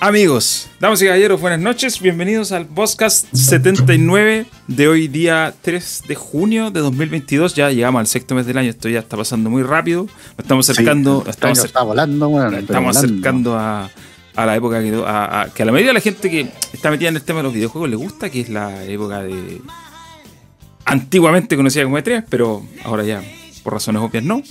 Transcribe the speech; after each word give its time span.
Amigos, 0.00 0.68
damas 0.78 1.02
y 1.02 1.06
caballeros, 1.06 1.40
buenas 1.40 1.58
noches. 1.58 2.00
Bienvenidos 2.00 2.52
al 2.52 2.66
podcast 2.66 3.26
79 3.34 4.46
de 4.68 4.88
hoy, 4.88 5.08
día 5.08 5.52
3 5.60 6.02
de 6.06 6.14
junio 6.14 6.70
de 6.70 6.78
2022. 6.78 7.54
Ya 7.56 7.70
llegamos 7.72 7.98
al 7.98 8.06
sexto 8.06 8.36
mes 8.36 8.46
del 8.46 8.58
año. 8.58 8.70
Esto 8.70 8.88
ya 8.88 9.00
está 9.00 9.16
pasando 9.16 9.50
muy 9.50 9.64
rápido. 9.64 10.04
Nos 10.04 10.38
estamos 10.38 10.70
acercando. 10.70 11.22
Sí, 11.24 11.30
estamos, 11.30 11.64
está 11.64 11.82
volando, 11.82 12.28
bueno, 12.28 12.56
estamos 12.56 12.96
acercando 12.96 13.58
a, 13.58 13.90
a, 14.36 14.46
la 14.46 14.54
época 14.54 14.80
que 14.80 14.94
a, 15.04 15.40
a, 15.40 15.48
que 15.52 15.64
a 15.64 15.66
la 15.66 15.72
mayoría 15.72 15.90
de 15.90 15.94
la 15.94 16.00
gente 16.00 16.30
que 16.30 16.48
está 16.72 16.92
metida 16.92 17.08
en 17.08 17.16
el 17.16 17.22
tema 17.22 17.40
de 17.40 17.44
los 17.44 17.52
videojuegos 17.52 17.90
le 17.90 17.96
gusta, 17.96 18.30
que 18.30 18.42
es 18.42 18.48
la 18.50 18.84
época 18.84 19.22
de. 19.22 19.60
Antiguamente 20.84 21.56
conocida 21.56 21.82
como 21.82 21.98
E3, 21.98 22.24
pero 22.30 22.64
ahora 22.84 23.02
ya, 23.02 23.20
por 23.68 23.74
razones 23.74 24.00
obvias, 24.00 24.24
no. 24.24 24.42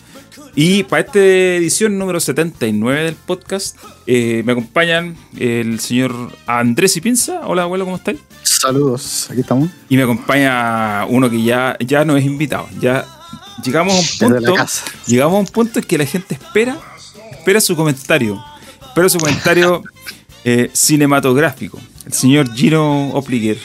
Y 0.54 0.84
para 0.84 1.02
esta 1.02 1.18
edición 1.18 1.98
número 1.98 2.20
79 2.20 3.04
del 3.06 3.16
podcast, 3.16 3.76
eh, 4.06 4.44
me 4.46 4.52
acompañan 4.52 5.18
el 5.40 5.80
señor 5.80 6.14
Andrés 6.46 6.96
y 6.98 7.02
Pinza. 7.02 7.42
Hola, 7.48 7.64
abuelo, 7.64 7.86
¿cómo 7.86 7.98
estáis? 7.98 8.20
Saludos, 8.44 9.28
aquí 9.32 9.42
estamos. 9.42 9.72
Y 9.90 9.98
me 9.98 10.04
acompaña 10.04 11.08
uno 11.08 11.32
que 11.32 11.42
ya, 11.42 11.76
ya 11.80 12.06
no 12.06 12.16
es 12.16 12.26
invitado. 12.26 12.70
Ya 12.80 13.08
llegamos 13.64 13.96
a 13.96 14.28
un 14.28 14.34
punto. 14.34 14.56
Llegamos 15.08 15.36
a 15.36 15.40
un 15.40 15.48
punto 15.48 15.80
en 15.80 15.86
que 15.86 15.98
la 15.98 16.06
gente 16.06 16.36
espera, 16.36 16.78
espera 17.32 17.60
su 17.60 17.76
comentario. 17.76 18.40
Espera 18.88 19.10
su 19.10 19.18
comentario 19.18 19.82
eh, 20.44 20.70
cinematográfico. 20.74 21.80
El 22.06 22.14
señor 22.14 22.54
Gino 22.54 23.10
Opliger. 23.16 23.58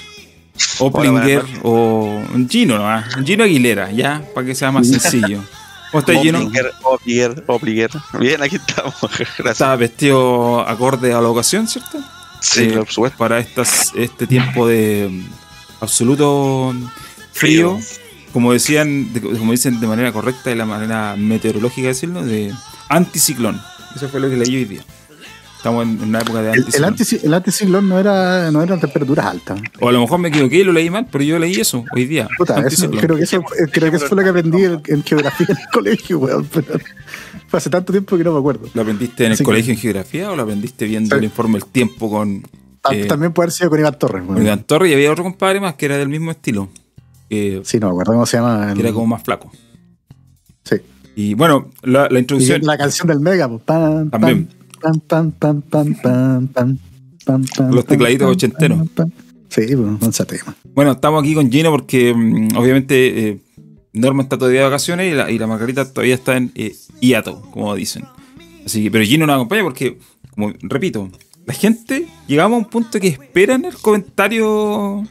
Oplinger 0.78 1.42
o 1.62 2.22
Gino 2.48 2.78
nomás. 2.78 3.06
Gino 3.24 3.44
Aguilera, 3.44 3.90
ya, 3.90 4.22
para 4.34 4.46
que 4.46 4.54
sea 4.54 4.70
más 4.70 4.88
sencillo. 4.88 5.42
¿Cómo 5.90 6.00
estás, 6.00 6.22
Gino? 6.22 6.38
Obliger, 6.84 7.44
Obliger. 7.46 7.90
Bien, 8.18 8.42
aquí 8.42 8.56
estamos. 8.56 8.94
Gracias. 9.10 9.46
Estaba 9.52 9.76
vestido 9.76 10.60
acorde 10.66 11.12
a 11.12 11.20
la 11.20 11.28
ocasión, 11.28 11.68
¿cierto? 11.68 11.98
Sí, 12.40 12.64
Eh, 12.64 12.72
por 12.78 12.88
supuesto. 12.88 13.18
Para 13.18 13.38
estas, 13.38 13.92
este 13.94 14.26
tiempo 14.26 14.66
de 14.66 15.22
absoluto 15.80 16.74
frío, 17.32 17.78
como 18.32 18.52
decían, 18.52 19.12
de- 19.12 19.20
como 19.20 19.52
dicen 19.52 19.80
de 19.80 19.86
manera 19.86 20.12
correcta, 20.12 20.50
de 20.50 20.56
la 20.56 20.64
manera 20.64 21.14
meteorológica 21.16 21.82
de 21.82 21.88
decirlo, 21.88 22.24
de 22.24 22.52
anticiclón. 22.88 23.60
Eso 23.94 24.08
fue 24.08 24.20
lo 24.20 24.30
que 24.30 24.36
leí 24.36 24.56
hoy 24.56 24.64
día. 24.64 24.82
Estamos 25.62 25.84
en 25.86 26.02
una 26.02 26.18
época 26.18 26.42
de 26.42 26.50
El, 26.50 26.64
el, 26.74 26.84
anticiclón. 26.84 26.84
anti, 26.92 27.26
el 27.26 27.34
anticiclón 27.34 27.88
no 27.88 27.98
era, 28.00 28.50
no 28.50 28.62
eran 28.62 28.80
temperaturas 28.80 29.26
altas. 29.26 29.60
O 29.80 29.88
a 29.88 29.92
lo 29.92 30.00
mejor 30.00 30.18
me 30.18 30.28
equivoqué 30.28 30.56
y 30.56 30.64
lo 30.64 30.72
leí 30.72 30.90
mal, 30.90 31.06
pero 31.08 31.22
yo 31.22 31.38
leí 31.38 31.54
eso 31.54 31.84
hoy 31.94 32.04
día. 32.06 32.26
Puta, 32.36 32.54
eso, 32.54 32.62
Anticiclón. 32.64 33.00
creo 33.00 33.16
que 33.16 33.22
eso, 33.22 33.36
eh, 33.38 33.70
creo 33.70 33.90
que 33.90 33.96
eso 33.98 34.08
fue 34.08 34.16
lo 34.16 34.24
que 34.24 34.30
aprendí 34.30 34.64
en, 34.64 34.82
en 34.88 35.04
geografía 35.04 35.46
en 35.48 35.56
el 35.56 35.68
colegio, 35.72 36.18
weón. 36.18 36.48
Pero 36.52 36.66
fue 37.46 37.58
hace 37.58 37.70
tanto 37.70 37.92
tiempo 37.92 38.18
que 38.18 38.24
no 38.24 38.32
me 38.32 38.40
acuerdo. 38.40 38.68
¿Lo 38.74 38.82
aprendiste 38.82 39.22
en 39.22 39.26
el 39.28 39.32
Así 39.34 39.42
que- 39.42 39.44
colegio 39.44 39.72
en 39.72 39.78
geografía 39.78 40.32
o 40.32 40.34
lo 40.36 40.42
aprendiste 40.42 40.84
viendo 40.86 41.14
Sí. 41.14 41.18
el 41.18 41.24
informe 41.26 41.58
El 41.58 41.66
Tiempo 41.66 42.10
con 42.10 42.42
eh, 42.90 43.04
También 43.06 43.32
puede 43.32 43.44
haber 43.46 43.52
sido 43.52 43.70
con 43.70 43.78
Iván 43.78 43.98
Torres, 44.00 44.22
con 44.24 44.34
weón. 44.34 44.44
Iván 44.44 44.64
Torres 44.64 44.90
y 44.90 44.94
había 44.94 45.12
otro 45.12 45.22
compadre 45.22 45.60
más 45.60 45.74
que 45.74 45.86
era 45.86 45.96
del 45.96 46.08
mismo 46.08 46.32
estilo? 46.32 46.70
Que, 47.30 47.60
Sí, 47.64 47.78
no 47.78 47.86
me 47.86 47.92
acuerdo 47.92 48.14
cómo 48.14 48.26
se 48.26 48.36
llama. 48.36 48.70
el- 48.70 48.74
que 48.74 48.80
era 48.80 48.92
como 48.92 49.06
más 49.06 49.22
flaco. 49.22 49.52
Sí. 50.64 50.76
Y 51.14 51.34
bueno, 51.34 51.70
la, 51.82 52.08
la 52.10 52.18
Y 52.18 52.22
introducción. 52.22 52.62
la 52.64 52.76
canción 52.76 53.06
del 53.06 53.20
Mega, 53.20 53.48
pues. 53.48 53.62
Pan, 53.62 54.10
pan, 54.10 54.20
También. 54.20 54.48
Los 57.70 57.86
tecladitos 57.86 58.30
ochenteros. 58.30 58.80
Sí, 59.48 59.76
pues, 59.76 60.08
ese 60.08 60.24
tema. 60.24 60.56
Bueno, 60.74 60.92
estamos 60.92 61.22
aquí 61.22 61.34
con 61.34 61.50
Gino 61.50 61.70
porque 61.70 62.14
mm, 62.14 62.56
obviamente 62.56 63.28
eh, 63.28 63.40
Norma 63.92 64.22
está 64.22 64.38
todavía 64.38 64.60
de 64.60 64.66
vacaciones 64.66 65.12
y 65.12 65.14
la, 65.14 65.30
y 65.30 65.38
la 65.38 65.46
Margarita 65.46 65.92
todavía 65.92 66.14
está 66.14 66.36
en 66.38 66.52
eh, 66.54 66.74
hiato, 67.00 67.42
como 67.50 67.74
dicen. 67.74 68.04
Así 68.64 68.82
que, 68.82 68.90
pero 68.90 69.04
Gino 69.04 69.26
nos 69.26 69.34
acompaña 69.34 69.62
porque, 69.62 69.98
como 70.30 70.52
repito, 70.62 71.10
la 71.44 71.52
gente 71.52 72.06
llegamos 72.26 72.56
a 72.56 72.58
un 72.60 72.70
punto 72.70 72.98
que 72.98 73.08
esperan 73.08 73.66
el 73.66 73.74
comentario. 73.74 75.04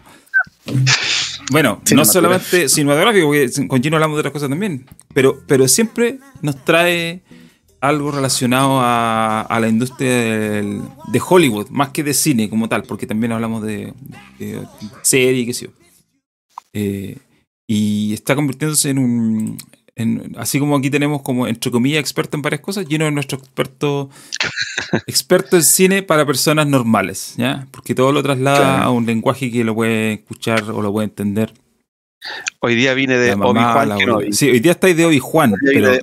Bueno, 1.52 1.82
no 1.94 2.06
solamente 2.06 2.68
cinematográfico, 2.68 3.28
porque 3.28 3.68
con 3.68 3.84
Gino 3.84 3.98
hablamos 3.98 4.16
de 4.16 4.20
otras 4.22 4.34
cosas 4.34 4.50
también, 4.50 4.86
pero, 5.14 5.40
pero 5.46 5.68
siempre 5.68 6.20
nos 6.42 6.64
trae 6.64 7.22
algo 7.82 8.12
relacionado 8.12 8.80
a, 8.80 9.42
a 9.42 9.60
la 9.60 9.68
industria 9.68 10.10
del- 10.12 10.82
de 11.12 11.22
Hollywood, 11.28 11.70
más 11.70 11.90
que 11.90 12.04
de 12.04 12.14
cine 12.14 12.50
como 12.50 12.70
tal, 12.70 12.84
porque 12.84 13.08
también 13.08 13.32
hablamos 13.32 13.64
de, 13.64 13.94
de 14.40 14.66
serie, 15.02 15.46
qué 15.46 15.54
sé 15.54 15.66
yo. 15.66 15.72
Eh, 16.74 17.18
y 17.68 18.14
está 18.14 18.36
convirtiéndose 18.36 18.90
en 18.92 19.00
un. 19.00 19.58
en- 19.96 20.36
así 20.38 20.60
como 20.60 20.76
aquí 20.78 20.90
tenemos 20.90 21.22
como, 21.22 21.48
entre 21.48 21.72
comillas, 21.72 22.00
experto 22.00 22.38
en 22.38 22.42
varias 22.44 22.62
cosas, 22.62 22.86
Gino 22.88 23.06
es 23.08 23.14
nuestro 23.14 23.38
experto 23.40 24.10
experto 25.08 25.58
en 25.58 25.64
cine 25.64 26.04
para 26.04 26.26
personas 26.26 26.68
normales, 26.68 27.34
¿ya? 27.38 27.68
Porque 27.72 27.96
todo 27.96 28.12
lo 28.12 28.22
traslada 28.24 28.58
Claro. 28.58 28.84
a 28.84 28.92
un 28.92 29.06
lenguaje 29.06 29.52
que 29.52 29.64
lo 29.64 29.74
puede 29.76 30.14
escuchar 30.14 30.64
o 30.70 30.82
lo 30.82 30.92
puede 30.92 31.06
entender. 31.08 31.54
Hoy 32.64 32.76
día 32.76 32.94
vine 32.94 33.18
de 33.18 33.34
Obi-Juan 33.34 33.98
Kenobi. 33.98 34.34
Sí, 34.34 34.50
hoy 34.50 34.60
día 34.60 34.74
estáis 34.74 34.96
de 34.96 35.06
Obi-Juan, 35.06 35.54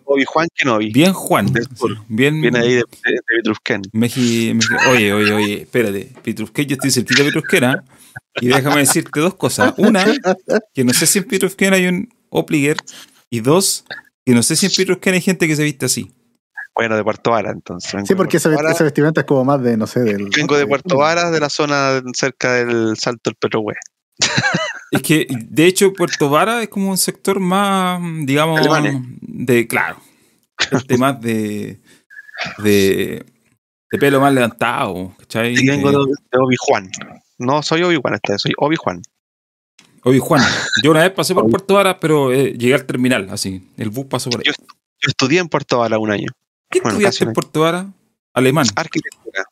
Obi-Juan 0.04 0.48
Kenobi. 0.54 0.90
bien 0.92 1.12
Juan. 1.12 1.46
Bien, 2.08 2.40
Viene 2.40 2.58
ahí 2.58 2.70
de, 2.74 2.82
de, 3.04 3.12
de 3.12 3.20
Petrusquén. 3.36 3.82
Meji- 3.92 4.54
Meji- 4.54 4.88
oye, 4.90 5.12
oye, 5.12 5.32
oye, 5.32 5.62
espérate. 5.62 6.12
Petrusquén, 6.24 6.66
yo 6.66 6.74
estoy 6.74 6.90
cerquita 6.90 7.22
de 7.22 7.28
Petrusquera. 7.28 7.84
Y 8.40 8.48
déjame 8.48 8.78
decirte 8.80 9.20
dos 9.20 9.34
cosas. 9.34 9.72
Una, 9.76 10.04
que 10.74 10.82
no 10.84 10.92
sé 10.92 11.06
si 11.06 11.20
en 11.20 11.24
Petrusquén 11.26 11.72
hay 11.74 11.86
un 11.86 12.08
Opliger. 12.30 12.76
Y 13.30 13.38
dos, 13.40 13.84
que 14.26 14.32
no 14.34 14.42
sé 14.42 14.56
si 14.56 14.66
en 14.66 14.72
Petrusquén 14.76 15.14
hay 15.14 15.20
gente 15.20 15.46
que 15.46 15.54
se 15.54 15.62
viste 15.62 15.86
así. 15.86 16.10
Bueno, 16.74 16.96
de 16.96 17.04
Puerto 17.04 17.30
Vara, 17.30 17.50
entonces. 17.52 17.92
Vengo 17.92 18.06
Sí, 18.06 18.14
de 18.14 18.16
porque 18.16 18.36
ese, 18.38 18.48
Puerto 18.48 18.62
Vara. 18.64 18.74
ese 18.74 18.84
vestimenta 18.84 19.20
es 19.20 19.26
como 19.28 19.44
más 19.44 19.62
de, 19.62 19.76
no 19.76 19.86
sé, 19.86 20.00
del. 20.00 20.28
Vengo 20.36 20.56
de 20.56 20.66
Puerto 20.66 20.96
Vara, 20.96 21.30
de 21.30 21.38
la 21.40 21.50
zona 21.50 22.02
cerca 22.14 22.54
del 22.54 22.96
Salto 22.96 23.30
del 23.30 23.36
Petrohue. 23.36 23.74
Es 24.90 25.02
que, 25.02 25.26
de 25.30 25.66
hecho, 25.66 25.92
Puerto 25.92 26.30
Vara 26.30 26.62
es 26.62 26.68
como 26.68 26.90
un 26.90 26.98
sector 26.98 27.40
más, 27.40 28.00
digamos, 28.24 28.60
Alemanes. 28.60 29.02
de, 29.20 29.66
claro, 29.66 29.98
gente 30.58 30.96
más 30.96 31.20
de, 31.20 31.78
de, 32.58 33.24
de 33.90 33.98
pelo 33.98 34.20
más 34.20 34.32
levantado, 34.32 35.14
¿cachai? 35.18 35.54
Y 35.54 35.66
vengo 35.66 35.90
de, 35.90 35.98
de 35.98 36.38
Obi-Juan. 36.38 36.90
No 37.38 37.62
soy 37.62 37.82
Obi-Juan 37.82 38.14
esta 38.14 38.32
vez, 38.32 38.42
soy 38.42 38.54
Obi-Juan. 38.56 39.02
Oye, 40.04 40.20
Juan, 40.20 40.42
yo 40.82 40.90
una 40.92 41.02
vez 41.02 41.10
pasé 41.10 41.34
por 41.34 41.48
Puerto 41.50 41.74
Vara, 41.74 41.98
pero 41.98 42.32
eh, 42.32 42.54
llegué 42.56 42.74
al 42.74 42.86
terminal, 42.86 43.28
así. 43.30 43.68
El 43.76 43.90
bus 43.90 44.06
pasó 44.06 44.30
por 44.30 44.40
ahí. 44.40 44.44
Yo, 44.46 44.52
yo 45.00 45.08
estudié 45.08 45.40
en 45.40 45.48
Puerto 45.48 45.78
Vara 45.78 45.98
un 45.98 46.10
año. 46.10 46.28
¿Qué 46.70 46.80
bueno, 46.80 46.92
estudiaste 46.92 47.24
en. 47.24 47.32
Puerto 47.32 47.60
Vara? 47.60 47.92
Alemán. 48.32 48.66
Arquitectura. 48.76 49.44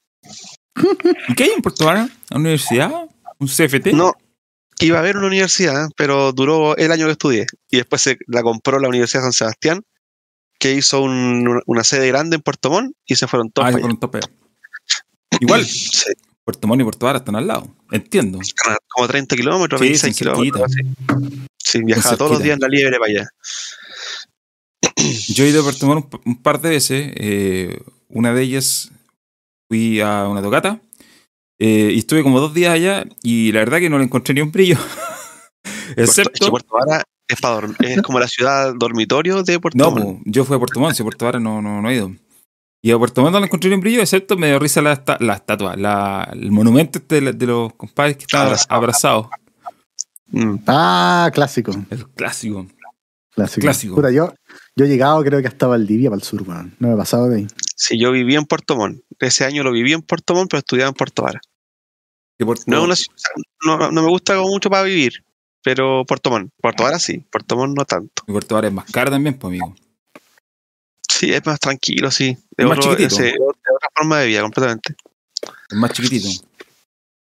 ¿Y 1.29 1.35
qué 1.35 1.45
hay 1.45 1.51
en 1.51 1.63
Puerto 1.63 1.85
Vara? 1.87 2.09
¿Una 2.31 2.41
universidad? 2.41 2.91
¿Un 3.39 3.49
CFT? 3.49 3.89
No, 3.93 4.15
iba 4.81 4.97
a 4.99 5.01
haber 5.01 5.17
una 5.17 5.27
universidad, 5.29 5.89
pero 5.97 6.33
duró 6.33 6.77
el 6.77 6.93
año 6.93 7.07
que 7.07 7.13
estudié. 7.13 7.47
Y 7.71 7.77
después 7.79 8.03
se 8.03 8.19
la 8.27 8.43
compró 8.43 8.79
la 8.79 8.89
Universidad 8.89 9.21
de 9.23 9.25
San 9.27 9.33
Sebastián, 9.33 9.83
que 10.59 10.73
hizo 10.73 11.03
un- 11.03 11.63
una 11.67 11.85
sede 11.85 12.09
grande 12.09 12.37
en 12.37 12.43
Puerto 12.43 12.71
Montt 12.71 12.95
y 13.07 13.17
se 13.17 13.27
fueron 13.27 13.51
todos 13.51 13.67
Ah, 13.67 13.77
allá. 13.77 13.85
un 13.87 13.99
tope. 14.01 14.21
Igual, 15.41 15.65
Sí, 15.65 16.11
Puerto 16.45 16.67
Montt 16.69 16.81
y 16.81 16.85
Puerto 16.85 17.07
Vara 17.07 17.19
están 17.19 17.37
al 17.37 17.47
lado. 17.47 17.69
Entiendo. 17.91 18.41
están 18.41 18.77
como 18.89 19.07
30 19.09 19.37
kilómetros, 19.37 19.81
Sí, 19.81 19.87
26 19.89 20.17
sí, 20.17 20.25
cerquita. 20.25 20.65
kilómetros. 20.65 20.73
así. 21.27 21.47
Sí, 21.59 21.83
viajaba 21.83 22.17
todos 22.17 22.31
los 22.33 22.43
días 22.43 22.55
en 22.55 22.61
la 22.61 22.69
liebre 22.69 22.99
para 22.99 23.11
allá. 23.11 23.29
Yo 25.29 25.45
he 25.45 25.49
ido 25.49 25.61
a 25.61 25.65
Puerto 25.65 25.87
Montt 25.87 26.15
un, 26.15 26.21
un 26.27 26.43
par 26.43 26.61
de 26.61 26.71
veces. 26.71 27.13
eh, 27.17 27.81
una 28.09 28.33
de 28.33 28.43
ellas 28.43 28.91
fui 29.69 30.01
a 30.01 30.27
una 30.29 30.41
tocata. 30.43 30.81
Eh, 31.59 31.91
y 31.95 31.99
estuve 31.99 32.23
como 32.23 32.41
dos 32.41 32.55
días 32.55 32.73
allá. 32.75 33.05
Y 33.23 33.53
la 33.53 33.61
verdad 33.61 33.79
que 33.79 33.91
no 33.91 33.99
le 33.99 34.05
encontré 34.05 34.35
ni 34.35 34.41
un 34.41 34.53
brillo. 34.53 34.77
Puerto, 35.95 36.03
Excepto. 36.03 36.51
Puerto 36.51 36.69
Vara 36.75 37.03
es, 37.29 37.41
para 37.41 37.55
dormir, 37.55 37.77
es 37.81 38.03
como 38.03 38.19
la 38.21 38.29
ciudad 38.29 38.75
dormitorio 38.75 39.43
de 39.43 39.59
Puerto 39.61 39.79
No, 39.79 39.91
Montt. 39.91 40.23
yo 40.25 40.45
fui 40.45 40.57
a 40.57 40.59
Puerto 40.59 40.79
Montt, 40.81 40.95
si 40.97 41.03
a 41.03 41.05
Puerto 41.05 41.25
Vara 41.25 41.39
no, 41.41 41.61
no, 41.63 41.81
no 41.83 41.91
he 41.91 41.95
ido. 41.97 42.13
Y 42.83 42.93
a 42.93 42.99
Puerto 42.99 43.21
Montt 43.23 43.33
no 43.35 43.41
le 43.41 43.47
encontré 43.47 43.69
ni 43.71 43.75
un 43.77 43.81
brillo, 43.81 44.01
excepto 44.01 44.37
me 44.37 44.47
dio 44.49 44.59
risa 44.59 44.81
la, 44.83 44.93
esta- 44.93 45.17
la 45.21 45.35
estatua, 45.35 45.77
la, 45.77 46.29
el 46.33 46.51
monumento 46.53 46.99
este 46.99 47.17
de, 47.17 47.21
la- 47.21 47.33
de 47.33 47.47
los 47.47 47.73
compadres 47.75 48.17
que 48.17 48.25
estaban 48.25 48.47
Abrazados. 48.49 48.67
abrazados. 48.71 49.27
Mm. 50.29 50.57
Ah, 50.67 51.31
clásico. 51.33 51.73
El 51.91 52.07
clásico. 52.11 52.67
Clásico. 53.35 53.61
Clásico. 53.63 54.11
Yo, 54.11 54.33
yo 54.77 54.85
he 54.85 54.89
llegado, 54.89 55.23
creo 55.25 55.41
que 55.41 55.49
hasta 55.49 55.67
Valdivia 55.67 56.11
para 56.11 56.19
el 56.21 56.25
sur, 56.25 56.43
weón. 56.49 56.75
No 56.79 56.89
me 56.89 56.95
he 56.95 56.97
pasado 56.97 57.29
de 57.29 57.37
ahí. 57.39 57.47
Sí, 57.79 57.99
yo 57.99 58.11
viví 58.11 58.35
en 58.35 58.47
Puerto 58.47 58.75
Montt. 58.75 59.03
Ese 59.21 59.45
año 59.45 59.63
lo 59.63 59.71
viví 59.71 59.93
en 59.93 60.03
Puerto 60.03 60.35
Montt, 60.35 60.51
pero 60.51 60.59
estudiaba 60.61 60.89
en 60.89 60.95
Puerto 60.95 61.23
Vara. 61.23 61.41
Puerto- 62.39 62.65
No, 62.67 62.83
una 62.85 62.95
no, 63.65 63.91
no 63.93 64.03
me 64.03 64.09
gusta 64.09 64.35
como 64.37 64.49
mucho 64.49 64.69
para 64.71 64.83
vivir, 64.83 65.25
pero 65.63 66.05
Puerto 66.07 66.31
Montt. 66.31 66.51
Puerto 66.61 66.83
Vara 66.85 66.99
sí, 66.99 67.19
Puerto 67.19 67.57
Montt 67.57 67.77
no 67.77 67.85
tanto. 67.85 68.23
y 68.27 68.33
Puerto 68.33 68.55
Vara 68.55 68.69
es 68.69 68.75
más 68.75 68.91
caro 68.91 69.11
también, 69.11 69.39
pues, 69.39 69.51
amigo. 69.51 69.75
Sí, 71.09 71.33
es 71.33 71.45
más 71.47 71.59
tranquilo, 71.61 72.11
sí. 72.11 72.37
Es 72.57 72.67
más 72.67 72.79
otro- 72.79 72.97
ese- 72.97 73.23
de 73.23 73.33
otra 73.41 73.89
forma 73.95 74.21
de 74.21 74.27
vida 74.27 74.43
completamente. 74.43 74.95
Es 75.71 75.77
más 75.77 75.93
chiquitito. 75.93 76.29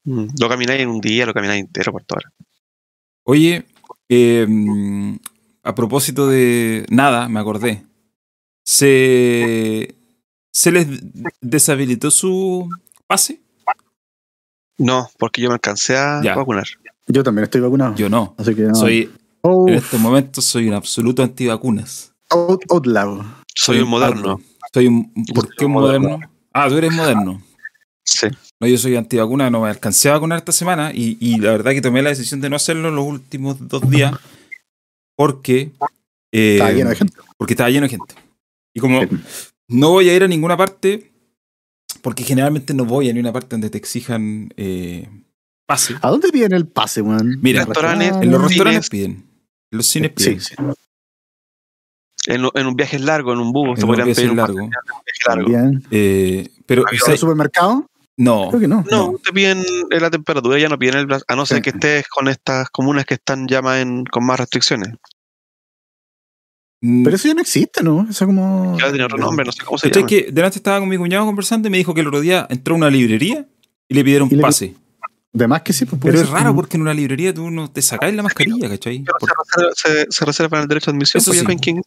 Mm, 0.03 0.27
Lo 0.39 0.49
camináis 0.49 0.81
en 0.81 0.89
un 0.89 0.99
día, 1.01 1.25
lo 1.27 1.33
camináis 1.33 1.61
entero 1.61 1.91
Puerto 1.91 2.15
Vara. 2.15 2.31
Oye, 3.23 3.65
eh, 4.09 4.45
mm, 4.47 5.15
a 5.63 5.75
propósito 5.75 6.27
de 6.27 6.85
nada, 6.89 7.27
me 7.29 7.39
acordé. 7.39 7.83
Se, 8.63 9.95
se 10.51 10.71
les 10.71 10.87
deshabilitó 11.41 12.11
su 12.11 12.69
pase 13.07 13.41
No, 14.77 15.09
porque 15.19 15.41
yo 15.41 15.49
me 15.49 15.53
alcancé 15.55 15.97
a 15.97 16.21
Ya. 16.23 16.35
vacunar. 16.35 16.65
Yo 17.07 17.23
también 17.23 17.43
estoy 17.43 17.61
vacunado. 17.61 17.95
Yo 17.95 18.09
no. 18.09 18.35
Así 18.37 18.55
que 18.55 18.63
no. 18.63 18.75
Soy, 18.75 19.11
Oh, 19.43 19.67
en 19.67 19.73
este 19.75 19.97
momento 19.97 20.39
soy 20.41 20.67
un 20.67 20.75
absoluto 20.75 21.23
antivacunas. 21.23 22.13
out, 22.29 22.61
outlaw. 22.69 23.23
Soy 23.55 23.79
un 23.79 23.89
moderno. 23.89 24.39
Soy 24.73 24.87
un. 24.87 25.11
¿Por 25.33 25.53
qué 25.55 25.65
un 25.65 25.71
moderno? 25.73 26.09
moderno. 26.09 26.31
Ah, 26.53 26.69
tú 26.69 26.77
eres 26.77 26.93
moderno. 26.93 27.41
Sí. 28.05 28.27
No, 28.59 28.67
yo 28.67 28.77
soy 28.77 28.95
antivacuna, 28.95 29.49
no 29.49 29.61
me 29.61 29.69
alcancé 29.69 30.09
a 30.09 30.13
vacunar 30.13 30.37
esta 30.37 30.51
semana 30.51 30.91
y, 30.93 31.17
y 31.19 31.37
la 31.39 31.51
verdad 31.51 31.71
que 31.71 31.81
tomé 31.81 32.01
la 32.03 32.09
decisión 32.09 32.39
de 32.41 32.49
no 32.49 32.55
hacerlo 32.55 32.91
los 32.91 33.05
últimos 33.05 33.67
dos 33.67 33.89
días 33.89 34.13
porque. 35.15 35.71
eh, 36.31 36.53
Estaba 36.55 36.71
lleno 36.71 36.89
de 36.91 36.95
gente. 36.95 37.17
Porque 37.37 37.53
estaba 37.53 37.69
lleno 37.69 37.85
de 37.85 37.89
gente. 37.89 38.15
Y 38.73 38.79
como 38.79 39.01
no 39.71 39.89
voy 39.89 40.09
a 40.09 40.15
ir 40.15 40.23
a 40.23 40.27
ninguna 40.27 40.55
parte, 40.57 41.11
porque 42.01 42.23
generalmente 42.23 42.73
no 42.73 42.85
voy 42.85 43.09
a 43.09 43.13
ninguna 43.13 43.33
parte 43.33 43.49
donde 43.51 43.69
te 43.69 43.77
exijan 43.77 44.53
eh, 44.57 45.09
pase. 45.65 45.95
¿A 46.01 46.09
dónde 46.09 46.29
piden 46.29 46.53
el 46.53 46.67
pase, 46.67 47.01
weón? 47.01 47.39
Mira, 47.41 47.61
¿En 47.61 47.67
restaurantes, 47.67 48.07
En 48.09 48.13
los 48.13 48.23
cines. 48.41 48.41
restaurantes 48.49 48.89
piden. 48.89 49.11
En 49.71 49.77
los 49.77 49.85
cines 49.87 50.11
Sí, 50.17 50.23
piden. 50.25 50.41
sí. 50.41 50.53
En, 52.27 52.45
en 52.53 52.67
un 52.67 52.75
viaje 52.75 52.99
largo, 52.99 53.33
en 53.33 53.39
un 53.39 53.51
bus, 53.51 53.75
te 53.75 53.81
En 53.81 53.85
un 53.85 53.87
podrían 53.89 54.05
viaje 54.07 54.21
pedir 54.21 54.31
un 54.31 54.37
largo. 54.37 54.55
viaje 54.57 54.71
largo. 55.27 55.79
Eh, 55.89 56.49
pero, 56.67 56.81
¿En 56.87 56.95
o 56.95 56.97
sea, 56.99 57.07
¿En 57.07 57.11
el 57.13 57.17
supermercado? 57.17 57.87
no. 58.17 58.49
Creo 58.49 58.59
que 58.61 58.67
no. 58.67 58.85
No, 58.91 59.15
te 59.23 59.31
piden 59.33 59.63
la 59.89 60.11
temperatura, 60.11 60.59
ya 60.59 60.69
no 60.69 60.77
piden 60.77 60.97
el 60.97 61.07
blas- 61.07 61.23
a 61.27 61.35
no 61.35 61.45
ser 61.47 61.57
Sí. 61.57 61.63
que 61.63 61.69
estés 61.71 62.07
con 62.07 62.27
estas 62.27 62.69
comunas 62.69 63.05
que 63.05 63.15
están 63.15 63.47
ya 63.47 63.61
más 63.63 63.79
en, 63.81 64.05
con 64.05 64.23
más 64.25 64.39
restricciones. 64.39 64.93
Mm, 66.81 67.03
Pero 67.03 67.15
eso 67.15 67.27
ya 67.27 67.33
no 67.35 67.41
existe, 67.41 67.83
¿no? 67.83 68.07
Eso 68.09 68.25
como. 68.25 68.75
Ya 68.79 68.89
tiene 68.89 69.03
otro 69.05 69.17
nombre, 69.17 69.45
no 69.45 69.51
sé 69.51 69.63
cómo 69.63 69.77
se 69.77 69.87
¿cachai 69.89 70.01
llama. 70.01 70.07
que 70.09 70.31
delante 70.31 70.57
estaba 70.57 70.79
con 70.79 70.89
mi 70.89 70.97
cuñado 70.97 71.25
conversando 71.27 71.67
y 71.67 71.71
me 71.71 71.77
dijo 71.77 71.93
que 71.93 72.01
el 72.01 72.07
otro 72.07 72.21
día 72.21 72.47
entró 72.49 72.73
a 72.73 72.77
una 72.77 72.89
librería 72.89 73.45
y 73.87 73.93
le 73.93 74.03
pidieron 74.03 74.27
Y 74.31 74.35
le- 74.35 74.41
pase. 74.41 74.73
De 75.33 75.47
más 75.47 75.61
que 75.61 75.71
sí, 75.73 75.85
pues 75.85 76.01
Pero 76.03 76.19
es 76.19 76.27
raro 76.29 76.47
como- 76.47 76.55
porque 76.61 76.75
en 76.77 76.81
una 76.81 76.93
librería 76.93 77.33
tú 77.33 77.49
no 77.51 77.69
te 77.71 77.81
sacáis 77.81 78.13
la 78.15 78.23
mascarilla, 78.23 78.67
¿cachai? 78.67 79.03
Pero 79.03 79.15
Por- 79.19 79.29
se, 79.29 79.61
reserva- 79.61 79.73
se, 79.75 80.07
se 80.11 80.25
reservan 80.25 80.61
el 80.63 80.67
derecho 80.67 80.91
de 80.91 80.97
admisión. 80.97 81.21
Eso 81.21 81.31
pues, 81.31 81.39
sí. 81.39 81.57
quién- 81.61 81.81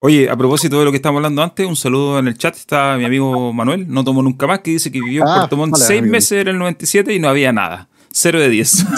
Oye, 0.00 0.28
a 0.30 0.36
propósito 0.36 0.78
de 0.78 0.84
lo 0.84 0.90
que 0.92 0.96
estábamos 0.98 1.20
hablando 1.20 1.42
antes, 1.42 1.66
un 1.66 1.74
saludo 1.74 2.18
en 2.18 2.28
el 2.28 2.36
chat. 2.36 2.54
Está 2.54 2.96
mi 2.98 3.04
amigo 3.06 3.52
Manuel, 3.52 3.86
no 3.88 4.04
tomo 4.04 4.22
nunca 4.22 4.46
más, 4.46 4.60
que 4.60 4.72
dice 4.72 4.92
que 4.92 5.00
vivió 5.00 5.22
en 5.22 5.28
Ah, 5.28 5.34
Puerto 5.38 5.56
Montt 5.56 5.76
seis 5.76 6.00
amigo. 6.00 6.12
meses 6.12 6.42
en 6.42 6.48
el 6.48 6.58
97 6.58 7.14
y 7.14 7.18
no 7.18 7.28
había 7.28 7.52
nada. 7.52 7.88
Cero 8.18 8.40
de 8.40 8.48
10. 8.48 8.84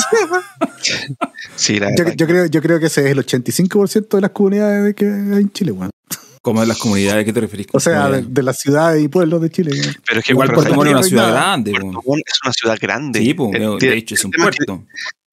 Sí, 1.56 1.78
la 1.80 1.90
Yo, 1.96 2.04
yo 2.16 2.26
creo, 2.26 2.46
yo 2.46 2.62
creo 2.62 2.78
que 2.78 2.86
ese 2.86 3.04
es 3.04 3.10
el 3.10 3.18
85% 3.18 4.08
de 4.16 4.20
las 4.20 4.30
comunidades 4.30 4.94
que 4.94 5.04
hay 5.06 5.42
en 5.42 5.50
Chile, 5.52 5.72
weón. 5.72 5.90
Como 6.40 6.62
en 6.62 6.68
las 6.68 6.78
comunidades, 6.78 7.24
¿qué 7.24 7.32
te 7.32 7.40
referís? 7.40 7.66
O 7.72 7.80
sea, 7.80 8.08
de, 8.08 8.22
de 8.22 8.42
las 8.44 8.58
ciudades 8.60 9.02
y 9.02 9.08
pueblos 9.08 9.42
de 9.42 9.50
Chile. 9.50 9.72
Pero 10.06 10.20
es 10.20 10.24
que 10.26 10.32
Igual 10.32 10.52
Puerto 10.52 10.74
Montt 10.74 10.86
es 10.88 10.92
una 10.94 11.02
ciudad 11.02 11.22
nada. 11.26 11.34
grande. 11.40 11.70
Puerto. 11.72 12.02
Montt 12.06 12.22
es 12.26 12.38
una 12.44 12.52
ciudad 12.52 12.78
grande. 12.80 13.18
Sí, 13.18 13.34
po, 13.34 13.50
Eh, 13.52 13.76
de 13.80 13.96
hecho 13.96 14.14
es 14.14 14.24
un 14.24 14.30
es 14.36 14.40
puerto. 14.42 14.84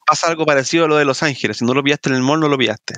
Pasa 0.05 0.27
algo 0.27 0.45
parecido 0.45 0.85
a 0.85 0.87
lo 0.87 0.97
de 0.97 1.05
Los 1.05 1.21
Ángeles. 1.21 1.57
Si 1.57 1.65
no 1.65 1.73
lo 1.73 1.83
pillaste 1.83 2.09
en 2.09 2.15
el 2.15 2.21
mall, 2.23 2.39
no 2.39 2.49
lo 2.49 2.57
pillaste. 2.57 2.95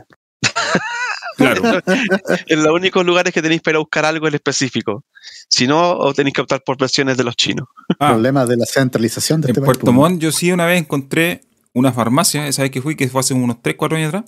Claro. 1.38 1.62
en 2.48 2.64
los 2.64 2.74
únicos 2.74 3.06
lugares 3.06 3.34
que 3.34 3.42
tenéis 3.42 3.62
para 3.62 3.80
buscar 3.80 4.06
algo 4.06 4.28
en 4.28 4.34
específico. 4.36 5.04
Si 5.50 5.68
no, 5.68 5.92
o 5.92 6.14
tenéis 6.14 6.34
que 6.34 6.42
optar 6.42 6.64
por 6.66 6.78
presiones 6.78 7.16
de 7.18 7.24
los 7.24 7.36
chinos. 7.36 7.68
Ah, 8.00 8.10
Problemas 8.12 8.50
de 8.50 8.58
la 8.58 8.66
centralización 8.66 9.40
de 9.42 9.48
en 9.48 9.52
este 9.52 9.62
Puerto 9.62 9.86
país, 9.86 9.96
Montt 9.96 10.22
yo 10.22 10.32
sí 10.32 10.52
una 10.52 10.66
vez 10.66 10.80
encontré 10.80 11.42
una 11.74 11.92
farmacia, 11.94 12.48
esa 12.48 12.64
vez 12.64 12.72
que 12.72 12.82
fui, 12.82 12.96
que 12.96 13.08
fue 13.08 13.20
hace 13.22 13.34
unos 13.34 13.62
3, 13.62 13.76
4 13.78 13.98
años 13.98 14.08
atrás, 14.10 14.26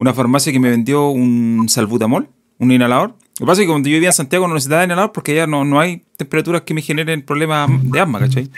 una 0.00 0.14
farmacia 0.14 0.52
que 0.52 0.58
me 0.58 0.70
vendió 0.70 1.08
un 1.10 1.68
salbutamol, 1.68 2.28
un 2.58 2.72
inhalador. 2.72 3.10
Lo 3.38 3.44
que 3.44 3.46
pasa 3.46 3.60
es 3.62 3.66
que 3.66 3.70
cuando 3.72 3.88
yo 3.88 3.94
vivía 3.94 4.08
en 4.08 4.14
Santiago 4.14 4.48
no 4.48 4.54
necesitaba 4.54 4.84
inhalador 4.84 5.12
porque 5.12 5.32
allá 5.32 5.46
no, 5.46 5.64
no 5.64 5.78
hay 5.80 6.04
temperaturas 6.16 6.62
que 6.62 6.74
me 6.74 6.82
generen 6.82 7.22
problemas 7.22 7.68
de 7.82 8.00
asma, 8.00 8.18
¿cachai? 8.20 8.48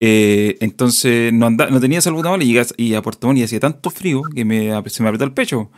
Eh, 0.00 0.58
entonces 0.60 1.32
no, 1.32 1.46
anda- 1.46 1.70
no 1.70 1.80
tenía 1.80 2.00
salbutamol 2.00 2.42
y 2.42 2.46
llegué 2.46 2.60
a, 2.60 2.66
y 2.76 2.94
a 2.94 3.00
Puerto 3.02 3.26
Montt 3.26 3.38
y 3.38 3.42
hacía 3.44 3.60
tanto 3.60 3.90
frío 3.90 4.22
que 4.34 4.44
me, 4.44 4.70
se 4.90 5.02
me 5.02 5.08
apretó 5.08 5.24
el 5.24 5.32
pecho. 5.32 5.70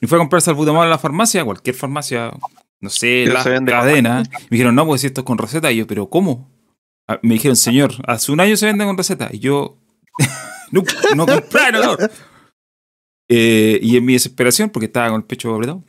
Y 0.00 0.06
fui 0.06 0.16
a 0.16 0.20
comprar 0.20 0.40
salbutamol 0.42 0.86
a 0.86 0.90
la 0.90 0.98
farmacia, 0.98 1.44
cualquier 1.44 1.76
farmacia, 1.76 2.32
no 2.80 2.88
sé, 2.90 3.24
Pero 3.26 3.34
la 3.60 3.64
cadena. 3.64 4.22
Me 4.22 4.48
dijeron, 4.50 4.74
no, 4.74 4.86
pues 4.86 5.02
si 5.02 5.06
esto 5.08 5.20
es 5.20 5.24
con 5.26 5.38
receta. 5.38 5.70
Y 5.70 5.76
yo, 5.76 5.86
¿pero 5.86 6.08
cómo? 6.08 6.48
Ah, 7.08 7.18
Me 7.22 7.34
dijeron, 7.34 7.56
señor, 7.56 7.92
hace 8.06 8.32
un 8.32 8.40
año 8.40 8.56
se 8.56 8.66
vende 8.66 8.84
con 8.84 8.96
receta. 8.96 9.28
Y 9.32 9.38
yo, 9.40 9.76
no, 10.70 10.82
no 11.16 11.26
compré 11.26 11.68
inhalador. 11.68 12.10
Eh, 13.28 13.78
y 13.82 13.96
en 13.96 14.04
mi 14.04 14.14
desesperación, 14.14 14.70
porque 14.70 14.86
estaba 14.86 15.08
con 15.10 15.20
el 15.20 15.26
pecho 15.26 15.54
apretado, 15.54 15.84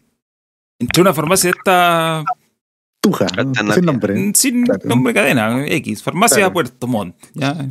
entré 0.79 1.01
a 1.01 1.03
una 1.03 1.13
farmacia 1.13 1.51
de 1.51 1.57
esta, 1.57 2.23
Tuja, 3.01 3.25
¿no? 3.43 3.73
Sin 3.73 3.85
nombre. 3.85 4.13
mm, 4.13 4.33
sin 4.35 4.63
Claro. 4.65 4.81
nombre 4.85 5.13
de 5.13 5.19
cadena, 5.19 5.65
X, 5.67 6.03
farmacia 6.03 6.37
Claro. 6.37 6.53
Puerto 6.53 6.87
Montt. 6.87 7.15
¿ya? 7.33 7.55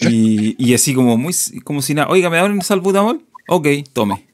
y, 0.00 0.54
y 0.64 0.74
así 0.74 0.94
como 0.94 1.16
muy 1.16 1.34
como 1.64 1.82
si 1.82 1.94
nada, 1.94 2.08
oiga, 2.08 2.30
¿me 2.30 2.36
da 2.36 2.44
un 2.44 2.62
salbutamol? 2.62 3.24
Ok, 3.48 3.66
tome. 3.92 4.28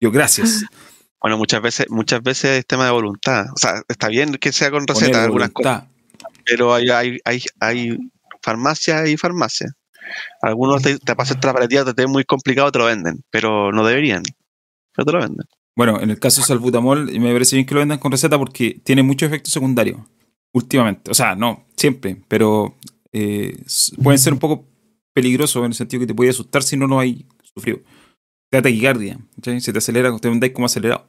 Yo, 0.00 0.10
gracias. 0.10 0.64
Bueno, 1.20 1.36
muchas 1.36 1.60
veces, 1.60 1.86
muchas 1.90 2.22
veces 2.22 2.58
es 2.58 2.66
tema 2.66 2.84
de 2.84 2.92
voluntad. 2.92 3.46
O 3.54 3.58
sea, 3.58 3.82
está 3.88 4.08
bien 4.08 4.34
que 4.34 4.52
sea 4.52 4.70
con 4.70 4.86
receta 4.86 5.24
algunas 5.24 5.50
cosas, 5.50 5.84
pero 6.44 6.72
hay, 6.72 6.88
hay, 6.90 7.18
hay, 7.24 7.42
hay 7.60 7.98
farmacia 8.42 9.06
y 9.08 9.16
farmacia. 9.16 9.72
Algunos 10.40 10.82
te, 10.82 10.98
te 10.98 11.16
pasan 11.16 11.38
la 11.42 11.52
paletilla, 11.52 11.84
te 11.84 12.02
es 12.02 12.08
muy 12.08 12.24
complicado, 12.24 12.70
te 12.72 12.78
lo 12.78 12.86
venden, 12.86 13.22
pero 13.30 13.72
no 13.72 13.84
deberían. 13.84 14.22
Pero 14.94 15.06
te 15.06 15.12
lo 15.12 15.18
venden. 15.18 15.46
Bueno, 15.76 16.00
en 16.00 16.10
el 16.10 16.18
caso 16.18 16.40
de 16.40 16.46
salbutamol, 16.46 17.06
me 17.20 17.32
parece 17.32 17.56
bien 17.56 17.66
que 17.66 17.74
lo 17.74 17.80
vendan 17.80 17.98
con 17.98 18.10
receta 18.10 18.38
porque 18.38 18.80
tiene 18.82 19.02
muchos 19.02 19.28
efectos 19.28 19.52
secundarios. 19.52 20.00
Últimamente. 20.52 21.10
O 21.10 21.14
sea, 21.14 21.36
no, 21.36 21.66
siempre. 21.76 22.16
Pero 22.26 22.76
eh, 23.12 23.56
pueden 24.02 24.18
ser 24.18 24.32
un 24.32 24.38
poco 24.38 24.66
peligrosos 25.12 25.60
en 25.60 25.66
el 25.66 25.74
sentido 25.74 26.00
que 26.00 26.06
te 26.06 26.14
puede 26.14 26.30
asustar 26.30 26.62
si 26.62 26.76
no 26.76 26.86
lo 26.86 26.98
hay 26.98 27.26
sufrido. 27.54 27.80
Te 28.50 28.58
da 28.58 28.62
taquicardia. 28.62 29.18
¿cachai? 29.36 29.60
Se 29.60 29.72
te 29.72 29.78
acelera, 29.78 30.16
te 30.18 30.28
andáis 30.28 30.52
como 30.52 30.66
acelerado. 30.66 31.06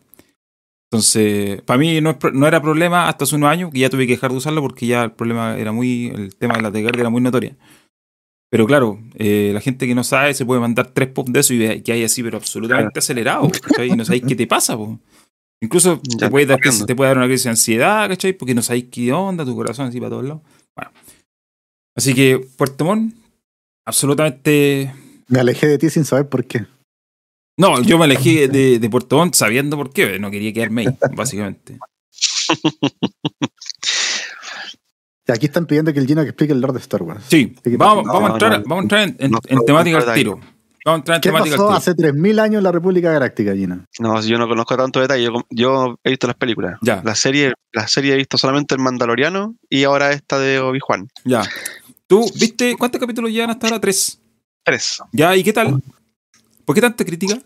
Entonces, 0.92 1.62
para 1.62 1.78
mí 1.78 2.02
no, 2.02 2.18
era 2.48 2.62
problema 2.62 3.08
hasta 3.08 3.24
hace 3.24 3.36
unos 3.36 3.50
años 3.52 3.72
que 3.72 3.80
ya 3.80 3.90
tuve 3.90 4.08
que 4.08 4.14
dejar 4.14 4.32
de 4.32 4.38
usarlo 4.38 4.62
porque 4.62 4.88
ya 4.88 5.04
el 5.04 5.12
problema 5.12 5.56
era 5.58 5.72
muy. 5.72 6.08
El 6.08 6.36
tema 6.36 6.56
de 6.56 6.64
la 6.64 6.72
taquicardia 6.72 7.02
era 7.02 7.10
muy 7.10 7.22
notoria. 7.22 7.56
Pero 8.52 8.66
claro, 8.66 9.00
eh, 9.14 9.52
la 9.54 9.62
gente 9.62 9.86
que 9.86 9.94
no 9.94 10.04
sabe 10.04 10.34
se 10.34 10.44
puede 10.46 10.60
mandar 10.60 10.88
tres 10.88 11.10
pop 11.10 11.30
de 11.30 11.42
eso 11.42 11.54
y 11.54 11.60
ve 11.60 11.84
que 11.84 11.92
hay 11.92 12.04
así, 12.04 12.24
pero 12.24 12.38
absolutamente 12.38 12.98
acelerado. 12.98 13.48
¿cachai? 13.62 13.90
Y 13.90 13.96
no 13.96 14.04
sabéis 14.04 14.24
qué 14.28 14.36
te 14.36 14.48
pasa. 14.48 14.76
po. 14.76 15.00
Incluso 15.62 16.02
Ya 16.04 16.26
te 16.26 16.30
puede, 16.32 16.48
dar, 16.48 16.60
crisis- 16.60 16.86
te 16.88 16.96
puede 16.96 17.10
dar 17.10 17.18
una 17.18 17.28
crisis 17.28 17.44
de 17.44 17.50
ansiedad, 17.52 18.10
¿cachai? 18.10 18.34
Porque 18.34 18.56
no 18.56 18.64
sabéis 18.64 18.86
qué 18.90 19.14
onda, 19.14 19.46
tu 19.46 19.56
corazón 19.56 19.88
así 19.88 20.00
para 20.00 20.10
todos 20.10 20.24
lados. 20.24 20.42
Bueno. 20.76 20.92
Así 21.96 22.16
que 22.16 22.40
Puerto 22.58 22.86
Montt, 22.86 23.14
absolutamente. 23.86 24.92
Me 25.28 25.40
alejé 25.40 25.68
de 25.68 25.78
ti 25.78 25.90
sin 25.92 26.06
saber 26.06 26.28
por 26.30 26.46
qué. 26.46 26.66
No, 27.60 27.82
yo 27.84 27.98
me 27.98 28.06
alejé 28.06 28.48
de, 28.48 28.80
de 28.80 28.90
Puerto 28.90 29.18
Montt 29.18 29.36
sabiendo 29.36 29.76
por 29.78 29.92
qué, 29.92 30.18
no 30.18 30.32
quería 30.32 30.54
quedarme 30.54 30.82
ahí, 30.88 30.98
básicamente. 31.16 31.78
Y 35.28 35.32
aquí 35.32 35.46
están 35.46 35.66
pidiendo 35.68 35.94
que 35.94 36.00
el 36.00 36.08
Gino 36.08 36.24
que 36.24 36.30
explique 36.30 36.54
el 36.54 36.62
Lord 36.62 36.74
de 36.74 36.80
Star 36.80 37.04
Wars. 37.04 37.24
Sí, 37.28 37.56
¿Qué 37.64 37.78
vamos, 37.78 38.08
a 38.08 38.32
entrar, 38.34 38.52
no. 38.60 38.64
vamos 38.66 38.80
a 38.80 38.82
entrar 38.84 39.02
en, 39.04 39.16
en- 39.20 39.32
No, 39.32 39.40
en 39.46 39.58
no, 39.58 39.64
temática 39.64 39.98
al 40.00 40.14
tiro. 40.16 40.40
Vamos 40.86 40.86
a 40.86 40.96
entrar 40.96 41.16
en 41.18 41.22
¿Qué 41.22 41.30
temática 41.30 41.56
al 41.56 41.60
pasó 41.60 41.68
tiro. 41.68 41.78
hace 41.78 42.14
3.000 42.18 42.40
años 42.40 42.58
en 42.60 42.64
la 42.64 42.72
República 42.72 43.12
Galáctica, 43.12 43.54
Gino? 43.54 43.86
No, 44.00 44.22
yo 44.22 44.38
no 44.40 44.48
conozco 44.48 44.76
tanto 44.76 45.00
detalle. 45.02 45.26
Yo, 45.26 45.34
yo 45.52 46.00
he 46.04 46.10
visto 46.10 46.26
las 46.26 46.36
películas. 46.38 46.80
Ya. 46.82 47.02
La 47.04 47.14
serie, 47.14 47.54
la 47.74 47.88
serie 47.88 48.14
he 48.14 48.18
visto 48.18 48.38
solamente 48.40 48.74
el 48.74 48.82
Mandaloriano 48.82 49.56
y 49.70 49.84
ahora 49.84 50.14
esta 50.14 50.40
de 50.40 50.60
Obi-Wan. 50.60 51.10
Ya. 51.26 51.44
¿Tú 52.08 52.26
viste 52.40 52.76
cuántos 52.78 53.00
capítulos 53.00 53.30
llevan 53.32 53.52
hasta 53.52 53.68
ahora? 53.68 53.80
Tres. 53.82 54.20
Tres. 54.64 54.98
Ya, 55.12 55.36
¿y 55.36 55.44
qué 55.44 55.54
tal? 55.54 55.84
¿Por 56.70 56.76
qué 56.76 56.82
tanta 56.82 57.04
crítica? 57.04 57.42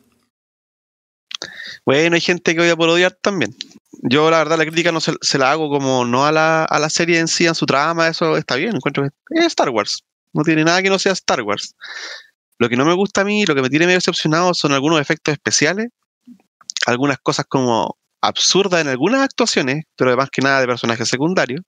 Bueno, 1.86 2.15
hay 2.15 2.20
gente 2.20 2.53
que 2.53 2.60
odia 2.60 2.75
por 2.75 2.89
odiar 2.89 3.13
también. 3.13 3.56
Yo, 4.01 4.30
la 4.30 4.39
verdad, 4.39 4.58
la 4.58 4.65
crítica 4.65 4.92
no 4.92 5.00
se, 5.00 5.38
la 5.38 5.50
hago 5.50 5.70
como 5.70 6.03
no 6.03 6.25
a 6.25 6.34
la, 6.34 6.65
a 6.65 6.77
la 6.77 6.89
serie 6.89 7.20
en 7.20 7.30
sí, 7.30 7.46
en 7.46 7.56
su 7.56 7.65
trama, 7.65 8.10
eso 8.10 8.36
está 8.36 8.58
bien. 8.58 8.75
Encuentro 8.75 9.03
que 9.03 9.39
es 9.39 9.46
Star 9.46 9.70
Wars. 9.70 10.03
No 10.34 10.44
tiene 10.44 10.65
nada 10.65 10.82
que 10.82 10.89
no 10.89 11.00
sea 11.00 11.13
Star 11.13 11.42
Wars. 11.42 11.74
Lo 12.60 12.68
que 12.68 12.75
no 12.75 12.84
me 12.84 12.94
gusta 12.94 13.22
a 13.22 13.24
mí, 13.24 13.46
lo 13.46 13.56
que 13.56 13.62
me 13.62 13.70
tiene 13.70 13.86
medio 13.86 14.00
decepcionado 14.00 14.53
son 14.53 14.74
algunos 14.74 15.00
efectos 15.00 15.32
especiales, 15.32 15.88
algunas 16.86 17.18
cosas 17.20 17.46
como 17.48 17.96
absurdas 18.20 18.82
en 18.82 18.89
algunas 18.89 19.22
actuaciones, 19.22 19.86
pero 19.96 20.18
más 20.18 20.32
que 20.32 20.42
nada 20.42 20.60
de 20.60 20.68
personajes 20.68 21.08
secundarios. 21.08 21.62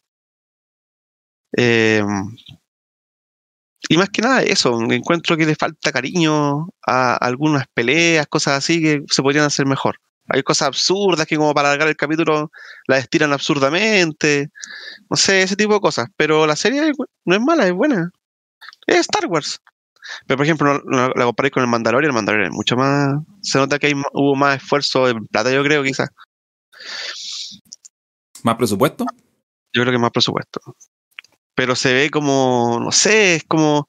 Eh, 1.55 2.03
y 3.89 3.97
más 3.97 4.09
que 4.09 4.21
nada 4.21 4.41
eso, 4.41 4.79
encuentro 4.89 5.37
que 5.37 5.45
le 5.45 5.55
falta 5.55 5.91
cariño 5.91 6.67
a 6.85 7.15
algunas 7.15 7.65
peleas, 7.73 8.27
cosas 8.27 8.57
así 8.57 8.81
que 8.81 9.03
se 9.09 9.21
podrían 9.21 9.45
hacer 9.45 9.65
mejor. 9.65 9.99
Hay 10.29 10.41
cosas 10.41 10.69
absurdas 10.69 11.27
que 11.27 11.37
como 11.37 11.53
para 11.53 11.69
alargar 11.69 11.87
el 11.87 11.95
capítulo 11.95 12.51
las 12.87 12.99
estiran 12.99 13.31
absurdamente. 13.31 14.49
No 15.09 15.17
sé, 15.17 15.43
ese 15.43 15.55
tipo 15.55 15.75
de 15.75 15.79
cosas. 15.81 16.07
Pero 16.17 16.47
la 16.47 16.55
serie 16.55 16.91
no 17.25 17.35
es 17.35 17.41
mala, 17.41 17.67
es 17.67 17.73
buena. 17.73 18.09
Es 18.87 19.01
Star 19.01 19.27
Wars. 19.27 19.61
Pero 20.25 20.37
por 20.37 20.45
ejemplo, 20.45 20.81
no 20.85 21.09
la 21.09 21.25
comparéis 21.25 21.53
con 21.53 21.63
el 21.63 21.69
Mandalorian, 21.69 22.09
el 22.09 22.15
Mandalorian 22.15 22.51
es 22.51 22.55
mucho 22.55 22.75
más... 22.75 23.15
Se 23.41 23.57
nota 23.57 23.77
que 23.77 23.87
hay, 23.87 23.93
hubo 24.13 24.35
más 24.35 24.57
esfuerzo 24.57 25.07
en 25.09 25.25
plata, 25.27 25.51
yo 25.51 25.63
creo, 25.63 25.83
quizás. 25.83 26.09
¿Más 28.43 28.55
presupuesto? 28.55 29.05
Yo 29.73 29.81
creo 29.81 29.91
que 29.91 29.99
más 29.99 30.11
presupuesto. 30.11 30.59
Pero 31.55 31.75
se 31.75 31.93
ve 31.93 32.09
como, 32.11 32.79
no 32.81 32.91
sé, 32.91 33.35
es 33.35 33.43
como 33.47 33.87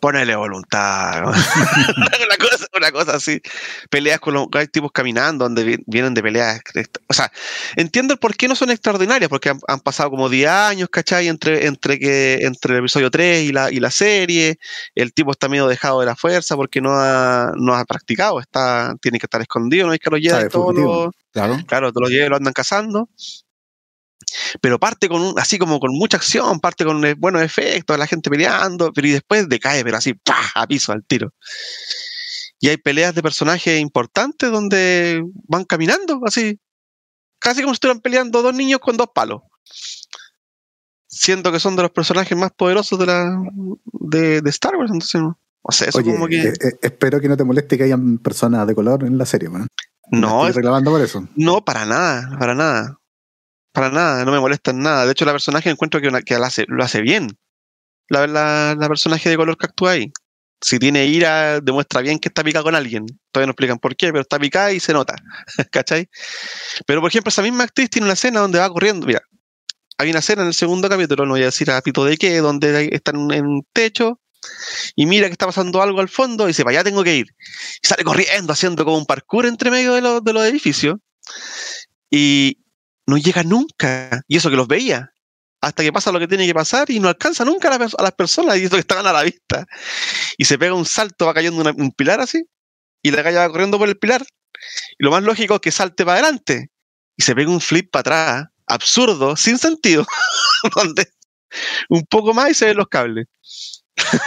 ponele 0.00 0.36
voluntad. 0.36 1.22
¿no? 1.22 1.28
una, 2.26 2.36
cosa, 2.38 2.66
una 2.76 2.92
cosa 2.92 3.16
así. 3.16 3.40
Peleas 3.88 4.20
con 4.20 4.34
los 4.34 4.48
hay 4.52 4.66
tipos 4.66 4.92
caminando, 4.92 5.46
donde 5.46 5.64
vi- 5.64 5.82
vienen 5.86 6.12
de 6.12 6.22
peleas. 6.22 6.60
O 7.08 7.14
sea, 7.14 7.32
entiendo 7.74 8.12
el 8.12 8.18
por 8.18 8.36
qué 8.36 8.46
no 8.46 8.54
son 8.54 8.70
extraordinarias, 8.70 9.30
porque 9.30 9.48
han, 9.48 9.60
han 9.66 9.80
pasado 9.80 10.10
como 10.10 10.28
10 10.28 10.50
años, 10.50 10.90
¿cachai? 10.90 11.28
Entre, 11.28 11.66
entre, 11.66 11.98
que, 11.98 12.40
entre 12.42 12.74
el 12.74 12.80
episodio 12.80 13.10
3 13.10 13.44
y 13.44 13.52
la, 13.52 13.70
y 13.70 13.80
la 13.80 13.90
serie. 13.90 14.58
El 14.94 15.14
tipo 15.14 15.30
está 15.30 15.48
medio 15.48 15.66
dejado 15.68 16.00
de 16.00 16.06
la 16.06 16.16
fuerza 16.16 16.54
porque 16.54 16.82
no 16.82 16.90
ha, 16.92 17.52
no 17.56 17.74
ha 17.74 17.86
practicado, 17.86 18.40
está, 18.40 18.94
tiene 19.00 19.18
que 19.18 19.24
estar 19.24 19.40
escondido, 19.40 19.86
no 19.86 19.92
hay 19.94 19.98
que 19.98 20.10
lo 20.10 20.18
fugitivo. 20.50 21.04
los, 21.06 21.14
Claro. 21.32 21.56
Claro, 21.66 21.92
todos 21.92 22.10
los 22.10 22.28
lo 22.28 22.36
andan 22.36 22.52
cazando. 22.52 23.08
Pero 24.60 24.78
parte 24.80 25.08
con 25.08 25.20
un, 25.22 25.38
así 25.38 25.58
como 25.58 25.78
con 25.80 25.92
mucha 25.92 26.16
acción, 26.16 26.60
parte 26.60 26.84
con 26.84 27.04
eh, 27.04 27.14
buenos 27.14 27.42
efectos, 27.42 27.98
la 27.98 28.06
gente 28.06 28.30
peleando, 28.30 28.92
pero 28.92 29.06
y 29.06 29.12
después 29.12 29.48
decae, 29.48 29.84
pero 29.84 29.96
así, 29.96 30.14
¡pah! 30.14 30.50
a 30.54 30.66
piso, 30.66 30.92
al 30.92 31.04
tiro. 31.04 31.32
Y 32.60 32.68
hay 32.68 32.76
peleas 32.78 33.14
de 33.14 33.22
personajes 33.22 33.80
importantes 33.80 34.50
donde 34.50 35.22
van 35.48 35.64
caminando, 35.64 36.20
así. 36.26 36.58
Casi 37.38 37.60
como 37.60 37.74
si 37.74 37.76
estuvieran 37.76 38.00
peleando 38.00 38.40
dos 38.42 38.54
niños 38.54 38.80
con 38.80 38.96
dos 38.96 39.08
palos. 39.14 39.42
Siento 41.06 41.52
que 41.52 41.60
son 41.60 41.76
de 41.76 41.82
los 41.82 41.90
personajes 41.92 42.36
más 42.36 42.50
poderosos 42.52 42.98
de 42.98 43.06
la 43.06 43.36
de, 43.92 44.40
de 44.40 44.50
Star 44.50 44.74
Wars, 44.76 44.90
entonces 44.90 45.20
no 45.20 45.38
no 45.66 45.72
sé, 45.72 45.88
eso 45.88 45.98
Oye, 45.98 46.12
como 46.12 46.26
que. 46.26 46.42
eh, 46.42 46.52
eh, 46.60 46.72
espero 46.82 47.20
que 47.22 47.28
no 47.28 47.38
te 47.38 47.44
moleste 47.44 47.78
que 47.78 47.84
hayan 47.84 48.18
personas 48.18 48.66
de 48.66 48.74
color 48.74 49.02
en 49.04 49.16
la 49.16 49.24
serie, 49.24 49.48
man. 49.48 49.66
no, 50.10 50.28
Estoy 50.40 50.50
es- 50.50 50.56
reclamando 50.56 50.90
por 50.90 51.00
eso. 51.00 51.26
No, 51.36 51.64
para 51.64 51.86
nada, 51.86 52.36
para 52.38 52.54
nada. 52.54 52.98
Para 53.74 53.90
nada, 53.90 54.24
no 54.24 54.30
me 54.30 54.38
molesta 54.38 54.70
en 54.70 54.78
nada. 54.78 55.04
De 55.04 55.10
hecho, 55.10 55.24
la 55.24 55.32
personaje 55.32 55.68
encuentro 55.68 56.00
que, 56.00 56.06
una- 56.06 56.22
que 56.22 56.34
hace, 56.36 56.64
lo 56.68 56.84
hace 56.84 57.02
bien. 57.02 57.36
La, 58.08 58.28
la, 58.28 58.88
personaje 58.88 59.28
de 59.28 59.36
color 59.36 59.58
que 59.58 59.66
actúa 59.66 59.90
ahí. 59.92 60.12
Si 60.60 60.78
tiene 60.78 61.06
ira, 61.06 61.60
demuestra 61.60 62.00
bien 62.00 62.20
que 62.20 62.28
está 62.28 62.44
picada 62.44 62.62
con 62.62 62.76
alguien. 62.76 63.04
Todavía 63.32 63.48
no 63.48 63.50
explican 63.50 63.78
por 63.80 63.96
qué, 63.96 64.12
pero 64.12 64.20
está 64.20 64.38
picada 64.38 64.72
y 64.72 64.78
se 64.78 64.92
nota. 64.92 65.16
¿Cachai? 65.72 66.08
Pero, 66.86 67.00
por 67.00 67.10
ejemplo, 67.10 67.30
esa 67.30 67.42
misma 67.42 67.64
actriz 67.64 67.90
tiene 67.90 68.06
una 68.06 68.14
escena 68.14 68.38
donde 68.38 68.60
va 68.60 68.70
corriendo. 68.70 69.08
Mira, 69.08 69.22
hay 69.98 70.10
una 70.10 70.20
escena 70.20 70.42
en 70.42 70.48
el 70.48 70.54
segundo 70.54 70.88
capítulo, 70.88 71.26
no 71.26 71.32
voy 71.32 71.42
a 71.42 71.46
decir 71.46 71.68
a 71.72 71.80
pito 71.82 72.04
de 72.04 72.16
qué, 72.16 72.38
donde 72.38 72.90
están 72.92 73.30
en 73.32 73.44
un 73.44 73.66
techo 73.72 74.20
y 74.94 75.06
mira 75.06 75.26
que 75.26 75.32
está 75.32 75.46
pasando 75.46 75.82
algo 75.82 76.00
al 76.00 76.08
fondo 76.08 76.44
y 76.44 76.48
dice, 76.48 76.62
para 76.62 76.76
allá 76.78 76.84
tengo 76.84 77.02
que 77.02 77.16
ir. 77.16 77.26
Y 77.82 77.88
sale 77.88 78.04
corriendo, 78.04 78.52
haciendo 78.52 78.84
como 78.84 78.98
un 78.98 79.06
parkour 79.06 79.46
entre 79.46 79.70
medio 79.70 79.94
de 79.94 80.00
los, 80.00 80.22
de 80.22 80.32
los 80.32 80.44
edificios. 80.46 80.96
Y 82.10 82.58
no 83.06 83.16
llega 83.16 83.42
nunca. 83.42 84.22
Y 84.28 84.36
eso 84.36 84.50
que 84.50 84.56
los 84.56 84.68
veía. 84.68 85.10
Hasta 85.60 85.82
que 85.82 85.92
pasa 85.92 86.12
lo 86.12 86.18
que 86.18 86.28
tiene 86.28 86.46
que 86.46 86.54
pasar 86.54 86.90
y 86.90 87.00
no 87.00 87.08
alcanza 87.08 87.44
nunca 87.44 87.68
a, 87.74 87.78
la 87.78 87.86
a 87.98 88.02
las 88.02 88.12
personas 88.12 88.58
y 88.58 88.64
eso 88.64 88.74
que 88.76 88.80
estaban 88.80 89.06
a 89.06 89.12
la 89.12 89.22
vista. 89.22 89.66
Y 90.36 90.44
se 90.44 90.58
pega 90.58 90.74
un 90.74 90.84
salto, 90.86 91.26
va 91.26 91.34
cayendo 91.34 91.60
una- 91.60 91.72
un 91.72 91.90
pilar 91.92 92.20
así. 92.20 92.42
Y 93.02 93.10
la 93.10 93.22
calle 93.22 93.38
va 93.38 93.48
corriendo 93.50 93.78
por 93.78 93.88
el 93.88 93.98
pilar. 93.98 94.24
Y 94.98 95.04
lo 95.04 95.10
más 95.10 95.22
lógico 95.22 95.54
es 95.56 95.60
que 95.60 95.70
salte 95.70 96.04
para 96.04 96.18
adelante. 96.20 96.70
Y 97.16 97.22
se 97.22 97.34
pega 97.34 97.50
un 97.50 97.60
flip 97.60 97.90
para 97.90 98.00
atrás. 98.00 98.44
Absurdo, 98.66 99.36
sin 99.36 99.58
sentido. 99.58 100.06
donde 100.76 101.08
un 101.88 102.04
poco 102.06 102.34
más 102.34 102.50
y 102.50 102.54
se 102.54 102.66
ven 102.66 102.76
los 102.76 102.88
cables. 102.88 103.26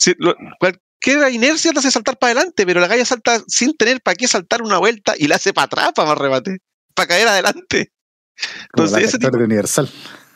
Sí, 0.00 0.14
lo- 0.18 0.36
cualquier 0.58 1.32
inercia 1.32 1.72
te 1.72 1.78
hace 1.80 1.90
saltar 1.90 2.18
para 2.18 2.32
adelante, 2.32 2.64
pero 2.66 2.80
la 2.80 2.88
calle 2.88 3.04
salta 3.04 3.42
sin 3.48 3.76
tener 3.76 4.00
para 4.00 4.14
qué 4.14 4.28
saltar 4.28 4.62
una 4.62 4.78
vuelta 4.78 5.14
y 5.18 5.26
la 5.28 5.36
hace 5.36 5.52
para 5.52 5.66
atrás 5.66 5.92
para 5.94 6.08
más 6.08 6.18
remate, 6.18 6.58
para 6.94 7.08
caer 7.08 7.28
adelante. 7.28 7.92
Entonces, 8.74 9.08
ese 9.08 9.18
tipo, 9.18 9.36
de 9.36 9.44
Universal. 9.44 9.90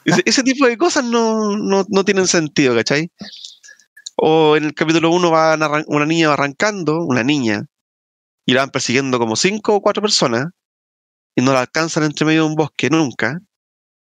ese, 0.04 0.22
ese 0.24 0.42
tipo 0.42 0.66
de 0.66 0.76
cosas 0.76 1.04
no, 1.04 1.56
no, 1.56 1.84
no 1.88 2.04
tienen 2.04 2.26
sentido, 2.26 2.74
¿cachai? 2.74 3.10
O 4.16 4.56
en 4.56 4.64
el 4.64 4.74
capítulo 4.74 5.10
1 5.10 5.30
va 5.30 5.84
una 5.86 6.06
niña 6.06 6.28
va 6.28 6.34
arrancando, 6.34 7.04
una 7.04 7.24
niña, 7.24 7.64
y 8.44 8.52
la 8.52 8.60
van 8.60 8.70
persiguiendo 8.70 9.18
como 9.18 9.36
cinco 9.36 9.74
o 9.74 9.80
cuatro 9.80 10.02
personas, 10.02 10.46
y 11.34 11.42
no 11.42 11.52
la 11.52 11.60
alcanzan 11.60 12.04
entre 12.04 12.26
medio 12.26 12.42
de 12.42 12.48
un 12.48 12.54
bosque 12.54 12.90
nunca, 12.90 13.38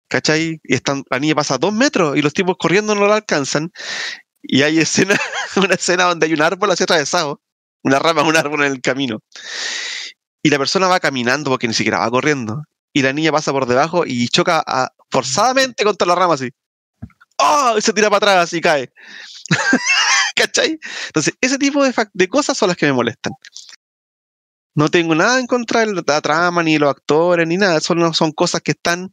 ¿cachai? 0.08 0.60
Y 0.64 0.74
están, 0.74 1.04
la 1.10 1.18
niña 1.20 1.34
pasa 1.34 1.58
dos 1.58 1.72
metros 1.72 2.16
y 2.16 2.22
los 2.22 2.32
tipos 2.32 2.56
corriendo 2.58 2.94
no 2.94 3.06
la 3.06 3.16
alcanzan, 3.16 3.70
y 4.42 4.62
hay 4.62 4.78
escena, 4.78 5.16
una 5.56 5.74
escena 5.74 6.04
donde 6.04 6.26
hay 6.26 6.32
un 6.32 6.42
árbol 6.42 6.70
así 6.70 6.82
atravesado, 6.82 7.40
una 7.84 7.98
rama 7.98 8.22
de 8.22 8.28
un 8.28 8.36
árbol 8.36 8.64
en 8.64 8.72
el 8.72 8.80
camino, 8.80 9.20
y 10.42 10.50
la 10.50 10.58
persona 10.58 10.88
va 10.88 10.98
caminando 10.98 11.50
porque 11.50 11.68
ni 11.68 11.74
siquiera 11.74 12.00
va 12.00 12.10
corriendo, 12.10 12.62
y 12.92 13.02
la 13.02 13.12
niña 13.12 13.32
pasa 13.32 13.52
por 13.52 13.66
debajo 13.66 14.04
y 14.06 14.28
choca 14.28 14.62
a- 14.66 14.92
forzadamente 15.10 15.84
contra 15.84 16.06
la 16.06 16.14
rama 16.14 16.34
así. 16.34 16.50
¡Oh! 17.38 17.74
Y 17.76 17.82
se 17.82 17.92
tira 17.92 18.08
para 18.10 18.32
atrás 18.32 18.52
y 18.52 18.60
cae. 18.60 18.92
¿Cachai? 20.36 20.78
Entonces, 21.06 21.34
ese 21.40 21.58
tipo 21.58 21.84
de, 21.84 21.92
de 22.12 22.28
cosas 22.28 22.56
son 22.56 22.68
las 22.68 22.76
que 22.76 22.86
me 22.86 22.92
molestan. 22.92 23.32
No 24.74 24.88
tengo 24.88 25.14
nada 25.14 25.38
en 25.38 25.46
contra 25.46 25.84
de 25.84 25.92
la 26.06 26.20
trama, 26.22 26.62
ni 26.62 26.74
de 26.74 26.78
los 26.78 26.90
actores, 26.90 27.46
ni 27.46 27.58
nada. 27.58 27.80
Son, 27.80 28.14
son 28.14 28.32
cosas 28.32 28.62
que 28.62 28.70
están 28.72 29.12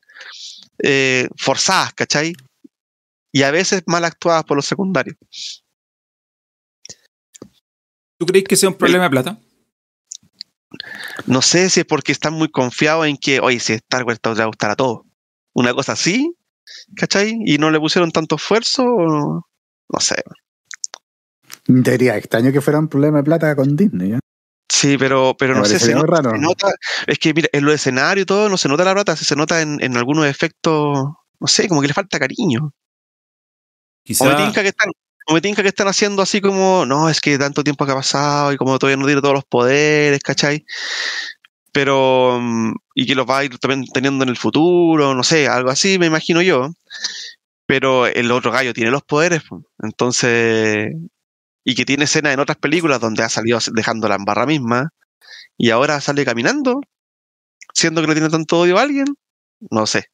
eh, 0.82 1.28
forzadas, 1.38 1.94
¿cachai? 1.94 2.34
Y 3.34 3.44
a 3.44 3.52
veces 3.52 3.84
mal 3.86 4.06
actuadas 4.06 4.46
por 4.46 4.56
los 4.56 4.66
secundarios. 4.66 5.18
¿Tú 8.18 8.26
crees 8.26 8.46
que 8.46 8.56
sea 8.56 8.70
un 8.70 8.76
problema 8.76 9.06
de 9.06 9.10
plata? 9.10 9.40
No 11.26 11.42
sé 11.42 11.70
si 11.70 11.82
es 11.82 11.86
porque 11.86 12.12
están 12.12 12.34
muy 12.34 12.50
confiados 12.50 13.08
en 13.08 13.18
que, 13.18 13.40
oye, 13.40 13.60
si 13.60 13.74
Star 13.74 14.04
Wars 14.04 14.20
te 14.22 14.30
va 14.30 14.44
a 14.44 14.46
gustar 14.48 14.72
a 14.72 14.76
todos. 14.76 15.02
Una 15.54 15.74
cosa 15.74 15.94
así, 15.94 16.36
¿cachai? 16.96 17.38
Y 17.46 17.58
no 17.58 17.72
le 17.72 17.80
pusieron 17.80 18.12
tanto 18.12 18.36
esfuerzo, 18.36 18.84
o 18.84 19.42
no 19.90 20.00
sé. 20.00 20.16
Sería 21.84 22.18
extraño 22.18 22.52
que 22.52 22.62
fuera 22.62 22.80
un 22.80 22.88
problema 22.88 23.18
de 23.18 23.24
plata 23.24 23.56
con 23.56 23.76
Disney. 23.76 24.14
¿eh? 24.14 24.20
Sí, 24.72 24.98
pero, 24.98 25.36
pero 25.38 25.54
Me 25.56 25.60
no 25.62 25.66
sé, 25.66 25.80
se 25.80 25.94
muy 25.96 26.02
nota, 26.02 26.22
raro. 26.22 26.32
se 26.32 26.38
nota- 26.40 26.74
es 27.08 27.18
que 27.20 27.34
mira, 27.34 27.50
en 27.52 27.66
los 27.66 27.74
escenarios 27.74 28.24
y 28.24 28.26
todo 28.26 28.50
no 28.50 28.58
se 28.58 28.70
nota 28.70 28.84
la 28.86 28.94
plata, 28.94 29.16
se 29.16 29.36
nota 29.36 29.62
en, 29.62 29.82
en 29.84 29.98
algunos 29.98 30.26
efectos, 30.28 31.08
no 31.40 31.48
sé, 31.48 31.68
como 31.68 31.82
que 31.82 31.88
le 31.88 31.94
falta 31.94 32.20
cariño. 32.20 32.66
O 32.68 32.72
Quizá, 34.04 34.26
me 34.26 34.36
tinca 34.36 34.62
que 34.62 34.70
están, 34.70 34.90
o 35.30 35.34
me 35.34 35.42
tinca 35.42 35.62
que 35.62 35.68
están 35.70 35.88
haciendo 35.88 36.24
así 36.24 36.42
como, 36.42 36.88
no, 36.88 37.08
es 37.08 37.22
que 37.22 37.38
tanto 37.38 37.64
tiempo 37.64 37.86
que 37.86 37.92
ha 37.92 37.96
pasado 37.96 38.52
y 38.52 38.58
como 38.58 38.80
todavía 38.80 38.98
no 38.98 39.06
tiene 39.06 39.22
todos 39.22 39.36
los 39.36 39.46
poderes, 39.46 40.20
¿cachai? 40.22 40.66
Pero, 41.72 42.40
mm, 42.42 42.74
y 42.96 43.06
que 43.06 43.14
los 43.14 43.30
va 43.30 43.38
a 43.40 43.44
ir 43.46 43.60
también 43.60 43.86
teniendo 43.94 44.24
en 44.24 44.30
el 44.30 44.38
futuro, 44.38 45.14
no 45.14 45.24
sé, 45.24 45.48
algo 45.48 45.70
así, 45.70 46.00
me 46.00 46.08
imagino 46.08 46.42
yo. 46.42 46.70
Pero 47.68 48.08
el 48.08 48.32
otro 48.32 48.52
gallo 48.52 48.74
tiene 48.74 48.90
los 48.90 49.04
poderes, 49.04 49.44
entonces, 49.84 50.92
y 51.64 51.76
que 51.76 51.86
tiene 51.86 52.06
escenas 52.06 52.34
en 52.34 52.40
otras 52.40 52.58
películas 52.58 53.00
donde 53.00 53.22
ha 53.24 53.30
salido 53.30 53.60
dejándola 53.74 54.16
en 54.16 54.26
barra 54.26 54.48
misma, 54.48 54.90
y 55.58 55.70
ahora 55.70 56.02
sale 56.02 56.26
caminando, 56.26 56.82
siendo 57.76 58.02
que 58.02 58.08
no 58.08 58.14
tiene 58.14 58.30
tanto 58.30 58.62
odio 58.62 58.80
a 58.80 58.82
alguien, 58.82 59.06
no 59.70 59.86
sé. 59.86 60.06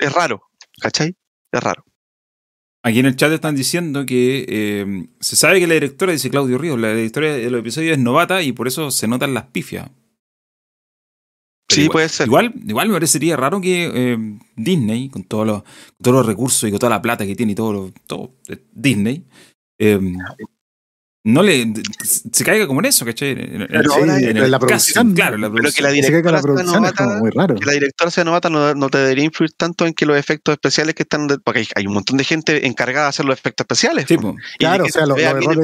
Es 0.00 0.12
raro, 0.12 0.42
¿cachai? 0.82 1.16
Es 1.50 1.62
raro. 1.62 1.86
Aquí 2.86 3.00
en 3.00 3.06
el 3.06 3.16
chat 3.16 3.32
están 3.32 3.56
diciendo 3.56 4.06
que 4.06 4.44
eh, 4.48 5.06
se 5.20 5.36
sabe 5.36 5.58
que 5.60 5.66
la 5.66 5.74
directora, 5.74 6.12
dice 6.12 6.30
Claudio 6.30 6.56
Ríos, 6.58 6.78
la 6.78 6.94
directora 6.94 7.32
de 7.34 7.50
los 7.50 7.60
episodios 7.60 7.92
es 7.92 7.98
novata 8.02 8.42
y 8.42 8.52
por 8.52 8.68
eso 8.68 8.90
se 8.90 9.08
notan 9.08 9.34
las 9.34 9.44
pifias. 9.46 9.90
Pero 11.68 11.74
Sí, 11.74 11.80
igual, 11.82 11.92
puede 11.92 12.08
ser. 12.08 12.26
Igual, 12.28 12.54
igual 12.66 12.88
me 12.88 12.94
parecería 12.94 13.36
raro 13.36 13.60
que 13.60 13.90
eh, 13.92 14.38
Disney, 14.54 15.08
con 15.08 15.24
todos 15.24 15.46
los, 15.46 15.62
todos 16.00 16.16
los 16.18 16.26
recursos 16.26 16.68
y 16.68 16.70
con 16.70 16.78
toda 16.78 16.90
la 16.90 17.02
plata 17.02 17.26
que 17.26 17.34
tiene 17.34 17.52
y 17.52 17.54
todo, 17.56 17.72
lo- 17.72 17.92
todo 18.06 18.34
eh, 18.48 18.58
Disney, 18.72 19.24
eh, 19.80 19.98
no 21.28 21.42
le 21.42 21.72
se 22.04 22.44
caiga 22.44 22.66
como 22.68 22.80
en 22.80 22.86
eso, 22.86 23.04
¿cachai? 23.04 23.34
Pero 23.34 23.64
en- 23.64 23.90
ahora- 23.90 24.18
en 24.20 24.50
la 24.50 24.58
producción, 24.60 25.12
claro, 25.14 25.36
la 25.36 25.50
Pero 25.50 25.70
que 25.72 25.82
la 25.82 25.82
producción. 25.82 25.82
Se 25.82 25.82
la 25.82 25.90
directora 25.90 26.36
sea 26.38 26.42
producción 26.42 26.84
es 26.84 26.92
como 26.92 27.08
novata, 27.10 27.20
muy 27.20 27.30
raro. 27.30 27.54
que 27.56 27.66
la 27.66 27.72
directora 27.72 28.10
sea 28.12 28.24
novata 28.24 28.48
no, 28.48 28.74
no 28.74 28.88
te 28.88 28.98
debería 28.98 29.24
influir 29.24 29.50
tanto 29.56 29.86
en 29.86 29.92
que 29.94 30.06
los 30.06 30.16
efectos 30.16 30.52
especiales 30.52 30.94
que 30.94 31.02
están, 31.02 31.26
de- 31.26 31.38
porque 31.38 31.60
hay, 31.60 31.66
hay 31.74 31.86
un 31.88 31.94
montón 31.94 32.16
de 32.16 32.24
gente 32.24 32.66
encargada 32.66 33.06
de 33.06 33.08
hacer 33.10 33.24
los 33.26 33.36
efectos 33.38 33.64
especiales. 33.64 34.04
Sí, 34.06 34.16
po, 34.18 34.36
Claro, 34.58 34.84
o 34.84 34.88
sea, 34.88 35.02
se 35.02 35.08
los- 35.08 35.18
errores- 35.18 35.56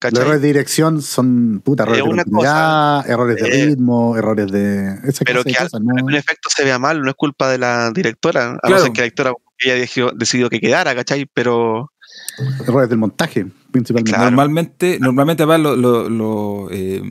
Los 0.00 0.12
errores 0.22 0.40
de 0.42 0.46
dirección 0.46 1.02
son 1.02 1.60
puta, 1.64 1.82
errores 1.82 1.98
Es 1.98 3.04
de 3.06 3.12
errores 3.12 3.36
de 3.36 3.48
Eh, 3.62 3.66
ritmo, 3.66 4.16
errores 4.16 4.46
de. 4.52 4.94
Esa 5.02 5.24
pero 5.24 5.42
clase 5.42 5.48
de 5.48 5.52
que 5.54 5.58
al- 5.58 5.64
cosas, 5.70 5.80
¿no? 5.82 6.04
un 6.04 6.14
efecto 6.14 6.48
se 6.54 6.62
vea 6.64 6.78
mal, 6.78 7.02
no 7.02 7.08
es 7.10 7.16
culpa 7.16 7.50
de 7.50 7.58
la 7.58 7.90
directora, 7.90 8.50
a 8.50 8.52
no 8.52 8.58
Claro. 8.62 8.82
ser 8.84 8.92
que 8.92 9.00
la 9.00 9.04
directora 9.06 9.32
ella 9.58 9.74
decidió, 9.74 10.12
decidió 10.14 10.48
que 10.48 10.60
quedara, 10.60 10.94
¿cachai? 10.94 11.26
Pero 11.34 11.90
Errores 12.64 12.88
del 12.88 12.98
montaje, 12.98 13.46
principalmente. 13.70 14.10
Claro. 14.12 14.24
Normalmente, 14.30 14.98
normalmente 15.00 15.42
además, 15.42 15.60
lo- 15.60 15.76
lo- 15.76 16.08
lo, 16.08 16.68
eh, 16.70 17.02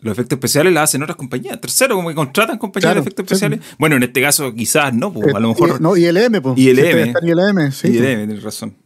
los 0.00 0.12
efectos 0.12 0.36
especiales 0.36 0.72
las 0.72 0.84
hacen 0.90 1.02
otras 1.02 1.16
compañías. 1.16 1.60
Tercero, 1.60 1.94
como 1.96 2.08
que 2.08 2.14
contratan 2.14 2.58
compañías 2.58 2.88
Claro, 2.92 3.00
de 3.02 3.08
efectos 3.08 3.26
sí. 3.28 3.34
especiales. 3.44 3.76
Bueno, 3.78 3.96
en 3.96 4.02
este 4.02 4.20
caso 4.20 4.52
quizás 4.54 4.92
no, 4.94 5.12
pues, 5.12 5.34
a 5.34 5.38
lo 5.40 5.50
Eh, 5.50 5.54
mejor... 5.54 5.76
y- 5.78 5.82
no, 5.82 5.96
ILM, 5.96 6.42
pues. 6.42 6.58
ILM. 6.58 6.78
Ustedes 6.86 7.06
están 7.08 7.28
ILM, 7.28 7.72
sí. 7.72 7.88
y 7.88 7.98
pues. 7.98 8.02
tienes 8.16 8.42
razón. 8.42 8.76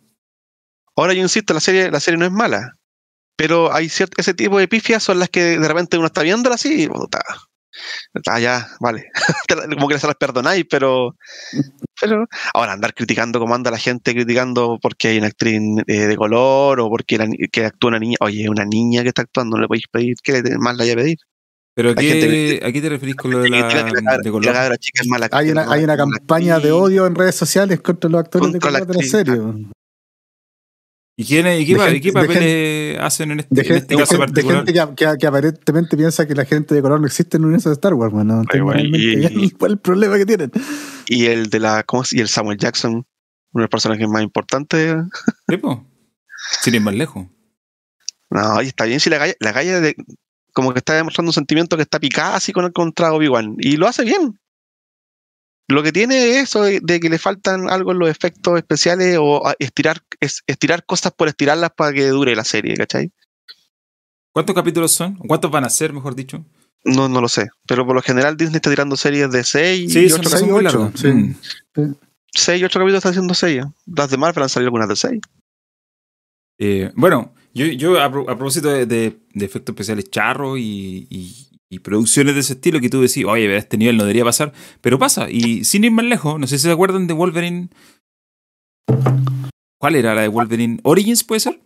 ahora 0.96 1.12
yo 1.14 1.22
insisto, 1.22 1.52
la 1.54 1.60
serie, 1.60 1.90
la 1.90 2.00
serie 2.00 2.18
no 2.18 2.26
es 2.26 2.32
mala. 2.32 2.76
Pero 3.38 3.70
hay 3.72 3.88
cierto, 3.90 4.14
ese 4.18 4.32
tipo 4.32 4.58
de 4.58 4.66
pifias 4.66 5.02
son 5.02 5.18
las 5.18 5.28
que 5.28 5.58
de 5.58 5.68
repente 5.68 5.98
uno 5.98 6.06
está 6.06 6.22
viéndola 6.22 6.54
así, 6.54 6.84
y, 6.84 6.88
puta, 6.88 7.20
Ah, 8.30 8.40
ya, 8.40 8.66
vale. 8.80 9.04
como 9.76 9.88
que 9.88 9.98
se 9.98 10.06
las 10.06 10.16
perdonáis, 10.16 10.64
pero, 10.70 11.14
pero 12.00 12.26
ahora 12.54 12.72
andar 12.72 12.94
criticando 12.94 13.38
como 13.38 13.54
anda 13.54 13.70
la 13.70 13.78
gente 13.78 14.12
criticando 14.12 14.78
porque 14.80 15.08
hay 15.08 15.18
una 15.18 15.28
actriz 15.28 15.60
eh, 15.86 16.06
de 16.06 16.16
color 16.16 16.80
o 16.80 16.88
porque 16.88 17.18
la, 17.18 17.28
que 17.50 17.64
actúa 17.64 17.88
una 17.88 17.98
niña. 17.98 18.16
Oye, 18.20 18.48
una 18.48 18.64
niña 18.64 19.02
que 19.02 19.08
está 19.08 19.22
actuando, 19.22 19.56
no 19.56 19.62
le 19.62 19.68
podéis 19.68 19.86
pedir 19.90 20.16
que 20.22 20.42
más 20.58 20.76
la 20.76 20.84
haya 20.84 20.94
pedir. 20.94 21.18
¿Pero 21.74 21.90
a 21.90 21.94
Hay 21.96 22.08
gente 22.08 22.28
qué, 22.28 22.60
a 22.66 22.72
qué 22.72 22.80
te 22.80 22.88
referís 22.88 23.16
con 23.16 23.30
lo 23.30 23.40
de 23.40 23.50
la, 23.50 23.68
de 24.22 24.30
color? 24.30 24.46
la 24.46 24.52
cabra 24.54 24.78
chica 24.78 25.02
es 25.02 25.08
mala 25.08 25.28
Hay 25.32 25.50
una, 25.50 25.70
hay 25.70 25.84
campaña 25.84 26.58
de 26.58 26.72
odio 26.72 27.06
en 27.06 27.14
redes 27.14 27.34
sociales 27.34 27.80
contra 27.82 28.08
los 28.08 28.20
actores 28.20 28.50
Contra 28.50 28.70
de, 28.70 28.78
color 28.78 28.86
de 28.86 29.02
la 29.02 29.08
serie. 29.08 29.34
¿Y, 31.18 31.24
quién, 31.24 31.46
y 31.46 31.64
qué, 31.64 31.72
De 31.72 31.78
pa- 31.78 31.84
gente- 31.86 32.00
qué 32.02 32.08
de 32.08 32.12
papeles 32.12 32.98
hacen 33.00 33.30
en 33.30 33.40
este, 33.40 33.54
De, 33.54 33.60
en 33.62 33.66
gente, 33.66 33.78
este 33.80 33.94
de 33.94 34.00
caso 34.00 34.10
gente- 34.18 34.26
de 34.42 34.46
particular? 34.46 34.66
gente 34.66 34.94
que, 34.96 35.06
que- 35.12 35.18
que 35.18 35.26
aparentemente 35.26 35.96
piensa 35.96 36.26
que 36.26 36.34
la 36.34 36.44
gente 36.44 36.74
de 36.74 36.82
color 36.82 37.00
no 37.00 37.06
existe 37.06 37.36
en 37.38 37.42
el 37.42 37.46
universo 37.46 37.70
de 37.70 37.74
Star 37.74 37.94
Wars. 37.94 38.12
Bueno, 38.12 38.34
no 38.34 38.40
entiendo 38.42 38.64
bueno, 38.66 38.80
y- 38.82 39.16
realmente 39.16 39.56
cuál 39.56 39.70
es 39.72 39.76
el 39.76 39.80
problema 39.80 40.18
que 40.18 40.26
tienen. 40.26 40.52
Y 41.08 41.26
el 41.26 41.48
de 41.48 41.60
la, 41.60 41.82
¿cómo 41.84 42.04
se- 42.04 42.18
Y 42.18 42.20
el 42.20 42.28
Samuel 42.28 42.58
Jackson, 42.58 42.92
uno 42.92 43.04
de 43.54 43.60
los 43.62 43.70
personajes 43.70 44.06
más 44.08 44.22
importantes. 44.22 44.94
Sí, 45.48 45.56
po. 45.56 45.86
Sin 46.60 46.74
ir 46.74 46.80
más 46.82 46.94
lejos. 46.94 47.26
No, 48.28 48.60
y 48.60 48.66
está 48.66 48.84
bien 48.84 49.00
si 49.00 49.08
la 49.08 49.18
galla, 49.18 49.34
la 49.40 49.52
galla 49.52 49.80
de, 49.80 49.94
como 50.52 50.72
que 50.72 50.78
está 50.80 50.94
demostrando 50.94 51.30
un 51.30 51.34
sentimiento 51.34 51.76
que 51.76 51.82
está 51.82 51.98
picada 51.98 52.36
así 52.36 52.52
con 52.52 52.64
el 52.66 52.72
contra 52.72 53.12
Obi-Wan. 53.14 53.54
Y 53.58 53.76
lo 53.78 53.86
hace 53.88 54.04
bien. 54.04 54.38
Lo 55.68 55.82
que 55.82 55.90
tiene 55.92 56.30
es 56.30 56.36
eso 56.44 56.62
de, 56.62 56.80
de 56.80 57.00
que 57.00 57.08
le 57.08 57.18
faltan 57.18 57.68
algo 57.68 57.90
en 57.92 57.98
los 57.98 58.08
efectos 58.08 58.56
especiales 58.56 59.16
o 59.20 59.46
a 59.46 59.54
estirar, 59.58 60.00
es, 60.20 60.42
estirar 60.46 60.84
cosas 60.86 61.12
por 61.12 61.26
estirarlas 61.28 61.70
para 61.76 61.92
que 61.92 62.06
dure 62.08 62.36
la 62.36 62.44
serie, 62.44 62.76
¿cachai? 62.76 63.10
¿Cuántos 64.32 64.54
capítulos 64.54 64.92
son? 64.92 65.16
¿Cuántos 65.16 65.50
van 65.50 65.64
a 65.64 65.70
ser, 65.70 65.92
mejor 65.92 66.14
dicho? 66.14 66.44
No, 66.84 67.08
no 67.08 67.20
lo 67.20 67.28
sé. 67.28 67.48
Pero 67.66 67.84
por 67.84 67.96
lo 67.96 68.02
general 68.02 68.36
Disney 68.36 68.56
está 68.56 68.70
tirando 68.70 68.96
series 68.96 69.30
de 69.32 69.42
6 69.42 69.92
Sí, 69.92 69.98
y 70.04 70.08
son 70.10 70.20
8 70.20 70.28
seis, 70.30 70.40
son 70.40 70.50
muy 70.52 70.66
ocho, 70.66 70.78
largas. 70.78 71.00
sí. 71.00 71.08
Mm. 71.08 71.94
6 72.32 72.60
y 72.60 72.64
8 72.64 72.78
capítulos 72.78 72.98
está 72.98 73.08
haciendo 73.08 73.34
6. 73.34 73.64
Las 73.86 74.10
de 74.10 74.16
Marvel 74.18 74.42
han 74.44 74.48
salido 74.48 74.68
algunas 74.68 74.88
de 74.88 74.96
6. 74.96 75.20
Eh, 76.58 76.92
bueno, 76.94 77.34
yo, 77.54 77.66
yo 77.66 78.00
a, 78.00 78.10
pro- 78.10 78.28
a 78.30 78.36
propósito 78.36 78.68
de, 78.68 78.86
de- 78.86 79.18
de 79.34 79.44
efectos 79.44 79.72
especiales 79.72 80.10
charros 80.10 80.58
y, 80.58 81.06
y- 81.10 81.45
y 81.68 81.80
producciones 81.80 82.34
de 82.34 82.40
ese 82.40 82.54
estilo 82.54 82.80
que 82.80 82.88
tú 82.88 83.00
decís, 83.00 83.24
oye, 83.24 83.52
a 83.54 83.58
este 83.58 83.76
nivel 83.76 83.96
no 83.96 84.04
debería 84.04 84.24
pasar, 84.24 84.52
pero 84.80 84.98
pasa. 84.98 85.28
Y 85.30 85.64
sin 85.64 85.84
ir 85.84 85.90
más 85.90 86.04
lejos, 86.04 86.38
no 86.38 86.46
sé 86.46 86.58
si 86.58 86.64
se 86.64 86.70
acuerdan 86.70 87.06
de 87.06 87.14
Wolverine. 87.14 87.68
¿Cuál 89.78 89.96
era 89.96 90.14
la 90.14 90.22
de 90.22 90.28
Wolverine? 90.28 90.78
¿Origins 90.84 91.24
puede 91.24 91.40
ser? 91.40 91.60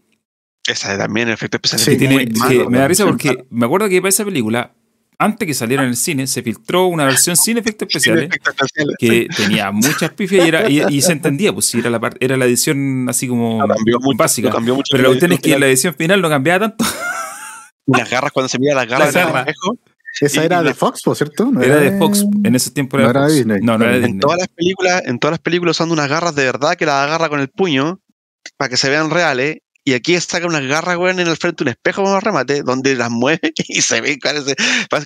Esa 0.67 0.93
de 0.93 0.99
también. 0.99 1.29
Sí, 1.37 1.93
que 1.93 1.97
tiene, 1.97 2.15
muy 2.15 2.27
que 2.27 2.39
malo, 2.59 2.71
me 2.71 2.79
da 2.79 2.89
risa 2.89 3.05
porque 3.07 3.45
me 3.51 3.67
acuerdo 3.67 3.89
que 3.89 4.01
para 4.01 4.09
esa 4.11 4.25
película, 4.25 4.75
antes 5.19 5.47
que 5.47 5.55
saliera 5.55 5.83
en 5.83 5.91
el 5.91 5.97
cine, 5.97 6.27
se 6.27 6.43
filtró 6.43 6.87
una 6.87 7.05
versión 7.05 7.37
sin 7.37 7.59
efectos 7.59 7.89
Sin 7.91 7.99
especiales 7.99 8.29
efectos 8.31 8.55
especiales. 8.55 8.97
que 8.99 9.29
tenía 9.37 9.71
muchas 9.71 10.11
pifias 10.13 10.45
y, 10.45 10.49
era, 10.49 10.71
y, 10.71 10.83
y 10.89 11.03
se 11.03 11.13
entendía, 11.13 11.53
pues 11.53 11.67
si 11.67 11.79
era 11.79 11.91
la, 11.91 12.01
era 12.21 12.37
la 12.37 12.45
edición 12.47 13.07
así 13.09 13.29
como 13.29 13.61
Lo 13.61 13.75
cambió 13.75 13.99
básica. 14.17 14.49
lo 14.49 14.55
cambió 14.55 14.75
mucho 14.75 14.93
Pero 14.93 15.03
la 15.03 15.09
en 15.09 15.13
cuestión 15.13 15.33
es 15.33 15.41
que 15.41 15.59
la 15.59 15.67
edición 15.67 15.95
final 15.95 16.21
no 16.23 16.29
cambiaba 16.29 16.69
tanto. 16.69 16.85
Las 17.87 18.09
garras, 18.09 18.31
cuando 18.33 18.49
se 18.49 18.59
mira 18.59 18.75
las 18.75 18.87
garras 18.87 19.15
Las 19.15 19.27
garras. 19.27 19.57
Esa 20.21 20.45
era 20.45 20.63
de 20.63 20.75
Fox, 20.75 21.03
por 21.05 21.17
cierto. 21.17 21.51
¿No 21.51 21.61
Era 21.63 21.77
de 21.77 21.99
Fox, 21.99 22.25
en 22.45 22.55
ese 22.55 22.71
tiempo 22.71 22.99
era, 22.99 23.05
no 23.07 23.11
era 23.11 23.21
Fox. 23.23 23.33
de 23.33 23.39
Disney. 23.39 23.59
No, 23.63 23.79
no 23.79 23.85
era 23.85 23.93
de 23.93 23.99
En 23.99 24.05
Disney. 24.05 24.21
todas 24.21 24.39
las 24.39 24.49
películas, 24.49 25.03
en 25.07 25.19
todas 25.19 25.33
las 25.33 25.41
películas 25.41 25.77
son 25.77 25.93
unas 25.93 26.09
garras 26.09 26.35
de 26.35 26.45
verdad 26.45 26.75
que 26.77 26.87
las 26.87 27.07
agarra 27.07 27.29
con 27.29 27.41
el 27.41 27.49
puño 27.49 28.01
para 28.57 28.69
que 28.69 28.77
se 28.77 28.89
vean 28.91 29.11
reales. 29.11 29.59
Y 29.83 29.95
aquí 29.95 30.21
saca 30.21 30.47
unas 30.47 30.67
garras, 30.67 30.99
weón, 30.99 31.21
en 31.21 31.27
el 31.27 31.39
frente 31.39 31.65
de 31.65 31.71
un 31.71 31.73
espejo 31.75 32.03
como 32.05 32.21
remate, 32.21 32.63
donde 32.63 32.95
las 32.95 33.11
mueve 33.11 33.41
y 33.69 33.81
se 33.81 34.03
ve 34.03 34.19
parece, 34.23 34.55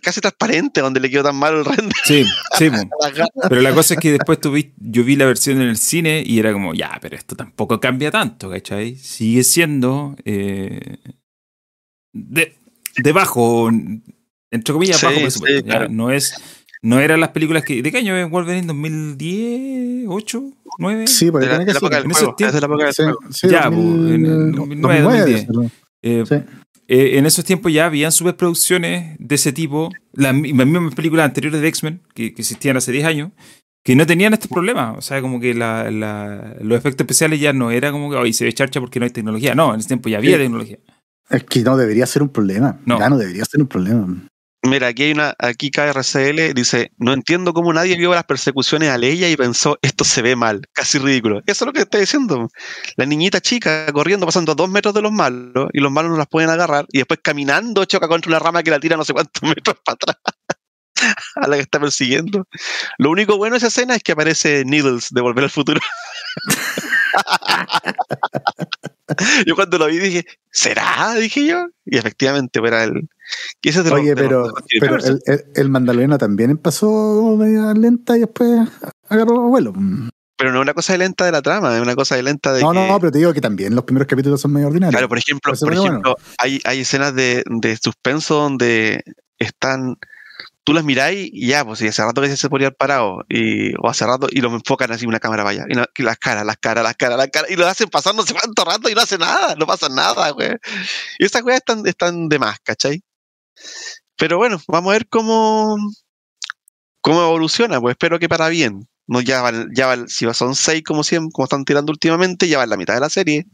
casi 0.03 0.21
transparente, 0.21 0.81
donde 0.81 0.99
le 0.99 1.09
quedó 1.11 1.23
tan 1.23 1.37
malo 1.37 1.61
el 1.61 1.65
render 1.65 1.93
Sí, 2.05 2.25
sí, 2.59 2.71
pero 3.49 3.61
la 3.61 3.73
cosa 3.73 3.95
es 3.95 4.01
que 4.01 4.11
después 4.11 4.41
tú 4.41 4.51
vi- 4.51 4.75
yo 4.79 5.05
vi 5.05 5.15
la 5.15 5.27
versión 5.27 5.61
en 5.61 5.69
el 5.69 5.79
cine 5.79 6.25
y 6.27 6.41
era 6.41 6.53
como, 6.53 6.75
ya, 6.75 6.99
pero 7.01 7.15
esto 7.17 7.37
tampoco 7.37 7.79
cambia 7.79 8.11
tanto, 8.11 8.51
¿cachai? 8.51 8.97
Sigue 8.97 9.45
siendo 9.45 10.17
eh, 10.25 10.97
de, 12.13 12.57
de 12.97 13.13
bajo, 13.13 13.71
entre 14.55 14.73
comillas, 14.73 14.99
Sí, 14.99 15.07
bajo 15.07 15.21
presupuesto. 15.21 15.65
claro. 15.65 15.89
No 15.91 16.11
es, 16.11 16.35
no 16.83 17.01
eran 17.01 17.21
las 17.21 17.31
películas 17.31 17.65
que. 17.65 17.83
¿De 17.83 17.91
qué 17.93 17.99
año 17.99 18.17
es 18.17 18.29
Wolverine? 18.31 18.67
¿2010? 18.67 20.07
¿8? 20.07 20.53
¿9? 20.79 21.07
Sí, 21.07 21.31
porque 21.31 21.47
tiene 21.47 21.65
que 21.67 21.73
ser. 21.75 21.83
En 22.05 22.11
ese 22.11 22.21
juego. 22.21 22.37
tiempo- 22.37 22.59
Ya, 23.51 23.65
2000, 23.71 24.15
en 24.15 24.27
el 24.27 24.53
2009, 24.53 25.01
2009, 25.03 25.47
2010. 25.49 25.73
Eh, 26.03 26.25
Sí. 26.29 26.35
eh, 26.89 27.19
en 27.19 27.27
esos 27.27 27.45
tiempos 27.45 27.73
ya 27.73 27.87
habían 27.87 28.13
superproducciones 28.13 29.17
de 29.19 29.35
ese 29.35 29.53
tipo, 29.53 29.91
las, 30.13 30.35
las 30.35 30.43
mismas 30.67 30.95
películas 30.95 31.25
anteriores 31.27 31.61
de 31.61 31.69
X-Men, 31.69 32.01
que, 32.15 32.35
que 32.35 32.43
existían 32.43 32.77
hace 32.77 32.93
10 32.93 33.07
años, 33.07 33.31
que 33.85 33.97
no 33.97 34.07
tenían 34.07 34.33
estos 34.35 34.51
problemas. 34.51 34.97
O 34.99 35.03
sea, 35.03 35.21
como 35.23 35.41
que 35.41 35.55
la- 35.55 35.91
la- 35.91 36.57
los 36.61 36.77
efectos 36.79 37.05
especiales 37.05 37.41
ya 37.41 37.53
no 37.53 37.71
era 37.71 37.91
como 37.93 38.11
que 38.11 38.17
hoy 38.17 38.33
se 38.33 38.45
ve 38.45 38.53
charcha 38.53 38.81
porque 38.81 38.99
no 39.01 39.05
hay 39.05 39.11
tecnología. 39.11 39.55
No, 39.55 39.73
en 39.75 39.81
ese 39.81 39.89
tiempo 39.89 40.09
ya 40.09 40.19
había 40.19 40.33
Sí. 40.37 40.43
tecnología. 40.43 40.79
Es 41.31 41.45
que 41.45 41.61
no 41.63 41.77
debería 41.79 42.05
ser 42.07 42.23
un 42.23 42.29
problema. 42.29 42.79
No. 42.85 42.99
Ya 42.99 43.09
no 43.09 43.17
debería 43.17 43.45
ser 43.47 43.61
un 43.63 43.67
problema. 43.67 44.07
Mira, 44.67 44.89
aquí 44.89 45.05
hay 45.05 45.13
una, 45.13 45.35
aquí 45.39 45.71
KRCL 45.71 46.55
dice, 46.55 46.91
no 46.97 47.13
entiendo 47.13 47.53
cómo 47.53 47.73
nadie 47.73 47.97
vio 47.97 48.15
las 48.15 48.25
persecuciones 48.25 48.89
a 48.89 48.97
Leia 48.97 49.29
y 49.29 49.37
pensó, 49.37 49.79
esto 49.83 50.05
se 50.05 50.23
ve 50.23 50.37
mal, 50.37 50.63
casi 50.73 50.99
ridículo. 50.99 51.43
Eso 51.47 51.65
es 51.65 51.67
lo 51.67 51.73
que 51.73 51.81
está 51.81 51.99
diciendo. 51.99 52.49
La 52.97 53.05
niñita 53.05 53.43
chica 53.43 53.87
corriendo, 53.93 54.25
pasando 54.25 54.55
dos 54.55 54.71
metros 54.71 54.95
de 54.95 55.03
los 55.03 55.13
malos, 55.13 55.69
y 55.73 55.81
los 55.81 55.93
malos 55.93 56.13
no 56.13 56.17
las 56.17 56.29
pueden 56.29 56.49
agarrar, 56.49 56.87
y 56.91 56.99
después 56.99 57.21
caminando 57.23 57.85
choca 57.85 58.09
contra 58.09 58.31
una 58.31 58.39
rama 58.39 58.63
que 58.63 58.71
la 58.71 58.81
tira 58.81 58.97
no 58.97 59.05
sé 59.05 59.13
cuántos 59.13 59.43
metros 59.55 59.77
para 59.85 59.95
atrás. 59.95 60.17
a 61.37 61.49
la 61.49 61.57
que 61.57 61.63
está 61.63 61.81
persiguiendo. 61.81 62.47
Lo 62.99 63.11
único 63.11 63.37
bueno 63.37 63.55
de 63.55 63.59
esa 63.59 63.69
escena 63.69 63.97
es 63.97 64.03
que 64.03 64.13
aparece 64.13 64.65
Needles 64.65 65.09
de 65.11 65.21
Volver 65.21 65.45
al 65.45 65.51
Futuro. 65.51 65.81
yo 69.47 69.55
cuando 69.55 69.79
lo 69.79 69.87
vi 69.87 69.99
dije, 69.99 70.25
¿será? 70.51 71.15
Dije 71.15 71.47
yo. 71.47 71.69
Y 71.85 71.99
efectivamente 71.99 72.61
pues, 72.61 72.73
era 72.73 72.85
el... 72.85 73.09
ese 73.71 73.83
los- 73.83 73.93
Oye, 73.93 74.11
los- 74.15 74.21
pero, 74.21 74.41
los 74.49 74.53
pero 74.81 74.97
el, 74.97 75.21
el, 75.27 75.45
el 75.55 75.69
Mandaloriano 75.69 76.19
también 76.19 76.51
media 77.37 77.73
lenta 77.75 78.17
y 78.17 78.21
después 78.21 78.69
agarró 79.09 79.41
vuelo. 79.49 79.73
Pero 80.37 80.51
no 80.51 80.59
es 80.59 80.63
una 80.63 80.75
cosa 80.75 80.93
de 80.95 80.99
lenta 80.99 81.25
de 81.25 81.33
la 81.33 81.43
trama, 81.43 81.75
es 81.77 81.81
una 81.81 81.95
cosa 81.95 82.17
de 82.17 82.23
lenta 82.25 82.53
de 82.53 82.61
No, 82.61 82.73
que... 82.73 82.79
no, 82.79 82.87
no, 82.89 82.99
pero 83.01 83.13
te 83.13 83.19
digo 83.19 83.33
que 83.33 83.41
también 83.41 83.75
los 83.75 83.85
primeros 83.85 84.09
capítulos 84.09 84.41
son 84.41 84.53
medio 84.53 84.67
ordinarios. 84.67 84.93
Claro, 84.93 85.09
por 85.09 85.19
ejemplo, 85.19 85.53
por 85.59 85.77
bueno. 85.77 86.17
hay, 86.39 86.61
hay 86.65 86.81
escenas 86.81 87.15
de, 87.15 87.45
de 87.47 87.77
suspenso 87.77 88.35
donde 88.35 89.03
están... 89.39 89.97
Tú 90.67 90.73
las 90.73 90.83
miráis 90.83 91.29
y 91.31 91.49
ya, 91.49 91.63
pues, 91.63 91.83
y 91.83 91.89
hace 91.89 92.03
rato 92.03 92.23
que 92.23 92.35
se 92.39 92.49
podría 92.49 92.69
haber 92.69 92.77
parado, 92.79 93.19
y, 93.29 93.75
o 93.77 93.91
hace 93.91 94.07
rato, 94.07 94.29
y 94.31 94.41
lo 94.41 94.49
enfocan 94.49 94.91
así 94.93 95.05
una 95.05 95.21
cámara 95.21 95.45
vaya, 95.45 95.67
y, 95.69 95.75
no- 95.75 95.85
y 95.95 96.03
las 96.03 96.17
caras, 96.17 96.47
las 96.47 96.57
caras, 96.57 96.83
las 96.83 96.95
caras, 96.97 97.19
las 97.19 97.29
caras, 97.29 97.51
y 97.51 97.57
lo 97.57 97.67
hacen 97.67 97.91
pasar 97.91 98.15
no 98.15 98.23
sé 98.23 98.33
cuánto 98.33 98.65
rato 98.65 98.89
y 98.89 98.95
no 98.95 99.03
hace 99.03 99.19
nada, 99.19 99.55
no 99.57 99.67
pasa 99.67 99.91
nada, 99.91 100.31
güey. 100.31 100.53
Y 101.19 101.27
esas 101.27 101.43
weas 101.43 101.59
están, 101.59 101.87
están 101.87 102.31
de 102.31 102.39
más, 102.39 102.59
¿cachai? 102.65 103.03
Pero 104.17 104.37
bueno, 104.39 104.61
vamos 104.69 104.91
a 104.91 104.93
ver 104.95 105.09
cómo, 105.09 105.77
cómo 107.01 107.23
evoluciona, 107.23 107.81
pues 107.81 107.93
espero 107.93 108.19
que 108.19 108.29
para 108.29 108.49
bien. 108.49 108.89
No, 109.07 109.21
ya 109.21 109.43
van, 109.43 109.69
ya 109.75 109.87
van- 109.87 110.09
si 110.09 110.27
son 110.33 110.55
seis 110.55 110.83
como 110.83 111.03
siempre, 111.05 111.31
como 111.33 111.45
están 111.45 111.65
tirando 111.65 111.93
últimamente, 111.93 112.49
ya 112.49 112.59
va 112.59 112.65
en 112.65 112.71
la 112.71 112.77
mitad 112.77 112.95
de 112.95 113.01
la 113.01 113.11
serie. 113.11 113.47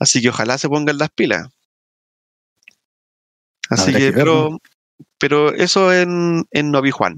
Así 0.00 0.20
que 0.20 0.30
ojalá 0.30 0.58
se 0.58 0.68
pongan 0.68 0.98
las 0.98 1.10
pilas. 1.10 1.48
Así 3.70 3.92
que, 3.92 4.12
pero, 4.12 4.58
pero 5.18 5.54
eso 5.54 5.92
en, 5.92 6.44
en 6.50 6.74
Obi 6.74 6.90
Juan. 6.90 7.14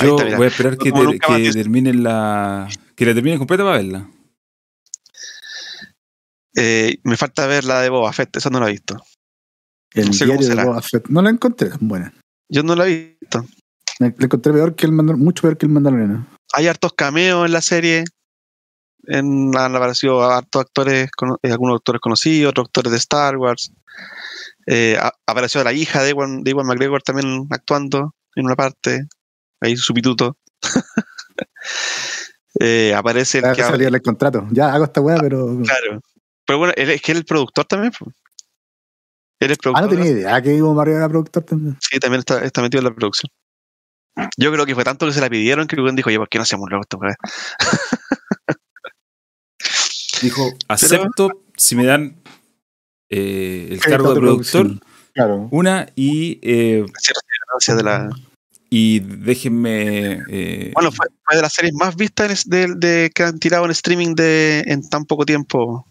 Yo 0.00 0.18
está, 0.18 0.36
voy 0.36 0.44
a 0.46 0.48
esperar 0.48 0.76
que, 0.78 0.92
ter- 0.92 1.18
que 1.18 1.36
dice. 1.38 1.52
terminen 1.62 2.02
la. 2.02 2.68
Que 2.96 3.06
la 3.06 3.14
terminen 3.14 3.38
completa 3.38 3.64
para 3.64 3.76
verla. 3.76 4.10
Eh, 6.56 6.98
me 7.02 7.16
falta 7.16 7.46
ver 7.46 7.64
la 7.64 7.80
de 7.80 7.88
Boba 7.88 8.12
Fett, 8.12 8.36
esa 8.36 8.50
no 8.50 8.60
la 8.60 8.68
he 8.68 8.72
visto. 8.72 8.96
El 9.94 10.06
no 10.08 10.12
sé 10.12 10.26
cómo 10.26 10.38
diario 10.38 10.48
de 10.48 10.52
será. 10.54 10.64
Boba 10.66 10.82
Fett. 10.82 11.08
No 11.08 11.22
la 11.22 11.30
encontré 11.30 11.70
buena. 11.80 12.12
Yo 12.48 12.62
no 12.62 12.74
la 12.76 12.86
he 12.88 13.16
visto. 13.20 13.44
La 13.98 14.08
encontré 14.08 14.52
peor 14.52 14.74
que 14.74 14.86
el 14.86 14.92
Mandal- 14.92 15.16
mucho 15.16 15.42
peor 15.42 15.56
que 15.56 15.66
el 15.66 15.72
Mandaloriano. 15.72 16.26
Hay 16.52 16.66
hartos 16.66 16.92
cameos 16.94 17.46
en 17.46 17.52
la 17.52 17.60
serie. 17.62 18.04
En, 19.06 19.56
han 19.56 19.76
aparecido 19.76 20.22
hartos 20.24 20.62
actores, 20.62 21.10
eh, 21.42 21.50
algunos 21.52 21.76
actores 21.76 22.00
conocidos, 22.00 22.50
otros 22.50 22.66
actores 22.66 22.90
de 22.92 22.98
Star 22.98 23.36
Wars. 23.36 23.70
Eh, 24.66 24.96
a- 24.98 25.12
apareció 25.26 25.62
la 25.62 25.72
hija 25.72 26.02
de 26.02 26.10
Ewan, 26.10 26.42
de 26.42 26.50
Ewan 26.52 26.66
McGregor 26.66 27.02
también 27.02 27.46
actuando 27.50 28.14
en 28.34 28.46
una 28.46 28.56
parte. 28.56 29.06
Ahí 29.60 29.76
su 29.76 29.92
pituto. 29.94 30.36
Eh, 32.60 32.94
aparece 32.94 33.38
el 33.38 33.44
Ya 33.44 33.52
que 33.54 33.62
salía 33.62 33.88
el 33.88 34.00
contrato. 34.00 34.46
Ya 34.52 34.72
hago 34.72 34.84
esta 34.84 35.00
weá, 35.00 35.16
pero. 35.18 35.58
Claro. 35.64 36.00
Pero 36.46 36.58
bueno, 36.58 36.72
él, 36.76 36.90
es 36.90 37.02
que 37.02 37.10
él 37.12 37.16
es 37.18 37.20
el 37.22 37.24
productor 37.26 37.64
también. 37.64 37.92
Po. 39.62 39.70
Él 39.70 39.76
es 39.76 39.76
Ah, 39.76 39.80
no 39.82 39.88
tenía 39.88 40.06
idea 40.10 40.42
que 40.42 40.54
Ivo 40.54 40.74
Mario 40.74 40.96
era 40.96 41.08
productor 41.08 41.42
también. 41.44 41.76
Sí, 41.80 41.98
también 41.98 42.20
está, 42.20 42.44
está 42.44 42.62
metido 42.62 42.80
en 42.80 42.84
la 42.84 42.94
producción. 42.94 43.30
Yo 44.36 44.52
creo 44.52 44.64
que 44.64 44.74
fue 44.74 44.84
tanto 44.84 45.06
que 45.06 45.12
se 45.12 45.20
la 45.20 45.28
pidieron 45.28 45.66
que 45.66 45.74
weón 45.80 45.96
dijo, 45.96 46.08
oye, 46.08 46.18
¿por 46.18 46.28
qué 46.28 46.38
no 46.38 46.42
hacemos 46.42 46.68
luego 46.68 46.82
esta 46.82 46.96
weá?" 46.96 47.16
Dijo, 50.22 50.42
acepto 50.68 51.30
si 51.56 51.76
me 51.76 51.84
dan 51.84 52.16
eh, 53.10 53.68
el 53.72 53.80
cargo 53.80 54.14
de 54.14 54.20
productor. 54.20 54.80
Claro. 55.12 55.48
una, 55.52 55.86
y 55.94 56.40
eh, 56.42 56.84
de 57.66 57.82
la. 57.82 58.10
Y 58.70 58.98
déjenme. 59.00 60.22
eh, 60.28 60.72
Bueno, 60.74 60.90
fue, 60.90 61.06
fue 61.24 61.36
de 61.36 61.42
las 61.42 61.52
series 61.52 61.72
más 61.74 61.94
vistas 61.94 62.26
en 62.26 62.32
es- 62.32 62.48
de, 62.48 62.74
de- 62.76 63.10
que 63.14 63.22
han 63.22 63.38
tirado 63.38 63.64
en 63.64 63.70
streaming 63.70 64.14
de, 64.14 64.64
en 64.66 64.88
tan 64.88 65.04
poco 65.04 65.24
tiempo. 65.24 65.86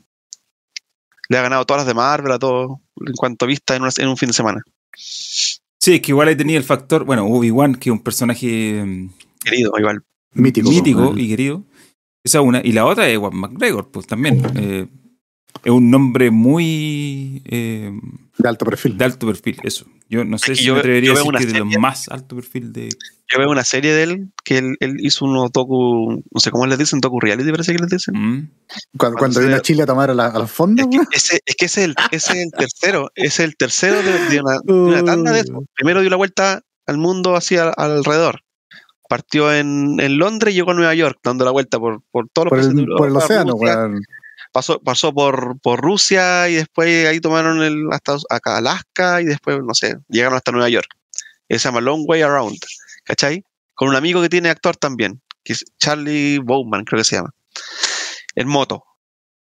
Le 1.29 1.37
ha 1.37 1.41
ganado 1.41 1.65
todas 1.65 1.81
las 1.81 1.87
de 1.87 1.93
Marvel, 1.93 2.31
a 2.33 2.39
todo, 2.39 2.81
en 3.06 3.13
cuanto 3.13 3.45
a 3.45 3.47
vista 3.47 3.75
en, 3.75 3.82
una- 3.84 3.91
en 3.97 4.08
un 4.08 4.17
fin 4.17 4.27
de 4.27 4.34
semana. 4.34 4.62
Sí, 4.95 5.95
es 5.95 6.01
que 6.01 6.12
igual 6.12 6.27
ahí 6.29 6.36
tenía 6.36 6.58
el 6.58 6.63
factor. 6.63 7.03
Bueno, 7.03 7.25
Obi-Wan, 7.25 7.75
que 7.75 7.89
es 7.89 7.93
un 7.93 8.01
personaje 8.03 8.84
mm, 8.86 9.10
Querido, 9.43 9.71
igual. 9.77 10.03
Mítico. 10.34 10.69
mítico 10.69 11.13
y 11.17 11.27
querido. 11.27 11.63
Esa 12.23 12.41
una. 12.41 12.62
Y 12.63 12.71
la 12.71 12.86
otra 12.86 13.10
es 13.10 13.17
Juan 13.17 13.36
McGregor, 13.36 13.91
pues 13.91 14.08
también. 14.08 14.41
eh, 14.56 14.88
es 15.63 15.71
un 15.71 15.91
nombre 15.91 16.32
muy 16.32 17.41
eh, 17.45 17.91
De 18.38 18.49
alto 18.49 18.65
perfil. 18.65 18.97
de 18.97 19.06
alto 19.06 19.27
perfil, 19.27 19.58
eso. 19.63 19.86
Yo 20.10 20.23
no 20.25 20.38
sé 20.38 20.47
que 20.51 20.56
si 20.56 20.63
yo 20.65 20.73
me 20.73 20.77
ve- 20.77 20.79
atrevería 20.82 21.12
a 21.12 21.13
decir 21.15 21.32
que 21.34 21.45
de 21.45 21.53
los 21.60 21.67
serie- 21.67 21.79
más 21.79 22.08
alto 22.10 22.36
perfil 22.36 22.71
de. 22.73 22.89
Yo 23.34 23.39
veo 23.39 23.50
una 23.50 23.63
serie 23.63 23.93
de 23.93 24.04
él 24.04 24.32
que 24.43 24.60
él, 24.60 24.76
él 24.80 24.98
hizo 25.00 25.26
unos 25.26 25.52
docu, 25.52 26.24
no 26.32 26.39
sé 26.39 26.52
cómo 26.52 26.67
les 26.67 26.78
dicen, 26.78 27.00
docu 27.00 27.19
reality 27.19 27.50
parece 27.50 27.74
que 27.74 27.80
les 27.80 27.89
dicen. 27.89 28.13
Mm. 28.15 28.52
Cuando, 28.98 29.17
cuando 29.17 29.39
vino 29.39 29.56
a 29.56 29.62
Chile 29.62 29.84
a 29.84 29.86
tomar 29.86 30.12
a 30.12 30.13
la, 30.13 30.28
a 30.28 30.39
la 30.39 30.48
fonda, 30.48 30.84
Es 30.84 30.89
que 31.10 31.17
ese, 31.17 31.39
es 31.46 31.56
que 31.56 31.65
ese 31.65 31.82
es 31.82 31.88
el, 31.88 31.96
ese 32.12 32.34
es 32.34 32.39
el 32.46 32.52
tercero, 32.52 33.12
ese 33.15 33.28
es 33.28 33.39
el 33.39 33.56
tercero 33.58 34.02
de, 34.04 34.12
de 34.30 34.39
una, 34.41 34.60
de 34.63 34.74
una 34.74 35.04
tanda 35.04 35.32
de 35.32 35.39
eso. 35.39 35.63
Primero 35.74 36.02
dio 36.02 36.10
la 36.10 36.15
vuelta 36.17 36.62
al 36.86 36.98
mundo 36.98 37.36
así 37.36 37.58
al- 37.58 37.74
alrededor. 37.78 38.41
Partió 39.10 39.54
en, 39.54 40.00
en 40.00 40.17
Londres 40.17 40.54
y 40.54 40.58
llegó 40.58 40.72
a 40.72 40.76
Nueva 40.76 40.93
York, 40.93 41.19
dando 41.24 41.46
la 41.46 41.52
vuelta 41.52 41.80
por, 41.80 42.02
por 42.12 42.30
todos 42.30 42.46
los 42.46 42.50
por, 42.52 42.58
países 42.60 42.76
de 42.76 42.82
el, 42.82 42.88
Europa, 42.88 42.98
por 43.00 43.08
el 43.10 43.15
océano, 43.17 43.52
Rusia. 43.54 43.89
pasó, 44.52 44.80
pasó 44.80 45.13
por, 45.13 45.60
por 45.60 45.82
Rusia 45.82 46.50
y 46.50 46.56
después 46.56 47.08
ahí 47.08 47.19
tomaron 47.19 47.62
el 47.62 47.88
hasta 47.91 48.17
acá 48.30 48.58
Alaska 48.58 49.22
y 49.22 49.26
después, 49.26 49.58
no 49.63 49.74
sé, 49.74 49.98
llegaron 50.08 50.36
hasta 50.36 50.52
Nueva 50.52 50.69
York. 50.69 50.88
Se 51.50 51.60
llama 51.60 51.82
Long 51.82 52.06
Way 52.08 52.24
Around, 52.24 52.58
¿cachai? 53.03 53.43
Con 53.73 53.89
un 53.89 53.95
amigo 53.95 54.21
que 54.21 54.29
tiene 54.29 54.49
actor 54.49 54.75
también, 54.77 55.21
que 55.43 55.53
es 55.53 55.65
Charlie 55.79 56.39
Bowman, 56.39 56.83
creo 56.85 56.99
que 56.99 57.03
se 57.03 57.15
llama, 57.17 57.31
en 58.35 58.47
moto, 58.47 58.83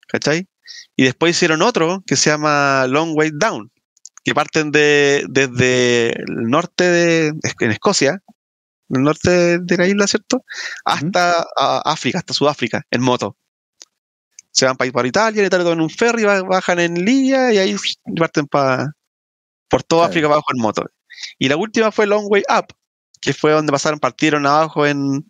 ¿cachai? 0.09 0.49
Y 0.97 1.05
después 1.05 1.37
hicieron 1.37 1.63
otro 1.63 2.03
que 2.07 2.17
se 2.17 2.31
llama 2.31 2.87
Long 2.89 3.17
Way 3.17 3.31
Down, 3.35 3.71
que 4.25 4.35
parten 4.35 4.71
de, 4.71 5.25
desde 5.29 6.11
el 6.11 6.49
norte 6.49 6.85
de, 6.85 7.33
en 7.61 7.71
Escocia, 7.71 8.21
el 8.91 9.03
norte 9.03 9.59
de 9.59 9.77
la 9.77 9.87
isla, 9.87 10.07
¿cierto? 10.07 10.45
Hasta 10.85 11.47
a- 11.57 11.83
África, 11.85 12.19
hasta 12.19 12.35
Sudáfrica, 12.35 12.83
en 12.91 13.01
moto 13.03 13.37
se 14.55 14.67
van 14.67 14.77
para, 14.77 14.93
para 14.93 15.09
Italia, 15.09 15.41
en 15.41 15.47
Italia 15.47 15.65
toman 15.65 15.81
un 15.81 15.89
ferry, 15.89 16.25
ba- 16.25 16.43
bajan 16.43 16.79
en 16.79 17.03
Libia 17.07 17.53
y 17.55 17.59
ahí 17.59 17.75
parten 18.19 18.47
para 18.47 18.93
por 19.69 19.83
toda. 19.83 20.07
África 20.09 20.27
abajo 20.27 20.45
en 20.55 20.61
moto. 20.61 20.85
Y 21.39 21.49
la 21.49 21.57
última 21.57 21.91
fue 21.91 22.07
Long 22.07 22.27
Way 22.29 22.43
Up, 22.51 22.67
que 23.23 23.33
fue 23.33 23.53
donde 23.53 23.73
pasaron, 23.73 23.99
partieron 23.99 24.45
abajo 24.47 24.87
en. 24.87 25.25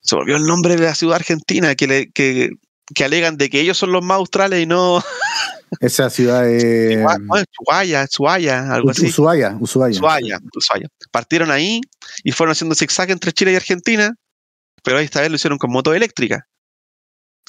Se 0.00 0.16
volvió 0.16 0.36
el 0.36 0.44
nombre 0.44 0.74
de 0.74 0.82
la 0.82 0.94
ciudad 0.96 1.16
argentina, 1.16 1.76
que, 1.76 1.86
le, 1.86 2.10
que, 2.10 2.50
que 2.92 3.04
alegan 3.04 3.36
de 3.36 3.48
que 3.48 3.60
ellos 3.60 3.78
son 3.78 3.92
los 3.92 4.02
más 4.02 4.16
australes 4.16 4.60
y 4.60 4.66
no. 4.66 5.00
Esa 5.80 6.10
ciudad 6.10 6.48
es. 6.50 6.96
Chua- 6.98 7.20
no, 7.20 7.36
es 7.36 7.44
Chuaya, 7.50 8.08
Chuaya, 8.08 8.72
algo 8.74 8.90
así. 8.90 9.06
Ushuaia, 9.06 9.56
Ushuaia. 9.60 9.96
Ushuaia, 9.96 10.38
Ushuaia. 10.54 10.88
Partieron 11.10 11.50
ahí 11.50 11.80
y 12.24 12.32
fueron 12.32 12.52
haciendo 12.52 12.74
zigzag 12.74 13.10
entre 13.10 13.32
Chile 13.32 13.52
y 13.52 13.56
Argentina, 13.56 14.12
pero 14.82 14.98
esta 14.98 15.20
vez 15.20 15.30
lo 15.30 15.36
hicieron 15.36 15.58
con 15.58 15.70
moto 15.70 15.94
eléctrica. 15.94 16.46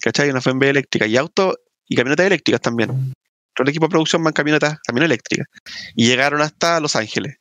¿Cachai? 0.02 0.30
Una 0.30 0.40
FMB 0.42 0.64
eléctrica 0.64 1.06
y 1.08 1.18
auto 1.18 1.58
y 1.88 1.96
camionetas 1.96 2.26
eléctricas 2.28 2.62
también. 2.62 3.14
Todo 3.56 3.64
el 3.64 3.70
equipo 3.70 3.86
de 3.88 3.92
producción 3.92 4.24
van 4.24 4.34
camionetas, 4.34 4.78
camionetas 4.86 5.12
eléctricas. 5.12 5.48
Y 5.96 6.08
llegaron 6.08 6.42
hasta 6.42 6.80
Los 6.80 6.96
Ángeles. 6.96 7.38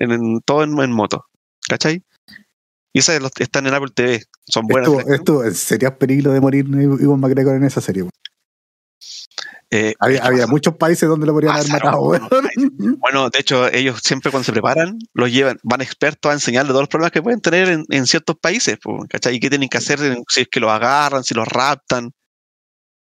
En, 0.00 0.10
en- 0.10 0.40
todo 0.44 0.64
en, 0.64 0.76
en 0.80 0.90
moto. 0.92 1.26
¿Cachai? 1.68 2.02
Y 2.92 2.98
esas 2.98 3.20
están 3.38 3.66
en 3.68 3.74
Apple 3.74 3.92
TV. 3.94 4.24
Son 4.48 4.66
buenas. 4.66 4.90
Estuvo, 5.08 5.48
serio 5.52 5.96
peligro 5.96 6.32
de 6.32 6.40
morir 6.40 6.66
Iwan 6.66 7.20
McGregor 7.20 7.54
en 7.54 7.64
esa 7.64 7.80
serie. 7.80 8.08
Eh, 9.72 9.94
Había, 10.00 10.24
había 10.24 10.46
muchos 10.48 10.74
países 10.74 11.08
donde 11.08 11.26
lo 11.26 11.32
podrían 11.32 11.54
haber 11.54 11.68
matado, 11.68 12.00
weón. 12.02 12.28
Bueno, 12.98 13.30
de 13.30 13.38
hecho, 13.38 13.68
ellos 13.68 14.00
siempre 14.02 14.32
cuando 14.32 14.44
se 14.44 14.50
preparan, 14.52 14.98
los 15.14 15.30
llevan, 15.32 15.58
van 15.62 15.80
expertos 15.80 16.28
a 16.28 16.34
enseñarle 16.34 16.70
todos 16.70 16.82
los 16.82 16.88
problemas 16.88 17.12
que 17.12 17.22
pueden 17.22 17.40
tener 17.40 17.68
en, 17.68 17.84
en 17.88 18.06
ciertos 18.06 18.34
países, 18.40 18.78
¿cachai? 19.08 19.36
Y 19.36 19.40
qué 19.40 19.48
tienen 19.48 19.68
que 19.68 19.78
hacer 19.78 20.00
si 20.28 20.40
es 20.40 20.48
que 20.50 20.58
los 20.58 20.70
agarran, 20.72 21.22
si 21.22 21.34
los 21.34 21.46
raptan. 21.46 22.10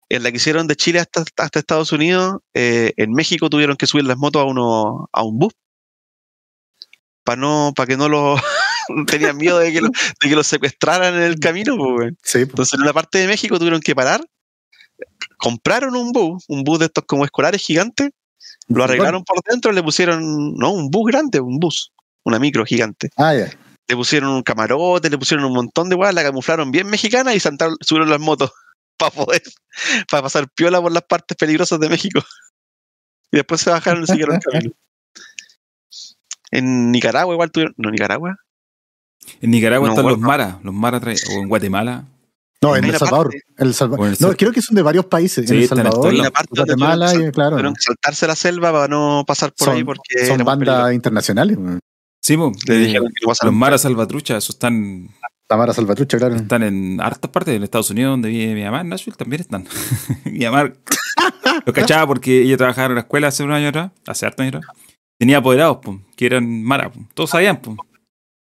En 0.09 0.23
la 0.23 0.31
que 0.31 0.37
hicieron 0.37 0.67
de 0.67 0.75
Chile 0.75 0.99
hasta, 0.99 1.23
hasta 1.37 1.59
Estados 1.59 1.91
Unidos, 1.93 2.39
eh, 2.53 2.91
en 2.97 3.11
México 3.13 3.49
tuvieron 3.49 3.77
que 3.77 3.87
subir 3.87 4.03
las 4.05 4.17
motos 4.17 4.41
a 4.41 4.45
uno, 4.45 5.07
a 5.13 5.23
un 5.23 5.39
bus. 5.39 5.53
Para 7.27 7.41
no, 7.41 7.73
para 7.75 7.87
que 7.87 7.97
no 7.97 8.07
los 8.07 8.39
tenían 9.07 9.35
miedo 9.35 9.59
de 9.59 9.73
que, 9.73 9.81
lo- 9.81 9.89
de 9.89 10.29
que 10.29 10.33
los 10.35 10.47
secuestraran 10.47 11.13
en 11.15 11.23
el 11.23 11.39
camino. 11.39 11.73
Sí, 12.23 12.45
pues. 12.45 12.49
Entonces 12.49 12.73
en 12.75 12.81
una 12.83 12.93
parte 12.93 13.17
de 13.17 13.27
México 13.27 13.59
tuvieron 13.59 13.81
que 13.81 13.93
parar, 13.93 14.21
compraron 15.37 15.93
un 15.97 16.13
bus, 16.13 16.45
un 16.47 16.63
bus 16.63 16.79
de 16.79 16.85
estos 16.85 17.03
como 17.05 17.25
escolares 17.25 17.61
gigantes, 17.61 18.11
lo 18.69 18.83
arreglaron 18.85 19.25
por 19.25 19.41
dentro, 19.43 19.73
le 19.73 19.83
pusieron, 19.83 20.53
no, 20.55 20.71
un 20.71 20.89
bus 20.89 21.11
grande, 21.11 21.41
un 21.41 21.59
bus, 21.59 21.91
una 22.23 22.39
micro 22.39 22.63
gigante. 22.65 23.09
Ah, 23.17 23.33
ya. 23.35 23.51
Le 23.89 23.95
pusieron 23.97 24.29
un 24.29 24.43
camarote, 24.43 25.09
le 25.09 25.17
pusieron 25.17 25.45
un 25.45 25.53
montón 25.53 25.89
de 25.89 25.95
weas, 25.95 26.13
la 26.13 26.23
camuflaron 26.23 26.71
bien 26.71 26.87
mexicana 26.87 27.33
y 27.35 27.41
saltaron, 27.41 27.75
subieron 27.81 28.09
las 28.09 28.21
motos 28.21 28.51
para 28.97 29.11
poder, 29.11 29.41
para 30.09 30.23
pasar 30.23 30.47
piola 30.55 30.81
por 30.81 30.93
las 30.93 31.03
partes 31.03 31.35
peligrosas 31.35 31.77
de 31.81 31.89
México. 31.89 32.21
Y 33.31 33.37
después 33.37 33.59
se 33.59 33.69
bajaron 33.69 34.03
y 34.03 34.07
siguieron 34.07 34.35
el 34.37 34.41
camino. 34.41 34.71
En 36.51 36.91
Nicaragua 36.91 37.33
igual 37.33 37.51
tuvieron, 37.51 37.73
no, 37.77 37.91
Nicaragua. 37.91 38.37
En 39.41 39.51
Nicaragua 39.51 39.87
No, 39.87 39.93
están 39.93 40.05
los. 40.07 40.19
Mara, 40.19 40.59
los 40.63 40.73
Mara 40.73 40.99
trae- 41.01 41.17
o 41.29 41.41
en 41.41 41.49
Guatemala. 41.49 42.05
No, 42.61 42.75
en 42.75 42.85
El 42.85 42.95
Salvador. 42.97 43.27
parte- 43.27 43.41
El 43.57 43.73
Salvador. 43.73 43.99
O 43.99 44.07
en 44.07 44.13
El 44.13 44.17
No, 44.19 44.35
creo 44.35 44.51
que 44.51 44.61
son 44.61 44.75
de 44.75 44.81
varios 44.81 45.05
países. 45.05 45.45
Sí, 45.47 45.51
en 45.51 45.57
El 45.57 45.63
en 45.63 45.69
Salvador, 45.69 46.05
lados. 46.05 46.19
una 46.21 46.31
parte 46.31 46.49
Guatemala, 46.55 47.05
tuvieron 47.11 47.29
y 47.29 47.31
claro. 47.31 47.49
Tuvieron 47.51 47.73
que 47.75 47.81
saltarse 47.81 48.27
la 48.27 48.35
selva 48.35 48.71
para 48.71 48.87
no 48.87 49.23
pasar 49.27 49.53
por 49.53 49.65
Son- 49.65 49.75
ahí 49.75 49.83
porque 49.83 50.25
Son 50.25 50.43
bandas 50.43 50.93
internacionales. 50.93 51.57
Sí, 52.21 52.35
Le 52.35 52.75
eh, 52.75 52.77
dijeron 52.79 53.07
que 53.09 53.25
los 53.45 53.53
Mara 53.53 53.77
Salvatrucha, 53.77 54.37
esos 54.37 54.55
están, 54.55 55.09
Tamara 55.47 55.73
Salvatrucha, 55.73 56.17
claro. 56.17 56.35
están 56.35 56.63
en 56.63 56.99
hartas 56.99 57.29
partes 57.31 57.55
en 57.55 57.63
Estados 57.63 57.89
Unidos, 57.91 58.11
donde 58.13 58.29
vive 58.29 58.53
mi 58.53 58.63
mamá, 58.63 58.81
en 58.81 58.89
Nashville 58.89 59.15
también 59.17 59.41
están. 59.41 59.65
mi 60.25 60.43
mamá 60.45 60.73
lo 61.65 61.73
cachaba 61.73 62.07
porque 62.07 62.41
ella 62.41 62.57
trabajaba 62.57 62.87
en 62.87 62.95
la 62.95 63.01
escuela 63.01 63.27
hace 63.27 63.43
un 63.43 63.51
año 63.51 63.69
atrás, 63.69 63.91
hace 64.07 64.25
hartos 64.25 64.43
años 64.45 64.55
atrás. 64.55 64.75
Tenía 65.19 65.37
apoderados, 65.37 65.77
po, 65.77 65.99
que 66.15 66.25
eran 66.27 66.63
Mara, 66.63 66.91
po. 66.91 66.99
todos 67.13 67.29
sabían, 67.31 67.61
po. 67.61 67.75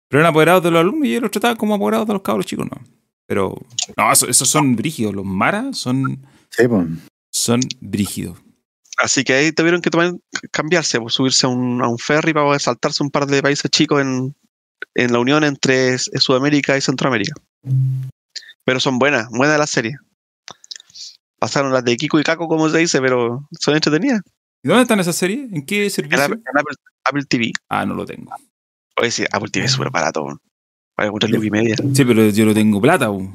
pero 0.09 0.21
eran 0.21 0.31
apoderados 0.31 0.63
de 0.63 0.71
los 0.71 0.81
alumnos 0.81 1.07
y 1.07 1.11
ellos 1.11 1.23
los 1.23 1.31
trataban 1.31 1.57
como 1.57 1.75
apoderados 1.75 2.07
de 2.07 2.13
los 2.13 2.23
cabros 2.23 2.47
chicos, 2.47 2.67
¿no? 2.71 2.81
Pero, 3.27 3.55
no, 3.97 4.13
eso- 4.13 4.29
esos 4.29 4.49
son 4.49 4.77
brígidos, 4.77 5.15
los 5.15 5.25
Mara 5.25 5.73
son, 5.73 6.25
Sí, 6.51 6.69
pues. 6.69 6.87
son 7.33 7.61
brígidos. 7.81 8.39
Así 8.99 9.25
que 9.25 9.33
ahí 9.33 9.53
tuvieron 9.53 9.81
que 9.81 9.91
tomar, 9.91 10.13
cambiarse, 10.51 11.01
pues, 11.01 11.15
subirse 11.15 11.47
a 11.47 11.49
un, 11.49 11.83
a 11.83 11.89
un 11.89 11.99
ferry 11.99 12.33
para 12.33 12.45
poder 12.47 12.61
saltarse 12.61 13.03
un 13.03 13.11
par 13.11 13.27
de 13.27 13.43
países 13.43 13.71
chicos 13.71 14.03
en, 14.03 14.35
en 14.95 15.13
la 15.13 15.19
unión 15.19 15.43
entre 15.45 15.95
S- 15.95 16.11
Sudamérica 16.21 16.77
y 16.77 16.81
Centroamérica. 16.83 17.33
Pero 18.65 18.79
son 18.81 18.99
buenas, 18.99 19.29
buenas 19.31 19.59
las 19.59 19.71
series. 19.71 19.97
Pasaron 21.39 21.73
las 21.73 21.85
de 21.85 21.97
Kiko 21.97 22.21
y 22.21 22.23
Caco, 22.23 22.47
como 22.47 22.69
se 22.69 22.79
dice, 22.79 23.01
pero 23.01 23.49
son 23.59 23.75
entretenidas. 23.75 24.21
¿Y 24.63 24.69
dónde 24.69 24.83
están 24.83 25.01
esas 25.01 25.17
series? 25.17 25.53
¿En 25.53 25.65
qué 25.67 25.85
En, 25.85 25.91
servicio? 25.91 26.25
Apple, 26.25 26.37
en 26.39 26.59
Apple- 26.59 26.77
Apple 27.05 27.25
TV. 27.29 27.53
Ah, 27.69 27.85
no 27.85 27.95
lo 27.95 28.05
tengo. 28.07 28.31
Oye, 29.01 29.11
sí, 29.11 29.25
Apple 29.31 29.51
TV 29.51 29.67
es 29.67 29.73
súper 29.73 29.91
barato. 29.91 30.41
Para 30.95 31.09
encontrar 31.09 31.33
y 31.45 31.51
media. 31.51 31.75
Sí, 31.77 32.05
pero 32.05 32.29
yo 32.29 32.45
no 32.47 32.55
tengo 32.55 32.81
plata, 32.81 33.09
po. 33.09 33.27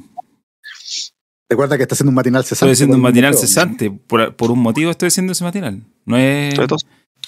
Recuerda 1.50 1.76
que 1.76 1.82
está 1.82 1.94
haciendo 1.94 2.10
un 2.10 2.14
matinal 2.14 2.44
cesante. 2.44 2.54
Estoy 2.72 2.72
haciendo 2.72 2.96
un 2.96 3.02
matinal 3.02 3.34
cesante. 3.34 3.90
Por, 3.90 4.34
por 4.36 4.50
un 4.50 4.60
motivo 4.60 4.90
estoy 4.90 5.08
haciendo 5.08 5.32
ese 5.32 5.44
matinal. 5.44 5.82
No 6.04 6.16
es, 6.16 6.54
todo, 6.54 6.76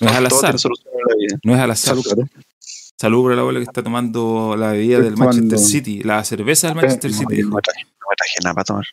no 0.00 0.08
es 0.10 0.16
al 0.16 0.26
azar. 0.26 0.56
No 1.42 1.54
es 1.54 1.60
al 1.60 1.70
azar. 1.70 1.88
Salud, 1.96 2.02
claro. 2.04 2.28
Salud 2.98 3.22
por 3.22 3.32
el 3.32 3.38
abuelo 3.38 3.60
que 3.60 3.64
está 3.64 3.82
tomando 3.82 4.56
la 4.58 4.72
bebida 4.72 4.98
Estoy 4.98 5.10
del 5.10 5.18
Manchester 5.18 5.58
City, 5.58 6.02
la 6.02 6.22
cerveza 6.22 6.66
del 6.68 6.76
Manchester 6.76 7.10
Eh, 7.10 7.14
City. 7.14 7.42
No 7.42 7.54
me, 7.56 7.62
traje, 7.62 7.82
no 7.84 8.06
me 8.10 8.16
traje 8.16 8.34
nada 8.44 8.54
para 8.54 8.64
tomar. 8.64 8.84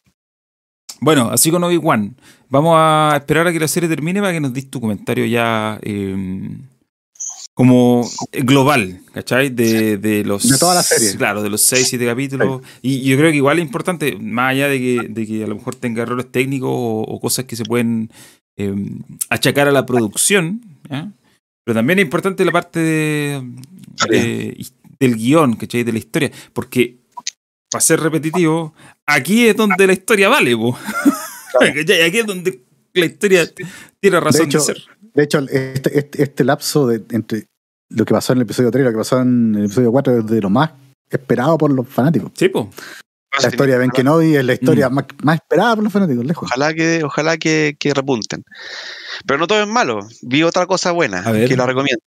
Bueno, 0.99 1.29
así 1.31 1.51
con 1.51 1.63
Obi-Wan. 1.63 2.15
Vamos 2.49 2.73
a 2.77 3.13
esperar 3.17 3.47
a 3.47 3.53
que 3.53 3.59
la 3.59 3.67
serie 3.67 3.87
termine 3.89 4.19
para 4.21 4.33
que 4.33 4.39
nos 4.39 4.53
des 4.53 4.69
tu 4.69 4.79
comentario 4.81 5.25
ya 5.25 5.79
eh, 5.83 6.49
como 7.53 8.07
global, 8.31 9.01
¿cachai? 9.13 9.49
De, 9.49 9.97
de 9.97 10.23
los. 10.23 10.47
De 10.47 10.57
toda 10.57 10.75
la 10.75 10.83
serie. 10.83 11.15
Claro, 11.17 11.41
de 11.41 11.49
los 11.49 11.61
6, 11.63 11.87
7 11.89 12.05
capítulos. 12.05 12.61
Y 12.81 13.01
yo 13.01 13.17
creo 13.17 13.31
que 13.31 13.37
igual 13.37 13.57
es 13.59 13.65
importante, 13.65 14.15
más 14.19 14.51
allá 14.51 14.67
de 14.69 14.79
que, 14.79 15.07
de 15.09 15.27
que 15.27 15.43
a 15.43 15.47
lo 15.47 15.55
mejor 15.55 15.75
tenga 15.75 16.03
errores 16.03 16.31
técnicos 16.31 16.69
o, 16.71 17.01
o 17.01 17.19
cosas 17.19 17.45
que 17.45 17.55
se 17.55 17.63
pueden 17.65 18.11
eh, 18.57 18.73
achacar 19.29 19.67
a 19.67 19.71
la 19.71 19.85
producción, 19.85 20.61
¿ya? 20.89 21.11
pero 21.63 21.75
también 21.75 21.99
es 21.99 22.05
importante 22.05 22.45
la 22.45 22.51
parte 22.51 22.79
de, 22.79 23.43
de- 24.09 24.65
del 24.99 25.15
guion, 25.15 25.55
¿cachai? 25.55 25.83
De 25.83 25.91
la 25.91 25.99
historia. 25.99 26.31
Porque, 26.53 26.97
para 27.71 27.81
ser 27.81 27.99
repetitivo, 27.99 28.73
aquí 29.05 29.47
es 29.47 29.55
donde 29.55 29.87
la 29.87 29.93
historia 29.93 30.29
vale, 30.29 30.55
po. 30.55 30.77
Aquí 31.59 32.19
es 32.19 32.25
donde 32.25 32.61
la 32.93 33.05
historia 33.05 33.49
tiene 33.99 34.19
razón 34.19 34.41
de, 34.41 34.45
hecho, 34.45 34.59
ser. 34.59 34.77
De 35.13 35.23
hecho, 35.23 35.39
este, 35.39 35.97
este, 35.97 36.23
este 36.23 36.43
lapso 36.43 36.85
de, 36.85 37.03
entre 37.11 37.47
lo 37.89 38.05
que 38.05 38.13
pasó 38.13 38.33
en 38.33 38.39
el 38.39 38.43
episodio 38.43 38.69
3 38.69 38.81
y 38.81 38.85
lo 38.85 38.91
que 38.91 38.97
pasó 38.97 39.21
en 39.21 39.55
el 39.55 39.65
episodio 39.65 39.91
4 39.91 40.19
es 40.19 40.27
de 40.27 40.41
lo 40.41 40.49
más 40.49 40.71
esperado 41.09 41.57
por 41.57 41.71
los 41.71 41.87
fanáticos. 41.87 42.31
Sí, 42.35 42.49
po. 42.49 42.69
La 43.41 43.49
historia 43.49 43.75
de 43.75 43.79
Ben 43.79 43.91
Kenobi 43.91 44.35
es 44.35 44.43
la 44.43 44.53
historia 44.53 44.89
más, 44.89 45.05
más 45.21 45.35
esperada 45.35 45.75
por 45.75 45.83
los 45.83 45.93
fanáticos, 45.93 46.25
lejos. 46.25 46.49
Ojalá 46.49 46.73
que, 46.73 47.03
ojalá 47.03 47.37
que, 47.37 47.75
que 47.77 47.93
repunten. 47.93 48.43
Pero 49.25 49.39
no 49.39 49.47
todo 49.47 49.61
es 49.61 49.67
malo. 49.67 49.99
Vi 50.23 50.43
otra 50.43 50.65
cosa 50.65 50.91
buena 50.91 51.23
que 51.23 51.55
la 51.55 51.65
recomiendo. 51.65 52.01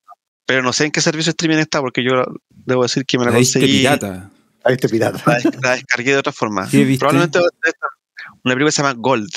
Pero 0.46 0.62
no 0.62 0.72
sé 0.72 0.86
en 0.86 0.90
qué 0.90 1.00
servicio 1.00 1.30
streaming 1.30 1.58
está, 1.58 1.80
porque 1.80 2.02
yo 2.02 2.24
debo 2.48 2.82
decir 2.82 3.04
que 3.06 3.18
me 3.18 3.24
la 3.24 3.30
La 3.30 3.36
conseguí. 3.36 3.78
pirata. 3.78 4.30
Ahí 4.64 4.74
este 4.74 4.88
pirata. 4.88 5.22
La, 5.26 5.34
des- 5.36 5.62
la 5.62 5.70
descargué 5.72 6.12
de 6.12 6.18
otra 6.18 6.32
forma. 6.32 6.68
Probablemente 6.98 7.38
a 7.38 7.42
una 7.42 8.54
película 8.54 8.66
que 8.66 8.72
se 8.72 8.82
llama 8.82 8.94
Gold. 8.98 9.30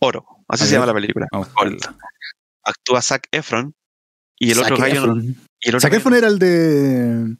Oro. 0.00 0.24
Así 0.48 0.64
A 0.64 0.66
se 0.66 0.72
llama 0.74 0.86
la 0.86 0.94
película. 0.94 1.26
Vamos. 1.32 1.52
Gold. 1.54 1.80
Actúa 2.64 3.02
Zac 3.02 3.26
Efron. 3.30 3.74
Y 4.38 4.52
el 4.52 4.58
otro 4.58 4.76
gallo. 4.76 4.94
Efron. 5.02 5.22
Y 5.60 5.68
el 5.68 5.74
otro 5.74 5.80
Zac 5.80 5.92
gallo- 5.92 5.98
Efron 6.00 6.14
era 6.14 6.28
el 6.28 6.38
de 6.38 7.36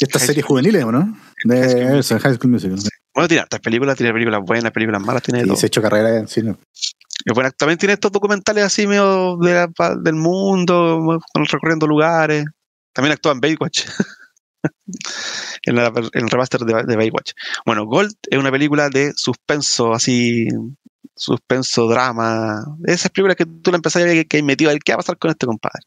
estas 0.00 0.22
High 0.22 0.26
series 0.28 0.44
juveniles, 0.46 0.84
¿o 0.84 0.90
no? 0.92 1.00
High 1.44 1.68
School 1.70 1.86
De 1.92 1.98
eso, 2.00 2.18
High 2.18 2.34
School 2.34 2.50
Musical. 2.50 2.78
Bueno, 3.14 3.28
tiene 3.28 3.42
hartas 3.42 3.60
películas, 3.60 3.96
tiene 3.96 4.12
películas 4.12 4.40
buenas, 4.44 4.72
películas 4.72 5.00
malas, 5.02 5.22
tiene 5.22 5.42
Y 5.42 5.46
todo. 5.46 5.56
se 5.56 5.66
ha 5.66 5.68
hecho 5.68 5.82
carrera 5.82 6.16
en 6.16 6.26
cine. 6.26 6.56
Y 7.24 7.32
bueno, 7.32 7.50
también 7.52 7.78
tiene 7.78 7.92
estos 7.92 8.10
documentales 8.10 8.64
así 8.64 8.86
medio 8.86 9.36
de 9.36 9.52
la- 9.54 9.94
del 10.02 10.14
mundo, 10.14 11.20
con- 11.32 11.44
recorriendo 11.46 11.86
lugares. 11.86 12.46
También 12.92 13.12
actúa 13.12 13.32
en 13.32 13.40
Baywatch. 13.40 13.84
en, 15.64 15.78
el 15.78 16.30
remaster 16.30 16.60
de, 16.60 16.84
de 16.84 16.96
Baywatch. 16.96 17.32
Bueno, 17.66 17.86
Gold 17.86 18.14
es 18.30 18.38
una 18.38 18.50
película 18.50 18.88
de 18.88 19.12
suspenso, 19.16 19.92
así, 19.92 20.46
suspenso, 21.14 21.88
drama. 21.88 22.64
Esas 22.84 23.10
películas 23.10 23.36
que 23.36 23.46
tú 23.46 23.70
la 23.70 23.76
empezás 23.76 24.02
a 24.02 24.06
ver 24.06 24.26
que, 24.26 24.36
hay 24.36 24.42
metido 24.42 24.70
¿qué 24.84 24.92
va 24.92 24.96
a 24.96 24.98
pasar 24.98 25.18
con 25.18 25.30
este 25.30 25.46
compadre? 25.46 25.82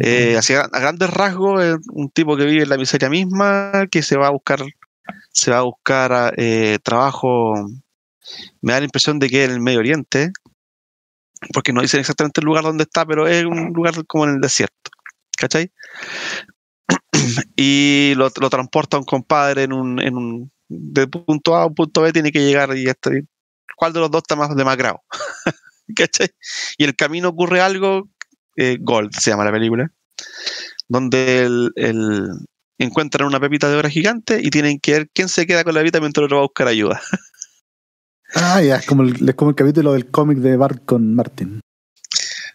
Eh, 0.00 0.38
a, 0.38 0.80
grandes 0.80 1.10
rasgos, 1.10 1.62
es 1.62 1.76
un 1.92 2.10
tipo 2.10 2.36
que 2.36 2.44
vive 2.44 2.62
en 2.62 2.68
la 2.68 2.76
miseria 2.76 3.08
misma, 3.08 3.86
que 3.90 4.02
se 4.02 4.16
va 4.16 4.28
a 4.28 4.30
buscar, 4.30 4.60
se 5.32 5.50
va 5.50 5.58
a 5.58 5.62
buscar 5.62 6.34
eh, 6.36 6.78
trabajo 6.82 7.54
me 8.60 8.72
da 8.72 8.80
la 8.80 8.84
impresión 8.84 9.18
de 9.18 9.28
que 9.28 9.44
en 9.44 9.50
el 9.52 9.60
Medio 9.60 9.80
Oriente, 9.80 10.32
porque 11.52 11.72
no 11.72 11.82
dicen 11.82 12.00
exactamente 12.00 12.40
el 12.40 12.46
lugar 12.46 12.64
donde 12.64 12.84
está, 12.84 13.06
pero 13.06 13.26
es 13.26 13.44
un 13.44 13.72
lugar 13.72 13.94
como 14.06 14.24
en 14.24 14.34
el 14.34 14.40
desierto, 14.40 14.90
¿cachai? 15.36 15.72
Y 17.56 18.14
lo, 18.16 18.30
lo 18.40 18.50
transporta 18.50 18.98
un 18.98 19.04
compadre 19.04 19.64
en 19.64 19.72
un, 19.72 20.00
en 20.00 20.16
un, 20.16 20.52
de 20.68 21.06
punto 21.06 21.56
A 21.56 21.62
a 21.62 21.66
un 21.66 21.74
punto 21.74 22.02
B, 22.02 22.12
tiene 22.12 22.32
que 22.32 22.44
llegar 22.44 22.76
y 22.76 22.86
este, 22.88 23.24
¿cuál 23.76 23.92
de 23.92 24.00
los 24.00 24.10
dos 24.10 24.22
está 24.22 24.36
más 24.36 24.54
demacrado? 24.56 25.00
¿cachai? 25.96 26.28
Y 26.78 26.84
el 26.84 26.94
camino 26.94 27.28
ocurre 27.28 27.60
algo, 27.60 28.08
eh, 28.56 28.78
Gold 28.80 29.12
se 29.12 29.30
llama 29.30 29.44
la 29.44 29.52
película, 29.52 29.90
donde 30.88 31.42
el, 31.42 31.72
el- 31.76 32.28
encuentran 32.78 33.26
una 33.28 33.40
pepita 33.40 33.68
de 33.68 33.76
oro 33.76 33.88
gigante 33.90 34.40
y 34.42 34.48
tienen 34.50 34.80
que 34.80 34.92
ver 34.92 35.10
quién 35.12 35.28
se 35.28 35.46
queda 35.46 35.64
con 35.64 35.74
la 35.74 35.80
pepita 35.80 36.00
mientras 36.00 36.24
otro 36.24 36.36
va 36.38 36.42
a 36.42 36.46
buscar 36.46 36.68
ayuda. 36.68 37.00
Ah, 38.32 38.62
ya, 38.62 38.76
es 38.76 38.86
como 38.86 39.02
el, 39.02 39.28
es 39.28 39.34
como 39.34 39.50
el 39.50 39.56
capítulo 39.56 39.92
del 39.92 40.08
cómic 40.08 40.38
de 40.38 40.56
Bart 40.56 40.84
con 40.84 41.16
Martin. 41.16 41.60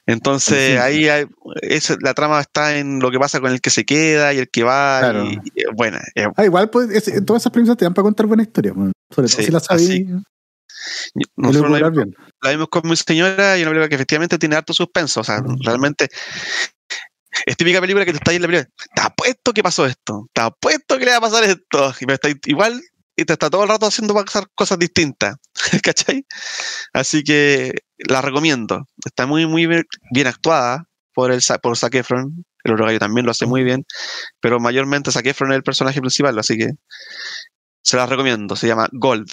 Entonces 0.07 0.71
Sí. 0.73 0.77
ahí 0.77 1.09
hay, 1.09 1.25
es- 1.61 1.95
la 2.01 2.13
trama 2.13 2.39
está 2.39 2.77
en 2.77 2.99
lo 2.99 3.09
que 3.11 3.17
pasa 3.19 3.39
con 3.39 3.51
el 3.51 3.59
que 3.61 3.69
se 3.71 3.85
queda 3.85 4.33
y 4.33 4.37
el 4.39 4.49
que 4.49 4.63
va. 4.63 4.99
Claro. 4.99 5.25
Y, 5.25 5.39
y, 5.55 5.63
bueno, 5.75 5.97
eh, 6.15 6.27
Ah, 6.35 6.45
igual, 6.45 6.69
pues, 6.69 6.89
es- 6.91 7.25
todas 7.25 7.41
esas 7.41 7.51
premisas 7.51 7.75
te 7.77 7.85
dan 7.85 7.93
para 7.93 8.03
contar 8.03 8.25
buena 8.27 8.43
historia. 8.43 8.73
pues. 8.73 8.91
Sobre 9.09 9.27
todo 9.27 9.37
Sí, 9.39 9.45
si 9.45 9.51
las 9.51 9.67
lo 9.71 10.21
nosotros 11.37 11.71
la, 11.79 11.89
vimos- 11.89 12.07
la 12.41 12.51
vimos 12.51 12.67
con 12.69 12.87
mi 12.87 12.95
señora 12.95 13.57
y 13.57 13.61
una 13.61 13.71
película 13.71 13.89
que 13.89 13.95
efectivamente 13.95 14.37
tiene 14.37 14.55
harto 14.55 14.73
suspenso. 14.73 15.21
O 15.21 15.23
sea, 15.23 15.41
realmente 15.63 16.09
es 17.45 17.57
típica 17.57 17.81
película 17.81 18.05
que 18.05 18.11
te 18.11 18.17
está 18.17 18.31
ahí 18.31 18.35
en 18.37 18.41
la 18.43 18.47
película. 18.47 18.69
Te 18.95 19.01
apuesto 19.01 19.53
que 19.53 19.63
pasó 19.63 19.85
esto. 19.85 20.27
Te 20.33 20.41
apuesto 20.41 20.97
que 20.99 21.05
le 21.05 21.11
va 21.11 21.17
a 21.17 21.21
pasar 21.21 21.43
esto. 21.45 21.93
Y 21.99 22.05
me 22.05 22.13
está 22.13 22.29
igual 22.45 22.81
y 23.15 23.25
te 23.25 23.33
está 23.33 23.49
todo 23.49 23.63
el 23.63 23.69
rato 23.69 23.85
haciendo 23.85 24.13
pasar 24.13 24.47
cosas 24.53 24.77
distintas. 24.79 25.37
¿Cachai? 25.83 26.25
Así 26.93 27.23
que 27.23 27.73
la 27.97 28.21
recomiendo. 28.21 28.87
Está 29.05 29.25
muy, 29.25 29.45
muy 29.45 29.67
bien, 29.67 30.27
actuada 30.27 30.85
por 31.13 31.31
el 31.31 31.41
por 31.61 31.77
Zac 31.77 31.95
Efron. 31.95 32.45
El 32.63 32.73
otro 32.73 32.85
gallo 32.85 32.99
también 32.99 33.25
lo 33.25 33.31
hace 33.31 33.45
muy 33.45 33.63
bien. 33.63 33.85
Pero 34.41 34.59
mayormente 34.59 35.11
Zac 35.11 35.25
Efron 35.25 35.51
es 35.51 35.57
el 35.57 35.63
personaje 35.63 35.99
principal. 36.01 36.37
Así 36.37 36.57
que 36.57 36.71
se 37.81 37.97
la 37.97 38.05
recomiendo. 38.05 38.55
Se 38.55 38.67
llama 38.67 38.89
Gold. 38.91 39.31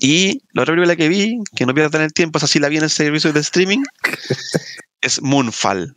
Y 0.00 0.42
la 0.52 0.62
otra 0.62 0.74
película 0.74 0.96
que 0.96 1.08
vi, 1.08 1.38
que 1.56 1.66
no 1.66 1.74
pierdan 1.74 2.02
el 2.02 2.12
tiempo, 2.12 2.38
es 2.38 2.44
así 2.44 2.58
la 2.58 2.68
vi 2.68 2.76
en 2.76 2.84
el 2.84 2.90
servicio 2.90 3.32
de 3.32 3.40
streaming, 3.40 3.82
es 5.00 5.20
Moonfall. 5.22 5.94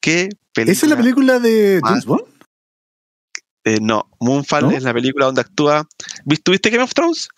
¿Qué 0.00 0.30
película? 0.52 0.72
¿Esa 0.72 0.86
es 0.86 0.90
la 0.90 0.96
película 0.96 1.38
de. 1.38 1.80
James 1.84 2.04
Bond? 2.06 2.37
Eh, 3.68 3.78
no, 3.82 4.08
Moonfall 4.20 4.62
¿No? 4.64 4.70
es 4.70 4.82
la 4.82 4.94
película 4.94 5.26
donde 5.26 5.42
actúa. 5.42 5.86
¿Viste- 6.24 6.42
¿Tuviste 6.44 6.70
Game 6.70 6.82
of 6.84 6.94
Thrones? 6.94 7.28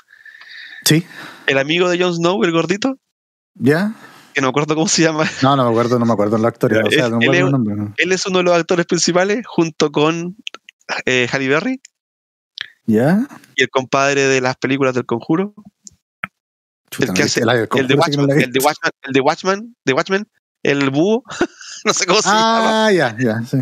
Sí. 0.85 1.05
El 1.47 1.59
amigo 1.59 1.89
de 1.89 1.99
Jon 2.01 2.15
Snow, 2.15 2.43
el 2.45 2.53
gordito, 2.53 2.99
¿Ya? 3.55 3.93
que 4.33 4.41
no 4.41 4.47
me 4.47 4.51
acuerdo 4.51 4.75
cómo 4.77 4.87
se 4.87 5.03
llama. 5.03 5.29
No, 5.43 5.57
no 5.57 5.65
me 5.65 5.71
acuerdo, 5.71 5.99
no 5.99 6.07
me 6.07 6.13
acuerdo 6.13 6.39
la 6.39 6.49
actoria. 6.49 6.83
O 6.87 6.91
sea, 6.91 7.09
no 7.09 7.19
me 7.19 7.25
él 7.25 7.31
acuerdo 7.31 7.47
el 7.47 7.53
nombre. 7.53 7.75
no. 7.77 7.95
Él 7.97 8.13
es 8.13 8.25
uno 8.27 8.39
de 8.39 8.45
los 8.45 8.55
actores 8.55 8.87
principales, 8.87 9.45
junto 9.47 9.91
con 9.91 10.37
eh, 11.05 11.27
Halle 11.33 11.49
Berry 11.49 11.81
¿Ya? 12.87 13.27
y 13.57 13.63
el 13.65 13.69
compadre 13.71 14.27
de 14.29 14.41
las 14.41 14.57
películas 14.57 14.95
del 14.95 15.05
Conjuro. 15.07 15.53
Chuta, 16.91 17.09
El 17.09 17.15
que 17.15 17.23
hace- 17.25 17.41
El 17.41 17.87
de 17.89 17.95
no 18.29 18.35
vi. 18.37 18.43
el 18.45 18.53
de 18.53 18.61
Watchmen, 18.61 18.95
el 19.03 19.13
de 19.13 19.21
de 19.85 20.27
el 20.63 20.91
búho, 20.91 21.25
no 21.85 21.93
sé 21.93 22.07
cómo 22.07 22.21
se 22.23 22.29
llama. 22.29 22.87
Ah, 22.87 22.93
ya, 22.93 23.17
ya, 23.19 23.43
sí. 23.43 23.59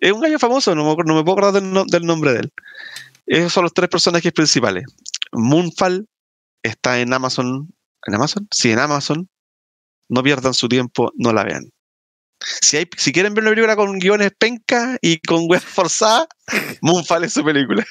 Es 0.00 0.12
un 0.12 0.20
gallo 0.20 0.38
famoso, 0.38 0.74
no 0.74 0.84
me, 0.84 1.02
no 1.04 1.14
me 1.14 1.24
puedo 1.24 1.32
acordar 1.38 1.52
del, 1.62 1.72
no- 1.72 1.84
del 1.86 2.04
nombre 2.04 2.32
de 2.32 2.38
él. 2.40 2.52
Esos 3.26 3.52
son 3.52 3.64
los 3.64 3.72
tres 3.74 3.88
personajes 3.88 4.32
principales. 4.32 4.84
Moonfall 5.32 6.06
está 6.62 7.00
en 7.00 7.12
Amazon. 7.12 7.72
¿En 8.06 8.14
Amazon? 8.14 8.46
Sí, 8.52 8.70
en 8.70 8.78
Amazon. 8.78 9.28
No 10.08 10.22
pierdan 10.22 10.54
su 10.54 10.68
tiempo, 10.68 11.10
no 11.16 11.32
la 11.32 11.42
vean. 11.44 11.70
Si, 12.40 12.76
hay, 12.76 12.86
si 12.96 13.12
quieren 13.12 13.34
ver 13.34 13.42
una 13.42 13.50
película 13.52 13.74
con 13.74 13.98
guiones 13.98 14.30
penca 14.38 14.98
y 15.00 15.18
con 15.20 15.48
web 15.48 15.60
forzada, 15.60 16.28
Moonfall 16.82 17.24
es 17.24 17.32
su 17.32 17.42
película. 17.44 17.84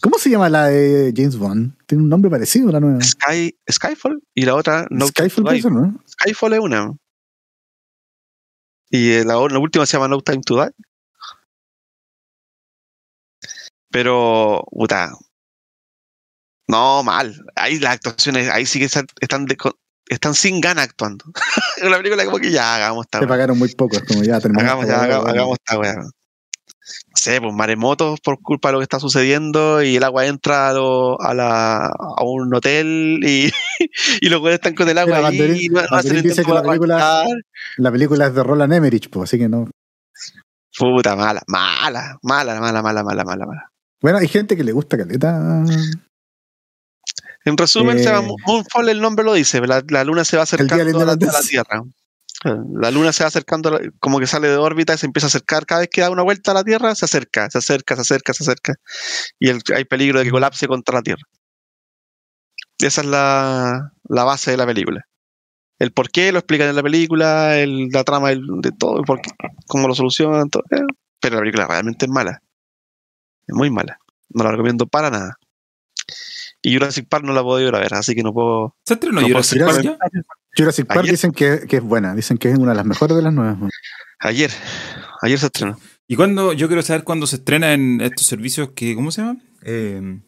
¿Cómo 0.00 0.18
se 0.18 0.30
llama 0.30 0.48
la 0.48 0.66
de 0.68 1.12
James 1.14 1.36
Bond? 1.36 1.76
Tiene 1.86 2.02
un 2.04 2.08
nombre 2.08 2.30
parecido 2.30 2.68
a 2.70 2.72
la 2.72 2.80
nueva. 2.80 3.00
Sky, 3.02 3.54
Skyfall 3.70 4.22
y 4.34 4.44
la 4.44 4.54
otra 4.54 4.86
No 4.90 5.06
Skyfall 5.08 5.44
to 5.44 5.50
Die. 5.52 5.62
¿no? 5.70 6.02
Skyfall 6.08 6.52
es 6.54 6.60
una. 6.60 6.92
Y 8.90 9.10
eh, 9.12 9.24
la, 9.24 9.34
la 9.34 9.58
última 9.58 9.84
se 9.86 9.94
llama 9.96 10.08
No 10.08 10.20
Time 10.20 10.40
to 10.44 10.56
Die. 10.62 10.70
Pero, 13.92 14.64
puta. 14.70 15.12
No, 16.68 17.02
mal. 17.02 17.34
Ahí 17.54 17.78
las 17.78 17.94
actuaciones, 17.94 18.48
ahí 18.48 18.66
sí 18.66 18.78
que 18.78 18.86
están, 18.86 19.06
están 20.08 20.34
sin 20.34 20.60
gana 20.60 20.82
actuando. 20.82 21.24
en 21.76 21.90
la 21.90 21.98
película 21.98 22.24
como 22.24 22.38
que 22.38 22.50
ya 22.50 22.76
hagamos 22.76 23.06
esta 23.06 23.20
Te 23.20 23.26
pagaron 23.26 23.58
muy 23.58 23.68
poco, 23.74 23.96
es 23.96 24.04
como 24.04 24.22
ya 24.22 24.40
terminamos. 24.40 24.84
Hagamos, 24.84 24.86
ya, 24.88 25.02
hagamos, 25.02 25.28
hagamos 25.28 25.58
esta 25.58 25.78
wea. 25.78 25.94
No 25.94 27.16
sé, 27.16 27.40
pues 27.40 27.54
maremotos 27.54 28.20
por 28.20 28.40
culpa 28.40 28.68
de 28.68 28.72
lo 28.72 28.78
que 28.78 28.84
está 28.84 28.98
sucediendo 28.98 29.82
y 29.82 29.96
el 29.96 30.04
agua 30.04 30.26
entra 30.26 30.68
a, 30.68 30.70
a, 30.70 31.34
la, 31.34 31.86
a 31.86 32.24
un 32.24 32.52
hotel 32.54 33.20
y, 33.22 33.50
y 34.20 34.28
los 34.28 34.40
güeyes 34.40 34.58
están 34.58 34.74
con 34.74 34.88
el 34.88 34.98
agua. 34.98 35.28
Ahí, 35.28 35.38
y 35.38 35.68
dice 36.22 36.44
que 36.44 36.52
la 36.52 36.62
película, 36.62 37.24
la 37.76 37.92
película 37.92 38.26
es 38.26 38.34
de 38.34 38.42
Roland 38.42 38.72
Emmerich, 38.72 39.10
pues, 39.10 39.30
así 39.30 39.38
que 39.38 39.48
no. 39.48 39.68
Puta, 40.76 41.14
mala, 41.16 41.42
mala, 41.46 42.18
mala, 42.22 42.60
mala, 42.60 42.82
mala, 42.82 43.02
mala, 43.02 43.24
mala. 43.24 43.71
Bueno, 44.02 44.18
hay 44.18 44.28
gente 44.28 44.56
que 44.56 44.64
le 44.64 44.72
gusta 44.72 44.96
caleta. 44.98 45.64
En 47.44 47.56
resumen, 47.56 47.98
se 47.98 48.10
Eh. 48.10 48.36
Moonfall, 48.46 48.88
el 48.88 49.00
nombre 49.00 49.24
lo 49.24 49.32
dice, 49.34 49.60
la, 49.66 49.82
la 49.88 50.04
luna 50.04 50.24
se 50.24 50.36
va 50.36 50.42
acercando 50.44 50.74
a 50.74 50.76
la, 50.78 50.82
a 50.82 51.06
la 51.06 51.12
Independencia. 51.12 51.64
Tierra. 51.64 51.82
La 52.80 52.90
luna 52.90 53.12
se 53.12 53.22
va 53.22 53.28
acercando, 53.28 53.78
como 54.00 54.18
que 54.18 54.26
sale 54.26 54.48
de 54.48 54.56
órbita 54.56 54.94
y 54.94 54.98
se 54.98 55.06
empieza 55.06 55.26
a 55.26 55.28
acercar. 55.28 55.64
Cada 55.64 55.82
vez 55.82 55.90
que 55.90 56.00
da 56.00 56.10
una 56.10 56.22
vuelta 56.22 56.50
a 56.50 56.54
la 56.54 56.64
Tierra, 56.64 56.94
se 56.96 57.04
acerca, 57.04 57.48
se 57.50 57.58
acerca, 57.58 57.94
se 57.96 58.00
acerca, 58.02 58.32
se 58.34 58.42
acerca. 58.44 58.74
Y 59.38 59.48
el- 59.48 59.62
hay 59.74 59.84
peligro 59.84 60.18
de 60.18 60.24
que 60.24 60.30
colapse 60.32 60.66
contra 60.66 60.96
la 60.96 61.02
Tierra. 61.02 61.22
Esa 62.80 63.00
es 63.02 63.06
la, 63.06 63.92
la 64.08 64.24
base 64.24 64.50
de 64.50 64.56
la 64.56 64.66
película. 64.66 65.04
El 65.78 65.92
por 65.92 66.10
qué 66.10 66.32
lo 66.32 66.38
explican 66.40 66.68
en 66.68 66.76
la 66.76 66.82
película, 66.82 67.58
el- 67.58 67.88
la 67.92 68.02
trama 68.02 68.30
de 68.30 68.72
todo, 68.76 68.98
el 68.98 69.04
por 69.04 69.20
qué, 69.20 69.30
cómo 69.66 69.86
lo 69.86 69.94
solucionan. 69.94 70.48
todo, 70.48 70.64
eh. 70.70 70.80
Pero 71.20 71.36
la 71.36 71.40
película 71.42 71.66
realmente 71.68 72.06
es 72.06 72.10
mala. 72.10 72.40
Es 73.46 73.54
muy 73.54 73.70
mala. 73.70 73.98
No 74.30 74.44
la 74.44 74.50
recomiendo 74.50 74.86
para 74.86 75.10
nada. 75.10 75.38
Y 76.62 76.72
Jurassic 76.74 77.08
Park 77.08 77.24
no 77.24 77.32
la 77.32 77.42
puedo 77.42 77.60
ir 77.66 77.74
a 77.74 77.78
ver, 77.80 77.94
así 77.94 78.14
que 78.14 78.22
no 78.22 78.32
puedo. 78.32 78.76
¿Se 78.86 78.94
estrenó 78.94 79.20
No, 79.20 79.26
Jurassic 79.28 79.58
Park 79.64 79.78
Jurassic- 79.82 79.98
ya? 80.12 80.22
Jurassic 80.56 80.86
Park 80.86 81.00
Ayer- 81.00 81.10
dicen 81.12 81.32
que, 81.32 81.60
que 81.68 81.76
es 81.78 81.82
buena, 81.82 82.14
dicen 82.14 82.38
que 82.38 82.50
es 82.50 82.58
una 82.58 82.70
de 82.72 82.76
las 82.76 82.86
mejores 82.86 83.16
de 83.16 83.22
las 83.22 83.32
nuevas. 83.32 83.58
Ayer, 84.20 84.50
ayer 85.22 85.38
se 85.38 85.46
estrenó. 85.46 85.78
¿Y 86.06 86.14
cuándo? 86.16 86.52
Yo 86.52 86.68
quiero 86.68 86.82
saber 86.82 87.04
cuándo 87.04 87.26
se 87.26 87.36
estrena 87.36 87.72
en 87.72 88.00
estos 88.00 88.26
servicios 88.26 88.70
que, 88.76 88.94
¿cómo 88.94 89.10
se 89.10 89.22
llaman? 89.22 89.42
Eh, 89.62 90.20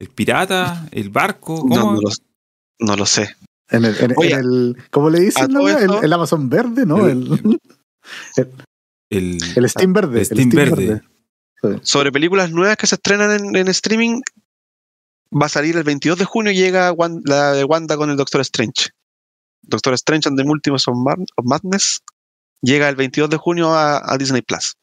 el 0.00 0.08
pirata, 0.10 0.86
el 0.90 1.08
barco, 1.10 1.60
¿cómo? 1.60 1.74
No, 1.76 1.92
no 1.94 2.00
lo, 2.02 2.10
no 2.80 2.96
lo 2.96 3.06
sé. 3.06 3.34
En 3.70 3.84
el, 3.86 3.96
en, 3.98 4.10
en 4.10 4.14
Oye, 4.18 4.34
el 4.34 4.76
¿cómo 4.90 5.08
le 5.08 5.20
dicen? 5.20 5.50
no? 5.50 5.66
El, 5.68 6.04
el 6.04 6.12
Amazon 6.12 6.50
verde, 6.50 6.84
¿no? 6.84 7.06
El, 7.08 7.58
El, 9.08 9.38
el 9.56 9.68
Steam 9.70 9.92
verde. 9.94 10.20
el 10.20 10.26
Steam 10.26 10.50
verde. 10.50 11.02
Sobre 11.82 12.12
películas 12.12 12.50
nuevas 12.50 12.76
que 12.76 12.86
se 12.86 12.94
estrenan 12.96 13.30
en, 13.32 13.56
en 13.56 13.68
streaming, 13.68 14.20
va 15.32 15.46
a 15.46 15.48
salir 15.48 15.76
el 15.76 15.84
22 15.84 16.18
de 16.18 16.24
junio 16.24 16.52
y 16.52 16.56
llega 16.56 16.94
la 17.24 17.52
de 17.52 17.64
Wanda 17.64 17.96
con 17.96 18.10
el 18.10 18.16
Doctor 18.16 18.40
Strange. 18.42 18.90
Doctor 19.62 19.94
Strange 19.94 20.28
and 20.28 20.38
the 20.38 20.44
Multiverse 20.44 20.90
of, 20.90 20.96
Mad- 20.98 21.24
of 21.36 21.44
Madness 21.46 22.00
llega 22.60 22.88
el 22.88 22.96
22 22.96 23.30
de 23.30 23.36
junio 23.36 23.72
a, 23.72 24.00
a 24.04 24.18
Disney 24.18 24.42
Plus. 24.42 24.74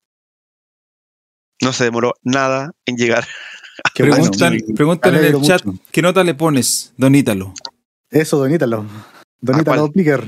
No 1.62 1.74
se 1.74 1.84
demoró 1.84 2.14
nada 2.24 2.72
en 2.86 2.98
llegar. 2.98 3.28
Preguntan, 3.96 4.58
preguntan 4.76 5.16
en 5.16 5.26
el 5.26 5.42
chat, 5.42 5.66
mucho. 5.66 5.80
¿qué 5.92 6.02
nota 6.02 6.24
le 6.24 6.36
pones, 6.36 6.94
Don 6.98 7.16
Ítalo? 7.16 7.54
Eso, 8.10 8.38
Donítalo. 8.38 8.86
Donítalo 9.40 9.82
cuál? 9.84 9.92
Picker. 9.94 10.24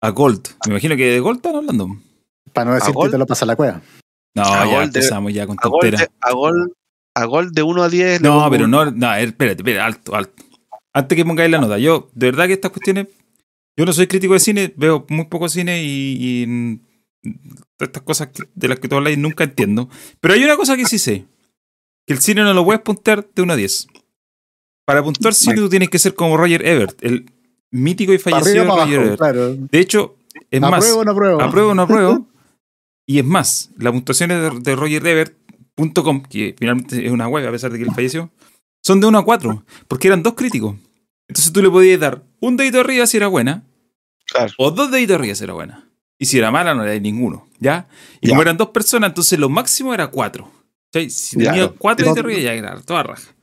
A 0.00 0.10
Gold. 0.10 0.48
Me 0.66 0.72
imagino 0.72 0.96
que 0.96 1.10
de 1.10 1.20
Gold 1.20 1.38
están 1.38 1.56
hablando. 1.56 1.88
Para 2.52 2.70
no 2.70 2.74
decir 2.76 2.94
que 2.94 3.08
te 3.10 3.18
lo 3.18 3.26
pasa 3.26 3.44
a 3.44 3.48
la 3.48 3.56
cueva. 3.56 3.82
No, 4.36 4.42
A 4.42 4.46
ya 4.58 4.64
Gold 4.66 4.78
de- 4.78 4.84
empezamos 5.00 5.32
ya 5.32 5.46
con 5.46 5.56
A 5.58 5.68
gol, 5.68 5.80
tonteras. 5.80 6.00
de, 6.02 6.08
a, 6.20 6.32
gol, 6.32 6.72
a 7.14 7.24
gol 7.24 7.52
de 7.52 7.62
1 7.62 7.82
a 7.82 7.88
10. 7.88 8.20
le 8.22 8.28
No, 8.28 8.48
pero 8.50 8.68
no, 8.68 8.90
no, 8.90 9.14
espérate, 9.14 9.62
espérate, 9.62 9.80
alto, 9.80 10.14
alto. 10.14 10.44
Antes 10.94 11.16
que 11.16 11.24
pongáis 11.24 11.50
la 11.50 11.58
nota, 11.58 11.78
yo, 11.78 12.08
de 12.14 12.26
verdad 12.30 12.46
que 12.46 12.52
estas 12.54 12.70
cuestiones, 12.70 13.06
yo 13.78 13.84
no 13.84 13.92
soy 13.92 14.06
crítico 14.06 14.34
de 14.34 14.40
cine, 14.40 14.72
veo 14.76 15.04
muy 15.08 15.24
poco 15.26 15.48
cine 15.48 15.82
y, 15.82 16.42
y 16.42 16.46
mm, 16.46 16.80
todas 17.76 17.88
estas 17.88 18.02
cosas 18.02 18.28
que- 18.28 18.44
de 18.54 18.68
las 18.68 18.78
que 18.78 18.88
tú 18.88 18.96
habláis 18.96 19.18
nunca 19.18 19.44
entiendo. 19.44 19.88
Pero 20.20 20.34
hay 20.34 20.44
una 20.44 20.56
cosa 20.56 20.76
que 20.76 20.84
sí 20.86 20.98
sé, 20.98 21.26
que 22.06 22.14
el 22.14 22.20
cine 22.20 22.42
no 22.42 22.54
lo 22.54 22.64
puedes 22.64 22.82
puntear 22.82 23.26
de 23.34 23.42
1 23.42 23.52
a 23.52 23.56
10. 23.56 23.88
Para 24.86 25.02
puntuar 25.02 25.34
cine 25.34 25.56
tú 25.56 25.68
tienes 25.68 25.88
que 25.90 25.98
ser 25.98 26.14
como 26.14 26.36
Roger 26.36 26.64
Ebert, 26.66 27.02
el 27.02 27.26
mítico 27.72 28.12
y 28.12 28.18
fallecido 28.18 28.64
Roger 28.64 28.70
abajo, 28.72 28.92
Ebert. 28.92 29.18
claro. 29.18 29.54
De 29.56 29.78
hecho, 29.80 30.16
es 30.50 30.60
más, 30.60 30.74
¿Apruebo 30.74 31.00
o 31.00 31.04
no 31.04 31.10
apruebo? 31.12 31.42
apruebo 31.42 31.70
o 31.70 31.74
no 31.74 31.82
apruebo. 31.82 32.26
y 33.06 33.18
es 33.18 33.24
más, 33.24 33.70
las 33.78 33.92
puntuaciones 33.92 34.40
de, 34.40 34.60
de 34.60 34.76
que 36.28 36.54
finalmente 36.58 37.04
es 37.06 37.12
una 37.12 37.28
web 37.28 37.46
a 37.46 37.50
pesar 37.52 37.70
de 37.70 37.78
que 37.78 37.84
él 37.84 37.92
falleció, 37.94 38.30
son 38.82 39.00
de 39.00 39.06
1 39.06 39.18
a 39.18 39.24
4, 39.24 39.64
porque 39.88 40.08
eran 40.08 40.22
dos 40.22 40.34
críticos. 40.34 40.76
Entonces 41.28 41.52
tú 41.52 41.62
le 41.62 41.70
podías 41.70 42.00
dar 42.00 42.22
un 42.40 42.56
dedito 42.56 42.80
arriba 42.80 43.06
si 43.06 43.16
era 43.16 43.26
buena, 43.28 43.64
Claro. 44.26 44.52
o 44.58 44.70
dos 44.70 44.90
deditos 44.90 45.16
arriba 45.16 45.34
si 45.34 45.44
era 45.44 45.52
buena. 45.54 45.88
Y 46.18 46.24
si 46.26 46.38
era 46.38 46.50
mala, 46.50 46.74
no 46.74 46.82
le 46.82 46.88
dais 46.88 47.02
ninguno, 47.02 47.46
¿ya? 47.60 47.88
Y 48.20 48.26
Ya. 48.28 48.30
como 48.30 48.42
eran 48.42 48.56
dos 48.56 48.70
personas, 48.70 49.10
entonces 49.10 49.38
lo 49.38 49.48
máximo 49.48 49.92
era 49.92 50.06
4. 50.08 50.50
¿cachai? 50.92 51.10
Si 51.10 51.38
Ya. 51.38 51.50
tenía 51.50 51.68
cuatro 51.68 52.06
No- 52.06 52.14
deditos 52.14 52.24
arriba, 52.32 52.42
ya 52.42 52.54
era 52.54 52.80
toda 52.80 53.02
raja. 53.02 53.34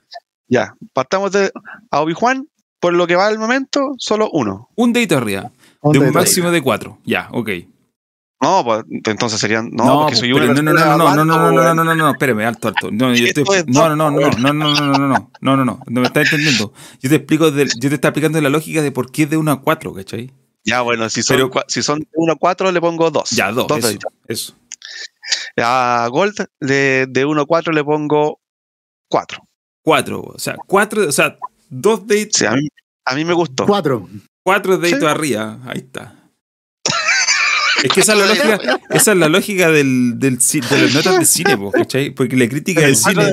Ya, 0.47 0.73
partamos 0.93 1.32
de 1.32 1.52
a 1.91 2.02
Obi-Wan. 2.02 2.47
Por 2.80 2.93
lo 2.93 3.08
que 3.08 3.15
va 3.15 3.28
al 3.28 3.39
momento, 3.39 3.93
solo 3.97 4.30
uno. 4.34 4.69
Un 4.76 4.91
dedito 4.91 5.15
arriba, 5.17 5.52
Un 5.82 5.93
de 5.93 5.99
un 5.99 6.12
máximo 6.12 6.52
de 6.52 6.62
4. 6.62 6.97
Ya, 7.06 7.30
ok. 7.32 7.49
No, 8.43 8.63
pues 8.63 8.84
entonces 9.06 9.39
serían. 9.39 9.69
No, 9.71 9.86
No, 9.86 9.99
porque 10.01 10.15
soy 10.17 10.34
pero 10.34 10.45
una 10.51 10.53
no, 10.53 10.62
no, 10.62 10.73
no, 10.73 10.97
no, 10.97 10.97
no, 10.97 11.25
no, 11.25 11.25
no, 11.25 11.51
no, 11.51 11.62
weón. 11.62 11.75
no, 11.77 11.84
no, 11.84 11.95
no, 11.95 12.12
espérame, 12.12 12.41
alto, 12.45 12.67
alto. 12.67 12.89
No, 12.91 13.13
yo 13.13 13.25
Esto 13.25 13.41
estoy- 13.41 13.58
es 13.60 13.67
no, 13.67 13.88
no, 13.89 13.95
no, 13.95 14.12
no, 14.12 14.29
no, 14.29 14.53
no, 14.53 14.53
no, 14.53 14.73
no, 14.75 14.97
no, 14.97 14.97
no, 14.97 15.29
no, 15.41 15.58
no, 15.58 15.65
no, 15.65 15.79
no 15.88 16.01
me 16.01 16.08
estás 16.08 16.25
entendiendo. 16.25 16.73
Yo 17.01 17.10
te 17.10 17.15
explico, 17.15 17.51
del- 17.51 17.69
yo 17.79 17.89
te 17.89 17.95
estoy 17.95 18.10
explicando 18.10 18.39
la 18.41 18.49
lógica 18.49 18.82
de 18.82 18.91
por 18.91 19.12
qué 19.12 19.23
es 19.23 19.29
de 19.29 19.38
1 19.38 19.51
a 19.51 19.62
4, 19.62 19.93
¿cachai? 19.93 20.32
Ya, 20.65 20.82
bueno, 20.82 21.10
si 21.10 21.23
son, 21.23 21.38
Pero- 21.38 21.51
si 21.67 21.82
son 21.84 22.06
1 22.13 22.34
a 22.34 22.36
4, 22.36 22.71
le 22.71 22.79
pongo 22.82 23.10
2. 23.12 23.29
Ya, 23.32 23.51
dos, 23.51 23.67
Dos 23.67 23.79
eso, 23.84 23.97
eso. 24.27 24.53
A 25.58 26.08
Gold, 26.12 26.36
de, 26.60 27.06
de 27.10 27.25
1 27.25 27.41
a 27.41 27.45
4, 27.45 27.73
le 27.73 27.84
pongo 27.84 28.39
4. 29.10 29.39
Cuatro, 29.84 30.21
o 30.21 30.39
sea, 30.39 30.56
cuatro, 30.65 31.08
o 31.08 31.12
sea, 31.12 31.38
dos 31.69 32.08
deditos, 32.08 32.39
Sí, 32.39 32.45
a, 32.45 32.51
mí, 32.51 32.67
a 33.06 33.15
mí 33.15 33.25
me 33.25 33.34
gustó. 33.34 33.65
Cuatro. 33.65 34.08
cuatro 34.43 34.77
deditos 34.77 35.01
Sí. 35.01 35.06
arriba, 35.08 35.60
ahí 35.65 35.79
está. 35.79 36.15
Es 37.84 37.91
que 37.91 38.00
esa 38.00 38.13
es 38.13 38.19
la 38.19 38.26
lógica, 38.28 38.80
esa 38.89 39.12
es 39.12 39.17
la 39.17 39.30
lógica 39.30 39.69
del, 39.72 40.13
del, 40.17 40.38
de 40.38 40.82
las 40.82 40.93
notas 40.93 41.19
de 41.19 41.26
cine, 41.26 41.58
po, 41.58 41.72
¿cachai? 41.72 42.12
Porque 42.12 42.36
la 42.38 42.48
crítica 42.48 42.82
del 42.82 42.96
cine, 42.96 43.24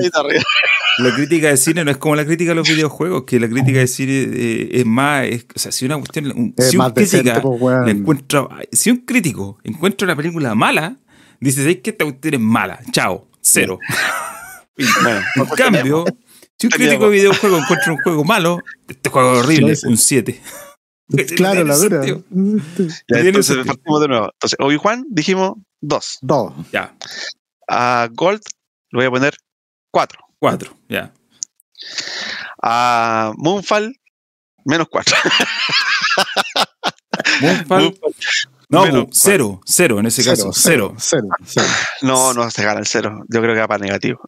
la 0.97 1.15
crítica 1.15 1.47
de 1.47 1.57
cine 1.57 1.85
no 1.85 1.91
es 1.91 1.97
como 1.97 2.15
la 2.15 2.25
crítica 2.25 2.51
de 2.51 2.55
los 2.55 2.67
videojuegos, 2.67 3.23
que 3.25 3.39
la 3.39 3.47
crítica 3.49 3.79
de 3.79 3.87
cine 3.87 4.11
eh, 4.33 4.69
es 4.73 4.85
más, 4.85 5.25
es- 5.25 5.45
o 5.55 5.59
sea, 5.59 5.71
si 5.71 5.85
una 5.85 5.97
cuestión, 5.97 6.31
un- 6.35 6.53
Es 6.57 6.69
si 6.69 6.75
un 6.75 6.83
más 6.83 6.93
decente, 6.93 7.31
crítica 7.31 7.41
pues, 7.41 7.87
encuentra, 7.87 8.47
si 8.71 8.91
un 8.91 8.97
crítico 8.97 9.57
encuentra 9.63 10.05
una 10.05 10.15
película 10.17 10.53
mala, 10.53 10.97
dice, 11.39 11.61
¿sabes 11.61 11.77
que 11.81 11.91
esta 11.91 12.03
cuestión 12.05 12.33
es 12.35 12.39
mala? 12.41 12.79
Chao, 12.91 13.27
cero. 13.41 13.79
Bueno, 15.03 15.21
En 15.35 15.45
cambio, 15.55 16.05
si 16.57 16.67
un 16.67 16.71
crítico 16.71 17.05
de 17.05 17.11
videojuego 17.11 17.57
encuentra 17.57 17.91
un 17.91 17.99
juego 17.99 18.23
malo, 18.23 18.59
este 18.87 19.09
juego 19.09 19.33
es 19.33 19.39
horrible, 19.45 19.75
Sí, 19.75 19.81
sí. 19.81 19.87
un 19.87 19.97
7. 19.97 20.41
Claro, 21.35 21.63
la 21.63 21.77
dura. 21.77 22.05
ya, 22.05 23.19
entonces 23.19 23.57
partimos 23.65 24.01
de 24.01 24.07
nuevo. 24.07 24.29
Entonces, 24.33 24.57
Obi-Wan, 24.59 25.05
dijimos 25.09 25.53
2. 25.81 26.17
Dos. 26.21 26.53
Ya, 26.71 26.95
A 27.67 28.09
Gold, 28.11 28.41
le 28.91 28.97
voy 28.97 29.05
a 29.05 29.11
poner 29.11 29.35
4. 29.91 30.19
4, 30.39 30.77
ya. 30.89 31.13
A 32.63 33.31
Moonfall, 33.37 33.95
menos 34.65 34.87
4. 34.89 35.15
Moonfall, 37.41 37.95
no, 38.69 38.85
menos 38.85 39.07
cero, 39.11 39.59
cero 39.65 39.99
en 39.99 40.05
ese 40.05 40.23
caso, 40.23 40.51
cero. 40.53 40.95
Cero. 40.97 41.27
cero. 41.45 41.67
No, 42.03 42.33
no 42.33 42.49
se 42.49 42.63
gana 42.63 42.79
el 42.79 42.85
0. 42.85 43.25
Yo 43.27 43.41
creo 43.41 43.53
que 43.53 43.59
va 43.59 43.67
para 43.67 43.83
negativo. 43.83 44.21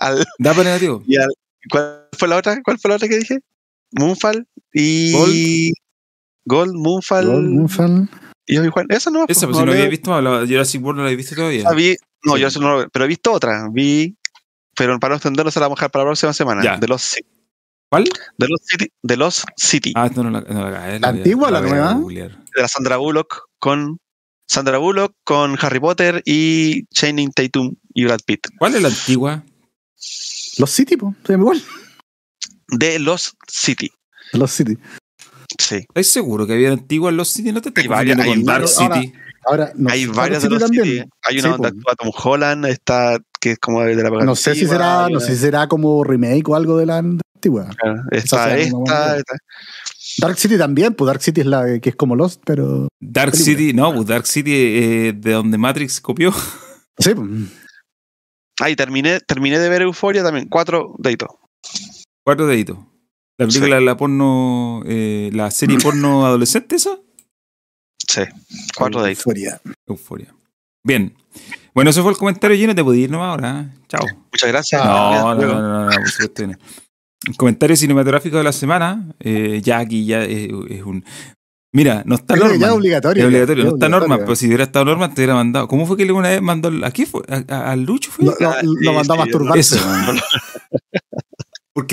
Al- 0.00 0.26
¿Da 0.38 0.52
para 0.52 0.64
negativo? 0.64 1.02
y 1.06 1.16
al- 1.16 1.34
¿Cuál 1.70 2.08
fue 2.16 2.28
la 2.28 2.36
otra? 2.36 2.58
¿Cuál 2.64 2.78
fue 2.78 2.88
la 2.88 2.94
otra 2.96 3.08
que 3.08 3.18
dije? 3.18 3.40
Moonfall 3.92 4.46
y. 4.72 5.12
Gold. 5.12 5.72
Gold, 6.48 6.74
Moonfall 6.74 7.26
Gol, 7.26 7.48
Moonfall. 7.50 8.08
y 8.46 8.58
Obi-Wan. 8.58 8.86
Esa 8.88 9.10
no. 9.10 9.24
Esa, 9.28 9.46
pues 9.46 9.58
si 9.58 9.64
no 9.64 9.72
había 9.72 9.88
visto, 9.88 10.20
la 10.20 10.46
Jurassic 10.46 10.82
World 10.82 10.96
no 10.98 11.02
la 11.04 11.08
había 11.08 11.16
visto 11.18 11.34
todavía. 11.36 11.64
Ah, 11.68 11.74
vi- 11.74 11.96
no, 12.24 12.36
yo 12.36 12.48
eso 12.48 12.60
no 12.60 12.78
lo 12.78 12.88
Pero 12.88 13.04
he 13.04 13.08
visto 13.08 13.30
otra. 13.32 13.68
Vi. 13.70 14.16
Pero 14.76 14.98
para 14.98 15.12
no 15.12 15.16
extenderlo, 15.16 15.50
se 15.50 15.60
la 15.60 15.66
vamos 15.66 15.78
a 15.78 15.80
dejar 15.80 15.90
para 15.90 16.04
la 16.04 16.08
próxima 16.10 16.32
semana. 16.32 16.62
Ya. 16.64 16.76
De 16.78 16.88
los 16.88 17.02
City. 17.02 17.28
¿Cuál? 17.90 18.04
De 18.38 18.48
los 18.48 18.60
City. 18.64 18.88
De 19.02 19.16
los 19.16 19.44
City. 19.56 19.92
Ah, 19.96 20.10
no, 20.14 20.24
no 20.24 20.30
la, 20.30 20.40
no 20.42 20.70
la 20.70 20.70
¿La 20.70 20.98
voy 20.98 21.04
a- 21.04 21.08
antigua 21.08 21.48
o 21.48 21.50
la 21.50 21.60
nueva? 21.60 21.94
De 21.94 22.62
la 22.62 22.68
Sandra 22.68 22.96
Bullock 22.96 23.42
con. 23.58 23.98
Sandra 24.50 24.78
Bullock 24.78 25.12
con 25.24 25.58
Harry 25.60 25.78
Potter 25.78 26.22
y 26.24 26.86
Channing 26.86 27.32
Tatum 27.32 27.74
y 27.92 28.04
Brad 28.04 28.20
Pitt. 28.24 28.46
¿Cuál 28.58 28.74
es 28.76 28.82
la 28.82 28.88
antigua? 28.88 29.44
Los 30.56 30.70
City, 30.70 30.96
igual. 31.28 31.62
De 32.68 32.98
los 32.98 33.34
City. 33.46 33.90
Los 34.32 34.50
City. 34.52 34.78
Sí. 35.58 35.76
¿Estás 35.76 36.06
seguro 36.08 36.46
que 36.46 36.52
había 36.54 36.72
antigua 36.72 37.10
en 37.10 37.16
los 37.16 37.28
City? 37.28 37.52
¿No 37.52 37.62
te 37.62 37.68
estás 37.70 37.84
Hay 37.84 37.88
varias, 37.88 38.16
con 38.18 38.26
hay 38.26 38.42
Dark 38.42 38.44
varias. 38.44 38.76
City? 38.76 39.12
Ahora, 39.46 39.72
no, 39.76 39.88
Hay 39.90 40.04
Dark 40.04 40.16
varias 40.16 40.42
de 40.42 40.48
City 40.48 40.54
los 40.54 40.62
también. 40.62 40.84
City. 40.84 41.08
Hay 41.22 41.34
una 41.38 41.42
Sí, 41.42 41.48
donde 41.50 41.68
actúa 41.68 41.94
Tom 41.96 42.10
Holland, 42.22 42.66
está, 42.66 43.18
que 43.40 43.52
es 43.52 43.58
como 43.58 43.82
de 43.82 43.94
la 43.94 44.10
No 44.10 44.36
sé 44.36 44.54
si 44.54 44.66
será, 44.66 45.08
no 45.08 45.20
sé 45.20 45.34
si 45.34 45.40
será 45.40 45.66
como 45.68 46.04
remake 46.04 46.46
o 46.48 46.54
algo 46.54 46.76
de 46.76 46.86
la 46.86 46.98
antigua. 46.98 47.68
Claro, 47.80 48.02
Está 48.10 48.56
esta, 48.58 48.76
una- 48.76 49.16
esta. 49.16 49.36
Dark 50.18 50.36
City 50.38 50.58
también, 50.58 50.94
pues 50.94 51.06
Dark 51.06 51.22
City 51.22 51.40
es 51.42 51.46
la 51.46 51.78
que 51.80 51.90
es 51.90 51.96
como 51.96 52.14
Lost, 52.16 52.42
pero. 52.44 52.88
Dark 53.00 53.32
Película. 53.32 53.56
City, 53.56 53.72
no, 53.72 53.94
pues 53.94 54.06
Dark 54.06 54.26
City 54.26 54.52
eh, 54.54 55.12
de 55.16 55.32
donde 55.32 55.56
Matrix 55.56 56.00
copió. 56.00 56.32
Sí. 56.98 57.12
Ahí 58.60 58.74
terminé, 58.74 59.20
terminé 59.20 59.58
de 59.60 59.68
ver 59.68 59.82
Euforia 59.82 60.22
también. 60.24 60.48
Cuatro 60.48 60.94
deditos. 60.98 61.28
Cuatro 62.24 62.46
deditos. 62.48 62.76
La 63.38 63.46
película 63.46 63.76
de 63.76 63.82
la 63.82 63.96
porno, 63.96 64.82
eh, 64.86 65.30
la 65.32 65.50
serie 65.50 65.78
porno 65.82 66.26
adolescente 66.26 66.76
esa, 66.76 66.98
Sí. 68.06 68.22
Cuatro 68.76 69.02
deditos. 69.02 69.26
Euforia. 69.26 69.60
Euforia. 69.86 70.34
Bien. 70.84 71.14
Bueno, 71.74 71.90
ese 71.90 72.00
fue 72.00 72.10
el 72.12 72.16
comentario 72.16 72.56
lleno, 72.56 72.74
te 72.74 72.82
podía 72.82 73.04
ir 73.04 73.10
nomás 73.10 73.28
ahora. 73.30 73.60
¿eh? 73.60 73.78
Chao. 73.88 74.06
Muchas 74.32 74.48
gracias. 74.48 74.84
No, 74.84 75.34
no, 75.34 75.36
Gracias. 75.36 75.52
no, 75.52 75.60
no, 75.62 75.84
no, 75.84 75.90
por 75.90 76.08
supuesto 76.08 76.42
que 76.42 76.46
no. 76.48 76.54
El 77.26 77.36
comentario 77.36 77.76
cinematográfico 77.76 78.38
de 78.38 78.44
la 78.44 78.52
semana, 78.52 79.14
eh, 79.20 79.60
ya 79.62 79.78
aquí 79.78 80.06
ya 80.06 80.22
es, 80.24 80.48
es 80.70 80.82
un... 80.84 81.04
Mira, 81.74 82.02
no 82.06 82.14
está 82.14 82.34
que 82.34 82.58
ya 82.58 82.72
obligatorio. 82.72 83.22
Es 83.24 83.26
obligatorio, 83.28 83.64
ya, 83.64 83.70
no 83.70 83.76
está 83.76 83.86
obligatorio. 83.88 84.24
pero 84.24 84.36
si 84.36 84.46
hubiera 84.46 84.64
estado 84.64 84.84
Norman 84.86 85.12
te 85.12 85.20
hubiera 85.20 85.34
mandado. 85.34 85.68
¿Cómo 85.68 85.84
fue 85.86 85.96
que 85.98 86.06
le 86.06 86.12
una 86.12 86.30
vez 86.30 86.40
mandó? 86.40 86.70
¿A 86.86 86.90
quién 86.90 87.06
fue? 87.06 87.22
¿A, 87.28 87.44
a- 87.54 87.72
a 87.72 87.76
Lucho 87.76 88.10
fue? 88.10 88.24
Lo, 88.24 88.34
lo- 88.40 88.48
Ah, 88.50 88.60
lo 88.62 88.72
sí, 88.90 88.96
mandó 88.96 89.12
a 89.12 89.16
sí, 89.16 89.22
masturbarse. 89.22 89.76
eso. 89.76 89.86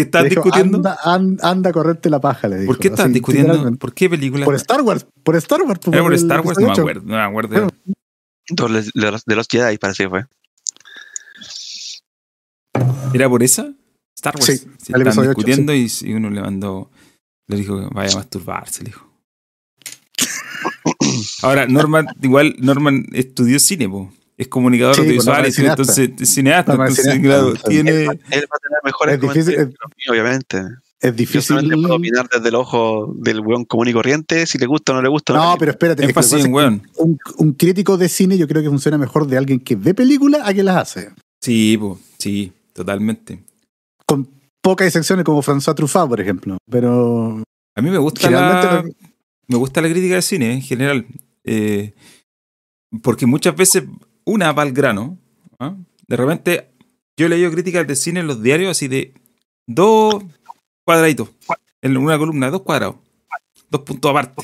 estaban 0.04 0.24
Le 0.26 0.30
dijo, 0.30 0.44
discutiendo. 0.44 0.78
Anda, 0.78 0.98
an- 1.04 1.38
anda 1.42 1.70
a 1.70 1.74
correrte 1.74 2.10
la 2.10 2.20
paja, 2.20 2.48
le 2.48 2.58
dijo. 2.60 2.68
¿Por 2.74 2.80
qué 2.80 2.88
así, 2.90 3.10
discutiendo? 3.12 3.72
¿Por 3.78 3.94
qué 3.94 4.10
película? 4.10 4.46
Por 4.46 4.56
Star 4.56 4.82
Wars. 4.82 5.06
Por 5.24 5.36
Star 5.36 5.62
Wars. 5.64 5.80
pues, 5.84 5.94
¿Era 5.94 6.04
por 6.04 6.14
el 6.14 6.20
Star 6.20 6.42
Wars? 6.42 6.58
No 6.60 6.68
me 6.68 6.74
acuerdo. 6.74 7.02
No 7.06 7.16
me 7.16 7.22
acuerdo. 7.22 7.68
Entonces, 8.48 8.92
de 8.94 9.12
los, 9.12 9.26
de 9.26 9.36
los 9.36 9.48
Jedi 9.50 9.78
parece 9.78 10.04
que 10.04 10.10
fue. 10.10 10.26
¿Era 13.14 13.30
por 13.30 13.44
esa? 13.44 13.74
Star 14.16 14.36
Wars. 14.36 14.46
Sí, 14.46 14.58
Sí, 14.82 14.94
el 14.94 15.02
estaban 15.08 15.28
discutiendo 15.30 15.74
y, 15.74 15.92
y 16.02 16.14
uno 16.14 16.30
le 16.30 16.42
mandó. 16.42 16.90
Le 17.48 17.58
dijo 17.58 17.80
que 17.80 17.88
vaya 17.94 18.14
a 18.14 18.18
masturbarse, 18.18 18.84
le 18.84 18.90
dijo. 18.90 19.10
Ahora, 21.44 21.68
Norman, 21.68 22.08
igual 22.22 22.56
Norman 22.60 23.06
estudió 23.14 23.60
cine, 23.60 23.88
po. 23.88 24.12
Es 24.38 24.48
comunicador 24.48 24.96
Sí, 24.96 25.02
audiovisual, 25.02 25.46
es 25.46 25.56
cineasta. 25.56 25.82
entonces 25.82 26.10
es 26.20 26.30
cineasta, 26.34 26.72
entonces, 26.74 27.06
cineasta, 27.06 27.22
claro, 27.28 27.56
sí. 27.56 27.62
tiene. 27.70 27.92
Él 28.04 28.10
va 28.10 28.56
a 28.56 28.60
tener 28.60 28.80
mejores 28.84 29.16
Es 29.16 29.22
difícil, 29.22 29.74
obviamente. 30.10 30.58
Es 31.00 31.12
Yo 31.12 31.18
difícil. 31.18 31.42
solamente 31.42 31.76
puedo 31.78 31.96
opinar 31.96 32.28
desde 32.34 32.50
el 32.50 32.56
ojo 32.56 33.14
del 33.18 33.40
weón 33.42 33.66
común 33.66 33.88
y 33.90 33.94
corriente, 33.94 34.46
si 34.48 34.58
le 34.58 34.66
gusta 34.66 34.92
o 34.94 34.96
no 34.96 35.02
le 35.02 35.10
gusta. 35.10 35.34
No, 35.34 35.56
pero 35.60 35.72
espérate. 35.72 36.04
es 36.06 36.14
que 36.14 36.20
en 36.36 36.40
es 36.40 36.46
weón. 36.48 36.82
un, 36.98 37.18
un 37.38 37.54
crítico 37.54 37.98
de 37.98 38.10
cine 38.10 38.38
yo 38.38 38.48
creo 38.48 38.64
que 38.64 38.70
funciona 38.70 38.98
mejor 38.98 39.28
de 39.28 39.38
alguien 39.38 39.60
que 39.60 39.76
ve 39.76 39.94
películas 39.94 40.42
a 40.44 40.54
que 40.54 40.64
las 40.64 40.78
hace. 40.78 41.12
Sí, 41.42 41.78
po, 41.78 42.00
sí, 42.18 42.52
totalmente. 42.74 43.40
Con 44.06 44.28
pocas 44.62 44.88
excepciones 44.88 45.26
como 45.26 45.44
François 45.44 45.76
Truffaut, 45.76 46.10
por 46.10 46.20
ejemplo. 46.22 46.58
Pero 46.70 47.44
A 47.76 47.82
mí 47.82 47.90
me 47.92 47.98
gusta 48.00 48.30
la, 48.32 48.84
me 49.48 49.58
gusta 49.58 49.82
la 49.82 49.90
crítica 49.90 50.16
de 50.16 50.22
cine 50.22 50.54
en 50.54 50.62
general. 50.62 51.06
eh, 51.44 51.94
porque 53.04 53.26
muchas 53.26 53.56
veces 53.56 53.84
una 54.26 54.52
va 54.52 54.64
al 54.64 54.72
grano. 54.74 55.18
¿ah? 55.60 55.76
De 56.08 56.16
repente, 56.18 56.72
yo 57.18 57.26
he 57.26 57.30
leído 57.30 57.52
críticas 57.52 57.88
de 57.88 57.96
cine 57.96 58.20
en 58.20 58.28
los 58.28 58.42
diarios 58.42 58.72
así 58.72 58.88
de 58.88 59.14
dos 59.68 60.24
cuadraditos. 60.86 61.30
En 61.82 61.96
una 61.98 62.18
columna, 62.18 62.50
dos 62.50 62.62
cuadrados. 62.64 62.96
Dos 63.70 63.82
puntos 63.82 64.10
aparte. 64.12 64.44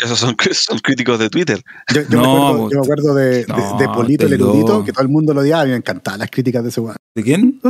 Esos 0.00 0.18
son, 0.18 0.36
son 0.52 0.78
críticos 0.78 1.18
de 1.18 1.28
Twitter. 1.28 1.60
yo, 1.92 2.02
yo 2.02 2.08
No, 2.10 2.22
me 2.22 2.28
acuerdo, 2.28 2.70
yo 2.70 2.78
me 2.78 2.84
acuerdo 2.84 3.14
de, 3.14 3.24
de- 3.24 3.46
No, 3.48 3.78
de 3.78 3.88
Polito 3.88 4.26
el 4.26 4.32
erudito, 4.34 4.84
que 4.84 4.92
todo 4.92 5.02
el 5.02 5.08
mundo 5.08 5.34
lo 5.34 5.40
odiaba. 5.40 5.62
A 5.62 5.64
mí 5.64 5.70
me 5.72 5.76
encantaban 5.78 6.20
las 6.20 6.30
críticas 6.30 6.62
de 6.62 6.68
ese 6.68 6.80
weón. 6.80 6.96
¿De 7.14 7.22
quién? 7.22 7.60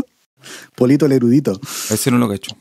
Polito 0.76 1.06
el 1.06 1.12
erudito, 1.12 1.58
A 1.90 1.94
ese 1.94 2.10
no 2.10 2.18
lo 2.18 2.28
cacho. 2.28 2.54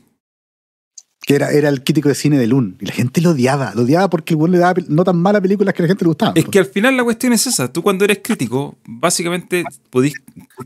Que 1.24 1.34
era, 1.36 1.50
era 1.52 1.68
el 1.68 1.84
crítico 1.84 2.08
de 2.08 2.14
cine 2.16 2.36
de 2.36 2.46
Lun. 2.48 2.76
Y 2.80 2.86
la 2.86 2.92
gente 2.92 3.20
lo 3.20 3.30
odiaba. 3.30 3.72
Lo 3.76 3.82
odiaba 3.82 4.10
porque 4.10 4.34
el 4.34 4.50
le 4.50 4.58
daba 4.58 4.74
no 4.88 5.04
tan 5.04 5.16
malas 5.18 5.40
películas 5.40 5.72
que 5.72 5.82
a 5.82 5.84
la 5.84 5.88
gente 5.88 6.04
le 6.04 6.08
gustaban. 6.08 6.34
Es 6.36 6.46
que 6.46 6.58
al 6.58 6.66
final 6.66 6.96
la 6.96 7.04
cuestión 7.04 7.32
es 7.32 7.46
esa. 7.46 7.72
Tú 7.72 7.80
cuando 7.82 8.04
eres 8.04 8.18
crítico, 8.22 8.76
básicamente 8.86 9.64
podís, 9.90 10.14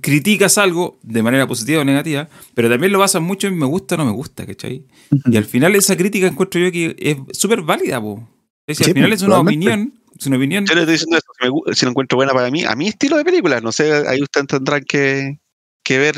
criticas 0.01 0.59
algo 0.59 0.99
de 1.03 1.23
manera 1.23 1.47
positiva 1.47 1.83
o 1.83 1.85
negativa, 1.85 2.29
pero 2.55 2.69
también 2.71 2.93
lo 2.93 2.99
basas 2.99 3.21
mucho 3.23 3.47
en 3.49 3.57
me 3.59 3.67
gusta 3.67 3.95
o 3.97 3.99
no 3.99 4.05
me 4.07 4.13
gusta, 4.13 4.47
¿cachai? 4.47 4.85
Y 5.27 5.37
al 5.37 5.45
final 5.45 5.75
esa 5.75 5.97
crítica 5.97 6.27
encuentro 6.27 6.61
yo 6.61 6.73
que 6.73 6.97
es 6.99 7.17
súper 7.39 7.63
válida, 7.63 8.01
po. 8.01 8.29
Es 8.67 8.79
decir, 8.79 8.87
Sí, 8.87 8.91
al 8.91 8.95
final 8.95 9.13
es 9.13 9.23
una 9.23 9.39
opinión, 9.41 9.95
es 10.19 10.27
una 10.27 10.37
opinión. 10.37 10.65
Yo 10.67 10.75
le 10.75 10.81
estoy 10.81 10.95
diciendo 10.95 11.17
eso, 11.19 11.27
si, 11.39 11.45
me 11.47 11.51
gu- 11.51 11.75
si 11.75 11.85
lo 11.85 11.91
encuentro 11.91 12.17
buena 12.17 12.33
para 12.33 12.51
mí, 12.51 12.65
a 12.65 12.75
mi 12.75 12.89
estilo 12.89 13.17
de 13.17 13.25
película. 13.25 13.61
No 13.61 13.73
sé, 13.73 13.93
ahí 14.09 14.23
ustedes 14.23 14.47
tendrán 14.49 14.83
que, 14.85 15.39
que 15.85 15.99
ver 15.99 16.17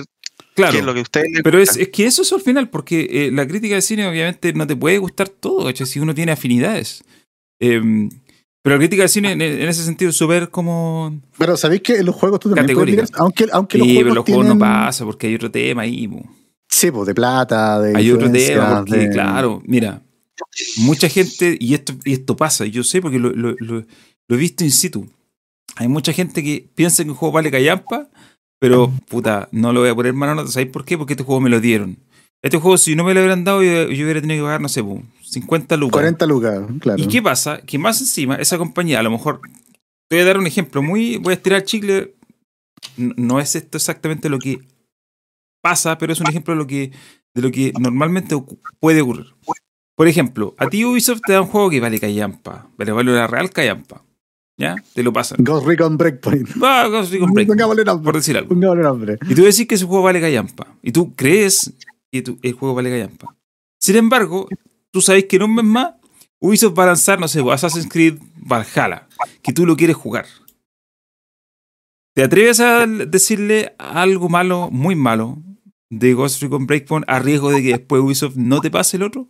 Claro. 0.59 0.73
qué 0.73 0.79
es 0.79 0.85
lo 0.85 0.95
que 0.95 1.01
ustedes 1.01 1.27
les 1.33 1.43
Pero 1.43 1.59
es, 1.61 1.77
es 1.77 1.89
que 1.89 2.05
eso 2.07 2.23
es 2.23 2.33
al 2.33 2.41
final, 2.41 2.69
porque 2.69 3.09
eh, 3.11 3.31
la 3.33 3.47
crítica 3.49 3.75
de 3.75 3.83
cine 3.83 4.07
obviamente 4.07 4.53
no 4.53 4.67
te 4.67 4.77
puede 4.77 4.99
gustar 4.99 5.29
todo, 5.29 5.65
¿cachai? 5.65 5.87
Si 5.87 5.99
uno 6.01 6.15
tiene 6.15 6.33
afinidades. 6.33 7.03
Em, 7.61 8.09
pero 8.63 8.77
la 8.77 8.81
crítica 8.81 9.03
de 9.03 9.09
cine 9.09 9.33
en, 9.33 9.41
en 9.43 9.69
ese 9.69 9.83
sentido 9.85 10.11
es 10.11 10.17
súper 10.17 10.51
como... 10.51 11.21
Pero 11.39 11.57
sabéis 11.57 11.81
que 11.83 11.97
en 11.97 12.07
los 12.07 12.15
juegos 12.15 12.41
tú 12.41 12.55
también 12.55 12.77
puedes 12.77 12.91
mirar, 12.95 13.09
aunque, 13.15 13.47
aunque 13.53 13.79
Sí, 13.79 13.85
los 13.85 13.89
pero 13.95 14.09
juegos 14.11 14.27
juegos 14.27 14.47
no 14.47 14.59
pasa 14.59 15.05
porque 15.05 15.27
hay 15.29 15.35
otro 15.37 15.51
tema 15.51 15.83
ahí, 15.83 16.07
po. 16.09 16.23
Sí, 16.69 16.91
pues 16.91 17.07
de 17.07 17.15
plata, 17.15 17.81
de 17.81 17.97
Hay 17.97 18.11
otro 18.11 18.31
tema, 18.31 18.79
porque 18.85 18.97
de- 18.99 19.11
claro, 19.11 19.63
mira, 19.65 20.03
mucha 20.77 21.09
gente, 21.09 21.57
y 21.59 21.75
esto, 21.75 21.95
y 22.05 22.13
esto 22.13 22.37
pasa, 22.37 22.67
y 22.67 22.71
yo 22.71 22.85
sé 22.85 23.01
porque 23.01 23.19
lo, 23.19 23.31
lo- 23.31 23.55
lo- 23.59 23.85
lo 24.29 24.37
he 24.37 24.39
visto 24.39 24.65
in 24.65 24.71
situ. 24.71 25.09
Hay 25.77 25.89
mucha 25.89 26.13
gente 26.13 26.43
que 26.43 26.69
piensa 26.75 27.03
que 27.05 27.11
un 27.11 27.17
juego 27.17 27.33
vale 27.33 27.51
callampa, 27.51 28.09
pero 28.59 28.93
puta, 29.09 29.49
no 29.53 29.73
lo 29.73 29.81
voy 29.81 29.91
a 29.91 29.95
poner 29.95 30.13
mano 30.15 30.35
nota. 30.35 30.51
¿Sabéis 30.51 30.71
por 30.71 30.85
qué? 30.85 30.99
Porque 30.99 31.13
este 31.15 31.25
juego 31.25 31.41
me 31.41 31.51
lo 31.51 31.61
dieron. 31.61 31.99
Este 32.43 32.59
juego, 32.59 32.79
si 32.79 32.95
no 32.95 33.05
me 33.05 33.15
lo 33.15 33.21
hubieran 33.21 33.45
dado, 33.45 33.63
yo, 33.63 33.89
yo 33.89 34.05
hubiera 34.05 34.21
tenido 34.21 34.43
que 34.43 34.47
pagar, 34.47 34.61
no 34.61 34.69
sé, 34.69 34.83
po, 34.83 35.03
50 35.23 35.77
lucas. 35.77 35.93
40 35.93 36.27
lucas, 36.27 36.61
claro. 36.81 37.03
¿Y 37.03 37.09
qué 37.09 37.21
pasa? 37.21 37.61
Que 37.63 37.79
más 37.79 38.01
encima, 38.01 38.37
esa 38.37 38.59
compañía, 38.59 39.01
a 39.01 39.03
lo 39.03 39.11
mejor, 39.11 39.41
te 40.09 40.17
voy 40.17 40.23
a 40.23 40.27
dar 40.27 40.39
un 40.39 40.47
ejemplo 40.47 40.83
muy, 40.83 41.17
voy 41.17 41.33
a 41.33 41.37
estirar 41.37 41.65
chicle, 41.65 42.15
no 42.97 43.41
es 43.41 43.57
esto 43.57 43.77
exactamente 43.77 44.29
lo 44.29 44.39
que 44.39 44.61
pasa, 45.61 45.99
pero 45.99 46.13
es 46.13 46.21
un 46.21 46.29
ejemplo 46.29 46.55
de 46.55 46.59
lo 46.59 46.67
que, 46.67 46.93
de 47.35 47.43
lo 47.43 47.51
que 47.51 47.73
normalmente 47.79 48.37
puede 48.79 49.03
ocurrir. 49.03 49.35
Por 49.97 50.07
ejemplo, 50.07 50.55
a 50.59 50.69
ti 50.69 50.85
Ubisoft 50.85 51.23
te 51.27 51.33
da 51.33 51.41
un 51.41 51.49
juego 51.49 51.71
que 51.71 51.81
vale 51.81 51.99
callampa, 51.99 52.71
pero 52.77 52.95
vale 52.95 53.11
una 53.11 53.27
real 53.27 53.51
callampa. 53.51 54.05
¿Ya? 54.59 54.75
Te 54.93 55.03
lo 55.05 55.13
pasan. 55.13 55.39
Ghost 55.41 55.67
Recon 55.67 55.97
Breakpoint. 55.97 56.49
Va, 56.63 56.89
Ghost 56.89 57.13
Recon 57.13 57.33
Breakpoint, 57.33 57.49
Pongámosle 57.61 57.85
nombre. 57.85 58.05
por 58.05 58.15
decir 58.17 58.37
algo. 58.37 58.49
Pongámosle 58.49 58.83
nombre. 58.83 59.19
Y 59.29 59.35
tú 59.35 59.43
decís 59.45 59.67
que 59.69 59.77
ese 59.77 59.85
juego 59.87 60.03
vale 60.03 60.21
callampa. 60.21 60.67
Y 60.83 60.91
tú 60.93 61.15
crees 61.15 61.73
que 62.11 62.23
tu- 62.23 62.39
el 62.43 62.53
juego 62.55 62.75
vale 62.75 62.91
callampa. 62.91 63.37
Sin 63.81 63.95
embargo, 63.97 64.49
tú 64.91 65.01
sabes 65.01 65.27
que 65.27 65.37
en 65.37 65.45
un 65.45 65.55
mes 65.55 65.65
más 65.65 65.91
Ubisoft 66.41 66.77
va 66.79 66.83
a 66.85 66.87
lanzar, 66.89 67.19
no 67.21 67.29
sé, 67.29 67.41
Assassin's 67.49 67.89
Creed 67.89 68.19
Valhalla, 68.37 69.07
que 69.43 69.53
tú 69.53 69.65
lo 69.65 69.77
quieres 69.77 69.97
jugar. 69.97 70.27
¿Te 72.15 72.25
atreves 72.25 72.59
a 72.61 72.87
decirle 72.87 73.75
algo 73.79 74.29
malo, 74.29 74.71
muy 74.73 74.97
malo, 74.97 75.39
de 75.91 76.15
Ghost 76.15 76.43
Recon 76.43 76.67
Breakpoint 76.67 77.05
a 77.09 77.21
riesgo 77.21 77.51
de 77.51 77.63
que 77.63 77.69
después 77.69 78.03
Ubisoft 78.03 78.37
no 78.37 78.61
te 78.61 78.71
pase 78.71 78.97
el 78.97 79.05
otro? 79.05 79.29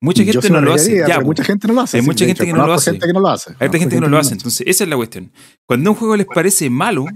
Mucha 0.00 0.24
gente 0.24 0.50
no 0.50 0.60
lo 0.60 0.74
hace. 0.74 1.04
Ya, 1.08 1.20
po. 1.20 1.26
mucha 1.26 1.44
gente 1.44 1.68
no 1.68 1.74
lo 1.74 1.80
hace. 1.80 1.96
Hay 1.98 2.02
mucha 2.02 2.26
gente 2.26 2.42
hecho, 2.42 2.52
que 2.52 2.58
no 2.58 2.66
lo 2.66 2.74
hace. 2.74 2.90
gente 2.90 3.06
que 3.06 3.12
no 3.12 3.20
lo 3.20 3.28
hace. 3.28 3.50
Hay 3.50 3.56
Conozco 3.56 3.78
gente 3.78 3.94
que 3.94 4.00
no 4.00 4.08
lo 4.08 4.18
hace. 4.18 4.34
Entonces, 4.34 4.66
esa 4.66 4.84
es 4.84 4.90
la 4.90 4.96
cuestión. 4.96 5.32
Cuando 5.66 5.90
un 5.90 5.96
juego 5.96 6.16
les 6.16 6.26
parece 6.26 6.68
malo, 6.68 7.06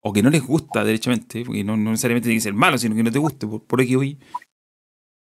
o 0.00 0.12
que 0.12 0.22
no 0.22 0.30
les 0.30 0.42
gusta 0.42 0.84
derechamente, 0.84 1.44
porque 1.44 1.64
no, 1.64 1.76
no 1.76 1.90
necesariamente 1.90 2.26
tiene 2.26 2.38
que 2.38 2.42
ser 2.42 2.54
malo, 2.54 2.78
sino 2.78 2.94
que 2.94 3.02
no 3.02 3.12
te 3.12 3.18
guste 3.18 3.46
por, 3.46 3.62
por 3.62 3.80
aquí 3.80 3.94
hoy, 3.94 4.18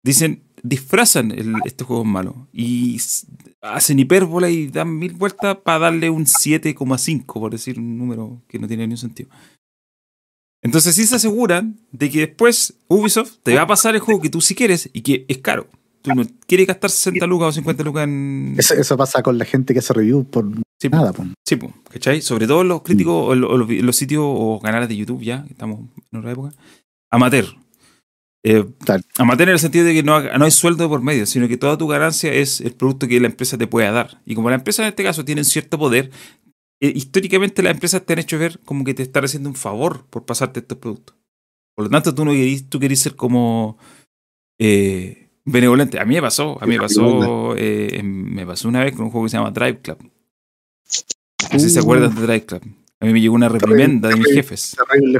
dicen, 0.02 0.44
disfrazan 0.62 1.30
el, 1.32 1.54
este 1.64 1.84
juego 1.84 2.04
malo 2.04 2.48
y 2.52 3.00
hacen 3.60 3.98
hipérbola 3.98 4.50
y 4.50 4.68
dan 4.68 4.96
mil 4.98 5.12
vueltas 5.14 5.56
para 5.58 5.78
darle 5.78 6.10
un 6.10 6.24
7,5, 6.24 7.24
por 7.24 7.52
decir 7.52 7.78
un 7.78 7.98
número 7.98 8.42
que 8.48 8.58
no 8.58 8.66
tiene 8.66 8.84
ningún 8.84 8.98
sentido. 8.98 9.30
Entonces 10.62 10.94
sí 10.94 11.06
se 11.06 11.16
aseguran 11.16 11.80
de 11.90 12.10
que 12.10 12.20
después 12.20 12.74
Ubisoft 12.86 13.38
te 13.42 13.54
va 13.54 13.62
a 13.62 13.66
pasar 13.66 13.94
el 13.94 14.00
juego 14.00 14.20
que 14.20 14.30
tú 14.30 14.40
sí 14.40 14.54
quieres 14.54 14.88
y 14.92 15.02
que 15.02 15.24
es 15.28 15.38
caro. 15.38 15.68
Tú 16.02 16.14
no 16.14 16.24
quieres 16.46 16.66
gastar 16.66 16.90
60 16.90 17.26
lucas 17.26 17.48
o 17.48 17.52
50 17.52 17.82
lucas 17.84 18.04
en... 18.04 18.54
Eso, 18.58 18.74
eso 18.74 18.96
pasa 18.96 19.22
con 19.22 19.38
la 19.38 19.44
gente 19.44 19.72
que 19.72 19.78
hace 19.78 19.92
review 19.92 20.24
por 20.24 20.46
Sí, 20.80 20.88
nada. 20.88 21.12
po. 21.12 21.24
Sí, 21.46 21.56
po, 21.56 21.72
¿cachai? 21.90 22.20
Sobre 22.22 22.46
todo 22.48 22.64
los 22.64 22.82
críticos 22.82 23.28
o, 23.28 23.34
lo- 23.36 23.50
o 23.50 23.56
los, 23.56 23.96
sitios 23.96 24.22
o 24.24 24.58
canales 24.60 24.88
de 24.88 24.96
YouTube, 24.96 25.22
ya, 25.22 25.44
que 25.44 25.52
estamos 25.52 25.80
en 26.10 26.18
otra 26.18 26.32
época. 26.32 26.50
Amateur. 27.10 27.46
Eh, 28.44 28.64
amateur 29.18 29.48
en 29.48 29.52
el 29.52 29.60
sentido 29.60 29.84
de 29.84 29.94
que 29.94 30.02
no, 30.02 30.20
no 30.20 30.44
hay 30.44 30.50
sueldo 30.50 30.88
por 30.88 31.00
medio, 31.00 31.24
sino 31.26 31.46
que 31.46 31.56
toda 31.56 31.78
tu 31.78 31.86
ganancia 31.86 32.32
es 32.32 32.60
el 32.60 32.72
producto 32.72 33.06
que 33.06 33.20
la 33.20 33.28
empresa 33.28 33.56
te 33.56 33.68
pueda 33.68 33.92
dar. 33.92 34.20
Y 34.26 34.34
como 34.34 34.48
la 34.50 34.56
empresa 34.56 34.82
en 34.82 34.88
este 34.88 35.04
caso 35.04 35.24
tiene 35.24 35.44
cierto 35.44 35.78
poder, 35.78 36.10
eh, 36.80 36.92
históricamente 36.96 37.62
las 37.62 37.74
empresas 37.74 38.04
te 38.04 38.14
han 38.14 38.18
hecho 38.18 38.36
ver 38.40 38.58
como 38.64 38.82
que 38.82 38.94
te 38.94 39.04
están 39.04 39.24
haciendo 39.24 39.48
un 39.48 39.54
favor 39.54 40.04
por 40.10 40.24
pasarte 40.24 40.58
estos 40.58 40.78
productos. 40.78 41.14
Por 41.76 41.84
lo 41.84 41.90
tanto, 41.90 42.12
tú 42.12 42.24
no 42.24 42.32
querís, 42.32 42.68
tú 42.68 42.80
querís 42.80 42.98
ser 43.00 43.14
como 43.14 43.78
eh, 44.58 45.21
benevolente. 45.44 45.98
A 46.00 46.04
mí 46.04 46.14
me 46.14 46.22
pasó, 46.22 46.58
a 46.60 46.66
mí 46.66 46.74
me 46.74 46.80
pasó, 46.80 47.54
eh, 47.56 47.98
en- 47.98 48.34
me 48.34 48.46
pasó 48.46 48.68
una 48.68 48.84
vez 48.84 48.94
con 48.94 49.06
un 49.06 49.10
juego 49.10 49.26
que 49.26 49.30
se 49.30 49.36
llama 49.36 49.50
Drive 49.50 49.80
Club. 49.80 49.98
No 51.52 51.58
sé 51.58 51.68
si 51.68 51.70
se 51.70 51.80
Uh. 51.80 51.82
acuerdan 51.82 52.14
de 52.14 52.22
Drive 52.22 52.46
Club. 52.46 52.62
A 53.00 53.04
mí 53.04 53.12
me 53.12 53.20
llegó 53.20 53.34
una 53.34 53.48
reprimenda 53.48 54.08
de 54.08 54.16
mis 54.16 54.32
jefes. 54.32 54.76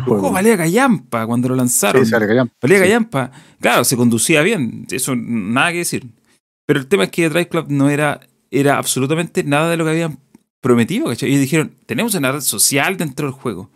Juego. 0.07 0.31
valía 0.31 0.57
callampa 0.57 1.27
cuando 1.27 1.49
lo 1.49 1.57
lanzaron. 1.57 2.07
Sí, 2.07 2.13
Valía 2.13 2.79
callampa. 2.79 3.33
Claro, 3.61 3.83
se 3.85 3.97
conducía 3.97 4.41
bien. 4.43 4.87
Eso 4.91 5.17
nada 5.17 5.73
que 5.73 5.79
decir. 5.79 6.07
Pero 6.65 6.79
el 6.79 6.87
tema 6.87 7.05
es 7.05 7.11
que 7.11 7.29
Drive 7.29 7.49
Club 7.49 7.67
no 7.71 7.91
era, 7.91 8.21
era 8.53 8.79
absolutamente 8.79 9.43
nada 9.43 9.69
de 9.69 9.77
lo 9.77 9.85
que 9.85 9.91
habían 9.91 10.19
prometido. 10.61 11.07
¿cachai? 11.09 11.33
Y 11.33 11.37
dijeron, 11.39 11.75
tenemos 11.87 12.15
una 12.15 12.31
red 12.31 12.41
social 12.41 12.97
dentro 12.97 13.27
del 13.27 13.35
juego. 13.35 13.69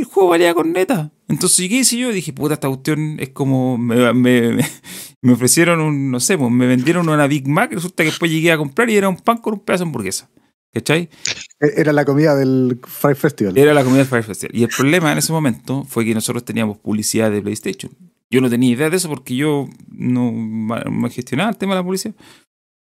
Y 0.00 0.04
el 0.04 0.06
juego 0.08 0.30
valía 0.30 0.54
con 0.54 0.72
neta. 0.72 1.12
Entonces, 1.28 1.68
¿qué 1.68 1.76
hice 1.80 1.98
yo? 1.98 2.10
Dije, 2.10 2.32
puta, 2.32 2.54
esta 2.54 2.68
cuestión 2.68 3.18
es 3.20 3.28
como. 3.30 3.76
Me, 3.76 4.12
me- 4.14 4.52
me- 5.22 5.32
ofrecieron 5.34 5.80
un, 5.80 6.10
no 6.10 6.20
sé, 6.20 6.38
pues, 6.38 6.50
me 6.50 6.66
vendieron 6.66 7.06
una 7.08 7.26
Big 7.26 7.46
Mac. 7.46 7.70
y 7.72 7.74
Resulta 7.74 8.02
que 8.02 8.08
después 8.10 8.30
llegué 8.30 8.50
a 8.52 8.56
comprar 8.56 8.88
y 8.88 8.96
era 8.96 9.08
un 9.10 9.16
pan 9.18 9.36
con 9.38 9.54
un 9.54 9.60
pedazo 9.60 9.84
de 9.84 9.88
hamburguesa. 9.88 10.30
¿Cachai? 10.72 11.10
E- 11.60 11.72
Era 11.80 11.92
la 11.92 12.04
comida 12.06 12.34
del 12.34 12.80
Fire 12.86 13.16
Festival. 13.16 13.58
Era 13.58 13.74
la 13.74 13.82
comida 13.82 13.98
del 13.98 14.06
Fire 14.06 14.24
Festival. 14.24 14.56
Y 14.56 14.62
el 14.62 14.68
problema 14.70 15.12
en 15.12 15.18
ese 15.18 15.32
momento 15.32 15.84
fue 15.84 16.04
que 16.06 16.14
nosotros 16.14 16.44
teníamos 16.46 16.78
publicidad 16.78 17.30
de 17.30 17.42
PlayStation. 17.42 17.92
Yo 18.30 18.40
no 18.40 18.48
tenía 18.48 18.70
idea 18.70 18.88
de 18.88 18.96
eso 18.96 19.08
porque 19.10 19.34
yo 19.36 19.68
no 19.90 20.32
me 20.32 21.10
gestionaba 21.10 21.50
el 21.50 21.58
tema 21.58 21.74
de 21.74 21.80
la 21.80 21.84
publicidad. 21.84 22.14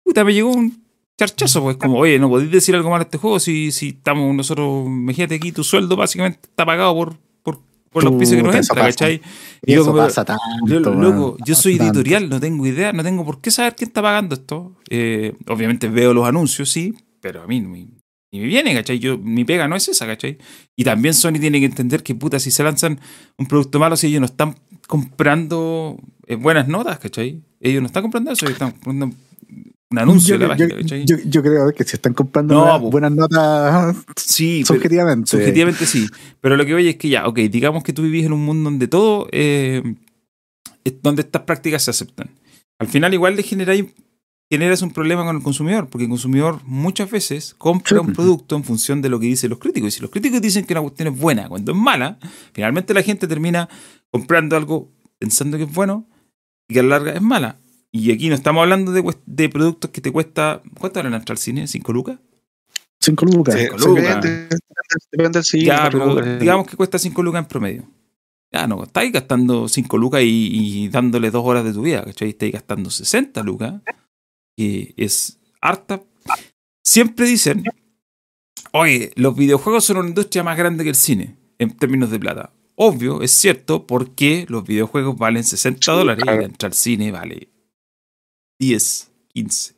Puta, 0.06 0.24
me 0.24 0.34
llegó 0.34 0.52
un 0.52 0.84
charchazo, 1.18 1.62
pues 1.64 1.78
como, 1.78 1.98
oye, 1.98 2.20
no 2.20 2.30
podéis 2.30 2.52
decir 2.52 2.76
algo 2.76 2.90
malo 2.90 3.04
de 3.04 3.08
este 3.08 3.18
juego 3.18 3.40
si, 3.40 3.72
si 3.72 3.90
estamos 3.90 4.34
nosotros, 4.36 4.86
imagínate 4.86 5.36
aquí, 5.36 5.52
tu 5.52 5.64
sueldo 5.64 5.96
básicamente 5.96 6.40
está 6.44 6.66
pagado 6.66 6.94
por, 6.94 7.18
por, 7.42 7.60
por 7.90 8.04
los 8.04 8.14
pisos 8.14 8.36
que 8.36 8.44
nos 8.44 8.56
entra. 8.56 8.84
¿cachai? 8.84 9.22
Y 9.66 9.74
eso 9.74 9.96
pasa 9.96 10.24
tanto. 10.24 10.44
Yo, 10.68 10.80
loco, 10.80 11.38
yo 11.44 11.56
soy 11.56 11.78
Tanto. 11.78 12.00
editorial, 12.00 12.30
no 12.30 12.40
tengo 12.40 12.66
idea, 12.68 12.94
no 12.94 13.04
tengo 13.04 13.26
por 13.26 13.42
qué 13.42 13.50
saber 13.50 13.76
quién 13.76 13.90
está 13.90 14.02
pagando 14.02 14.36
esto. 14.36 14.76
Eh, 14.90 15.34
obviamente 15.48 15.90
veo 15.90 16.14
los 16.14 16.28
anuncios, 16.28 16.70
sí, 16.70 16.94
pero 17.20 17.42
a 17.42 17.48
mí 17.48 17.60
no 17.62 17.70
me, 17.70 17.88
ni 18.32 18.40
me 18.40 18.46
viene, 18.46 18.74
¿cachai? 18.76 19.00
Yo, 19.00 19.18
mi 19.18 19.44
pega 19.44 19.68
no 19.68 19.76
es 19.76 19.88
esa, 19.88 20.06
¿cachai? 20.06 20.38
Y 20.76 20.84
también 20.84 21.16
Sony 21.16 21.40
tiene 21.40 21.60
que 21.60 21.66
entender 21.66 22.04
que, 22.04 22.14
puta, 22.14 22.40
si 22.40 22.52
se 22.52 22.62
lanzan 22.64 23.00
un 23.38 23.48
producto 23.48 23.80
malo, 23.80 23.96
si 23.96 24.08
ellos 24.08 24.20
no 24.20 24.28
están 24.28 24.56
comprando 24.86 25.98
eh, 26.28 26.36
buenas 26.36 26.68
notas, 26.68 27.00
¿cachai? 27.00 27.42
Ellos 27.60 27.82
no 27.82 27.88
están 27.88 28.04
comprando 28.04 28.32
eso, 28.32 28.46
ellos 28.46 28.54
están 28.54 28.72
comprando 28.72 29.16
un 29.90 30.00
anuncio 30.00 30.36
yo, 30.36 30.40
de 30.42 30.48
la 30.48 30.58
yo- 30.58 30.66
página, 30.68 30.82
¿cachai? 30.82 31.06
yo- 31.06 31.18
yo 31.26 31.42
creo 31.42 31.72
que 31.74 31.84
si 31.84 31.96
están 31.96 32.14
comprando 32.14 32.54
No, 32.54 32.80
buenas, 32.90 33.12
notas 33.12 33.96
sí, 34.16 34.64
pero- 34.68 34.76
subjetivamente. 34.76 35.30
Subjetivamente 35.32 35.86
sí. 35.86 36.08
Pero 36.42 36.58
lo 36.58 36.66
que 36.66 36.74
voy 36.74 36.88
es 36.90 36.96
que 36.98 37.10
ya, 37.10 37.28
ok, 37.28 37.38
digamos 37.50 37.84
que 37.84 37.94
tú 37.94 38.02
vivís 38.04 38.26
en 38.26 38.34
un 38.34 38.44
mundo 38.46 38.70
donde 38.70 38.88
todo 38.88 39.28
eh, 39.32 39.82
es 40.84 40.94
donde 41.02 41.22
estas 41.22 41.44
prácticas 41.44 41.84
se 41.84 41.92
aceptan. 41.92 42.30
Al 42.80 42.88
final 42.88 43.14
igual 43.14 43.36
le 43.36 43.44
generáis 43.44 43.86
generas 44.50 44.82
un 44.82 44.92
problema 44.92 45.26
con 45.26 45.36
el 45.36 45.44
consumidor, 45.44 45.90
porque 45.90 46.04
el 46.06 46.10
consumidor 46.10 46.62
muchas 46.64 47.12
veces 47.12 47.54
compra 47.58 48.00
un 48.00 48.14
producto 48.14 48.56
en 48.56 48.64
función 48.64 49.02
de 49.02 49.10
lo 49.10 49.20
que 49.20 49.26
dicen 49.26 49.50
los 49.50 49.60
críticos. 49.60 49.90
Y 49.90 49.92
si 49.98 50.02
los 50.02 50.10
críticos 50.10 50.42
dicen 50.42 50.66
que 50.66 50.74
una 50.74 50.82
cuestión 50.82 51.10
es 51.14 51.20
buena 51.20 51.50
cuando 51.50 51.74
es 51.74 51.78
mala, 51.78 52.18
finalmente 52.54 52.94
la 52.94 53.02
gente 53.04 53.28
termina 53.28 53.68
comprando 54.10 54.56
algo 54.56 54.90
pensando 55.20 55.58
que 55.58 55.64
es 55.66 55.74
bueno 55.74 56.06
y 56.70 56.76
que 56.76 56.80
a 56.80 56.84
la 56.84 56.90
larga 56.90 57.12
es 57.14 57.22
mala. 57.22 57.58
Y 57.98 58.12
aquí 58.12 58.30
no 58.30 58.36
estamos 58.36 58.62
hablando 58.62 58.92
de, 58.92 59.50
productos 59.50 59.90
que 59.90 60.02
te 60.02 60.12
cuesta. 60.12 60.62
¿Cuánto 60.80 61.00
valen 61.00 61.16
entrar 61.16 61.34
al 61.34 61.40
cine? 61.40 61.64
¿5 61.64 61.92
lucas? 61.94 62.20
5 63.00 63.26
lucas. 63.26 63.56
Sí, 63.56 63.62
Cinco 63.62 63.78
lucas. 63.88 64.04
depende, 64.22 64.50
depende 65.12 65.40
del 65.40 65.44
cine, 65.44 65.66
ya, 65.66 65.80
cuatro 65.82 66.00
pero 66.00 66.14
lucas. 66.14 66.40
digamos 66.40 66.68
que 66.68 66.78
cuesta 66.78 67.00
5 67.00 67.24
lucas 67.24 67.40
en 67.40 67.48
promedio. 67.48 67.84
Ya, 68.54 68.68
no, 68.68 68.84
estáis 68.84 69.12
gastando 69.12 69.68
5 69.68 69.98
lucas 69.98 70.22
y, 70.22 70.50
y 70.52 70.90
dándole 70.90 71.32
dos 71.32 71.44
horas 71.44 71.64
de 71.64 71.74
tu 71.74 71.82
vida, 71.82 72.04
¿cachai? 72.04 72.30
Estáis 72.30 72.54
gastando 72.54 72.92
60 72.92 73.42
lucas, 73.42 73.82
que 74.56 74.94
es 74.96 75.40
harta. 75.60 76.04
Siempre 76.84 77.26
dicen, 77.26 77.64
oye, 78.74 79.12
los 79.16 79.36
videojuegos 79.36 79.86
son 79.86 79.98
una 79.98 80.10
industria 80.10 80.44
más 80.44 80.56
grande 80.56 80.84
que 80.84 80.92
el 80.92 80.96
cine, 80.96 81.36
en 81.58 81.76
términos 81.76 82.12
de 82.12 82.20
plata. 82.20 82.54
Obvio, 82.76 83.24
es 83.24 83.32
cierto, 83.32 83.88
porque 83.88 84.46
los 84.50 84.64
videojuegos 84.66 85.18
valen 85.18 85.44
60 85.44 85.80
Sí, 85.82 85.98
dólares 85.98 86.24
y 86.26 86.44
entrar 86.44 86.70
al 86.70 86.74
cine 86.76 87.12
vale 87.12 87.57
10, 88.60 89.12
15. 89.34 89.74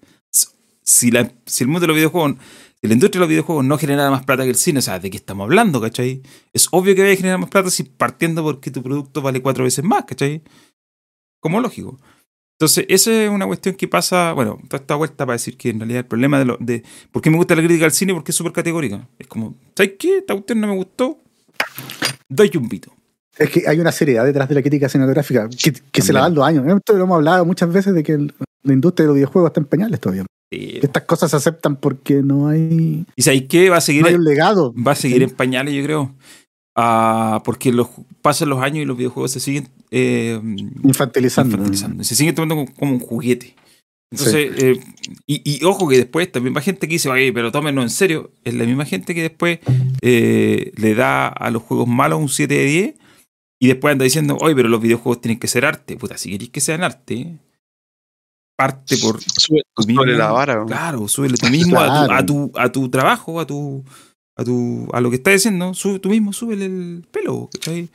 Si, 0.83 1.11
la- 1.11 1.31
si 1.45 1.63
el 1.63 1.67
mundo 1.67 1.81
de 1.81 1.87
los 1.87 1.95
videojuegos 1.95 2.35
si 2.81 2.87
la 2.87 2.93
industria 2.93 3.19
de 3.19 3.23
los 3.25 3.29
videojuegos 3.29 3.65
no 3.65 3.77
genera 3.77 4.09
más 4.09 4.23
plata 4.23 4.43
que 4.43 4.49
el 4.51 4.55
cine, 4.55 4.79
o 4.79 4.81
sea, 4.81 4.99
¿de 4.99 5.09
qué 5.09 5.17
estamos 5.17 5.43
hablando, 5.43 5.81
cachai? 5.81 6.21
Es 6.53 6.67
obvio 6.71 6.95
que 6.95 7.01
vaya 7.01 7.13
a 7.13 7.17
generar 7.17 7.37
más 7.37 7.49
plata 7.49 7.69
si 7.69 7.83
partiendo 7.83 8.41
porque 8.41 8.71
tu 8.71 8.81
producto 8.81 9.21
vale 9.21 9.41
cuatro 9.41 9.65
veces 9.65 9.83
más, 9.83 10.05
cachai? 10.05 10.41
Como 11.41 11.59
lógico. 11.59 11.99
Entonces, 12.57 12.85
esa 12.89 13.11
es 13.23 13.29
una 13.29 13.45
cuestión 13.47 13.75
que 13.75 13.87
pasa, 13.89 14.31
bueno, 14.33 14.59
toda 14.69 14.81
esta 14.81 14.95
vuelta 14.95 15.25
para 15.25 15.33
decir 15.35 15.57
que 15.57 15.69
en 15.69 15.79
realidad 15.79 15.99
el 15.99 16.05
problema 16.05 16.39
de 16.39 16.45
lo 16.45 16.57
de 16.59 16.83
por 17.11 17.21
qué 17.21 17.29
me 17.29 17.35
gusta 17.37 17.55
la 17.55 17.61
crítica 17.63 17.85
al 17.85 17.91
cine 17.91 18.13
porque 18.13 18.31
es 18.31 18.35
súper 18.35 18.53
categórica. 18.53 19.07
Es 19.19 19.27
como, 19.27 19.55
¿sabes 19.75 19.93
qué? 19.99 20.19
Esta 20.19 20.33
cuestión 20.33 20.61
no 20.61 20.67
me 20.67 20.75
gustó. 20.75 21.19
Doy 22.29 22.51
un 22.55 22.69
pito. 22.69 22.93
Es 23.37 23.49
que 23.49 23.63
hay 23.67 23.79
una 23.79 23.91
seriedad 23.91 24.25
detrás 24.25 24.47
de 24.49 24.55
la 24.55 24.61
crítica 24.61 24.87
cinematográfica 24.89 25.47
que, 25.49 25.71
que 25.91 26.01
se 26.01 26.11
la 26.13 26.21
dan 26.21 26.35
los 26.35 26.45
años. 26.45 26.65
Esto 26.67 26.93
lo 26.97 27.03
hemos 27.05 27.15
hablado 27.15 27.45
muchas 27.45 27.71
veces 27.71 27.93
de 27.93 28.03
que 28.03 28.13
el- 28.13 28.33
la 28.63 28.73
industria 28.73 29.03
de 29.03 29.07
los 29.07 29.15
videojuegos 29.15 29.49
está 29.49 29.59
en 29.59 29.65
pañales 29.67 29.99
todavía. 29.99 30.25
Estas 30.51 31.03
cosas 31.03 31.29
se 31.29 31.37
aceptan 31.37 31.75
porque 31.75 32.23
no 32.23 32.47
hay, 32.47 33.05
¿Y 33.15 33.21
sabes 33.21 33.43
qué? 33.47 33.69
Va 33.69 33.77
a 33.77 33.81
seguir, 33.81 34.01
no 34.01 34.07
hay 34.07 34.15
un 34.15 34.23
legado. 34.23 34.73
va 34.75 34.93
a 34.93 34.95
seguir 34.95 35.21
en 35.21 35.29
pañales, 35.29 35.73
yo 35.75 35.83
creo. 35.83 36.15
Ah, 36.75 37.41
porque 37.45 37.71
los, 37.71 37.89
pasan 38.21 38.49
los 38.49 38.61
años 38.61 38.79
y 38.79 38.85
los 38.85 38.97
videojuegos 38.97 39.31
se 39.31 39.39
siguen 39.39 39.67
eh, 39.91 40.39
Infantilizando. 40.83 41.55
infantilizando. 41.55 42.03
Se 42.03 42.15
sigue 42.15 42.33
tomando 42.33 42.55
como, 42.55 42.73
como 42.73 42.93
un 42.93 42.99
juguete. 42.99 43.55
Entonces, 44.11 44.51
eh, 44.63 44.79
y, 45.27 45.41
y 45.43 45.63
ojo 45.65 45.87
que 45.87 45.97
después 45.97 46.31
también 46.31 46.55
va 46.55 46.61
gente 46.61 46.87
que 46.87 46.93
dice, 46.93 47.09
oye, 47.09 47.31
pero 47.31 47.51
tómenlo 47.51 47.83
en 47.83 47.91
serio. 47.91 48.31
Es 48.43 48.55
la 48.55 48.65
misma 48.65 48.85
gente 48.85 49.13
que 49.13 49.21
después 49.21 49.59
eh, 50.01 50.71
le 50.77 50.95
da 50.95 51.27
a 51.27 51.51
los 51.51 51.61
juegos 51.61 51.87
malos 51.87 52.19
un 52.19 52.29
7 52.29 52.51
de 52.51 52.65
10 52.65 52.95
y 53.59 53.67
después 53.67 53.91
anda 53.91 54.05
diciendo, 54.05 54.37
oye, 54.41 54.55
pero 54.55 54.69
los 54.69 54.81
videojuegos 54.81 55.21
tienen 55.21 55.37
que 55.37 55.47
ser 55.47 55.65
arte. 55.65 55.95
Puta, 55.95 56.17
si 56.17 56.31
queréis 56.31 56.49
que 56.49 56.61
sean 56.61 56.83
arte, 56.83 57.37
parte 58.59 58.97
por 58.97 59.19
Sube- 59.21 59.61
sobre 59.77 60.17
la 60.17 60.31
vara. 60.31 60.65
Claro, 60.65 61.07
súbele 61.07 61.37
tú 61.37 61.47
mismo 61.49 61.79
a, 61.79 61.87
tu, 62.07 62.13
a, 62.13 62.25
tu, 62.25 62.51
a 62.55 62.69
tu 62.71 62.89
trabajo, 62.89 63.39
a 63.39 63.47
tu, 63.47 63.83
a 64.37 64.43
tu 64.43 64.87
a 64.91 64.99
lo 65.01 65.09
que 65.09 65.15
estás 65.15 65.33
diciendo, 65.33 65.73
sube, 65.73 65.99
tú 65.99 66.09
mismo 66.09 66.33
súbele 66.33 66.65
el 66.65 67.05
pelo, 67.11 67.49
¿cachai? 67.53 67.89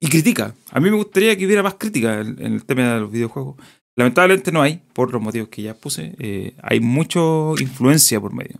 Y 0.00 0.08
critica. 0.08 0.54
A 0.70 0.80
mí 0.80 0.90
me 0.90 0.96
gustaría 0.96 1.36
que 1.36 1.46
hubiera 1.46 1.62
más 1.62 1.74
crítica 1.74 2.20
en, 2.20 2.36
en 2.38 2.52
el 2.54 2.64
tema 2.64 2.94
de 2.94 3.00
los 3.00 3.10
videojuegos. 3.10 3.56
Lamentablemente 3.96 4.52
no 4.52 4.60
hay, 4.60 4.82
por 4.92 5.10
los 5.12 5.22
motivos 5.22 5.48
que 5.48 5.62
ya 5.62 5.72
puse. 5.74 6.14
Eh, 6.18 6.52
hay 6.62 6.80
mucha 6.80 7.20
influencia 7.58 8.20
por 8.20 8.34
medio. 8.34 8.58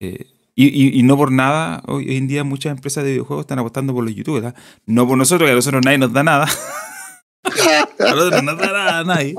Eh, 0.00 0.26
y, 0.54 0.66
y- 0.68 1.00
y 1.00 1.02
no 1.02 1.16
por 1.16 1.32
nada, 1.32 1.82
hoy, 1.86 2.08
hoy 2.08 2.16
en 2.16 2.28
día 2.28 2.44
muchas 2.44 2.70
empresas 2.76 3.02
de 3.02 3.10
videojuegos 3.10 3.42
están 3.44 3.58
apostando 3.58 3.92
por 3.94 4.04
los 4.04 4.14
youtubers. 4.14 4.46
¿ah? 4.46 4.54
No 4.86 5.06
por 5.08 5.18
nosotros, 5.18 5.48
que 5.48 5.52
a 5.52 5.56
nosotros 5.56 5.82
nadie 5.84 5.98
nos 5.98 6.12
da 6.12 6.22
nada. 6.22 6.46
a 7.98 8.14
nosotros 8.14 8.42
no 8.42 8.52
nos 8.52 8.58
da 8.60 8.72
nada 8.72 8.98
a 9.00 9.04
nadie. 9.04 9.34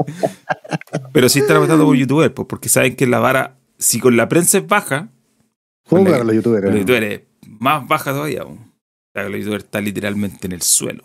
Pero 1.13 1.29
sí 1.29 1.39
están 1.39 1.57
apostando 1.57 1.85
por 1.85 1.95
youtubers, 1.95 2.33
pues, 2.33 2.47
porque 2.47 2.69
saben 2.69 2.95
que 2.95 3.07
la 3.07 3.19
vara, 3.19 3.57
si 3.77 3.99
con 3.99 4.17
la 4.17 4.27
prensa 4.29 4.57
es 4.59 4.67
baja, 4.67 5.09
¿Cómo 5.89 6.03
Con 6.03 6.11
la- 6.11 6.17
para 6.17 6.23
los 6.25 6.35
youtubers? 6.35 6.63
los 6.65 6.73
¿no? 6.73 6.79
youtubers 6.79 7.05
es 7.05 7.21
más 7.47 7.87
baja 7.87 8.11
todavía. 8.11 8.43
po. 8.43 8.51
O 8.51 8.57
sea, 9.13 9.23
que 9.23 9.29
los 9.29 9.39
youtubers 9.39 9.63
están 9.63 9.85
literalmente 9.85 10.47
en 10.47 10.51
el 10.53 10.61
suelo. 10.61 11.03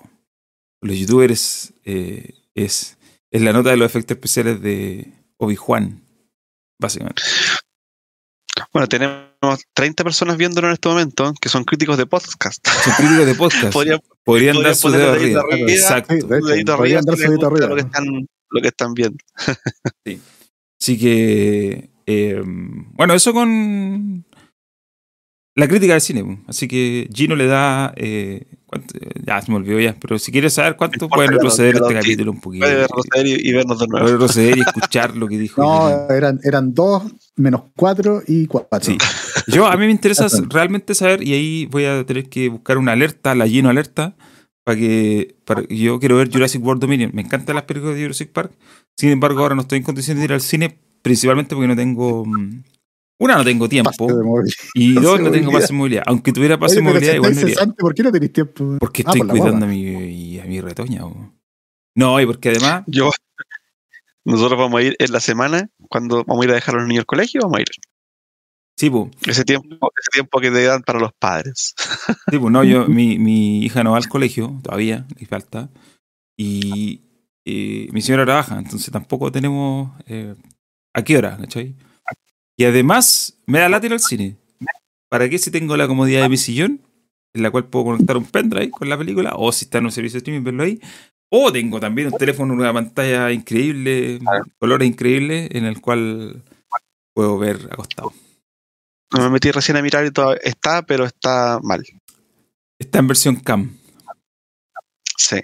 Los 0.81 0.99
youtubers 0.99 1.73
eh, 1.85 2.35
es, 2.57 2.99
es 3.31 3.43
la 3.43 3.53
nota 3.53 3.71
de 3.71 3.77
los 3.77 3.87
efectos 3.87 4.17
especiales 4.17 4.61
de 4.61 5.13
Obi-Juan, 5.37 6.03
básicamente. 6.81 7.23
Bueno, 8.73 8.87
tenemos 8.87 9.27
30 9.75 10.05
personas 10.05 10.37
viéndolo 10.37 10.69
en 10.69 10.75
este 10.75 10.89
momento 10.89 11.33
que 11.41 11.49
son 11.49 11.65
críticos 11.65 11.97
de 11.97 12.07
podcast. 12.07 12.67
Son 12.67 12.95
críticos 12.95 13.27
de 13.27 13.35
podcast. 13.35 13.73
Podrían, 13.73 14.01
Podrían 14.25 14.63
dar 14.63 14.75
su 14.75 14.91
dedo 14.91 15.13
arriba. 15.13 15.43
arriba. 15.51 15.71
Exacto. 15.71 16.15
Sí, 16.15 16.21
de 16.21 16.39
hecho, 16.39 16.47
dedito 16.47 16.77
podrían 16.77 16.99
arriba 16.99 17.17
dar 17.17 17.17
su 17.17 17.31
dedito 17.31 17.47
arriba. 17.47 17.67
lo 17.69 17.75
que 17.75 17.81
están, 17.83 18.29
lo 18.51 18.61
que 18.61 18.69
están 18.69 18.95
viendo. 18.95 19.19
Así 20.81 20.99
que, 20.99 21.91
eh, 22.07 22.43
bueno, 22.45 23.15
eso 23.15 23.33
con 23.33 24.25
la 25.55 25.69
crítica 25.69 25.93
del 25.95 26.03
cine. 26.03 26.25
po. 26.25 26.39
Así 26.47 26.69
que 26.69 27.09
Gino 27.13 27.37
le 27.37 27.47
da, 27.47 27.93
eh, 27.97 28.47
¿cuánto? 28.73 28.99
ya 29.27 29.43
se 29.43 29.51
me 29.51 29.59
olvidó 29.59 29.79
ya, 29.79 29.95
pero 30.01 30.19
si 30.19 30.33
quieres 30.33 30.55
saber 30.55 30.77
cuánto, 30.77 31.09
pueden 31.09 31.33
retroceder 31.33 31.77
este 31.77 31.95
capítulo 31.95 32.33
un 32.33 32.41
poquito. 32.41 32.65
Puede 32.65 32.83
retroceder 32.83 33.27
y, 33.27 33.49
y 33.49 33.53
vernos 33.53 33.79
de 33.79 33.87
nuevo. 33.87 34.05
Pueden 34.05 34.19
retroceder 34.19 34.59
y 34.59 34.61
escuchar 34.63 35.17
lo 35.17 35.29
que 35.29 35.39
dijo. 35.39 35.63
No, 35.63 36.09
eran, 36.09 36.41
eran 36.43 36.75
dos, 36.75 37.03
menos 37.37 37.63
cuatro 37.77 38.23
y 38.27 38.47
cuatro. 38.47 38.81
Sí. 38.81 38.97
Yo, 39.47 39.67
a 39.67 39.77
mí 39.77 39.87
me 39.87 39.93
interesa 39.93 40.27
realmente 40.49 40.95
saber, 40.95 41.23
y 41.23 41.35
ahí 41.35 41.67
voy 41.67 41.85
a 41.85 42.05
tener 42.05 42.29
que 42.29 42.49
buscar 42.49 42.79
una 42.79 42.93
alerta, 42.93 43.35
la 43.35 43.47
Gino 43.47 43.69
alerta, 43.69 44.17
para 44.65 44.79
que 44.79 45.37
para, 45.45 45.63
yo 45.69 45.99
quiero 45.99 46.17
ver 46.17 46.31
Jurassic 46.33 46.65
World 46.65 46.81
Dominion. 46.81 47.11
Me 47.15 47.23
encantan 47.23 47.57
las 47.57 47.65
películas 47.65 47.97
de 47.97 48.03
Jurassic 48.03 48.31
Park. 48.31 48.53
Sin 48.97 49.11
embargo, 49.11 49.41
ahora 49.41 49.55
no 49.55 49.63
estoy 49.63 49.79
en 49.79 49.85
condiciones 49.85 50.21
de 50.21 50.25
ir 50.25 50.33
al 50.33 50.41
cine, 50.41 50.79
principalmente 51.03 51.55
porque 51.55 51.69
no 51.69 51.77
tengo. 51.77 52.25
Una, 53.23 53.37
no 53.37 53.45
tengo 53.45 53.69
tiempo. 53.69 53.91
Pase 53.91 54.17
de 54.17 54.25
movilidad. 54.25 54.57
Y 54.75 54.95
pase 54.95 55.07
dos, 55.07 55.21
no 55.21 55.31
tengo 55.31 55.53
pase 55.53 55.67
de 55.69 55.73
movilidad. 55.79 56.03
Aunque 56.07 56.33
tuviera 56.33 56.59
pase 56.59 56.77
de 56.77 56.83
movilidad, 56.83 57.15
igual 57.15 57.35
no 57.35 57.41
iría. 57.41 57.67
¿Por 57.79 57.95
qué 57.95 58.03
no 58.03 58.13
tenéis 58.13 58.33
tiempo? 58.33 58.77
Porque 58.81 59.03
Ah, 59.07 59.11
estoy 59.11 59.21
por 59.21 59.31
cuidando 59.31 59.67
a 59.67 59.69
mi, 59.69 60.39
a 60.41 60.45
mi 60.45 60.61
retoña. 60.61 61.03
No, 61.95 62.21
y 62.21 62.27
porque 62.27 62.49
además. 62.51 62.83
Yo, 62.87 63.11
nosotros 64.25 64.59
vamos 64.59 64.81
a 64.81 64.83
ir 64.83 64.97
en 64.99 65.13
la 65.13 65.21
semana, 65.21 65.71
cuando 65.89 66.25
vamos 66.25 66.43
a 66.43 66.47
ir 66.47 66.51
a 66.53 66.55
dejar 66.55 66.75
a 66.75 66.79
los 66.79 66.89
niños 66.89 67.03
al 67.03 67.07
colegio, 67.07 67.41
vamos 67.43 67.59
a 67.59 67.61
ir. 67.61 67.67
Sí, 68.77 68.91
po, 68.91 69.11
Ese 69.27 69.45
tiempo, 69.45 69.93
ese 70.01 70.11
tiempo 70.13 70.41
que 70.41 70.51
te 70.51 70.65
dan 70.65 70.83
para 70.83 70.99
los 70.99 71.13
padres. 71.13 71.75
Sí, 72.31 72.39
pues 72.39 72.53
no, 72.53 72.65
yo, 72.65 72.89
mi, 72.89 73.19
mi 73.19 73.63
hija 73.65 73.85
no 73.85 73.93
va 73.93 73.99
al 73.99 74.09
colegio 74.09 74.59
todavía, 74.63 75.07
le 75.19 75.27
falta. 75.27 75.71
Y 76.37 77.03
eh, 77.45 77.89
mi 77.93 78.01
señora 78.01 78.25
trabaja, 78.25 78.59
entonces 78.59 78.91
tampoco 78.91 79.31
tenemos 79.31 79.93
eh, 80.07 80.35
a 80.95 81.05
qué 81.05 81.19
hora, 81.19 81.37
¿cachai? 81.37 81.77
Y 82.57 82.65
además 82.65 83.39
me 83.47 83.59
da 83.59 83.81
ir 83.85 83.93
al 83.93 84.01
cine. 84.01 84.37
¿Para 85.09 85.29
qué 85.29 85.39
si 85.39 85.51
tengo 85.51 85.77
la 85.77 85.87
comodidad 85.87 86.23
de 86.23 86.29
mi 86.29 86.37
sillón, 86.37 86.81
en 87.35 87.43
la 87.43 87.51
cual 87.51 87.65
puedo 87.65 87.87
conectar 87.87 88.17
un 88.17 88.25
pendrive 88.25 88.71
con 88.71 88.89
la 88.89 88.97
película, 88.97 89.33
o 89.37 89.53
si 89.53 89.65
está 89.65 89.79
en 89.79 89.87
un 89.87 89.93
servicio 89.93 90.15
de 90.15 90.19
streaming, 90.19 90.45
verlo 90.45 90.63
ahí? 90.65 90.81
O 91.31 91.53
tengo 91.53 91.81
también 91.81 92.09
un 92.09 92.19
teléfono, 92.19 92.53
una 92.53 92.73
pantalla 92.73 93.31
increíble, 93.33 94.21
colores 94.59 94.87
increíbles, 94.87 95.49
en 95.53 95.65
el 95.65 95.81
cual 95.81 96.43
puedo 97.15 97.39
ver 97.39 97.69
acostado. 97.71 98.13
Me 99.13 99.29
metí 99.29 99.51
recién 99.51 99.77
a 99.77 99.83
mirar 99.83 100.07
y 100.07 100.11
todo 100.11 100.35
está, 100.41 100.83
pero 100.83 101.05
está 101.05 101.59
mal. 101.63 101.85
Está 102.79 102.99
en 102.99 103.07
versión 103.07 103.37
cam. 103.37 103.77
Sí. 105.17 105.41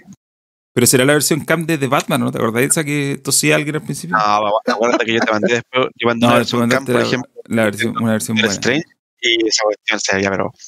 Pero 0.73 0.85
será 0.87 1.03
la 1.05 1.13
versión 1.13 1.43
cam 1.45 1.65
de 1.65 1.77
The 1.77 1.87
Batman, 1.87 2.21
¿no? 2.21 2.31
¿Te 2.31 2.37
acordás 2.37 2.61
de 2.61 2.67
esa 2.67 2.83
que 2.83 3.19
tosía 3.23 3.55
alguien 3.55 3.75
al 3.75 3.81
principio? 3.81 4.15
No, 4.17 4.51
acuérdate 4.73 5.05
que 5.05 5.13
yo 5.13 5.19
te 5.19 5.31
mandé 5.31 5.53
después, 5.55 5.87
yo 5.95 6.07
mandé 6.07 6.21
No, 6.25 6.27
una 6.27 6.37
versión 6.37 6.59
cam, 6.61 6.69
mandaste 6.69 6.91
por 6.93 7.01
la, 7.01 7.07
ejemplo, 7.07 7.31
la 7.45 7.63
versión, 7.65 7.97
una 7.97 8.11
versión 8.11 8.37
buena. 8.37 8.53
Strange, 8.53 8.83
y 9.21 9.47
esa 9.47 9.63
cuestión 9.63 9.99
se 9.99 10.15
veía, 10.15 10.29
pero. 10.31 10.51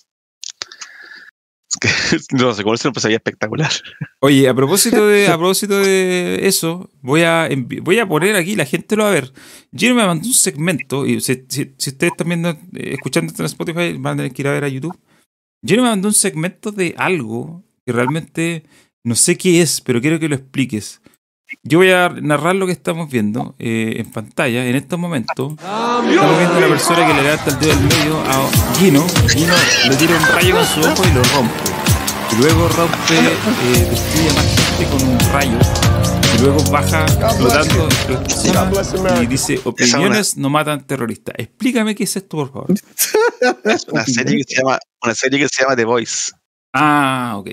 Es 2.12 2.28
que, 2.28 2.36
no 2.36 2.54
sé 2.54 2.64
cómo 2.64 2.76
pues 2.76 3.02
se 3.02 3.08
veía 3.08 3.16
espectacular. 3.18 3.72
Oye, 4.20 4.50
a 4.50 4.54
propósito 4.54 5.08
de, 5.08 5.28
a 5.28 5.38
propósito 5.38 5.80
de 5.80 6.40
eso, 6.44 6.90
voy 7.02 7.22
a, 7.24 7.48
voy 7.82 7.98
a 8.00 8.06
poner 8.06 8.36
aquí, 8.36 8.58
la 8.58 8.66
gente 8.66 8.98
lo 8.98 9.04
va 9.04 9.10
a 9.10 9.14
ver. 9.14 9.32
Gino 9.74 9.96
me 9.96 10.06
mandó 10.06 10.28
un 10.28 10.34
segmento, 10.34 11.06
y 11.06 11.22
si, 11.22 11.46
si- 11.48 11.74
si 11.78 11.90
ustedes 11.92 12.12
están 12.12 12.28
viendo, 12.28 12.50
eh, 12.50 12.96
escuchando 12.96 13.32
esto 13.32 13.44
en 13.44 13.46
Spotify, 13.46 13.94
van 13.98 14.16
a 14.16 14.18
tener 14.18 14.34
que 14.34 14.42
ir 14.42 14.48
a 14.50 14.52
ver 14.52 14.66
a 14.66 14.68
YouTube. 14.68 15.00
Gino 15.66 15.84
me 15.84 15.90
mandó 15.90 16.10
un 16.10 16.14
segmento 16.14 16.72
de 16.74 16.94
algo 16.98 17.64
que 17.86 17.94
realmente 17.94 18.66
no 19.04 19.16
sé 19.16 19.38
qué 19.38 19.62
es, 19.62 19.82
pero 19.82 20.02
quiero 20.02 20.20
que 20.20 20.30
lo 20.30 20.36
expliques. 20.36 21.02
Yo 21.64 21.80
voy 21.80 21.92
a 21.92 22.10
narrar 22.10 22.56
lo 22.56 22.66
que 22.66 22.72
estamos 22.72 23.10
viendo 23.12 23.56
eh, 23.60 23.96
en 23.98 24.10
pantalla 24.12 24.66
en 24.66 24.76
estos 24.76 24.98
momentos. 24.98 25.52
Estamos 25.52 26.08
viendo 26.08 26.56
a 26.56 26.58
una 26.58 26.68
persona 26.68 27.08
que 27.08 27.14
le 27.14 27.24
levanta 27.24 27.50
el 27.50 27.60
dedo 27.60 27.76
del 27.76 27.84
medio 27.84 28.20
a 28.22 28.50
Gino. 28.78 29.06
Gino 29.28 29.54
le 29.90 29.96
tira 29.98 30.18
un 30.18 30.26
rayo 30.28 30.56
con 30.56 30.66
su 30.66 30.80
ojo 30.80 31.04
y 31.10 31.14
lo 31.14 31.24
rompe. 31.24 31.54
Y 32.32 32.42
luego 32.42 32.70
rompe, 32.70 33.16
eh, 33.16 33.88
destruye 33.90 34.30
a 34.30 34.34
más 34.34 34.46
gente 34.56 34.86
con 34.92 35.10
un 35.10 35.20
rayo. 35.34 35.58
Y 36.34 36.42
luego 36.42 36.64
baja 36.72 37.06
flotando 37.06 37.90
y 39.22 39.26
dice: 39.26 39.60
Opiniones 39.66 40.38
no 40.38 40.50
matan 40.50 40.88
terroristas. 40.88 41.36
Explícame 41.38 41.94
qué 41.96 42.06
es 42.06 42.16
esto, 42.16 42.38
por 42.38 42.52
favor. 42.52 42.68
Es 43.66 43.88
una 43.88 44.06
serie 44.06 44.38
que 44.38 44.44
se 44.44 44.62
llama, 44.62 44.80
una 45.04 45.16
serie 45.16 45.40
que 45.40 45.50
se 45.50 45.64
llama 45.64 45.76
The 45.76 45.84
Voice. 45.84 46.32
Ah, 46.74 47.34
ok. 47.38 47.50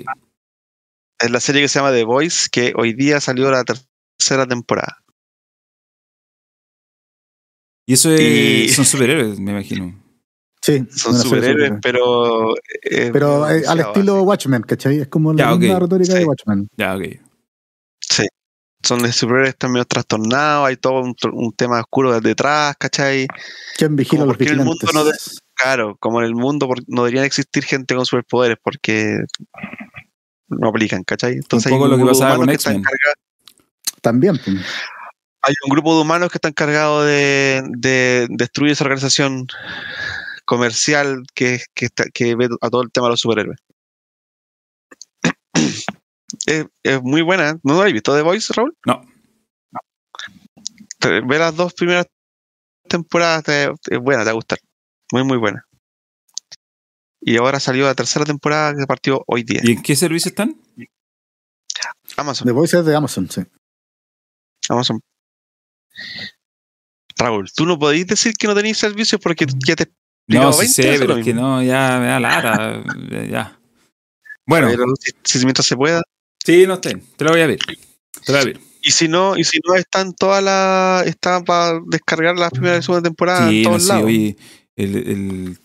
Es 1.21 1.31
la 1.31 1.41
serie 1.41 1.63
que 1.63 1.69
se 1.69 1.79
llama 1.79 1.93
The 1.93 2.05
Voice, 2.05 2.49
que 2.51 2.73
hoy 2.77 2.93
día 2.93 3.21
salió 3.21 3.51
la 3.51 3.65
tercera 3.65 4.47
temporada. 4.47 4.99
Y 7.87 7.95
eso 7.95 8.13
es- 8.13 8.21
Y- 8.21 8.69
son 8.71 8.85
superhéroes, 8.85 9.41
me 9.41 9.53
imagino. 9.53 10.05
Sí, 10.61 10.85
Son 10.91 11.15
superhéroes, 11.17 11.73
pero. 11.81 12.55
eh, 12.83 13.11
Pero 13.13 13.49
eh, 13.49 13.53
al 13.53 13.61
demasiado 13.79 13.93
estilo 13.93 14.23
Watchmen, 14.25 14.63
¿cachai? 14.63 14.99
Es 15.01 15.09
como 15.09 15.33
la 15.33 15.39
Ya, 15.53 15.57
misma 15.57 15.79
retórica 15.79 16.15
de. 16.15 16.25
Watchmen. 16.27 16.69
Ya, 16.77 16.97
ok. 16.97 17.03
Sí. 18.01 18.27
Son 18.83 18.99
de 19.01 19.13
superhéroes 19.13 19.51
están 19.51 19.73
medio 19.73 19.85
trastornados, 19.87 20.69
hay 20.69 20.77
todo 20.77 21.03
un, 21.03 21.53
tema 21.57 21.81
oscuro 21.81 22.21
detrás, 22.21 22.77
¿cachai? 22.79 23.27
¿Quién 23.77 23.97
vigila 23.97 24.21
Como 24.21 24.27
los 24.27 24.37
porque 24.37 24.45
en 24.53 24.61
el 24.61 24.65
vigilantes? 24.65 24.95
mundo 24.95 25.05
no 25.05 25.11
de- 25.11 25.19
Claro, 25.55 25.97
como 25.99 26.21
en 26.21 26.27
el 26.27 26.35
mundo 26.35 26.69
no 26.87 27.03
deberían 27.03 27.25
existir 27.25 27.65
gente 27.65 27.95
con 27.97 28.05
superpoderes 28.07 28.59
porque 28.63 29.17
no 30.49 30.69
aplican, 30.69 31.03
¿cachai? 31.05 31.35
Entonces 31.35 31.67
hay 31.67 31.73
poco 31.73 31.85
un 31.85 31.91
lo 31.91 31.97
que 31.97 32.03
grupo 32.03 32.17
de 32.17 32.21
pasaba 32.21 32.37
humanos 32.39 32.47
con 32.47 32.49
que 32.49 32.57
están 32.57 32.73
X-Men. 32.77 32.85
cargados- 32.85 34.01
También. 34.03 34.39
pues. 34.45 34.57
hay 35.43 35.55
un 35.65 35.71
grupo 35.71 35.95
de 35.97 36.03
humanos 36.03 36.31
que 36.31 36.39
están 36.39 36.53
cargados 36.53 37.07
de, 37.07 37.63
de 37.77 38.27
destruir 38.31 38.73
esa 38.73 38.85
organización 38.85 39.47
comercial 40.45 41.25
que, 41.35 41.61
que, 41.75 41.87
está- 41.87 42.09
que 42.13 42.35
ve 42.35 42.49
a 42.61 42.71
todo 42.71 42.83
el 42.83 42.91
tema 42.91 43.07
de 43.09 43.11
los 43.13 43.21
superhéroes. 43.21 43.59
es, 46.47 46.67
es 46.83 47.03
muy 47.03 47.23
buena. 47.23 47.59
¿No 47.63 47.75
lo 47.75 47.83
has 47.83 47.93
visto 47.93 48.15
The 48.15 48.23
Voice, 48.23 48.53
Raúl? 48.55 48.77
No. 48.87 49.03
Ve 51.01 51.39
las 51.39 51.55
dos 51.55 51.75
primeras 51.75 52.07
temporadas, 52.89 53.45
te- 53.45 53.65
es 53.95 53.99
buena, 54.01 54.23
te 54.23 54.27
va 54.27 54.31
a 54.33 54.35
gustar. 54.35 54.59
Muy, 55.13 55.23
muy 55.25 55.37
buena. 55.39 55.65
Y 57.21 57.37
ahora 57.37 57.59
salió 57.61 57.85
la 57.85 57.95
tercera 57.95 58.25
temporada 58.25 58.75
que 58.77 58.87
partió 58.87 59.23
hoy 59.27 59.43
día. 59.43 59.61
¿Y 59.63 59.73
en 59.73 59.83
qué 59.83 59.97
servicio 59.97 60.29
están? 60.29 60.57
Amazon. 62.17 62.47
The 62.47 62.53
Voice 62.53 62.79
es 62.79 62.85
de 62.85 62.97
Amazon, 62.97 63.29
sí. 63.31 63.43
Amazon. 64.69 65.01
Raúl, 67.17 67.51
tú 67.55 67.67
no 67.67 67.79
podéis 67.79 68.07
decir 68.07 68.35
que 68.35 68.47
no 68.47 68.55
tenéis 68.55 68.79
servicios 68.79 69.21
porque 69.21 69.47
ya 69.67 69.75
te 69.77 69.91
No, 70.29 70.53
sí 70.53 70.59
20 70.61 70.73
sé, 70.83 70.99
pero 70.99 71.17
es 71.17 71.25
que 71.25 71.35
no, 71.35 71.63
ya 71.63 71.99
me 72.01 72.07
da 72.07 72.21
lata. 72.21 72.85
ya. 73.31 73.59
Bueno, 74.47 74.69
Pero 74.69 74.85
si, 75.01 75.13
si 75.25 75.45
mientras 75.45 75.67
se 75.67 75.77
pueda. 75.77 76.03
sí, 76.45 76.67
no 76.67 76.75
estén. 76.75 77.03
Te 77.17 77.25
lo 77.25 77.31
voy 77.33 77.41
a 77.41 77.47
ver. 77.49 77.59
Te 77.59 78.33
lo 78.33 78.39
voy 78.39 78.41
a 78.41 78.45
ver. 78.45 78.61
Y 78.81 78.93
si 78.93 79.09
no, 79.09 79.37
y 79.37 79.45
si 79.45 79.59
no 79.67 79.75
están 79.75 80.15
todas 80.15 80.43
las. 80.43 81.07
Están 81.07 81.45
para 81.45 81.81
descargar 81.87 82.37
la 82.39 82.49
primera 82.51 82.79
y 82.79 82.83
segunda 82.83 83.03
temporada 83.09 83.49
Sí, 83.51 83.59
en 83.59 83.63
no 83.65 83.69
todos 83.71 83.83
sé, 83.83 83.89
lados. 83.89 84.05
oye, 84.07 84.37
el, 84.77 84.97
el, 84.97 85.59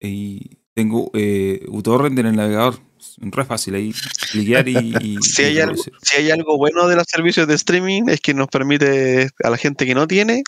y 0.00 0.58
tengo 0.74 1.10
eh, 1.14 1.64
uTorrent 1.68 2.18
en 2.18 2.26
el 2.26 2.36
navegador. 2.36 2.78
Re 3.18 3.44
fácil 3.44 3.74
ahí 3.76 3.94
cliquear 4.32 4.66
y, 4.68 4.76
y- 5.00 5.18
si, 5.22 5.42
y 5.42 5.44
hay 5.46 5.58
algo, 5.60 5.72
reproducir. 5.76 5.92
si 6.02 6.16
hay 6.16 6.30
algo 6.30 6.56
bueno 6.58 6.88
de 6.88 6.96
los 6.96 7.06
servicios 7.08 7.46
de 7.46 7.54
streaming 7.54 8.04
es 8.08 8.20
que 8.20 8.34
nos 8.34 8.48
permite 8.48 9.30
a 9.44 9.50
la 9.50 9.56
gente 9.56 9.86
que 9.86 9.94
no 9.94 10.06
tiene, 10.08 10.42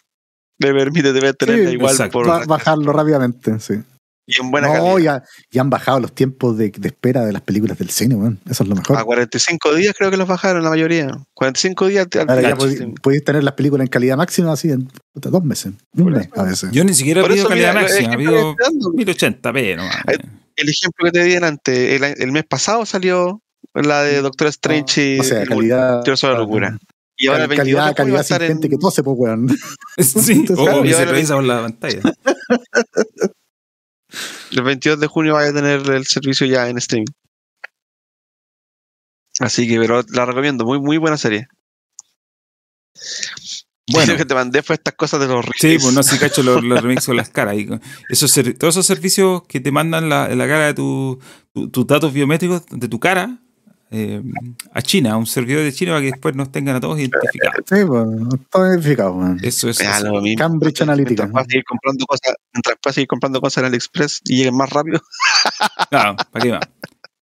le 0.59 0.73
permite 0.73 1.13
Sí, 1.13 1.73
igual 1.75 1.93
exacto. 1.93 2.13
por 2.13 2.27
Ba- 2.27 2.45
bajarlo 2.47 2.93
rápidamente, 2.93 3.61
sí. 3.61 3.75
Y 4.27 4.41
en 4.41 4.51
buena 4.51 4.69
no, 4.69 4.75
calidad. 4.95 4.99
ya, 5.21 5.23
ya 5.51 5.61
han 5.61 5.71
bajado 5.71 6.01
los 6.01 6.13
tiempos 6.15 6.59
de, 6.59 6.71
de 6.71 6.89
espera 6.89 7.25
de 7.25 7.33
las 7.33 7.43
películas 7.43 7.79
del 7.79 7.91
cine, 7.91 8.15
weón. 8.17 8.41
Eso 8.51 8.65
es 8.65 8.69
lo 8.69 8.75
mejor. 8.75 8.97
A 8.99 9.05
45 9.05 9.75
días 9.75 9.95
creo 9.97 10.11
que 10.11 10.17
los 10.17 10.27
bajaron 10.27 10.63
la 10.65 10.71
mayoría. 10.71 11.09
45 11.35 11.87
días 11.87 12.09
te- 12.09 12.21
Ahora 12.21 12.43
ya 12.43 12.57
podéis 12.57 13.25
tener 13.25 13.45
las 13.45 13.55
películas 13.55 13.85
en 13.85 13.89
calidad 13.91 14.17
máxima 14.17 14.53
así 14.53 14.71
en 14.71 14.89
puta, 15.13 15.31
dos 15.31 15.45
meses. 15.45 15.73
Un 15.95 16.13
mes 16.13 16.29
a 16.35 16.43
veces. 16.43 16.71
Yo 16.73 16.85
ni 16.85 16.93
siquiera 16.95 17.21
Por 17.23 17.31
pido 17.31 17.43
eso, 17.43 17.49
calidad 17.51 17.75
mira, 17.75 17.83
máxima, 17.83 18.17
pido 18.17 18.51
estoy 18.51 18.55
dando, 18.65 18.91
1080p 18.93 19.77
nomás. 19.77 19.97
Ay, 20.07 20.17
el 20.57 20.69
ejemplo 20.69 21.05
que 21.05 21.11
te 21.13 21.23
di 21.25 21.31
delante, 21.35 21.97
el, 21.97 22.03
el 22.05 22.33
mes 22.33 22.45
pasado 22.49 22.85
salió 22.87 23.41
la 23.75 24.03
de 24.03 24.23
Doctor 24.23 24.49
Strange 24.49 25.17
y 25.17 25.21
o 25.21 25.23
sea, 25.23 25.45
calidad. 25.45 26.03
La 26.05 26.33
locura. 26.39 26.77
Y 27.19 27.29
ahora 27.29 27.45
el 27.45 27.49
22 27.49 27.79
calidad, 27.79 27.97
calidad 27.97 28.23
sin 28.25 28.43
en, 28.43 28.49
gente 28.49 28.69
que 28.69 28.77
tose, 28.77 29.03
pues, 29.03 29.17
weón. 29.19 29.49
Sí, 29.99 30.33
Entonces, 30.33 30.59
o 30.59 30.65
claro, 30.65 30.83
que 30.83 30.89
y 30.89 30.93
se 30.93 30.99
ahora- 30.99 31.11
revisa 31.13 31.35
por 31.35 31.45
la 31.45 31.61
pantalla. 31.63 32.01
el 34.61 34.65
22 34.65 35.01
de 35.01 35.07
junio 35.07 35.35
vaya 35.35 35.51
a 35.51 35.55
tener 35.55 35.89
el 35.91 36.07
servicio 36.07 36.47
ya 36.47 36.69
en 36.69 36.79
streaming. 36.79 37.13
Así 39.41 39.69
que 39.69 39.79
pero 39.79 40.03
la 40.09 40.25
recomiendo, 40.27 40.65
muy 40.65 40.81
muy 40.81 40.97
buena 40.99 41.17
serie. 41.19 41.47
Bueno. 43.93 44.13
Lo 44.13 44.19
que 44.19 44.25
te 44.25 44.35
mandé 44.35 44.63
fue 44.63 44.75
estas 44.75 44.95
cosas 44.95 45.21
de 45.21 45.29
los 45.29 45.45
Sí, 45.59 45.69
remakes. 45.69 45.83
pues 45.85 45.95
no 45.95 46.03
sé, 46.03 46.19
cacho 46.19 46.43
los, 46.43 46.65
los 46.65 46.81
remix 46.83 47.07
con 47.07 47.17
las 47.17 47.29
caras. 47.31 47.55
Y 47.57 47.69
esos, 48.09 48.31
ser- 48.33 48.59
todos 48.59 48.75
esos 48.75 48.87
servicios 48.87 49.43
que 49.47 49.61
te 49.61 49.71
mandan 49.71 50.09
la, 50.09 50.29
la 50.35 50.47
cara 50.49 50.67
de 50.67 50.75
tu- 50.75 51.21
tu- 51.53 51.71
tus 51.71 51.87
datos 51.87 52.13
biométricos 52.13 52.63
de 52.71 52.89
tu 52.89 52.99
cara 52.99 53.39
eh, 53.91 54.21
a 54.73 54.83
China, 54.83 55.13
a 55.13 55.17
un 55.17 55.27
servidor 55.27 55.63
de 55.63 55.73
China 55.73 55.93
para 55.93 56.01
que 56.03 56.11
después 56.11 56.35
nos 56.35 56.51
tengan 56.51 56.77
a 56.77 56.81
todos 56.81 56.99
identificados. 56.99 57.57
Sí, 57.67 57.77
pues, 57.87 58.07
todo 58.51 58.67
identificado, 58.69 59.13
weón. 59.15 59.39
Eso 59.43 59.69
es. 59.69 59.81
Eso. 59.81 60.21
mismo. 60.21 60.39
Cambridge 60.39 60.81
Analytica. 60.83 61.23
Mientras 61.25 61.31
puedas 61.33 61.47
seguir 61.49 61.65
comprando 61.65 62.07
cosas, 62.07 62.35
mientras 62.53 62.77
puedas 62.83 62.95
seguir 62.95 63.09
comprando 63.09 63.41
cosas 63.41 63.59
en 63.59 63.65
AliExpress 63.67 64.21
y 64.25 64.37
lleguen 64.39 64.57
más 64.57 64.71
rápido. 64.71 65.01
Claro, 65.91 66.17
¿para 66.33 66.45
qué 66.45 66.51
más? 66.53 66.61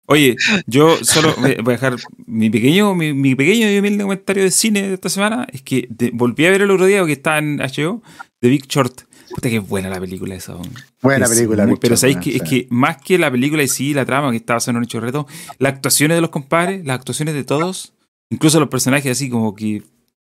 Oye, 0.07 0.37
yo 0.67 0.97
solo 1.03 1.35
voy 1.39 1.53
a 1.59 1.63
dejar 1.63 1.97
mi 2.27 2.51
pequeño, 2.51 2.95
mi, 2.95 3.13
mi 3.15 3.35
pequeño 3.35 3.71
y 3.71 3.79
humilde 3.79 4.03
comentario 4.05 4.43
de 4.43 4.51
cine 4.51 4.83
de 4.89 4.95
esta 4.95 5.09
semana. 5.09 5.47
Es 5.53 5.63
que 5.63 5.87
de- 5.91 6.11
volví 6.13 6.45
a 6.47 6.51
ver 6.51 6.63
el 6.63 6.71
otro 6.71 6.87
día 6.87 7.05
que 7.07 7.13
está 7.13 7.39
en 7.39 7.59
HBO, 7.59 8.03
The 8.41 8.49
Big 8.49 8.67
Short. 8.69 9.03
Puta 9.35 9.49
que 9.49 9.59
buena 9.61 9.89
la 9.89 9.99
película 10.01 10.35
esa. 10.35 10.55
hombre. 10.55 10.83
Buena 11.01 11.25
Es 11.27 11.31
película, 11.33 11.67
muy- 11.67 11.79
pero 11.79 11.97
sabéis 11.97 12.19
que, 12.19 12.37
es 12.37 12.43
que 12.43 12.67
más 12.71 12.99
que 12.99 13.19
la 13.19 13.31
película 13.31 13.63
y 13.63 13.69
sí, 13.69 13.95
la 13.95 14.05
trama 14.05 14.31
que 14.31 14.37
estaba 14.37 14.61
en 14.67 14.77
un 14.77 14.85
hecho 14.85 14.99
de 15.01 15.07
reto, 15.07 15.27
las 15.59 15.73
actuaciones 15.75 16.17
de 16.17 16.21
los 16.21 16.31
compadres, 16.31 16.85
las 16.85 16.97
actuaciones 16.99 17.35
de 17.35 17.45
todos, 17.45 17.95
incluso 18.31 18.61
los 18.61 18.69
personajes 18.69 19.11
así 19.13 19.31
como 19.31 19.55
que 19.55 19.83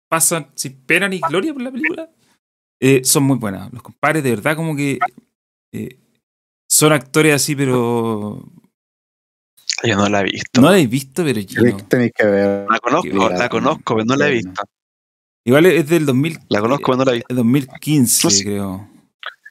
pasan 0.09 0.47
sin 0.55 0.73
pena 0.73 1.07
ni 1.09 1.19
gloria 1.19 1.53
por 1.53 1.61
la 1.63 1.71
película, 1.71 2.09
eh, 2.79 3.01
son 3.03 3.23
muy 3.23 3.37
buenas. 3.37 3.71
Los 3.73 3.81
compadres 3.81 4.23
de 4.23 4.29
verdad 4.31 4.55
como 4.55 4.75
que 4.75 4.99
eh, 5.73 5.97
son 6.69 6.93
actores 6.93 7.33
así, 7.33 7.55
pero 7.55 8.43
Yo 9.83 9.95
no 9.95 10.07
la 10.07 10.21
he 10.21 10.23
visto. 10.25 10.61
no 10.61 10.69
la 10.71 10.77
he 10.77 10.85
visto, 10.87 11.23
pero 11.23 11.39
yo 11.39 11.61
Tenéis 11.61 11.77
no. 11.81 11.87
tenéis 11.87 12.11
que 12.15 12.25
ver. 12.25 12.67
la 12.69 12.79
conozco, 12.79 13.29
la 13.29 13.49
conozco, 13.49 13.95
pero 13.95 14.05
no 14.05 14.15
la 14.15 14.27
he 14.27 14.33
visto. 14.33 14.63
Igual 15.45 15.65
es 15.65 15.87
del 15.89 16.05
2000, 16.05 16.39
La 16.49 16.59
conozco, 16.61 16.85
pero 16.85 16.97
no 16.97 17.05
la 17.05 17.11
visto. 17.13 17.33
2015, 17.35 18.27
No 18.27 18.31
sé. 18.31 18.43
creo. 18.43 18.89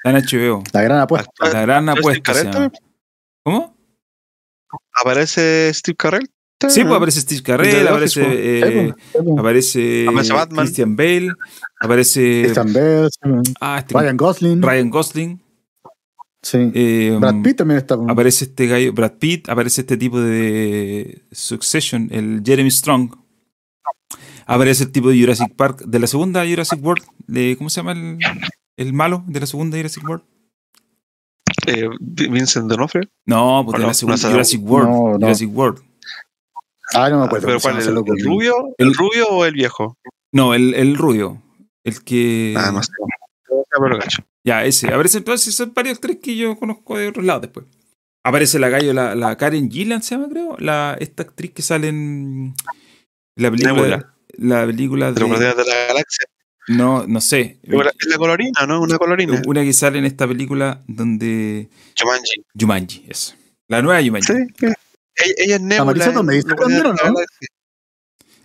Está 0.05 0.11
en 0.11 0.25
HBO. 0.25 0.63
La 0.73 0.83
gran 0.83 0.99
apuesta. 1.01 1.31
La 1.53 1.61
gran 1.63 1.87
¿Pero 1.87 1.99
apuesta. 1.99 2.71
¿Cómo? 3.45 3.77
¿Aparece 5.01 5.73
Steve 5.75 5.97
Carell? 5.97 6.31
Sí, 6.69 6.83
pues 6.85 6.95
aparece 6.95 7.21
Steve 7.23 7.43
Carell, 7.43 7.89
aparece, 7.89 8.23
eh, 8.23 8.95
pues, 9.13 9.25
pues. 9.25 9.39
aparece, 9.39 10.07
Aparece 10.09 10.33
Batman. 10.33 10.65
Christian 10.65 10.97
Bale, 10.97 11.33
aparece 11.81 12.43
Christian 12.45 12.73
Bale, 12.73 13.09
ah, 13.61 13.79
este- 13.79 13.95
Ryan 13.99 14.17
Gosling. 14.17 14.63
Ryan 14.63 14.91
Gosling, 14.91 15.43
Sí. 16.41 16.71
eh, 16.73 17.17
Brad 17.21 17.43
Pitt 17.43 17.57
también 17.57 17.79
está. 17.79 17.97
pues. 17.97 18.09
aparece 18.09 18.45
este 18.45 18.67
gallo, 18.69 18.93
Brad 18.93 19.13
Pitt, 19.19 19.49
aparece 19.49 19.81
este 19.81 19.97
tipo 19.97 20.21
de 20.21 21.23
Succession, 21.33 22.09
el 22.13 22.43
Jeremy 22.47 22.71
Strong, 22.71 23.13
aparece 24.47 24.85
el 24.85 24.93
tipo 24.93 25.09
de 25.11 25.21
Jurassic 25.21 25.55
Park, 25.55 25.83
de 25.87 25.99
la 25.99 26.07
segunda 26.07 26.45
Jurassic 26.47 26.83
World, 26.85 27.05
de, 27.27 27.55
¿cómo 27.57 27.71
se 27.71 27.77
llama 27.81 27.93
el, 27.93 28.19
el 28.77 28.93
malo 28.93 29.25
de 29.27 29.41
la 29.41 29.47
segunda 29.47 29.77
Jurassic 29.77 30.05
World? 30.09 30.25
Eh, 31.67 31.89
Vincent 32.01 32.69
D'Onofrio. 32.69 33.09
No, 33.27 33.63
pues 33.65 33.77
de 33.77 33.83
No, 33.83 33.89
la 33.89 33.95
segunda 33.95 34.21
no, 34.23 34.31
Jurassic 34.31 34.63
World, 34.65 34.89
no, 34.91 35.09
no. 35.13 35.19
Jurassic 35.19 35.51
World. 35.57 35.83
Ah, 36.95 37.09
no 37.09 37.21
me 37.21 37.25
acuerdo. 37.27 37.47
¿Pero 37.47 37.61
cuál? 37.61 37.77
¿El, 37.81 37.89
el 37.89 38.25
rubio? 38.25 38.55
El- 38.79 38.89
¿El 38.89 38.95
rubio 38.95 39.27
o 39.29 39.45
el 39.45 39.55
viejo? 39.55 39.97
No, 40.33 40.55
el, 40.55 40.75
el 40.75 40.97
rubio, 40.97 41.41
el 41.85 42.03
que... 42.03 42.55
Ah, 42.57 42.71
no 42.73 42.83
sé. 42.83 42.93
Ya, 44.45 44.65
ese. 44.65 44.89
Aparece 44.93 45.19
entonces 45.19 45.55
son 45.55 45.73
varios 45.75 45.95
actores 45.95 46.19
que 46.19 46.37
yo 46.37 46.59
conozco 46.59 46.99
de 46.99 47.09
otros 47.09 47.25
lados 47.25 47.43
después. 47.43 47.67
Aparece 48.25 48.59
la 48.59 48.69
gallo, 48.69 48.93
la, 48.93 49.15
la 49.15 49.37
Karen 49.37 49.71
Gillan 49.71 50.03
se 50.03 50.15
llama, 50.15 50.29
creo. 50.29 50.57
La, 50.59 50.97
esta 51.01 51.23
actriz 51.23 51.53
que 51.53 51.63
sale 51.63 51.89
en 51.89 52.55
la 53.37 53.51
película. 53.51 53.73
Nebula. 53.75 54.12
La 54.39 54.67
película 54.67 55.13
De 55.13 55.21
los 55.21 55.31
de. 55.31 55.37
Guardianes 55.37 55.57
de 55.57 55.65
la 55.73 55.87
Galaxia. 55.89 56.27
No, 56.69 57.07
no 57.07 57.21
sé. 57.21 57.59
Es 57.63 58.07
la 58.09 58.17
colorina, 58.19 58.67
¿no? 58.67 58.81
Una 58.81 58.97
colorina. 58.99 59.43
Una 59.47 59.63
que 59.63 59.73
sale 59.73 59.99
en 59.99 60.05
esta 60.05 60.27
película 60.29 60.83
donde. 60.87 61.69
Jumanji. 61.99 62.45
Jumanji, 62.59 63.05
eso. 63.09 63.35
La 63.69 63.83
nueva 63.83 64.03
Jumanji. 64.03 64.27
Sí. 64.33 64.67
Ella, 65.15 65.35
ella 65.39 65.55
es 65.57 65.61
Nebula. 65.61 65.85
Marisa 65.85 66.07
en 66.09 66.15
Tomei 66.15 66.39
está 66.39 66.55
también, 66.55 66.83
la 66.85 66.91
¿o 66.91 66.95
no? 66.95 67.15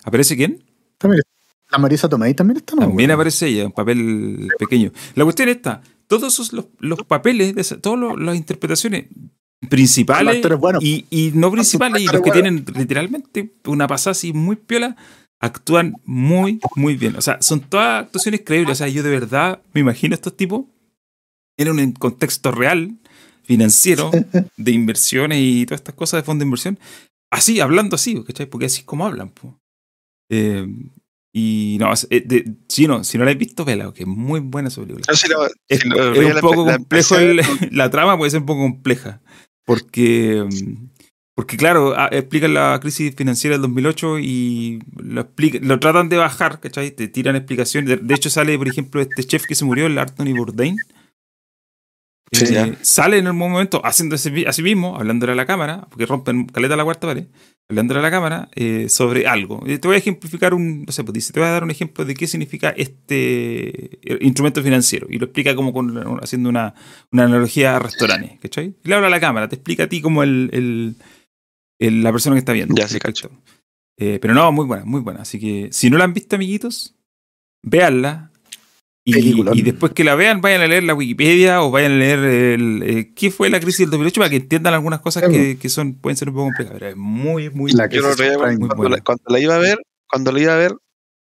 ¿Aparece 0.04 0.36
quién? 0.36 0.64
También- 0.98 1.22
La 1.70 1.78
Marisa 1.78 2.08
Tomei 2.10 2.34
también 2.34 2.58
está, 2.58 2.76
¿no? 2.76 2.82
También 2.88 3.12
aparece 3.12 3.48
ella, 3.48 3.66
un 3.66 3.72
papel 3.72 4.48
pequeño. 4.58 4.92
La 5.16 5.24
cuestión 5.26 5.50
está, 5.50 5.82
todos 6.08 6.34
esos, 6.34 6.54
los, 6.54 6.66
los 6.80 7.04
papeles, 7.04 7.54
de 7.56 7.62
esa- 7.62 7.80
todas 7.80 8.18
las 8.18 8.36
interpretaciones 8.36 9.06
principales 9.70 10.42
y, 10.82 11.06
y 11.10 11.32
no 11.34 11.52
principales, 11.52 12.02
y 12.02 12.06
los 12.06 12.22
que 12.22 12.32
tienen 12.32 12.66
literalmente 12.76 13.54
una 13.66 13.88
pasada 13.88 14.12
así 14.12 14.32
muy 14.34 14.56
piola, 14.56 14.96
actúan 15.40 15.96
muy, 16.06 16.60
muy 16.76 16.96
bien. 16.96 17.16
O 17.16 17.22
sea, 17.22 17.42
son 17.42 17.60
todas 17.62 18.06
actuaciones 18.06 18.42
creíbles. 18.46 18.74
O 18.74 18.76
sea, 18.76 18.88
yo 18.88 19.04
de 19.04 19.10
verdad 19.12 19.62
me 19.74 19.82
imagino 19.82 20.14
a 20.14 20.16
estos 20.16 20.36
tipos 20.36 20.66
en 21.58 21.70
un 21.70 21.92
contexto 21.94 22.52
real, 22.52 22.98
financiero, 23.44 24.12
de 24.58 24.72
inversiones 24.72 25.40
y 25.42 25.66
todas 25.66 25.82
estas 25.82 25.96
cosas 25.96 26.22
de 26.22 26.26
fondo 26.26 26.42
de 26.44 26.48
inversión, 26.48 26.78
así, 27.32 27.60
hablando 27.60 27.96
así, 27.96 28.22
¿cachai? 28.24 28.46
Porque 28.46 28.66
así 28.68 28.80
es 28.82 28.86
como 28.86 29.06
hablan. 29.06 29.30
po. 29.30 29.60
Eh, 30.30 30.68
y 31.34 31.78
no, 31.80 31.94
es- 31.94 32.08
eh, 32.10 32.24
de- 32.26 32.54
si, 32.68 32.88
no, 32.88 33.04
si 33.04 33.18
no 33.18 33.24
la 33.26 33.32
has 33.32 33.38
visto, 33.38 33.64
vela, 33.64 33.94
que 33.94 34.04
es 34.04 34.08
muy 34.08 34.40
buena 34.40 34.70
esa 34.70 34.82
película. 34.82 35.06
No, 35.08 35.16
si 35.16 35.28
lo- 35.30 35.46
Es, 35.68 35.80
si 35.82 35.88
un 35.88 36.34
la- 36.34 36.42
poco 36.42 36.66
la 36.66 36.78
complejo, 36.78 37.16
el- 37.18 37.38
la 37.72 37.90
trama 37.90 38.18
puede 38.18 38.32
ser 38.32 38.40
un 38.42 38.46
poco 38.48 38.62
compleja, 38.62 39.22
porque, 39.66 40.44
mm, 40.50 40.88
porque 41.38 41.56
claro, 41.56 41.94
explican 42.12 42.56
la 42.56 42.80
crisis 42.82 43.14
financiera 43.16 43.54
del 43.58 43.62
2008 43.62 44.18
y 44.18 44.80
lo, 44.98 45.22
explica- 45.22 45.60
lo 45.62 45.80
tratan 45.80 46.10
de 46.10 46.18
bajar, 46.18 46.60
¿cachai? 46.60 46.90
Te 46.90 47.08
tiran 47.10 47.36
explicaciones. 47.36 48.00
De, 48.08 48.16
hecho 48.16 48.32
sale, 48.32 48.58
por 48.58 48.68
ejemplo, 48.68 49.02
este 49.02 49.24
chef 49.24 49.46
que 49.46 49.54
se 49.54 49.64
murió, 49.64 49.86
el 49.86 50.00
Anthony 50.00 50.34
Bourdain. 50.36 50.78
Sí, 52.32 52.46
Eh, 52.56 52.74
sale 52.82 53.20
en 53.20 53.28
un 53.28 53.38
momento 53.38 53.82
haciendo 53.86 54.16
ese, 54.16 54.32
vi- 54.32 54.46
así 54.46 54.64
mismo, 54.64 54.98
hablándole 54.98 55.34
a 55.34 55.36
la 55.36 55.46
cámara, 55.46 55.86
porque 55.92 56.08
rompen 56.08 56.48
caleta 56.48 56.76
la 56.76 56.84
cuarta 56.84 57.06
pared, 57.08 57.26
hablándole 57.70 58.00
a 58.00 58.04
la 58.04 58.12
cámara 58.12 58.50
eh, 58.56 58.90
sobre 58.90 59.28
algo. 59.28 59.62
Y 59.66 59.78
te 59.78 59.88
voy 59.88 59.96
a 59.96 60.00
ejemplificar 60.00 60.56
un, 60.56 60.86
no 60.86 60.92
sé, 60.92 61.04
pues 61.04 61.14
dice, 61.14 61.32
te 61.34 61.40
voy 61.40 61.48
a 61.50 61.52
dar 61.52 61.64
un 61.64 61.70
ejemplo 61.72 62.04
de 62.04 62.16
qué 62.16 62.26
significa 62.28 62.70
este 62.72 63.96
eh, 64.12 64.18
instrumento 64.22 64.62
financiero. 64.64 65.08
Y 65.10 65.20
lo 65.20 65.26
explica 65.26 65.56
como 65.56 65.72
con, 65.72 66.20
haciendo 66.22 66.50
una, 66.50 66.74
una 67.12 67.26
analogía 67.26 67.76
a 67.76 67.80
restaurantes, 67.80 68.40
¿cachai? 68.42 68.74
Y 68.84 68.90
le 68.90 68.96
habla 68.96 69.08
a 69.08 69.12
la 69.12 69.20
cámara, 69.20 69.48
te 69.48 69.56
explica 69.56 69.84
a 69.84 69.88
ti 69.88 70.02
como 70.02 70.24
el, 70.24 70.50
el- 70.52 70.96
el- 71.80 72.04
la 72.04 72.12
persona 72.12 72.36
que 72.36 72.40
está 72.40 72.54
viendo. 72.54 72.76
Ya, 72.76 72.88
sí, 72.88 73.00
Perfecto. 73.00 73.32
Eh, 74.00 74.20
pero 74.22 74.34
no, 74.36 74.52
muy 74.52 74.66
buena, 74.66 74.86
muy 74.86 75.02
buena. 75.02 75.22
Así 75.22 75.40
que 75.40 75.70
si 75.72 75.90
no 75.90 75.98
la 75.98 76.04
han 76.04 76.14
visto, 76.14 76.36
amiguitos, 76.36 76.96
véanla. 77.64 78.32
Y, 79.10 79.42
y 79.58 79.62
después 79.62 79.94
que 79.94 80.04
la 80.04 80.16
vean, 80.16 80.42
vayan 80.42 80.62
a 80.62 80.68
leer 80.68 80.84
la 80.84 80.94
Wikipedia 80.94 81.62
o 81.64 81.72
vayan 81.72 81.94
a 81.94 81.96
leer 81.96 82.20
el, 82.20 82.84
eh, 82.86 83.14
qué 83.16 83.32
fue 83.32 83.50
la 83.50 83.60
crisis 83.62 83.80
del 83.80 83.92
2008 83.92 84.20
para 84.20 84.30
que 84.30 84.36
entiendan 84.36 84.74
algunas 84.74 85.00
cosas 85.00 85.24
que, 85.30 85.58
que 85.58 85.70
son, 85.70 85.94
pueden 85.96 86.18
ser 86.18 86.28
un 86.28 86.36
poco 86.36 86.48
complejas. 86.48 86.74
Pero 86.74 86.88
es 86.90 86.98
muy, 86.98 87.50
muy 87.50 87.72
La 87.72 87.88
crisis. 87.88 88.06
Muy 88.06 88.36
cuando, 88.38 88.76
buena. 88.76 88.98
la, 88.98 89.02
cuando 89.04 89.24
la 89.30 89.40
iba 89.40 89.56
a 89.56 89.60
ver, 89.60 89.80
cuando 90.10 90.32
la 90.34 90.42
iba 90.42 90.54
a 90.54 90.58
ver, 90.58 90.74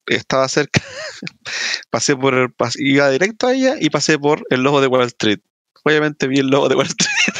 estaba 0.07 0.47
cerca. 0.49 0.81
pasé 1.91 2.15
por 2.15 2.33
el, 2.33 2.47
pas- 2.49 2.75
iba 2.79 3.09
directo 3.09 3.47
a 3.47 3.53
ella 3.53 3.75
y 3.79 3.89
pasé 3.91 4.17
por 4.17 4.45
el 4.49 4.63
logo 4.63 4.81
de 4.81 4.87
Wall 4.87 5.05
Street. 5.07 5.39
Obviamente 5.83 6.27
vi 6.27 6.39
el 6.39 6.47
logo 6.47 6.67
de 6.69 6.75
Wall 6.75 6.87
Street. 6.87 7.35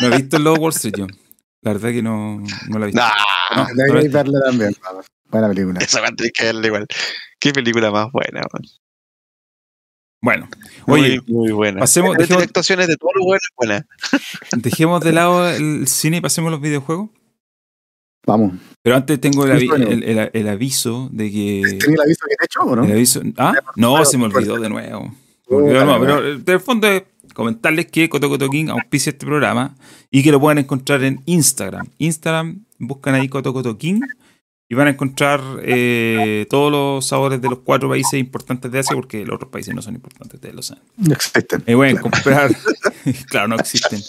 No 0.00 0.06
he 0.08 0.16
visto 0.22 0.38
el 0.38 0.44
logo 0.44 0.56
Wall 0.62 0.72
Street 0.72 0.94
yo. 0.96 1.06
La 1.62 1.72
verdad 1.72 1.90
que 1.90 2.02
no, 2.02 2.42
no 2.68 2.78
la 2.78 2.84
he 2.84 2.88
visto. 2.88 3.00
Nah, 3.00 3.56
No, 3.56 3.86
no 3.94 4.10
verla 4.10 4.40
también. 4.44 4.76
Buena 5.30 5.48
película. 5.48 5.80
esa 5.80 6.00
va 6.00 6.08
a 6.08 6.12
tener 6.12 6.32
que 6.32 6.44
verla 6.44 6.66
igual. 6.66 6.86
Qué 7.38 7.52
película 7.52 7.90
más 7.90 8.10
buena, 8.12 8.40
man. 8.52 8.62
Bueno, 10.24 10.48
Muy, 10.86 11.00
oye, 11.00 11.20
muy 11.26 11.50
buena. 11.50 11.80
pasemos- 11.80 12.16
dejemos- 12.16 12.40
las 12.42 12.46
actuaciones 12.48 12.86
de 12.86 12.96
todos 12.96 13.12
los 13.16 13.24
buenos 13.24 13.48
buenas. 13.56 13.84
dejemos 14.56 15.00
de 15.02 15.12
lado 15.12 15.48
el 15.48 15.88
cine 15.88 16.18
y 16.18 16.20
pasemos 16.20 16.48
a 16.48 16.52
los 16.52 16.60
videojuegos. 16.60 17.10
Vamos. 18.24 18.52
Pero 18.82 18.94
antes 18.96 19.20
tengo 19.20 19.44
el, 19.46 19.52
avi- 19.52 19.74
el- 19.74 20.04
el- 20.04 20.30
el 20.32 20.48
aviso 20.48 21.08
de 21.12 21.30
que. 21.30 21.62
¿Tenía 21.80 21.94
el 21.96 22.00
aviso 22.02 22.24
que 22.28 22.36
te 22.36 22.42
he 22.42 22.46
hecho 22.46 22.60
o 22.60 22.76
no? 22.76 22.84
El 22.84 22.92
aviso. 22.92 23.20
Ah, 23.36 23.52
no, 23.74 24.04
se 24.04 24.16
me 24.16 24.24
olvidó 24.26 24.58
de 24.60 24.68
nuevo. 24.68 25.12
Se 25.48 25.54
me 25.54 25.56
olvidó 25.56 25.78
de 25.80 25.84
nuevo, 25.86 26.00
pero 26.04 26.38
de 26.38 26.58
fondo 26.60 26.86
es 26.86 27.02
comentarles 27.34 27.86
que 27.86 28.08
Coto 28.08 28.28
Coto 28.28 28.48
King 28.48 28.68
auspicia 28.68 29.10
este 29.10 29.26
programa 29.26 29.76
y 30.10 30.22
que 30.22 30.32
lo 30.32 30.40
pueden 30.40 30.58
encontrar 30.58 31.02
en 31.04 31.22
Instagram. 31.26 31.88
Instagram, 31.98 32.64
buscan 32.78 33.14
ahí 33.14 33.28
Coto 33.28 33.52
Coto 33.52 33.78
King 33.78 34.00
y 34.72 34.74
van 34.74 34.86
a 34.86 34.90
encontrar 34.90 35.40
eh, 35.62 36.46
todos 36.48 36.72
los 36.72 37.06
sabores 37.06 37.42
de 37.42 37.50
los 37.50 37.58
cuatro 37.58 37.90
países 37.90 38.18
importantes 38.18 38.72
de 38.72 38.78
Asia, 38.78 38.96
porque 38.96 39.24
los 39.26 39.36
otros 39.36 39.50
países 39.50 39.74
no 39.74 39.82
son 39.82 39.94
importantes, 39.94 40.34
ustedes 40.36 40.54
lo 40.54 40.62
saben. 40.62 40.82
No 40.96 41.12
existen. 41.12 41.62
Eh, 41.66 41.74
pueden 41.74 41.98
comprar, 41.98 42.50
claro, 43.28 43.48
no 43.48 43.56
existen. 43.56 44.00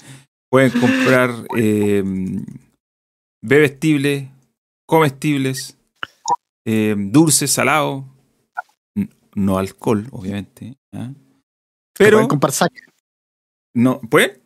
Pueden 0.49 0.71
comprar 0.79 1.31
eh, 1.57 2.01
bebestibles, 3.41 4.29
comestibles, 4.85 5.77
eh, 6.65 6.95
dulces, 6.97 7.51
salados, 7.51 8.05
no 9.35 9.57
alcohol, 9.57 10.07
obviamente. 10.11 10.77
Pero. 11.97 12.17
Pueden 12.17 12.27
comprar 12.27 12.53
saque. 12.53 12.79
No, 13.73 13.99
¿pueden? 14.01 14.39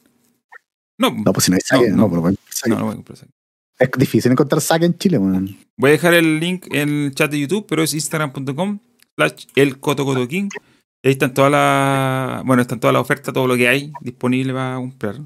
No, 0.99 1.11
No, 1.11 1.33
pues 1.33 1.45
si 1.45 1.51
no 1.51 1.55
hay 1.55 1.61
saque, 1.61 1.89
No, 1.89 1.95
no, 1.95 2.01
no. 2.03 2.09
pero 2.09 2.21
pueden 2.21 2.35
comprar 2.37 2.53
saque. 2.55 2.69
no, 2.69 2.75
no 2.77 2.85
pueden 2.85 3.03
comprar. 3.03 3.29
Es 3.79 3.91
difícil 3.97 4.31
encontrar 4.31 4.61
saque 4.61 4.85
en 4.85 4.97
Chile, 4.97 5.17
weón. 5.19 5.55
Voy 5.77 5.89
a 5.89 5.93
dejar 5.93 6.13
el 6.15 6.39
link 6.39 6.65
en 6.73 6.89
el 7.05 7.15
chat 7.15 7.29
de 7.29 7.39
YouTube, 7.39 7.65
pero 7.69 7.83
es 7.83 7.93
instagram.com 7.93 8.79
slash 9.15 9.45
el 9.55 9.79
ahí 11.09 11.11
están 11.13 11.33
todas 11.33 11.51
las, 11.51 12.43
bueno, 12.43 12.61
están 12.61 12.79
todas 12.79 12.93
las 12.93 13.01
ofertas, 13.01 13.33
todo 13.33 13.45
lo 13.47 13.55
que 13.55 13.67
hay 13.67 13.91
disponible 14.01 14.53
para 14.53 14.75
comprar. 14.77 15.17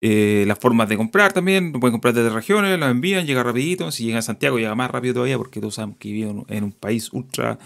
Eh, 0.00 0.44
las 0.46 0.58
formas 0.58 0.88
de 0.88 0.96
comprar 0.96 1.32
también, 1.32 1.72
lo 1.72 1.80
pueden 1.80 1.92
comprar 1.92 2.14
desde 2.14 2.30
regiones, 2.30 2.78
las 2.78 2.90
envían, 2.90 3.26
llega 3.26 3.42
rapidito. 3.44 3.90
Si 3.92 4.04
llega 4.04 4.18
a 4.18 4.22
Santiago, 4.22 4.58
llega 4.58 4.74
más 4.74 4.90
rápido 4.90 5.14
todavía, 5.14 5.38
porque 5.38 5.60
todos 5.60 5.74
sabemos 5.76 5.96
que 5.98 6.08
vivimos 6.10 6.44
en 6.48 6.64
un 6.64 6.72
país 6.72 7.12
ultra 7.12 7.58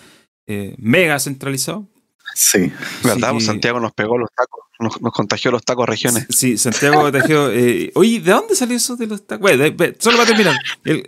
eh, 0.46 0.74
mega 0.78 1.18
centralizado. 1.18 1.86
Sí. 2.34 2.70
¿Verdad? 3.04 3.30
Pues 3.32 3.44
que- 3.44 3.46
Santiago 3.46 3.80
nos 3.80 3.92
pegó 3.92 4.16
los 4.18 4.30
tacos, 4.34 4.64
nos, 4.82 4.96
contagió 5.12 5.50
los 5.50 5.62
tacos 5.64 5.88
regiones. 5.88 6.26
Sí, 6.30 6.58
Santiago 6.58 7.10
Tejeo. 7.12 7.50
Eh, 7.52 7.90
oye, 7.94 8.20
¿de 8.20 8.32
dónde 8.32 8.54
salió 8.54 8.76
eso 8.76 8.96
de 8.96 9.06
los 9.06 9.26
tacos? 9.26 9.42
Bueno, 9.42 9.62
de- 9.62 9.70
de- 9.70 9.96
solo 9.98 10.16
para 10.18 10.28
terminar. 10.28 10.56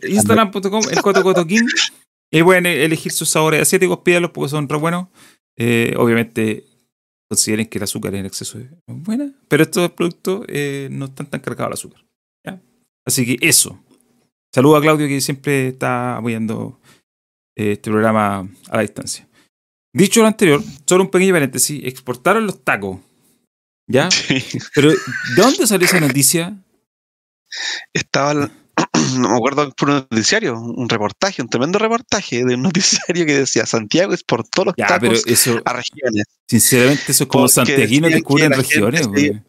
Instagram.com, 0.09 0.83
el 0.91 1.03
Coto. 1.03 1.47
Y 2.31 2.43
pueden 2.43 2.67
eh, 2.67 2.85
elegir 2.85 3.13
sus 3.13 3.29
sabores 3.29 3.63
asiáticos, 3.63 3.99
pídanlos 3.99 4.31
porque 4.33 4.51
son 4.51 4.69
re 4.69 4.77
buenos. 4.79 5.09
Eh, 5.57 5.95
obviamente, 5.97 6.65
consideren 7.31 7.67
que 7.67 7.79
el 7.79 7.85
azúcar 7.85 8.15
en 8.15 8.27
exceso 8.27 8.59
es 8.59 8.67
buena, 8.87 9.33
pero 9.49 9.63
estos 9.63 9.91
productos 9.93 10.45
eh, 10.49 10.89
no 10.91 11.07
están 11.07 11.27
tan 11.27 11.41
cargados 11.41 11.69
al 11.69 11.73
azúcar. 11.75 12.05
Así 13.07 13.27
que 13.27 13.47
eso. 13.47 13.79
Saludo 14.55 14.77
a 14.77 14.81
Claudio 14.81 15.07
que 15.07 15.21
siempre 15.21 15.69
está 15.69 16.17
apoyando 16.17 16.81
eh, 17.57 17.73
este 17.73 17.91
programa 17.91 18.49
a 18.71 18.77
la 18.77 18.83
distancia. 18.83 19.29
Dicho 19.95 20.23
lo 20.23 20.27
anterior, 20.27 20.63
solo 20.87 21.05
un 21.05 21.11
pequeño 21.11 21.35
paréntesis. 21.35 21.83
Exportaron 21.85 22.47
los 22.47 22.65
tacos. 22.65 22.99
¿Ya? 23.87 24.09
Sí. 24.11 24.45
Pero, 24.75 24.91
¿de 24.91 24.97
dónde 25.37 25.67
salió 25.67 25.87
esa 25.87 26.01
noticia? 26.01 26.57
Estaba, 27.93 28.35
no 29.19 29.29
me 29.31 29.37
acuerdo 29.37 29.71
por 29.73 29.91
un 29.91 29.95
noticiario, 30.11 30.59
un 30.59 30.89
reportaje, 30.89 31.43
un 31.43 31.49
tremendo 31.49 31.79
reportaje 31.79 32.45
de 32.45 32.55
un 32.55 32.63
noticiario 32.75 33.27
que 33.27 33.35
decía 33.39 33.67
Santiago 33.67 34.13
es 34.13 34.23
por 34.25 34.47
todos 34.49 34.67
los 34.67 34.75
Ya, 34.77 34.87
tacos 34.87 35.23
pero 35.25 35.33
eso, 35.35 35.63
a 35.65 35.73
regiones. 35.75 36.25
sinceramente, 36.49 37.05
eso 37.13 37.25
es 37.25 37.29
como 37.31 37.49
santiaguinos 37.49 38.11
que 38.11 38.49
la 38.49 38.57
regiones. 38.57 39.01
gente. 39.03 39.43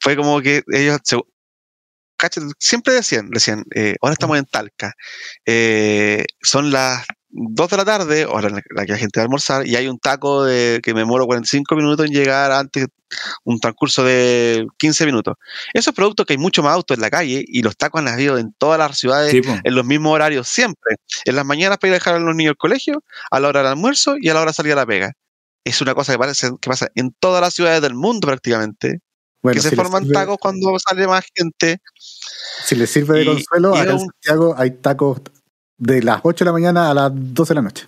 Fue 0.00 0.16
como 0.16 0.40
que 0.40 0.62
ellos 0.72 0.98
se- 1.04 1.18
siempre 2.58 2.94
decían, 2.94 3.28
decían, 3.28 3.64
eh, 3.74 3.96
ahora 4.00 4.14
estamos 4.14 4.38
en 4.38 4.46
Talca, 4.46 4.94
eh, 5.44 6.24
son 6.40 6.70
las 6.70 7.04
2 7.36 7.68
de 7.68 7.76
la 7.76 7.84
tarde, 7.84 8.22
ahora 8.22 8.48
la, 8.48 8.62
la 8.70 8.86
que 8.86 8.92
la 8.92 8.98
gente 8.98 9.18
va 9.18 9.22
a 9.22 9.24
almorzar, 9.24 9.66
y 9.66 9.74
hay 9.74 9.88
un 9.88 9.98
taco 9.98 10.44
de 10.44 10.80
que 10.82 10.94
me 10.94 11.04
muero 11.04 11.26
45 11.26 11.74
minutos 11.74 12.06
en 12.06 12.12
llegar 12.12 12.52
antes, 12.52 12.86
un 13.42 13.58
transcurso 13.58 14.04
de 14.04 14.64
15 14.78 15.04
minutos. 15.04 15.34
Esos 15.72 15.92
productos 15.94 16.26
que 16.26 16.34
hay 16.34 16.38
mucho 16.38 16.62
más 16.62 16.72
autos 16.74 16.96
en 16.96 17.00
la 17.02 17.10
calle 17.10 17.44
y 17.46 17.62
los 17.62 17.76
tacos 17.76 18.00
han 18.00 18.08
habido 18.08 18.38
en 18.38 18.52
todas 18.56 18.78
las 18.78 18.96
ciudades 18.96 19.32
Sí, 19.32 19.40
en 19.64 19.74
los 19.74 19.84
mismos 19.84 20.12
horarios 20.14 20.46
siempre. 20.48 20.94
En 21.24 21.34
las 21.34 21.44
mañanas 21.44 21.78
para 21.78 21.88
ir 21.88 21.94
a 21.94 21.98
dejar 21.98 22.14
a 22.14 22.18
los 22.20 22.36
niños 22.36 22.52
al 22.52 22.56
colegio, 22.56 23.02
a 23.30 23.40
la 23.40 23.48
hora 23.48 23.60
del 23.60 23.68
almuerzo 23.72 24.14
y 24.20 24.28
a 24.28 24.34
la 24.34 24.40
hora 24.40 24.50
de 24.52 24.54
salir 24.54 24.72
a 24.72 24.76
la 24.76 24.86
pega. 24.86 25.12
Es 25.64 25.80
una 25.80 25.94
cosa 25.94 26.12
que, 26.12 26.18
parece, 26.18 26.50
que 26.60 26.70
pasa 26.70 26.88
en 26.94 27.12
todas 27.18 27.40
las 27.40 27.52
ciudades 27.54 27.82
del 27.82 27.94
mundo 27.94 28.28
prácticamente, 28.28 29.00
Bueno, 29.42 29.56
que 29.56 29.62
se 29.62 29.70
si 29.70 29.76
forman 29.76 30.04
sirve- 30.04 30.12
tacos 30.14 30.36
cuando 30.40 30.72
sale 30.78 31.06
más 31.08 31.24
gente. 31.34 31.78
Si 32.64 32.74
les 32.76 32.90
sirve 32.90 33.18
de 33.18 33.22
Y- 33.24 33.26
consuelo, 33.26 33.74
y 33.74 33.78
acá 33.78 33.90
en 33.90 33.94
un- 33.96 34.00
Santiago 34.00 34.54
hay 34.56 34.70
tacos 34.72 35.20
de 35.78 36.02
las 36.02 36.20
8 36.22 36.44
de 36.44 36.48
la 36.48 36.52
mañana 36.52 36.90
a 36.90 36.94
las 36.94 37.10
12 37.14 37.50
de 37.50 37.54
la 37.56 37.62
noche. 37.62 37.86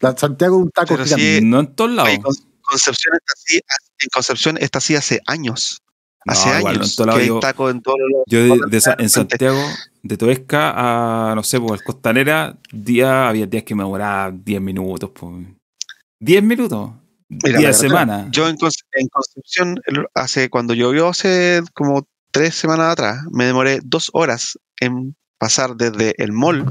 La 0.00 0.16
Santiago 0.16 0.56
un 0.58 0.70
taco 0.70 0.96
gigante. 0.96 1.40
No 1.42 1.60
en 1.60 1.74
todos 1.74 1.90
lados. 1.90 2.18
Concepción 2.62 3.14
está 3.14 3.32
así, 3.34 3.56
en 4.00 4.08
Concepción 4.12 4.58
está 4.58 4.78
así 4.78 4.94
hace 4.96 5.20
años. 5.26 5.80
No, 6.24 6.32
Hace 6.32 6.48
igual, 6.58 6.74
en 6.74 6.80
años 6.80 6.96
todos 6.96 7.06
lados. 7.06 7.18
que 7.18 7.22
hay 7.22 7.28
Yo, 7.28 7.40
tacos 7.40 7.70
en 7.70 7.82
todos 7.82 7.98
los 8.00 8.22
yo 8.26 8.38
de, 8.42 8.60
de 8.78 8.94
en 8.98 9.08
Santiago, 9.10 9.62
de 10.02 10.16
Toesca 10.16 10.72
a, 11.30 11.34
no 11.36 11.42
sé, 11.44 11.60
pues, 11.60 11.72
al 11.80 11.84
Costanera, 11.84 12.56
día, 12.72 13.28
había 13.28 13.46
días 13.46 13.62
que 13.62 13.74
me 13.76 13.84
demoraba 13.84 14.32
10 14.32 14.60
minutos. 14.60 15.10
Pues. 15.14 15.46
10 16.20 16.42
minutos. 16.42 16.90
Mira, 17.28 17.58
día 17.58 17.68
de 17.68 17.74
semana. 17.74 18.26
Yo 18.30 18.48
en, 18.48 18.56
en 18.60 19.08
Concepción, 19.08 19.80
el- 19.86 20.06
hace 20.14 20.50
cuando 20.50 20.74
llovió 20.74 21.08
hace 21.08 21.62
como 21.74 22.06
tres 22.32 22.54
semanas 22.56 22.92
atrás, 22.92 23.22
me 23.30 23.44
demoré 23.46 23.78
dos 23.84 24.10
horas 24.12 24.58
en 24.80 25.14
pasar 25.38 25.76
desde 25.76 26.14
el 26.22 26.32
mall, 26.32 26.68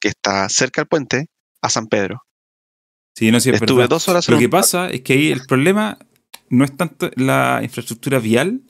que 0.00 0.08
está 0.08 0.48
cerca 0.48 0.80
del 0.82 0.88
puente, 0.88 1.26
a 1.62 1.70
San 1.70 1.86
Pedro. 1.86 2.22
Sí, 3.16 3.30
no 3.30 3.40
sé, 3.40 3.50
es 3.50 3.60
Estuve 3.60 3.78
verdad. 3.78 3.90
dos 3.90 4.08
horas 4.08 4.28
Lo 4.28 4.36
un 4.36 4.42
que 4.42 4.48
pasa 4.48 4.90
es 4.90 5.00
que 5.00 5.14
ahí 5.14 5.32
el 5.32 5.46
problema 5.46 5.98
no 6.50 6.64
es 6.64 6.76
tanto 6.76 7.10
la 7.16 7.60
infraestructura 7.62 8.18
vial, 8.18 8.60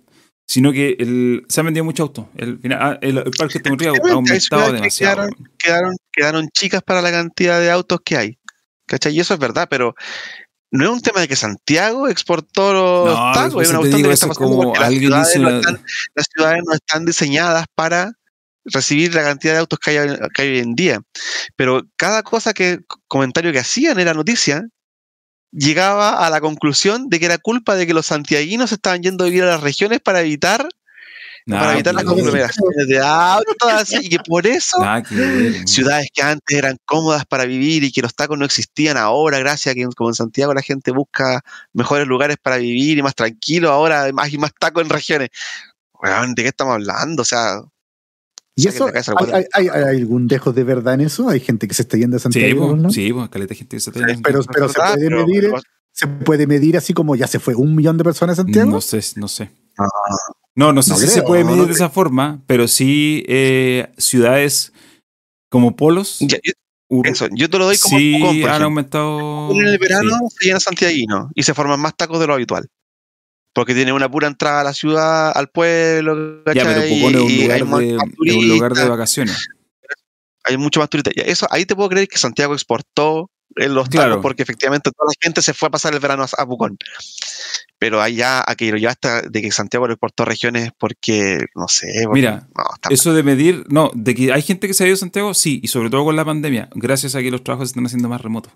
sino 0.46 0.70
que 0.72 0.96
el, 1.00 1.44
se 1.48 1.60
han 1.60 1.66
vendido 1.66 1.84
muchos 1.84 2.04
autos. 2.04 2.26
El, 2.36 2.58
final- 2.60 2.78
ah, 2.80 2.98
el, 3.02 3.18
el 3.18 3.30
parque 3.36 3.58
automotriz 3.58 3.88
ha 3.88 4.12
aumentado 4.56 4.72
demasiado. 4.72 5.16
quedaron- 5.16 5.48
quedaron, 5.58 5.96
quedaron 6.12 6.48
chicas 6.50 6.82
para 6.84 7.02
la 7.02 7.10
cantidad 7.10 7.58
de 7.60 7.70
autos 7.70 7.98
que 8.04 8.16
hay. 8.16 8.38
¿Cachai? 8.86 9.16
Y 9.16 9.20
eso 9.20 9.34
es 9.34 9.40
verdad, 9.40 9.66
pero 9.68 9.96
no 10.70 10.84
es 10.84 10.90
un 10.90 11.00
tema 11.00 11.20
de 11.20 11.26
que 11.26 11.34
Santiago 11.34 12.06
exportó 12.06 12.72
los 12.72 13.18
No, 13.18 13.32
tacos, 13.32 13.62
es 13.64 13.70
una 13.70 13.78
cuestión 13.80 14.02
de 14.02 14.08
que 14.08 14.14
está 14.14 14.28
pasando 14.28 14.48
como 14.48 14.62
porque 14.62 14.78
las 14.78 14.86
alguien 14.88 15.02
ciudades, 15.10 15.26
dice 15.26 15.38
no 15.40 15.48
están, 15.50 15.84
las 16.14 16.26
ciudades 16.32 16.62
no 16.64 16.72
están 16.72 17.04
diseñadas 17.04 17.66
para 17.74 18.12
recibir 18.66 19.14
la 19.14 19.22
cantidad 19.22 19.54
de 19.54 19.60
autos 19.60 19.78
que 19.78 19.98
hay, 19.98 20.18
que 20.34 20.42
hay 20.42 20.48
hoy 20.48 20.58
en 20.58 20.74
día. 20.74 21.00
Pero 21.56 21.82
cada 21.96 22.22
cosa 22.22 22.52
que, 22.52 22.80
comentario 23.08 23.52
que 23.52 23.58
hacían 23.58 23.98
en 23.98 24.06
la 24.06 24.14
noticia, 24.14 24.66
llegaba 25.52 26.26
a 26.26 26.30
la 26.30 26.40
conclusión 26.40 27.08
de 27.08 27.18
que 27.18 27.26
era 27.26 27.38
culpa 27.38 27.76
de 27.76 27.86
que 27.86 27.94
los 27.94 28.06
santiaguinos 28.06 28.72
estaban 28.72 29.02
yendo 29.02 29.24
a 29.24 29.28
vivir 29.28 29.44
a 29.44 29.46
las 29.46 29.62
regiones 29.62 30.00
para 30.00 30.20
evitar, 30.20 30.68
Nada 31.48 31.62
para 31.62 31.74
evitar 31.74 31.94
las 31.94 32.02
conglomeraciones 32.02 32.88
de 32.88 32.98
autos, 32.98 33.72
así, 33.72 33.98
y 34.02 34.08
que 34.08 34.18
por 34.18 34.48
eso 34.48 34.80
nada 34.80 35.00
que 35.00 35.62
ciudades 35.64 36.08
que 36.12 36.20
antes 36.20 36.58
eran 36.58 36.76
cómodas 36.84 37.24
para 37.24 37.44
vivir 37.44 37.84
y 37.84 37.92
que 37.92 38.02
los 38.02 38.16
tacos 38.16 38.36
no 38.36 38.44
existían 38.44 38.96
ahora, 38.96 39.38
gracias 39.38 39.72
a 39.72 39.74
que 39.76 39.86
como 39.94 40.10
en 40.10 40.14
Santiago 40.14 40.52
la 40.52 40.62
gente 40.62 40.90
busca 40.90 41.42
mejores 41.72 42.08
lugares 42.08 42.36
para 42.42 42.56
vivir 42.56 42.98
y 42.98 43.02
más 43.02 43.14
tranquilo, 43.14 43.70
ahora 43.70 44.10
más 44.12 44.32
y 44.32 44.38
más 44.38 44.50
tacos 44.58 44.82
en 44.82 44.90
regiones. 44.90 45.28
Weón, 46.02 46.34
¿de 46.34 46.42
qué 46.42 46.48
estamos 46.48 46.74
hablando? 46.74 47.22
O 47.22 47.24
sea, 47.24 47.60
¿Y 48.56 48.68
eso? 48.68 48.86
¿hay, 48.86 49.32
hay, 49.32 49.44
hay- 49.52 49.68
hay 49.68 49.96
algún 50.00 50.26
dejo 50.28 50.52
de 50.52 50.64
verdad 50.64 50.94
en 50.94 51.02
eso? 51.02 51.28
¿Hay 51.28 51.40
gente 51.40 51.68
que 51.68 51.74
se 51.74 51.82
está 51.82 51.96
yendo 51.98 52.16
a 52.16 52.20
Sí, 52.20 52.22
Santiago? 52.24 52.70
pues, 52.70 52.82
¿no? 52.82 52.90
sí, 52.90 53.12
pues, 53.12 53.28
caleta 53.28 53.50
de 53.50 53.54
gente 53.56 53.76
que 53.76 53.80
se 53.80 53.90
está 53.90 54.06
yendo. 54.06 54.22
Pero, 54.22 54.40
pero 54.52 54.68
se 54.68 54.74
puede 54.80 54.96
Pero- 55.08 55.26
medir, 55.26 55.40
pero- 55.50 55.62
se 55.92 56.06
puede 56.06 56.46
medir 56.46 56.76
así 56.76 56.92
como 56.94 57.14
ya 57.16 57.26
se 57.26 57.38
fue 57.38 57.54
un 57.54 57.74
millón 57.74 57.96
de 57.98 58.04
personas 58.04 58.38
a 58.38 58.42
Santiago. 58.42 58.70
No 58.70 58.80
sé, 58.80 59.00
no 59.16 59.28
sé. 59.28 59.50
Ah. 59.78 59.86
No, 60.54 60.72
no 60.72 60.82
sé 60.82 60.90
No 60.92 60.96
si 60.96 61.06
se 61.06 61.22
puede 61.22 61.42
no 61.44 61.50
medir 61.50 61.62
de 61.62 61.66
creo. 61.74 61.76
esa 61.76 61.90
forma, 61.90 62.42
pero 62.46 62.66
sí 62.66 63.24
eh, 63.28 63.88
ciudades 63.98 64.72
como 65.50 65.76
polos. 65.76 66.16
Ya, 66.20 66.38
yo- 66.42 66.52
eso, 67.04 67.26
yo 67.34 67.50
te 67.50 67.58
lo 67.58 67.64
doy 67.66 67.76
como 67.78 67.98
sí 67.98 68.16
por 68.20 68.28
han 68.30 68.36
ejemplo. 68.36 68.64
aumentado. 68.64 69.50
En 69.52 69.66
el 69.66 69.78
verano 69.78 70.18
sí. 70.30 70.36
se 70.38 70.44
llena 70.48 70.60
santiaguino 70.60 71.30
y 71.34 71.42
se 71.42 71.52
forman 71.52 71.80
más 71.80 71.94
tacos 71.96 72.20
de 72.20 72.26
lo 72.26 72.34
habitual. 72.34 72.66
Porque 73.56 73.74
tiene 73.74 73.90
una 73.94 74.06
pura 74.10 74.26
entrada 74.28 74.60
a 74.60 74.64
la 74.64 74.74
ciudad, 74.74 75.32
al 75.34 75.48
pueblo, 75.48 76.42
Ya, 76.54 76.62
pero. 76.62 76.82
Pucón 76.82 77.14
es 77.14 77.20
un 77.22 77.36
lugar, 77.40 77.64
de, 77.80 77.96
es 77.96 78.34
un 78.36 78.48
lugar 78.50 78.72
de 78.74 78.84
vacaciones. 78.88 79.48
hay 80.44 80.58
mucho 80.58 80.78
más 80.80 80.90
turistas. 80.90 81.14
Eso, 81.16 81.46
ahí 81.50 81.64
te 81.64 81.74
puedo 81.74 81.88
creer 81.88 82.06
que 82.06 82.18
Santiago 82.18 82.52
exportó 82.52 83.30
eh, 83.56 83.68
los 83.70 83.88
tacos 83.88 84.04
Claro. 84.04 84.20
porque 84.20 84.42
efectivamente 84.42 84.90
toda 84.90 85.06
la 85.08 85.14
gente 85.22 85.40
se 85.40 85.54
fue 85.54 85.68
a 85.68 85.70
pasar 85.70 85.94
el 85.94 86.00
verano 86.00 86.24
a, 86.24 86.42
a 86.42 86.46
Pucón. 86.46 86.76
Pero 87.78 88.02
allá, 88.02 88.44
a 88.46 88.54
que 88.56 88.70
lo 88.70 88.76
llevaste 88.76 89.22
de 89.30 89.40
que 89.42 89.50
Santiago 89.50 89.86
lo 89.86 89.94
exportó 89.94 90.24
a 90.24 90.26
regiones 90.26 90.70
porque, 90.78 91.46
no 91.54 91.66
sé. 91.68 91.86
porque- 92.04 92.12
Mira, 92.20 92.46
no, 92.54 92.64
Eso 92.90 93.14
de 93.14 93.22
medir, 93.22 93.64
no, 93.70 93.90
de 93.94 94.14
que 94.14 94.32
hay 94.34 94.42
gente 94.42 94.66
que 94.66 94.74
se 94.74 94.84
ha 94.84 94.86
ido 94.86 94.94
a 94.94 94.98
Santiago, 94.98 95.32
sí, 95.32 95.60
y 95.62 95.68
sobre 95.68 95.88
todo 95.88 96.04
con 96.04 96.14
la 96.16 96.26
pandemia, 96.26 96.68
gracias 96.74 97.14
a 97.14 97.22
que 97.22 97.30
los 97.30 97.42
trabajos 97.42 97.68
se 97.68 97.72
están 97.72 97.86
haciendo 97.86 98.08
más 98.10 98.20
remotos. 98.20 98.52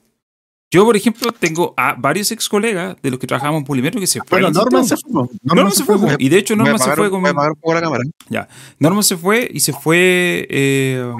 Yo, 0.72 0.84
por 0.84 0.96
ejemplo, 0.96 1.32
tengo 1.32 1.74
a 1.76 1.94
varios 1.94 2.30
ex 2.30 2.48
colegas 2.48 2.96
de 3.02 3.10
los 3.10 3.18
que 3.18 3.26
trabajamos 3.26 3.58
en 3.58 3.64
Polimetro 3.64 4.00
que 4.00 4.06
se 4.06 4.20
Bueno, 4.20 4.48
fueron. 4.52 4.56
a 4.56 4.60
Norman 4.60 4.84
se 4.86 4.96
fue. 4.96 5.24
Norman 5.42 5.72
se 5.72 5.84
fue, 5.84 5.98
fue. 5.98 6.16
y 6.18 6.28
de 6.28 6.38
hecho 6.38 6.54
Norman 6.56 6.78
se 6.78 6.92
fue 6.94 7.10
con 7.10 7.22
la 7.74 7.80
cámara. 7.80 8.04
Norman 8.78 9.02
se 9.02 9.16
fue 9.16 9.50
y 9.52 9.60
se 9.60 9.72
fue 9.72 10.46
eh, 10.48 11.12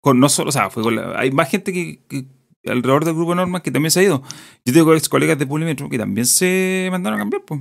con 0.00 0.18
no 0.18 0.28
solo, 0.28 0.48
o 0.48 0.52
sea, 0.52 0.70
fue 0.70 0.82
con 0.82 0.96
la- 0.96 1.18
hay 1.18 1.30
más 1.30 1.48
gente 1.48 1.72
que, 1.72 2.00
que 2.08 2.24
alrededor 2.66 3.04
del 3.04 3.14
grupo 3.14 3.34
Norman 3.34 3.62
que 3.62 3.70
también 3.70 3.90
se 3.92 4.00
ha 4.00 4.02
ido. 4.02 4.22
Yo 4.64 4.72
tengo 4.72 4.92
ex 4.94 5.08
colegas 5.08 5.38
de 5.38 5.46
Polimetro 5.46 5.88
que 5.88 5.98
también 5.98 6.26
se 6.26 6.88
mandaron 6.90 7.18
a 7.20 7.22
cambiar, 7.22 7.42
pues. 7.44 7.60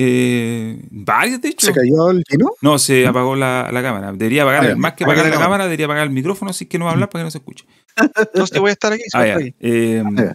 Eh, 0.00 0.80
varios, 0.92 1.40
de 1.42 1.48
hecho. 1.48 1.66
¿Se 1.66 1.72
cayó 1.72 2.10
el 2.10 2.22
vino? 2.30 2.52
No, 2.62 2.78
se 2.78 3.04
apagó 3.06 3.34
la, 3.34 3.68
la 3.72 3.82
cámara. 3.82 4.12
Debería 4.12 4.42
apagar, 4.44 4.70
Ah, 4.70 4.76
más 4.76 4.92
que 4.92 5.02
Apaga 5.02 5.20
apagar 5.20 5.24
la 5.24 5.30
la 5.30 5.30
cámara. 5.34 5.44
cámara, 5.46 5.64
debería 5.64 5.86
apagar 5.86 6.04
el 6.06 6.10
micrófono, 6.12 6.52
así 6.52 6.66
que 6.66 6.78
no 6.78 6.84
va 6.84 6.92
a 6.92 6.94
hablar 6.94 7.08
para 7.10 7.22
que 7.22 7.24
no 7.26 7.30
se 7.32 7.38
escuche. 7.38 7.64
Entonces 7.96 8.60
voy 8.60 8.70
a 8.70 8.72
estar 8.74 8.92
aquí. 8.92 9.02
Ah, 9.12 9.22
aquí. 9.22 9.54
Eh, 9.58 10.04
ya. 10.16 10.34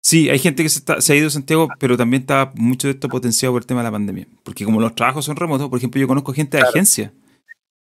sí, 0.00 0.30
hay 0.30 0.38
gente 0.38 0.62
que 0.62 0.68
se, 0.68 0.78
está- 0.78 1.00
se 1.00 1.12
ha 1.12 1.16
ido 1.16 1.26
a 1.26 1.30
Santiago, 1.30 1.68
pero 1.80 1.96
también 1.96 2.22
está 2.22 2.52
mucho 2.54 2.86
de 2.86 2.92
esto 2.94 3.08
potenciado 3.08 3.52
por 3.52 3.62
el 3.62 3.66
tema 3.66 3.80
de 3.80 3.84
la 3.84 3.90
pandemia. 3.92 4.28
Porque 4.44 4.64
como 4.64 4.80
los 4.80 4.94
trabajos 4.94 5.24
son 5.24 5.34
remotos, 5.34 5.68
por 5.68 5.78
ejemplo, 5.78 6.00
yo 6.00 6.06
conozco 6.06 6.32
gente 6.32 6.56
de 6.58 6.62
agencia, 6.62 7.12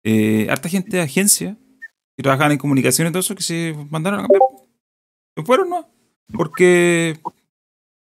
eh, 0.04 0.48
harta 0.50 0.68
gente 0.68 0.96
de 0.96 1.02
agencia 1.04 1.56
que 2.16 2.22
trabajaban 2.24 2.50
en 2.52 2.58
comunicación 2.58 3.06
y 3.06 3.10
todo 3.12 3.20
eso 3.20 3.36
que 3.36 3.42
se 3.44 3.76
mandaron 3.90 4.18
a 4.20 4.22
cambiar. 4.22 4.42
Se 5.36 5.44
fueron, 5.44 5.70
¿no? 5.70 5.88
Porque. 6.32 7.16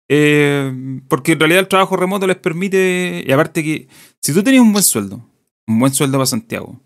Eh, 0.10 1.02
porque 1.08 1.34
en 1.34 1.40
realidad 1.40 1.62
el 1.62 1.68
trabajo 1.68 1.96
remoto 1.96 2.28
les 2.28 2.38
permite. 2.38 3.24
Y 3.26 3.32
aparte 3.32 3.64
que. 3.64 3.88
Si 4.22 4.34
tú 4.34 4.44
tenías 4.44 4.62
un 4.62 4.72
buen 4.72 4.84
sueldo, 4.84 5.22
un 5.68 5.80
buen 5.80 5.94
sueldo 5.94 6.18
para 6.18 6.26
Santiago, 6.26 6.80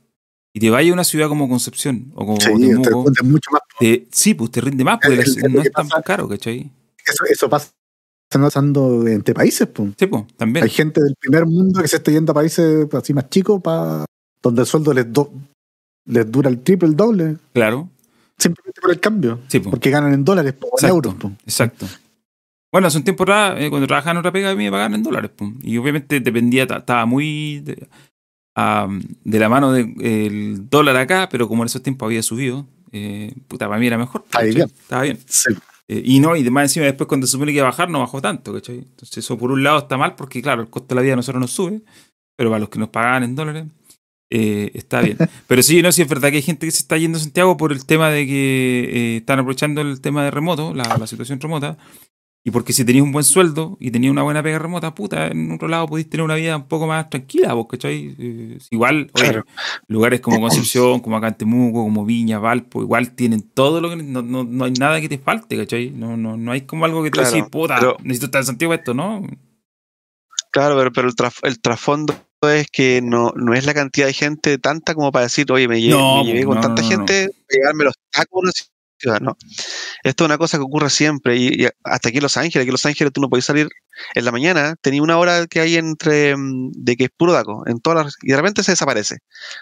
y 0.54 0.60
te 0.60 0.70
vayas 0.70 0.92
a 0.92 0.94
una 0.94 1.04
ciudad 1.04 1.28
como 1.30 1.48
Concepción 1.48 2.12
o 2.16 2.26
como 2.26 2.40
Sí, 2.42 2.48
Temuco, 2.48 3.12
te 3.12 3.24
mucho 3.24 3.52
más. 3.52 3.62
te- 3.80 4.08
sí, 4.12 4.34
pues 4.34 4.50
te 4.52 4.62
rinde 4.62 4.84
más, 4.84 4.98
porque 5.02 5.18
no 5.50 5.62
es 5.62 5.72
tan 5.72 5.88
pasa. 5.88 6.02
caro, 6.02 6.28
¿cachai? 6.28 6.72
Eso, 7.06 7.24
eso 7.30 7.50
pasa 7.50 7.70
pasando 8.30 9.08
entre 9.08 9.34
países. 9.34 9.68
pues. 9.68 9.94
Sí, 9.98 10.08
pues, 10.08 10.24
también. 10.36 10.64
Hay 10.64 10.70
gente 10.70 11.02
del 11.02 11.16
primer 11.20 11.46
mundo 11.46 11.82
que 11.82 11.88
se 11.88 11.98
está 11.98 12.12
yendo 12.12 12.32
a 12.32 12.36
países 12.36 12.88
así 12.94 13.14
más 13.14 13.30
chicos 13.30 13.62
para 13.62 14.06
donde 14.42 14.62
el 14.62 14.68
sueldo 14.68 14.94
les, 14.94 15.12
do- 15.14 15.32
les 16.06 16.30
dura 16.32 16.50
el 16.50 16.60
triple, 16.62 16.90
el 16.90 16.96
doble, 16.96 17.38
Claro. 17.54 17.90
simplemente 18.38 18.82
por 18.82 18.92
el 18.92 19.00
cambio. 19.00 19.40
Sí, 19.48 19.60
pues. 19.60 19.70
Porque 19.72 19.90
ganan 19.92 20.14
en 20.14 20.26
dólares 20.26 20.56
o 20.60 20.66
en 20.66 20.70
Exacto. 20.74 20.88
euros. 20.96 21.16
pues. 21.20 21.34
Exacto. 21.46 21.86
Bueno, 22.72 22.88
hace 22.88 22.98
un 22.98 23.04
tiempo 23.04 23.24
eh, 23.28 23.70
cuando 23.70 23.88
trabajaba 23.88 24.12
en 24.12 24.18
otra 24.18 24.32
pega, 24.32 24.52
a 24.52 24.56
mí 24.56 24.64
me 24.66 24.72
pagaban 24.72 24.96
en 24.96 25.04
dólares. 25.04 25.32
Y 25.64 25.78
obviamente 25.78 26.20
dependía, 26.20 26.68
ta- 26.68 26.78
estaba 26.78 27.06
muy 27.06 27.60
de, 27.62 27.88
la 29.40 29.50
mano 29.50 29.72
del 29.72 30.70
dólar 30.70 30.98
acá, 30.98 31.30
pero 31.30 31.48
como 31.48 31.64
en 31.64 31.68
esos 31.68 31.82
tiempos 31.84 32.08
había 32.08 32.24
subido, 32.24 32.68
eh, 32.92 33.34
puta, 33.48 33.68
para 33.68 33.80
mí 33.80 33.88
era 33.88 33.98
mejor. 33.98 34.24
¿cachai? 34.30 34.54
bien. 34.54 34.68
Estaba 34.68 35.02
bien. 35.04 35.20
Sí. 35.28 35.54
Eh, 35.88 36.02
y 36.04 36.20
no, 36.20 36.36
y 36.36 36.42
además 36.42 36.64
encima 36.64 36.86
después 36.86 37.08
cuando 37.08 37.28
se 37.28 37.32
supone 37.32 37.52
que 37.54 37.60
iba 37.60 37.68
a 37.68 37.72
bajar, 37.72 37.90
no 37.90 38.00
bajó 38.00 38.22
tanto, 38.22 38.54
¿cachai? 38.54 38.80
Entonces 38.80 39.20
eso 39.20 39.38
por 39.38 39.52
un 39.52 39.64
lado 39.64 39.78
está 39.80 39.98
mal 39.98 40.16
porque, 40.16 40.42
claro, 40.42 40.62
el 40.62 40.70
costo 40.70 40.90
de 40.90 40.96
la 40.96 41.02
vida 41.02 41.14
a 41.14 41.16
nosotros 41.18 41.40
nos 41.40 41.52
sube, 41.52 41.82
pero 42.36 42.50
para 42.50 42.60
los 42.60 42.70
que 42.70 42.80
nos 42.80 42.90
pagaban 42.90 43.24
en 43.24 43.36
dólares, 43.36 43.66
eh, 44.30 44.72
está 44.74 45.00
bien. 45.00 45.18
Pero 45.48 45.64
sí, 45.64 45.82
no, 45.82 45.90
sí 45.94 46.02
es 46.02 46.10
verdad 46.10 46.30
que 46.30 46.36
hay 46.36 46.42
gente 46.42 46.68
que 46.68 46.72
se 46.72 46.80
está 46.80 46.98
yendo 46.98 47.18
a 47.18 47.22
Santiago 47.22 47.56
por 47.56 47.72
el 47.72 47.86
tema 47.86 48.10
de 48.10 48.28
que 48.28 48.90
eh, 48.92 49.18
están 49.18 49.40
aprovechando 49.40 49.80
el 49.80 50.02
tema 50.02 50.26
de 50.26 50.32
remoto, 50.32 50.74
la, 50.74 50.98
la 50.98 51.08
situación 51.08 51.40
remota, 51.40 51.78
y 52.44 52.52
porque 52.52 52.72
si 52.72 52.86
tenías 52.86 53.04
un 53.04 53.12
buen 53.12 53.26
sueldo 53.26 53.76
y 53.80 53.92
tenías 53.92 54.12
una 54.12 54.24
buena 54.24 54.42
pega 54.42 54.58
remota, 54.58 54.96
puta, 54.96 55.28
en 55.28 55.52
otro 55.52 55.68
lado 55.68 55.86
podéis 55.88 56.10
tener 56.10 56.24
una 56.24 56.36
vida 56.36 56.56
un 56.56 56.68
poco 56.68 56.88
más 56.88 57.10
tranquila, 57.10 57.54
vos, 57.54 57.68
¿cachai? 57.70 58.16
Eh, 58.18 58.58
igual, 58.72 59.10
oye, 59.14 59.24
Claro. 59.26 59.46
lugares 59.88 60.22
como 60.22 60.40
Concepción, 60.40 61.02
como 61.02 61.18
acá 61.18 61.28
en 61.28 61.34
Temuco, 61.36 61.84
como 61.84 62.06
Viña, 62.06 62.40
Valpo, 62.40 62.82
igual 62.82 63.12
tienen 63.16 63.42
todo 63.42 63.82
lo 63.82 63.90
que... 63.90 63.98
No, 63.98 64.22
no, 64.22 64.46
no 64.46 64.64
hay 64.66 64.72
nada 64.72 65.02
que 65.02 65.10
te 65.10 65.18
falte, 65.18 65.58
¿cachai? 65.58 65.90
No, 65.90 66.16
no, 66.16 66.38
no 66.38 66.52
hay 66.54 66.62
como 66.62 66.86
algo 66.86 67.04
que 67.04 67.12
tú 67.12 67.20
Claro, 67.20 67.36
decís, 67.36 67.50
puta, 67.52 67.76
pero- 67.80 67.98
necesito 68.02 68.28
estar 68.28 68.42
en 68.42 68.46
Santiago 68.46 68.74
esto, 68.74 68.94
¿no? 68.94 69.28
Claro, 70.52 70.78
pero, 70.78 70.92
pero 70.94 71.08
el, 71.10 71.16
traf- 71.16 71.40
el 71.44 71.60
trasfondo 71.60 72.16
es 72.44 72.68
que 72.72 73.02
no, 73.04 73.34
no 73.36 73.54
es 73.54 73.66
la 73.66 73.74
cantidad 73.74 74.08
de 74.08 74.14
gente 74.14 74.58
tanta 74.58 74.94
como 74.96 75.12
para 75.12 75.24
decir, 75.26 75.52
oye, 75.52 75.68
me, 75.68 75.80
lle- 75.80 75.90
No, 75.90 76.20
me 76.20 76.24
llevé 76.24 76.46
pues, 76.46 76.48
con 76.48 76.56
no, 76.56 76.62
tanta 76.62 76.82
gente, 76.84 77.30
llevarme 77.50 77.84
los 77.84 77.94
tacos 78.10 78.72
a 79.06 79.10
una 79.10 79.20
ciudad, 79.20 79.22
¿no? 79.22 79.38
Esto 80.04 80.24
es 80.24 80.26
una 80.26 80.38
cosa 80.38 80.58
que 80.58 80.64
ocurre 80.64 80.90
siempre 80.90 81.38
y, 81.38 81.64
y 81.64 81.68
hasta 81.84 82.10
aquí 82.10 82.18
en 82.18 82.24
Los 82.24 82.38
Ángeles, 82.38 82.58
aquí 82.64 82.70
en 82.70 82.74
Los 82.74 82.86
Ángeles 82.86 83.14
tú 83.14 83.22
no 83.22 83.30
podés 83.30 83.46
salir 83.46 83.68
en 84.14 84.26
la 84.26 84.32
mañana, 84.32 84.76
tenía 84.82 85.02
una 85.02 85.18
hora 85.18 85.48
que 85.48 85.60
hay 85.60 85.76
entre 85.76 86.36
mm, 86.36 86.72
de 86.74 86.96
que 86.96 87.04
es 87.06 87.10
puro 87.16 87.34
taco, 87.34 87.64
en 87.68 87.80
todas 87.80 88.06
las, 88.06 88.16
y 88.22 88.30
de 88.30 88.36
repente 88.38 88.64
se 88.64 88.72
desaparece. 88.72 89.18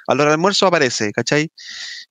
A 0.07 0.15
la 0.15 0.23
hora 0.23 0.31
del 0.31 0.39
almuerzo 0.39 0.67
aparece, 0.67 1.11
¿cachai? 1.11 1.51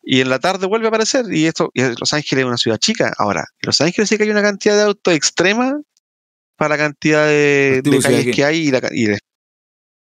Y 0.02 0.20
en 0.20 0.28
la 0.30 0.38
tarde 0.38 0.66
vuelve 0.66 0.86
a 0.86 0.88
aparecer 0.88 1.26
y 1.32 1.46
esto, 1.46 1.70
y 1.74 1.82
Los 1.82 2.12
Ángeles 2.12 2.42
es 2.44 2.48
una 2.48 2.56
ciudad 2.56 2.78
chica. 2.78 3.12
Ahora, 3.18 3.40
en 3.60 3.66
Los 3.66 3.80
Ángeles 3.80 4.08
sí 4.08 4.16
que 4.16 4.24
hay 4.24 4.30
una 4.30 4.42
cantidad 4.42 4.76
de 4.76 4.82
autos 4.82 5.14
extrema 5.14 5.80
para 6.56 6.76
la 6.76 6.78
cantidad 6.78 7.26
de, 7.26 7.80
calles 8.02 8.24
que- 8.26 8.30
que 8.32 8.44
hay 8.44 8.68
y, 8.68 8.70
la 8.70 8.80
y 8.92 9.04
de- 9.06 9.18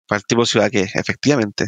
para 0.07 0.18
el 0.20 0.26
tipo 0.26 0.41
de 0.41 0.47
ciudad 0.47 0.72
que 0.72 0.82
es, 0.82 0.95
efectivamente. 0.95 1.66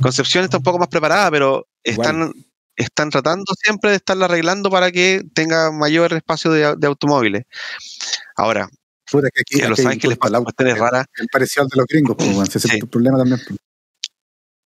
Concepción 0.00 0.44
está 0.44 0.58
un 0.58 0.62
poco 0.62 0.78
más 0.78 0.88
preparada, 0.88 1.30
pero 1.30 1.66
están, 1.82 2.32
están 2.76 3.10
tratando 3.10 3.44
siempre 3.62 3.90
de 3.90 3.96
estarla 3.96 4.24
arreglando 4.26 4.70
para 4.70 4.90
que 4.90 5.22
tenga 5.34 5.70
mayor 5.72 6.12
espacio 6.12 6.50
de, 6.52 6.66
au- 6.66 6.76
de 6.76 6.86
automóviles. 6.86 7.44
Ahora, 8.36 8.68
Puta, 9.10 9.28
que 9.32 9.42
aquí, 9.42 9.62
en 9.62 9.70
Los 9.70 9.84
Ángeles 9.84 10.16
pasan 10.18 10.42
cuestiones 10.44 10.78
raras. 10.78 11.06
es 11.16 11.26
parecido 11.30 11.62
al 11.64 11.68
de 11.68 11.76
los 11.76 11.86
gringos, 11.86 12.16
pues, 12.16 12.28
bueno, 12.30 12.42
ese 12.44 12.58
Sí. 12.58 12.68
es 12.68 12.74
el 12.82 12.88
problema 12.88 13.18
también. 13.18 13.40
pues. 13.46 13.58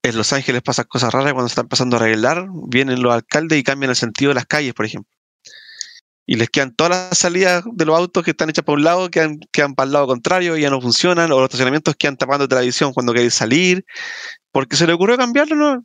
En 0.05 0.17
Los 0.17 0.33
Ángeles 0.33 0.63
pasan 0.63 0.87
cosas 0.89 1.13
raras 1.13 1.33
cuando 1.33 1.49
se 1.49 1.53
están 1.53 1.65
empezando 1.65 1.97
a 1.97 2.01
arreglar. 2.01 2.47
Vienen 2.69 3.03
los 3.03 3.13
alcaldes 3.13 3.59
y 3.59 3.63
cambian 3.65 3.91
el 3.91 3.97
sentido 3.97 4.31
de 4.31 4.37
las 4.37 4.47
calles, 4.47 4.73
por 4.75 4.87
ejemplo. 4.87 5.11
Y 6.25 6.37
les 6.37 6.49
quedan 6.51 6.75
todas 6.75 6.91
las 7.11 7.19
salidas 7.19 7.65
de 7.73 7.85
los 7.85 7.97
autos 7.99 8.23
que 8.23 8.31
están 8.31 8.49
hechas 8.49 8.65
para 8.65 8.77
un 8.77 8.85
lado, 8.85 9.11
quedan, 9.11 9.41
quedan 9.51 9.75
para 9.75 9.87
el 9.87 9.93
lado 9.93 10.07
contrario 10.07 10.57
y 10.57 10.61
ya 10.63 10.71
no 10.71 10.81
funcionan. 10.81 11.33
O 11.33 11.37
los 11.37 11.45
estacionamientos 11.45 11.97
quedan 11.97 12.17
tapando 12.17 12.47
televisión 12.47 12.93
cuando 12.93 13.13
queréis 13.13 13.35
salir. 13.35 13.85
Porque 14.53 14.77
se 14.77 14.87
le 14.87 14.93
ocurrió 14.93 15.17
cambiarlo, 15.17 15.57
¿no? 15.57 15.85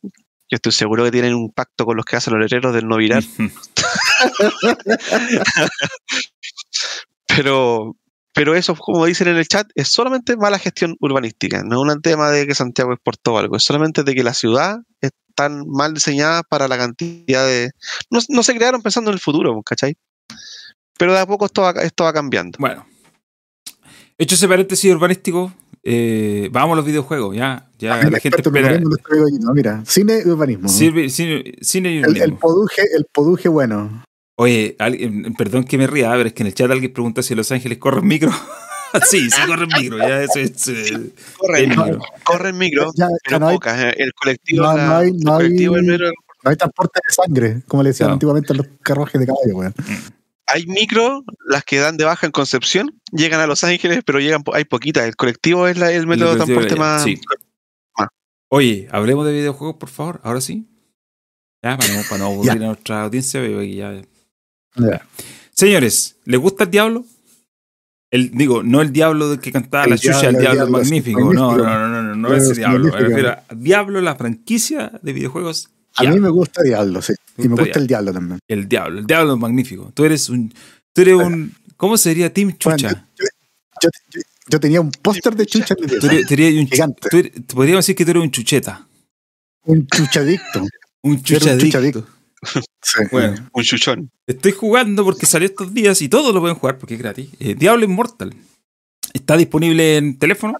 Yo 0.53 0.57
estoy 0.57 0.71
seguro 0.71 1.03
que 1.03 1.09
tienen 1.09 1.33
un 1.33 1.51
pacto 1.51 1.83
con 1.83 1.97
los 1.97 2.05
que 2.05 2.15
hacen 2.15 2.33
los 2.33 2.41
letreros 2.43 2.75
del 2.75 2.87
no 2.87 2.97
virar. 2.97 3.23
Pero 7.27 7.95
Pero 8.35 8.53
eso, 8.53 8.75
como 8.75 9.07
dicen 9.07 9.29
en 9.29 9.37
el 9.37 9.47
chat, 9.47 9.67
es 9.73 9.87
solamente 9.87 10.37
mala 10.37 10.59
gestión 10.59 10.95
urbanística. 10.99 11.63
No 11.63 11.83
es 11.83 11.95
un 11.95 12.01
tema 12.03 12.29
de 12.29 12.45
que 12.45 12.53
Santiago 12.53 12.93
exportó 12.93 13.39
algo. 13.39 13.57
Es 13.57 13.63
solamente 13.63 14.03
de 14.03 14.13
que 14.13 14.21
la 14.21 14.35
ciudad 14.35 14.77
están 15.01 15.63
mal 15.67 15.95
diseñada 15.95 16.43
para 16.43 16.67
la 16.67 16.77
cantidad 16.77 17.47
de... 17.47 17.71
No, 18.11 18.19
no 18.29 18.43
se 18.43 18.55
crearon 18.55 18.83
pensando 18.83 19.09
en 19.09 19.15
el 19.15 19.19
futuro, 19.19 19.59
¿cachai? 19.63 19.97
Pero 20.99 21.13
de 21.13 21.19
a 21.19 21.25
poco 21.25 21.47
esto 21.47 21.63
va, 21.63 21.71
esto 21.81 22.03
va 22.03 22.13
cambiando. 22.13 22.59
Bueno. 22.59 22.85
Hecho 24.19 24.35
ese 24.35 24.47
paréntesis 24.47 24.93
urbanístico, 24.93 25.51
eh, 25.83 26.49
vamos 26.51 26.73
a 26.73 26.75
los 26.77 26.85
videojuegos, 26.85 27.35
ya. 27.35 27.67
ya 27.77 27.99
El 28.01 28.11
la 28.11 28.19
gente 28.19 28.41
espera. 28.41 28.79
Gino, 28.79 29.53
mira, 29.53 29.83
cine 29.85 30.21
y 30.25 30.29
urbanismo. 30.29 30.69
Cine, 30.69 31.09
cine- 31.09 31.55
cine 31.61 31.91
y 31.91 31.97
el, 31.97 32.01
urbanismo. 32.03 32.25
el 32.25 32.33
poduje, 32.37 32.81
el 32.95 33.05
poduje 33.11 33.49
bueno. 33.49 34.03
Oye, 34.37 34.75
alguien- 34.79 35.33
perdón 35.35 35.63
que 35.65 35.77
me 35.77 35.85
ría, 35.87 36.11
pero 36.11 36.27
es 36.27 36.33
que 36.33 36.43
en 36.43 36.47
el 36.47 36.53
chat 36.53 36.71
alguien 36.71 36.91
pregunta 36.93 37.21
si 37.21 37.33
en 37.33 37.37
Los 37.37 37.51
Ángeles 37.51 37.77
corren 37.77 38.07
micro. 38.07 38.31
sí, 39.09 39.29
sí 39.29 39.41
corren 39.45 39.69
micro, 39.77 39.97
ya 39.99 40.23
eso 40.23 40.39
es. 40.39 40.67
eh, 40.69 41.11
Corre, 41.37 41.59
el 41.63 41.71
el 41.71 41.77
micro. 41.77 41.99
corre 42.23 42.49
el 42.49 42.55
micro, 42.55 42.91
Ya, 42.95 43.07
pero 43.25 43.39
no, 43.39 43.47
hay, 43.49 43.55
pocas. 43.55 43.79
eh. 43.83 43.93
El 43.97 44.11
colectivo, 44.13 44.63
no- 44.63 44.77
no 44.77 44.95
hay- 44.97 45.09
el 45.09 45.17
no 45.19 45.31
hay- 45.33 45.37
colectivo 45.45 45.77
es 45.77 45.83
el 45.87 46.11
no 46.45 46.49
hay 46.49 46.55
transporte 46.57 46.99
de 47.07 47.13
sangre, 47.13 47.61
como 47.67 47.83
le 47.83 47.89
decían 47.89 48.07
No. 48.09 48.13
antiguamente 48.13 48.51
a 48.51 48.55
los 48.57 48.67
carruajes 48.81 49.19
de 49.19 49.27
caballo, 49.27 49.55
weón. 49.55 49.73
Hay 50.47 50.65
micro, 50.65 51.23
las 51.47 51.63
que 51.63 51.77
dan 51.77 51.95
de 51.97 52.03
baja 52.03 52.25
en 52.25 52.31
Concepción, 52.31 52.99
llegan 53.11 53.39
a 53.39 53.47
Los 53.47 53.63
Ángeles, 53.63 54.01
pero 54.05 54.19
llegan, 54.19 54.43
hay 54.53 54.65
poquitas. 54.65 55.05
El 55.05 55.15
colectivo 55.15 55.67
es 55.67 55.77
la- 55.77 55.91
el 55.91 56.05
método 56.07 56.31
de 56.31 56.35
transporte 56.37 56.73
ya, 56.75 56.79
más. 56.79 57.03
sí. 57.03 57.19
Oye, 58.49 58.87
hablemos 58.91 59.25
de 59.25 59.33
videojuegos, 59.33 59.77
por 59.77 59.89
favor, 59.89 60.19
ahora 60.23 60.39
sí. 60.41 60.67
Ya, 61.63 61.77
para 61.77 61.93
no, 61.95 62.01
para 62.07 62.17
no 62.19 62.25
aburrir 62.31 62.51
a 62.51 62.55
nuestra 62.55 63.03
audiencia, 63.03 63.41
ya. 63.63 64.01
Ya. 64.75 65.07
Señores, 65.51 66.17
¿les 66.25 66.39
gusta 66.39 66.65
el 66.65 66.71
diablo? 66.71 67.05
El, 68.11 68.29
digo, 68.31 68.61
no 68.61 68.81
el 68.81 68.91
diablo 68.93 69.29
del 69.29 69.39
que 69.39 69.51
cantaba 69.51 69.85
El 69.85 69.91
la 69.91 69.97
chucha, 69.97 70.29
el 70.29 70.35
el 70.35 70.41
diablo, 70.41 70.67
magnífico. 70.67 71.19
No, 71.33 71.55
no, 71.57 71.57
no, 71.57 71.87
no, 71.89 72.03
no, 72.03 72.15
no 72.15 72.27
Claro, 72.27 72.43
ese 72.43 72.51
es 72.51 72.57
diablo. 72.57 72.77
Me 72.85 72.91
magnífico. 72.91 73.09
refiero 73.09 73.29
a 73.31 73.55
Diablo, 73.55 74.01
la 74.01 74.15
franquicia 74.15 74.91
de 75.01 75.13
videojuegos. 75.13 75.71
A 75.95 76.03
mí 76.03 76.19
me 76.19 76.29
gusta 76.29 76.61
Diablo, 76.63 77.01
sí. 77.01 77.13
Y 77.37 77.47
me 77.47 77.55
gusta 77.55 77.79
el 77.79 77.87
Diablo 77.87 78.13
también. 78.13 78.39
El 78.47 78.67
diablo, 78.67 78.99
el 78.99 79.05
diablo 79.05 79.33
es 79.33 79.39
magnífico. 79.39 79.91
Tú 79.93 80.05
eres 80.05 80.29
un. 80.29 80.53
Tú 80.93 81.01
eres 81.01 81.15
un. 81.15 81.53
¿Cómo 81.77 81.97
sería 81.97 82.31
Team 82.33 82.55
Bueno, 82.63 82.77
Chucha? 82.77 83.07
yo, 83.17 83.25
yo- 83.81 83.89
yo- 84.11 84.21
yo 84.49 84.59
tenía 84.59 84.81
un 84.81 84.91
póster 84.91 85.35
de 85.35 85.45
chucha 85.45 85.73
en 85.77 85.81
mi 85.85 85.87
Tú 85.87 85.99
pieza. 85.99 86.13
eres, 86.13 86.27
tú 86.27 86.33
eres 86.33 86.53
un, 86.59 86.67
Gigante. 86.67 87.09
tú 87.09 87.17
eres- 87.17 87.31
podríamos 87.53 87.85
decir 87.85 87.95
que 87.95 88.05
tú 88.05 88.11
eres 88.11 88.23
un 88.23 88.31
chucheta. 88.31 88.87
Un 89.65 89.87
chuchadicto. 89.87 90.59
Un 90.61 90.67
era 91.13 91.17
un 91.19 91.23
chuchadicto. 91.23 91.65
chuchadicto. 91.65 92.07
Sí. 92.81 92.99
Bueno, 93.11 93.49
Un 93.53 93.63
chuchón. 93.63 94.11
estoy 94.27 94.51
jugando 94.51 95.05
porque 95.05 95.25
salió 95.25 95.47
estos 95.47 95.73
días 95.73 96.01
y 96.01 96.09
todos 96.09 96.33
lo 96.33 96.41
pueden 96.41 96.57
jugar 96.57 96.77
porque 96.77 96.95
es 96.95 96.99
gratis. 96.99 97.29
Eh, 97.39 97.55
Diablo 97.55 97.85
Immortal. 97.85 98.33
Está 99.13 99.37
disponible 99.37 99.97
en 99.97 100.17
teléfono. 100.19 100.55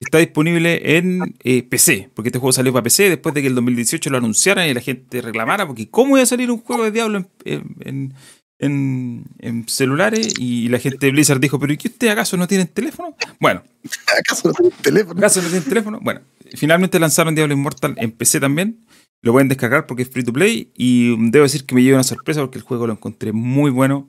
Está 0.00 0.18
disponible 0.18 0.96
en 0.96 1.34
eh, 1.44 1.62
PC. 1.62 2.10
Porque 2.14 2.28
este 2.28 2.38
juego 2.38 2.52
salió 2.52 2.72
para 2.72 2.82
PC 2.82 3.10
después 3.10 3.34
de 3.34 3.42
que 3.42 3.48
el 3.48 3.54
2018 3.54 4.08
lo 4.10 4.16
anunciaran 4.18 4.68
y 4.68 4.74
la 4.74 4.80
gente 4.80 5.20
reclamara. 5.20 5.66
Porque 5.66 5.88
¿cómo 5.90 6.16
iba 6.16 6.22
a 6.22 6.26
salir 6.26 6.50
un 6.50 6.58
juego 6.58 6.84
de 6.84 6.90
Diablo 6.90 7.18
en, 7.44 7.76
en- 7.80 8.14
en- 8.58 9.24
en 9.38 9.68
celulares? 9.68 10.34
Y 10.38 10.68
la 10.68 10.78
gente 10.78 11.06
de 11.06 11.12
Blizzard 11.12 11.38
dijo, 11.40 11.58
¿pero 11.58 11.72
¿y 11.72 11.76
que 11.76 11.88
ustedes 11.88 12.12
acaso 12.12 12.36
no 12.38 12.48
tienen 12.48 12.68
teléfono? 12.68 13.14
Bueno, 13.40 13.62
¿Acaso 14.18 14.48
no 14.48 14.54
tengo 14.54 14.70
teléfono? 14.82 15.18
¿Acaso 15.18 15.42
no 15.42 15.48
tienen 15.48 15.68
teléfono? 15.68 15.98
Bueno, 16.02 16.20
finalmente 16.54 16.98
lanzaron 16.98 17.34
Diablo 17.34 17.52
Immortal 17.54 17.94
en 17.98 18.10
PC 18.12 18.40
también. 18.40 18.78
Lo 19.22 19.32
pueden 19.32 19.48
descargar 19.48 19.86
porque 19.86 20.04
es 20.04 20.08
free 20.10 20.24
to 20.24 20.32
play. 20.32 20.72
Y 20.78 21.14
debo 21.30 21.42
decir 21.42 21.66
que 21.66 21.74
me 21.74 21.82
lleva 21.82 21.98
una 21.98 22.04
sorpresa 22.04 22.40
porque 22.40 22.56
el 22.56 22.64
juego 22.64 22.86
lo 22.86 22.94
encontré 22.94 23.32
muy 23.32 23.70
bueno. 23.70 24.08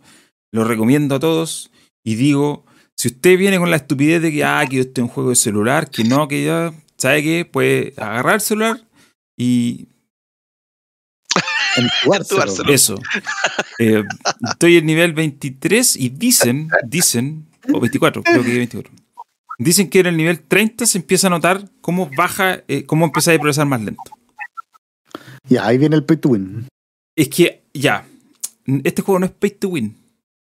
Lo 0.54 0.64
recomiendo 0.64 1.16
a 1.16 1.20
todos. 1.20 1.70
Y 2.06 2.16
digo, 2.16 2.66
si 3.02 3.08
usted 3.08 3.36
viene 3.36 3.58
con 3.58 3.72
la 3.72 3.78
estupidez 3.78 4.22
de 4.22 4.32
que, 4.32 4.44
ah, 4.44 4.64
que 4.70 4.80
esto 4.80 5.02
es 5.02 5.06
un 5.06 5.08
juego 5.08 5.32
de 5.32 5.36
celular, 5.36 5.90
que 5.90 6.04
no, 6.04 6.28
que 6.28 6.46
ya, 6.46 6.72
¿sabe 6.98 7.24
qué? 7.24 7.46
Puede 7.46 7.96
agarrar 7.98 8.36
el 8.36 8.42
celular 8.42 8.80
y 9.36 9.88
En 11.78 11.90
eso. 12.70 13.00
Eh, 13.80 14.04
estoy 14.48 14.78
en 14.78 14.86
nivel 14.86 15.14
23 15.14 15.96
y 15.96 16.10
dicen, 16.10 16.70
dicen, 16.86 17.48
o 17.74 17.80
24, 17.80 18.22
creo 18.22 18.44
que 18.44 18.54
24. 18.56 18.94
Dicen 19.58 19.90
que 19.90 20.02
en 20.02 20.06
el 20.06 20.18
nivel 20.18 20.40
30 20.40 20.86
se 20.86 21.00
empieza 21.00 21.26
a 21.26 21.32
notar 21.32 21.68
cómo 21.82 22.08
baja, 22.16 22.62
eh, 22.68 22.86
cómo 22.86 23.06
empieza 23.06 23.32
a 23.32 23.36
progresar 23.36 23.66
más 23.66 23.82
lento. 23.82 24.04
Ya, 25.50 25.66
ahí 25.66 25.80
viene 25.80 25.96
el 25.96 26.04
pay 26.04 26.18
to 26.18 26.30
win. 26.30 26.68
Es 27.16 27.30
que, 27.30 27.64
ya, 27.74 28.06
este 28.84 29.02
juego 29.02 29.18
no 29.18 29.26
es 29.26 29.32
pay 29.32 29.50
to 29.50 29.70
win. 29.70 30.01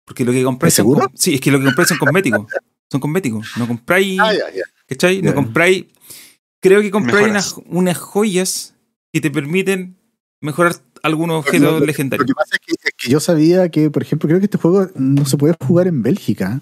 Porque 0.04 0.24
lo 0.24 0.32
que 0.32 0.42
compráis. 0.44 0.72
¿Es 0.72 0.76
son 0.76 0.84
seguro? 0.84 1.10
sí, 1.14 1.34
es 1.34 1.40
que 1.40 1.50
lo 1.50 1.58
que 1.58 1.64
compráis 1.66 1.88
son 1.88 1.98
cosméticos. 1.98 2.46
Son 2.90 3.00
cosméticos. 3.00 3.48
No 3.56 3.66
compráis. 3.66 4.18
Ah, 4.20 4.32
ya, 4.32 4.50
ya. 4.54 4.62
¿Cachai? 4.86 5.22
No 5.22 5.34
compráis. 5.34 5.86
Creo 6.60 6.80
que 6.82 6.90
compráis 6.90 7.28
unas, 7.28 7.54
unas 7.66 7.98
joyas 7.98 8.74
que 9.12 9.20
te 9.20 9.30
permiten 9.30 9.96
mejorar 10.40 10.76
algunos 11.02 11.40
objetos 11.40 11.72
lo- 11.72 11.80
Lo 11.80 11.86
legendarios. 11.86 12.26
que 12.26 12.34
pasa 12.34 12.54
es 12.54 12.60
que, 12.60 12.72
es 12.88 12.94
que 12.96 13.10
yo 13.10 13.18
sabía 13.20 13.68
que, 13.70 13.90
por 13.90 14.02
ejemplo, 14.02 14.28
creo 14.28 14.38
que 14.40 14.46
este 14.46 14.58
juego 14.58 14.88
no 14.94 15.24
se 15.24 15.36
puede 15.36 15.54
jugar 15.66 15.86
en 15.88 16.02
Bélgica. 16.02 16.60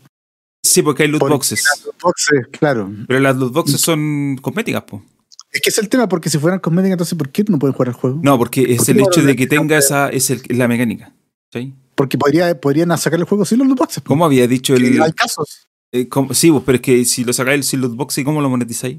Sí, 0.65 0.83
porque 0.83 1.03
hay 1.05 1.09
loot 1.09 1.21
Porque 1.21 1.33
boxes. 1.35 1.65
Los 1.85 1.95
boxes, 2.01 2.47
claro. 2.51 2.91
Pero 3.09 3.21
las 3.21 3.37
loot 3.37 3.53
boxes 3.53 3.81
son 3.81 4.39
cosméticas, 4.41 4.83
po. 4.85 5.03
Es 5.53 5.61
que 5.61 5.71
es 5.71 5.79
el 5.79 5.89
tema, 5.89 6.09
porque 6.09 6.31
si 6.31 6.39
fueran 6.39 6.61
cosméticas, 6.61 6.93
entonces 6.93 7.19
¿por 7.19 7.31
qué 7.31 7.45
no 7.49 7.59
pueden 7.59 7.73
jugar 7.75 7.89
el 7.89 7.95
juego? 7.95 8.21
No, 8.23 8.39
porque 8.39 8.63
es 8.73 8.77
¿Por 8.79 8.87
qué 8.87 8.93
el 8.93 9.01
hecho 9.01 9.23
de 9.23 9.35
que 9.37 9.47
tenga 9.47 9.77
esa. 9.79 10.09
Es 10.11 10.31
el- 10.31 10.43
la 10.49 10.69
mecánica. 10.69 11.13
¿cachai? 11.51 11.75
Porque 12.01 12.17
podría, 12.17 12.59
podrían 12.59 12.97
sacar 12.97 13.19
el 13.21 13.27
juego 13.27 13.45
sin 13.45 13.59
los 13.59 13.69
loot 13.69 13.79
boxes. 13.79 14.03
¿Cómo 14.03 14.25
había 14.25 14.47
dicho 14.49 14.75
el. 14.75 15.03
Hay 15.03 15.13
casos. 15.13 15.69
eh, 15.93 16.09
cómo- 16.09 16.33
sí, 16.33 16.51
pues, 16.51 16.63
pero 16.65 16.77
es 16.77 16.81
que 16.83 17.05
si 17.05 17.25
lo 17.25 17.33
sacáis 17.35 17.67
sin 17.67 17.83
loot 17.83 17.95
boxes, 17.95 18.25
¿cómo 18.25 18.41
lo 18.41 18.49
monetizáis? 18.49 18.97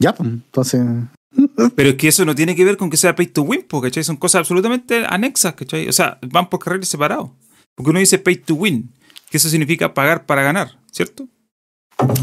Ya, 0.00 0.12
pues, 0.12 0.28
entonces. 0.28 0.80
Pero 1.76 1.90
es 1.90 1.94
que 1.94 2.08
eso 2.08 2.24
no 2.24 2.34
tiene 2.34 2.56
que 2.56 2.64
ver 2.64 2.76
con 2.76 2.90
que 2.90 2.96
sea 2.96 3.14
pay 3.14 3.28
to 3.28 3.42
win, 3.42 3.62
¿cachai? 3.62 4.02
Son 4.02 4.16
cosas 4.16 4.40
absolutamente 4.40 5.04
anexas, 5.06 5.54
¿cachai? 5.54 5.86
O 5.88 5.92
sea, 5.92 6.18
van 6.26 6.50
por 6.50 6.58
carriles 6.58 6.88
separados. 6.88 7.30
Porque 7.76 7.90
uno 7.90 8.00
dice 8.00 8.18
pay 8.18 8.34
to 8.38 8.54
win, 8.56 8.90
que 9.30 9.36
eso 9.36 9.48
significa 9.48 9.94
pagar 9.94 10.26
para 10.26 10.42
ganar, 10.42 10.80
¿cierto? 10.90 11.28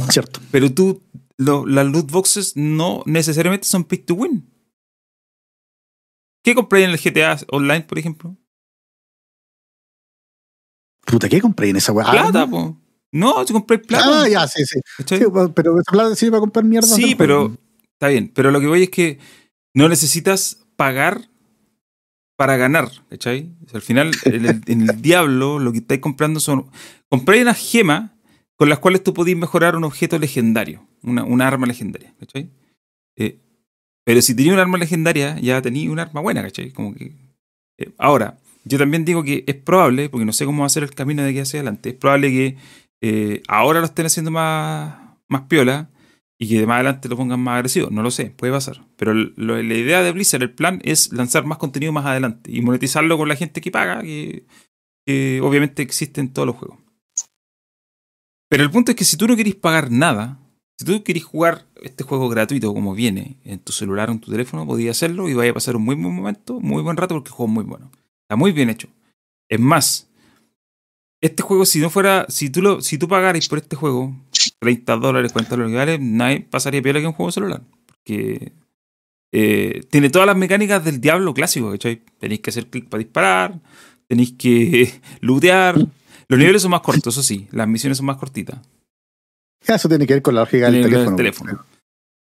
Cierto. 0.09 0.41
Pero 0.51 0.73
tú, 0.73 1.01
lo- 1.37 1.65
las 1.65 1.85
loot 1.85 2.11
boxes 2.11 2.57
no 2.57 3.03
necesariamente 3.05 3.65
son 3.65 3.85
pay 3.85 3.99
to 3.99 4.15
win. 4.15 4.51
¿Qué 6.43 6.53
compré 6.55 6.83
en 6.83 6.89
el 6.91 6.97
GTA 6.97 7.37
Online, 7.51 7.81
por 7.83 7.99
ejemplo? 7.99 8.35
Puta, 11.09 11.29
¿qué 11.29 11.39
compré 11.41 11.69
en 11.69 11.77
esa 11.77 11.91
weá? 11.93 12.09
Plata, 12.11 12.41
Ah, 12.43 12.47
po. 12.47 12.77
No, 13.11 13.43
yo 13.45 13.53
compré 13.53 13.79
plata. 13.79 14.23
Ah, 14.23 14.27
ya, 14.29 14.47
sí, 14.47 14.65
sí. 14.65 14.79
Sí, 15.05 15.23
pero 15.55 15.79
esa 15.79 15.91
plata 15.91 16.15
sirve 16.15 16.31
para 16.31 16.41
comprar 16.41 16.65
mierda. 16.65 16.87
Sí, 16.87 17.15
pero 17.15 17.39
juego. 17.47 17.57
está 17.93 18.09
bien. 18.09 18.31
Pero 18.35 18.51
lo 18.51 18.59
que 18.59 18.67
voy 18.67 18.83
es 18.83 18.89
que 18.89 19.17
no 19.73 19.87
necesitas 19.87 20.65
pagar 20.75 21.21
para 22.35 22.57
ganar, 22.57 22.91
¿cachai? 23.09 23.55
O 23.65 23.69
sea, 23.69 23.77
al 23.77 23.81
final, 23.81 24.11
en 24.25 24.45
el, 24.45 24.61
en 24.67 24.81
el 24.89 25.01
diablo, 25.01 25.59
lo 25.59 25.71
que 25.71 25.77
estáis 25.79 26.01
comprando 26.01 26.39
son. 26.41 26.69
Compráis 27.09 27.41
unas 27.43 27.57
gemas 27.57 28.11
con 28.57 28.67
las 28.69 28.79
cuales 28.79 29.01
tú 29.03 29.13
podís 29.13 29.37
mejorar 29.37 29.75
un 29.77 29.85
objeto 29.85 30.19
legendario, 30.19 30.85
una, 31.03 31.23
una 31.23 31.47
arma 31.47 31.65
legendaria, 31.67 32.13
¿cachai? 32.19 32.51
Eh, 33.15 33.39
pero 34.03 34.21
si 34.21 34.35
tenías 34.35 34.53
un 34.53 34.59
arma 34.59 34.77
legendaria, 34.77 35.39
ya 35.39 35.61
tenías 35.61 35.89
un 35.91 35.99
arma 35.99 36.19
buena, 36.21 36.41
¿cachai? 36.43 36.71
Como 36.71 36.93
que. 36.93 37.13
eh, 37.77 37.91
ahora, 37.97 38.37
yo 38.67 38.77
también 38.77 39.05
digo 39.05 39.23
que 39.23 39.43
es 39.47 39.55
probable, 39.55 40.09
porque 40.09 40.25
no 40.25 40.33
sé 40.33 40.45
cómo 40.45 40.61
va 40.61 40.67
a 40.67 40.69
ser 40.69 40.83
el 40.83 40.91
camino 40.91 41.23
de 41.23 41.29
aquí 41.29 41.39
hacia 41.39 41.59
adelante, 41.59 41.89
es 41.89 41.95
probable 41.95 42.29
que 42.29 42.57
eh, 43.01 43.43
ahora 43.47 43.79
lo 43.79 43.85
estén 43.85 44.05
haciendo 44.05 44.31
más, 44.31 44.97
más 45.27 45.41
piola 45.43 45.89
y 46.39 46.47
que 46.49 46.59
de 46.59 46.67
más 46.67 46.75
adelante 46.75 47.09
lo 47.09 47.17
pongan 47.17 47.39
más 47.39 47.55
agresivo. 47.55 47.89
No 47.89 48.03
lo 48.03 48.11
sé, 48.11 48.31
puede 48.31 48.53
pasar. 48.53 48.85
Pero 48.95 49.13
la 49.13 49.61
idea 49.61 50.01
de 50.03 50.11
Blizzard, 50.11 50.43
el 50.43 50.53
plan, 50.53 50.81
es 50.83 51.11
lanzar 51.11 51.45
más 51.45 51.57
contenido 51.57 51.91
más 51.91 52.05
adelante 52.05 52.51
y 52.51 52.61
monetizarlo 52.61 53.17
con 53.17 53.27
la 53.27 53.35
gente 53.35 53.61
que 53.61 53.71
paga, 53.71 54.01
que, 54.01 54.45
que 55.05 55.41
obviamente 55.41 55.81
existe 55.81 56.21
en 56.21 56.33
todos 56.33 56.45
los 56.45 56.55
juegos. 56.55 56.79
Pero 58.49 58.63
el 58.63 58.71
punto 58.71 58.91
es 58.91 58.97
que 58.97 59.03
si 59.03 59.17
tú 59.17 59.27
no 59.27 59.35
querés 59.35 59.55
pagar 59.55 59.91
nada, 59.91 60.39
si 60.77 60.85
tú 60.85 61.03
querés 61.03 61.23
jugar 61.23 61.65
este 61.81 62.03
juego 62.03 62.29
gratuito 62.29 62.73
como 62.73 62.93
viene 62.93 63.37
en 63.43 63.59
tu 63.59 63.73
celular 63.73 64.09
o 64.09 64.13
en 64.13 64.19
tu 64.19 64.31
teléfono, 64.31 64.65
podías 64.65 64.95
hacerlo 64.95 65.27
y 65.27 65.33
vaya 65.33 65.51
a 65.51 65.55
pasar 65.55 65.75
un 65.75 65.83
muy 65.83 65.95
buen 65.95 66.15
momento, 66.15 66.59
muy 66.59 66.81
buen 66.83 66.97
rato 66.97 67.15
porque 67.15 67.29
el 67.29 67.33
juego 67.33 67.51
es 67.51 67.55
muy 67.55 67.63
bueno. 67.63 67.91
Está 68.27 68.35
muy 68.35 68.51
bien 68.51 68.69
hecho. 68.69 68.89
Es 69.49 69.59
más, 69.59 70.09
este 71.21 71.41
juego, 71.43 71.65
si 71.65 71.79
no 71.79 71.89
fuera, 71.89 72.25
si 72.27 72.49
tú, 72.49 72.61
lo, 72.61 72.81
si 72.81 72.97
tú 72.97 73.07
pagaras 73.07 73.47
por 73.47 73.57
este 73.59 73.75
juego 73.77 74.13
30 74.59 74.97
dólares, 74.97 75.31
40 75.31 75.55
dólares 75.55 75.71
que 75.71 75.77
vale, 75.77 75.99
nadie 75.99 76.41
pasaría 76.41 76.81
peor 76.81 76.97
que 76.99 77.07
un 77.07 77.13
juego 77.13 77.31
celular. 77.31 77.61
Porque 77.85 78.51
eh, 79.31 79.83
tiene 79.89 80.09
todas 80.09 80.25
las 80.27 80.35
mecánicas 80.35 80.83
del 80.83 80.99
diablo 80.99 81.33
clásico, 81.33 81.71
¿cachai? 81.71 82.01
Tenéis 82.19 82.41
que 82.41 82.49
hacer 82.49 82.67
clic 82.67 82.89
para 82.89 82.99
disparar, 83.01 83.59
tenéis 84.07 84.33
que 84.33 84.99
lootear. 85.21 85.77
Los 86.27 86.37
niveles 86.39 86.61
son 86.61 86.71
más 86.71 86.81
cortos, 86.81 87.13
eso 87.13 87.23
sí, 87.23 87.47
las 87.51 87.67
misiones 87.69 87.97
son 87.97 88.07
más 88.07 88.17
cortitas. 88.17 88.59
Ya, 89.65 89.75
Eso 89.75 89.87
tiene 89.87 90.05
que 90.05 90.15
ver 90.15 90.21
con 90.21 90.35
la 90.35 90.41
lógica 90.41 90.69
del 90.69 90.83
teléfono. 90.83 91.15
teléfono. 91.15 91.65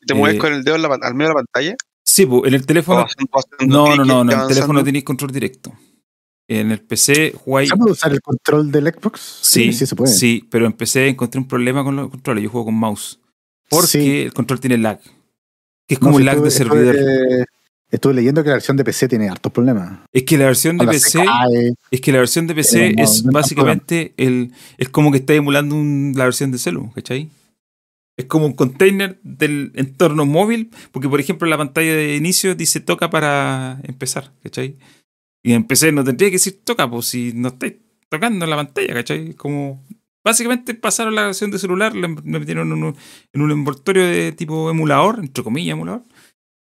¿Te 0.05 0.13
mueves 0.13 0.37
Eh, 0.37 0.39
con 0.39 0.53
el 0.53 0.63
dedo 0.63 0.75
en 0.75 0.83
la 0.83 0.89
pan- 0.89 1.03
al 1.03 1.15
medio 1.15 1.29
de 1.29 1.33
la 1.33 1.41
pantalla? 1.43 1.75
Sí, 2.19 2.25
pues, 2.25 2.41
en 2.47 2.53
el 2.53 2.61
¿O 2.61 2.65
teléfono. 2.65 2.99
haciendo- 3.05 3.31
haciendo 3.33 3.77
No, 3.77 3.95
no, 3.95 4.03
y 4.03 4.07
no, 4.07 4.21
en 4.23 4.39
el 4.41 4.47
teléfono 4.47 4.83
tenéis 4.83 5.05
control 5.05 5.31
directo. 5.31 5.71
En 6.49 6.71
el 6.71 6.81
PC 6.81 7.31
jugáis. 7.33 7.69
¿Se 7.69 7.77
puede 7.77 7.91
usar 7.93 8.11
el 8.11 8.21
control 8.21 8.71
del 8.71 8.87
Xbox? 8.93 9.21
Sí, 9.41 9.71
sí, 9.71 9.85
se 9.85 9.95
puede. 9.95 10.11
Sí, 10.11 10.45
pero 10.51 10.65
en 10.65 10.73
PC 10.73 11.07
encontré 11.07 11.39
un 11.39 11.47
problema 11.47 11.81
con 11.83 11.95
los 11.95 12.09
controles. 12.09 12.43
Yo 12.43 12.49
juego 12.49 12.65
con 12.65 12.75
mouse. 12.75 13.19
Porque 13.69 14.23
el 14.23 14.33
control 14.33 14.59
tiene 14.59 14.77
lag. 14.79 14.99
Que 15.87 15.93
es 15.93 15.99
como 15.99 16.17
un 16.17 16.25
lag 16.25 16.41
de 16.41 16.51
servidor. 16.51 16.95
Estuve, 17.91 18.13
leyendo 18.15 18.43
que 18.43 18.49
la 18.49 18.55
versión 18.55 18.75
de 18.77 18.83
PC 18.83 19.07
tiene 19.07 19.29
hartos 19.29 19.51
problemas. 19.51 19.99
Es 20.11 20.23
que 20.23 20.37
la 20.37 20.45
versión 20.45 20.77
de 20.77 20.87
PC. 20.87 21.23
Es 21.89 22.01
que 22.01 22.11
la 22.11 22.17
versión 22.19 22.47
de 22.47 22.55
PC 22.55 22.95
es 22.97 23.23
básicamente 23.23 24.13
el. 24.17 24.51
Es 24.77 24.89
como 24.89 25.11
que 25.11 25.19
está 25.19 25.33
emulando 25.35 25.75
la 26.17 26.25
versión 26.25 26.51
de 26.51 26.57
celu, 26.57 26.91
¿cachai? 26.93 27.29
Es 28.19 28.25
como 28.25 28.45
un 28.45 28.51
container 28.51 29.17
del 29.23 29.71
entorno 29.75 30.25
móvil, 30.25 30.71
porque 30.91 31.07
por 31.07 31.21
ejemplo 31.21 31.47
la 31.47 31.57
pantalla 31.57 31.95
de 31.95 32.17
inicio 32.17 32.53
dice 32.53 32.81
toca 32.81 33.09
para 33.09 33.79
empezar, 33.83 34.33
¿cachai? 34.43 34.75
Y 35.41 35.53
en 35.53 35.63
PC 35.63 35.93
no 35.93 36.03
tendría 36.03 36.27
que 36.27 36.35
decir 36.35 36.59
toca, 36.65 36.89
pues 36.89 37.05
si 37.05 37.31
no 37.33 37.47
estáis 37.47 37.75
tocando 38.09 38.43
en 38.43 38.49
la 38.49 38.57
pantalla, 38.57 38.93
¿cachai? 38.93 39.35
Como 39.35 39.85
básicamente 40.21 40.73
pasaron 40.73 41.15
la 41.15 41.27
versión 41.27 41.49
de 41.49 41.59
celular, 41.59 41.95
le 41.95 42.09
metieron 42.09 42.73
en 42.73 42.83
un, 42.83 42.95
en 43.31 43.41
un 43.41 43.51
envoltorio 43.51 44.05
de 44.05 44.33
tipo 44.33 44.69
emulador, 44.69 45.19
entre 45.19 45.41
comillas 45.41 45.75
emulador, 45.75 46.03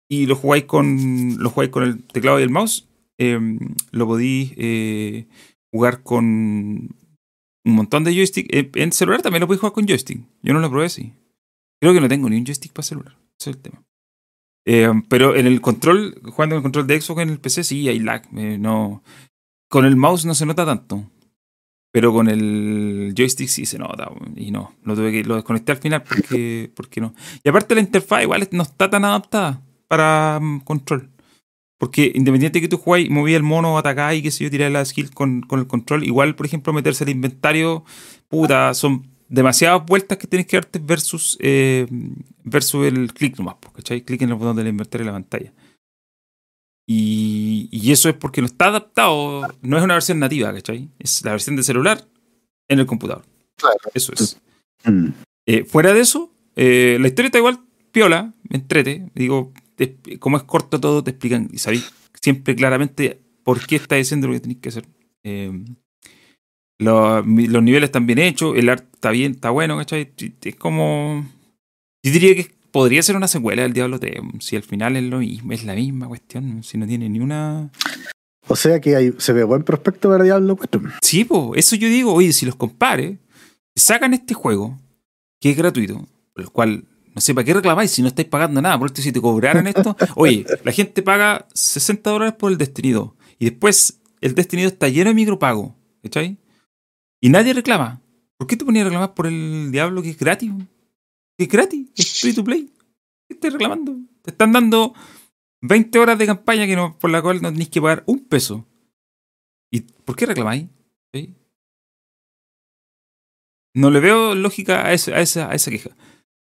y 0.07 0.27
lo 0.27 0.35
jugáis 0.35 0.65
con, 0.65 1.37
lo 1.39 1.49
jugáis 1.49 1.71
con 1.71 1.81
el 1.81 2.03
teclado 2.03 2.39
y 2.39 2.43
el 2.43 2.51
mouse. 2.51 2.87
Em, 3.17 3.57
lo 3.89 4.05
podéis 4.05 4.53
eh, 4.55 5.25
jugar 5.73 6.03
con 6.03 6.25
un 6.25 6.91
montón 7.65 8.03
de 8.03 8.13
joystick. 8.13 8.47
en 8.51 8.91
celular 8.91 9.23
también 9.23 9.41
lo 9.41 9.47
podéis 9.47 9.61
jugar 9.61 9.73
con 9.73 9.87
joystick. 9.87 10.21
Yo 10.43 10.53
no 10.53 10.59
lo 10.59 10.69
probé 10.69 10.85
así. 10.85 11.11
Creo 11.79 11.93
que 11.93 12.01
no 12.01 12.09
tengo 12.09 12.29
ni 12.29 12.37
un 12.37 12.45
joystick 12.45 12.73
para 12.73 12.83
celular. 12.83 13.17
Ese 13.39 13.51
es 13.51 13.55
el 13.55 13.61
tema. 13.61 13.83
Eh, 14.65 14.91
pero 15.07 15.35
en 15.35 15.47
el 15.47 15.61
control, 15.61 16.21
jugando 16.25 16.55
en 16.55 16.57
el 16.57 16.63
control 16.63 16.87
de 16.87 16.99
Xbox 17.01 17.21
en 17.21 17.29
el 17.29 17.39
PC, 17.39 17.63
sí 17.63 17.87
hay 17.87 17.99
lag. 17.99 18.23
Eh, 18.35 18.57
no, 18.59 19.03
con 19.69 19.85
el 19.85 19.95
mouse 19.95 20.25
no 20.25 20.35
se 20.35 20.45
nota 20.45 20.65
tanto. 20.65 21.09
Pero 21.91 22.13
con 22.13 22.27
el 22.29 23.13
joystick 23.15 23.47
sí 23.47 23.65
se 23.65 23.79
nota. 23.79 24.11
Y 24.35 24.51
no, 24.51 24.75
lo 24.83 24.95
tuve 24.95 25.11
que 25.11 25.23
lo 25.23 25.35
desconecté 25.35 25.71
al 25.71 25.79
final 25.79 26.03
porque, 26.03 26.71
porque 26.75 27.01
no. 27.01 27.15
Y 27.43 27.49
aparte 27.49 27.73
la 27.73 27.81
interfaz 27.81 28.23
igual 28.23 28.47
no 28.51 28.63
está 28.63 28.89
tan 28.89 29.05
adaptada 29.05 29.61
para 29.87 30.39
mm, 30.39 30.59
control. 30.61 31.09
Porque 31.79 32.11
independiente 32.13 32.59
de 32.59 32.61
que 32.61 32.67
tú 32.67 32.77
juegues, 32.77 33.09
movías 33.09 33.37
el 33.37 33.43
mono, 33.43 33.77
atacáis 33.77 34.19
y 34.19 34.23
qué 34.23 34.31
sé 34.31 34.43
yo, 34.43 34.51
tirar 34.51 34.69
la 34.69 34.83
skill 34.83 35.11
con, 35.11 35.41
con 35.41 35.59
el 35.59 35.67
control, 35.67 36.03
igual, 36.03 36.35
por 36.35 36.45
ejemplo, 36.45 36.73
meterse 36.73 37.05
al 37.05 37.09
inventario, 37.09 37.85
puta, 38.27 38.73
son 38.73 39.07
demasiadas 39.29 39.85
vueltas 39.85 40.17
que 40.17 40.27
tienes 40.27 40.47
que 40.47 40.57
darte 40.57 40.79
versus, 40.79 41.37
eh, 41.39 41.87
versus 42.43 42.85
el 42.87 43.13
clic 43.13 43.37
nomás, 43.37 43.55
¿cachai? 43.73 44.01
Clic 44.01 44.21
en 44.23 44.29
el 44.29 44.35
botón 44.35 44.57
del 44.57 44.67
inverter 44.67 45.01
en 45.01 45.07
la 45.07 45.13
pantalla. 45.13 45.53
Y, 46.87 47.69
y, 47.71 47.91
eso 47.91 48.09
es 48.09 48.15
porque 48.15 48.41
no 48.41 48.47
está 48.47 48.65
adaptado, 48.65 49.47
no 49.61 49.77
es 49.77 49.83
una 49.83 49.93
versión 49.93 50.17
nativa, 50.17 50.51
¿cachai? 50.51 50.89
Es 50.97 51.23
la 51.23 51.31
versión 51.31 51.55
de 51.55 51.61
celular 51.61 52.07
en 52.67 52.79
el 52.79 52.87
computador. 52.87 53.23
Claro. 53.55 53.77
Eso 53.93 54.11
es. 54.13 54.41
Mm. 54.83 55.09
Eh, 55.45 55.65
fuera 55.65 55.93
de 55.93 55.99
eso, 55.99 56.33
eh, 56.55 56.97
la 56.99 57.07
historia 57.07 57.27
está 57.27 57.37
igual, 57.37 57.59
piola, 57.91 58.33
me 58.49 58.57
entrete. 58.57 59.11
Digo, 59.13 59.53
como 60.19 60.37
es 60.37 60.43
corto 60.43 60.79
todo, 60.79 61.03
te 61.03 61.11
explican 61.11 61.47
y 61.53 61.59
sabéis 61.59 61.93
siempre 62.19 62.55
claramente 62.55 63.21
por 63.43 63.65
qué 63.65 63.75
está 63.75 63.95
diciendo 63.95 64.27
lo 64.27 64.33
que 64.33 64.39
tenéis 64.39 64.59
que 64.59 64.69
hacer. 64.69 64.85
Los, 66.79 67.25
niveles 67.25 67.89
están 67.89 68.07
bien 68.07 68.19
hechos, 68.19 68.57
el 68.57 68.69
arte 68.69 68.87
está 68.93 69.11
bien, 69.11 69.33
está 69.33 69.49
bueno, 69.49 69.77
¿cachai? 69.77 70.13
Es 70.41 70.55
como. 70.55 71.27
Yo 72.03 72.11
diría 72.13 72.35
que 72.35 72.49
podría 72.71 73.03
ser 73.03 73.17
una 73.17 73.27
secuela 73.27 73.63
del 73.63 73.73
Diablo 73.73 73.99
3, 73.99 74.21
si 74.39 74.55
al 74.55 74.63
final 74.63 74.95
es 74.95 75.03
lo 75.03 75.19
mismo, 75.19 75.51
es 75.51 75.65
la 75.65 75.75
misma 75.75 76.07
cuestión, 76.07 76.63
si 76.63 76.77
no 76.77 76.87
tiene 76.87 77.09
ni 77.09 77.19
una. 77.19 77.69
O 78.47 78.55
sea 78.55 78.79
que 78.79 78.95
hay, 78.95 79.13
se 79.17 79.33
ve 79.33 79.43
buen 79.43 79.63
prospecto 79.63 80.09
para 80.09 80.23
Diablo 80.23 80.55
4. 80.55 80.81
Sí, 81.01 81.25
pues, 81.25 81.51
eso 81.55 81.75
yo 81.75 81.89
digo, 81.89 82.13
oye, 82.13 82.31
si 82.31 82.45
los 82.45 82.55
compare, 82.55 83.17
sacan 83.75 84.13
este 84.13 84.33
juego, 84.33 84.79
que 85.41 85.51
es 85.51 85.57
gratuito, 85.57 86.07
por 86.33 86.43
el 86.43 86.49
cual 86.49 86.85
no 87.13 87.21
sé, 87.21 87.33
¿para 87.33 87.43
qué 87.43 87.53
reclamáis 87.53 87.91
si 87.91 88.01
no 88.01 88.07
estáis 88.07 88.29
pagando 88.29 88.61
nada? 88.61 88.79
Por 88.79 88.87
esto, 88.87 89.01
si 89.01 89.11
te 89.11 89.19
cobraran 89.19 89.67
esto, 89.67 89.97
oye, 90.15 90.45
la 90.63 90.71
gente 90.71 91.01
paga 91.01 91.47
60 91.53 92.09
dólares 92.09 92.35
por 92.35 92.49
el 92.49 92.57
Destiny 92.57 92.91
2 92.91 93.09
y 93.39 93.45
después 93.49 93.99
el 94.21 94.35
Destiny 94.35 94.63
2 94.63 94.71
está 94.71 94.87
lleno 94.87 95.09
de 95.09 95.15
micropago, 95.15 95.75
¿cachai? 96.01 96.37
Y 97.21 97.29
nadie 97.29 97.53
reclama. 97.53 98.01
¿Por 98.37 98.47
qué 98.47 98.55
te 98.55 98.65
ponías 98.65 98.83
a 98.83 98.89
reclamar 98.89 99.13
por 99.13 99.27
el 99.27 99.71
diablo 99.71 100.01
que 100.01 100.11
es 100.11 100.17
gratis? 100.17 100.51
Que 101.37 101.43
es 101.43 101.49
gratis, 101.49 101.89
es 101.95 102.21
free 102.21 102.33
to 102.33 102.43
play. 102.43 102.71
¿Qué 103.27 103.33
estás 103.33 103.53
reclamando? 103.53 103.97
Te 104.21 104.31
están 104.31 104.51
dando 104.51 104.93
20 105.61 105.99
horas 105.99 106.17
de 106.17 106.25
campaña 106.25 106.65
que 106.65 106.75
no, 106.75 106.97
por 106.97 107.09
la 107.09 107.21
cual 107.21 107.41
no 107.41 107.49
tenéis 107.51 107.69
que 107.69 107.81
pagar 107.81 108.03
un 108.07 108.19
peso. 108.19 108.65
¿Y 109.71 109.81
por 109.81 110.15
qué 110.15 110.25
reclamáis? 110.25 110.67
No 113.75 113.91
le 113.91 113.99
veo 113.99 114.35
lógica 114.35 114.85
a, 114.85 114.93
esa, 114.93 115.11
a 115.11 115.21
esa, 115.21 115.51
a 115.51 115.55
esa 115.55 115.71
queja. 115.71 115.91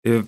Eh, 0.04 0.24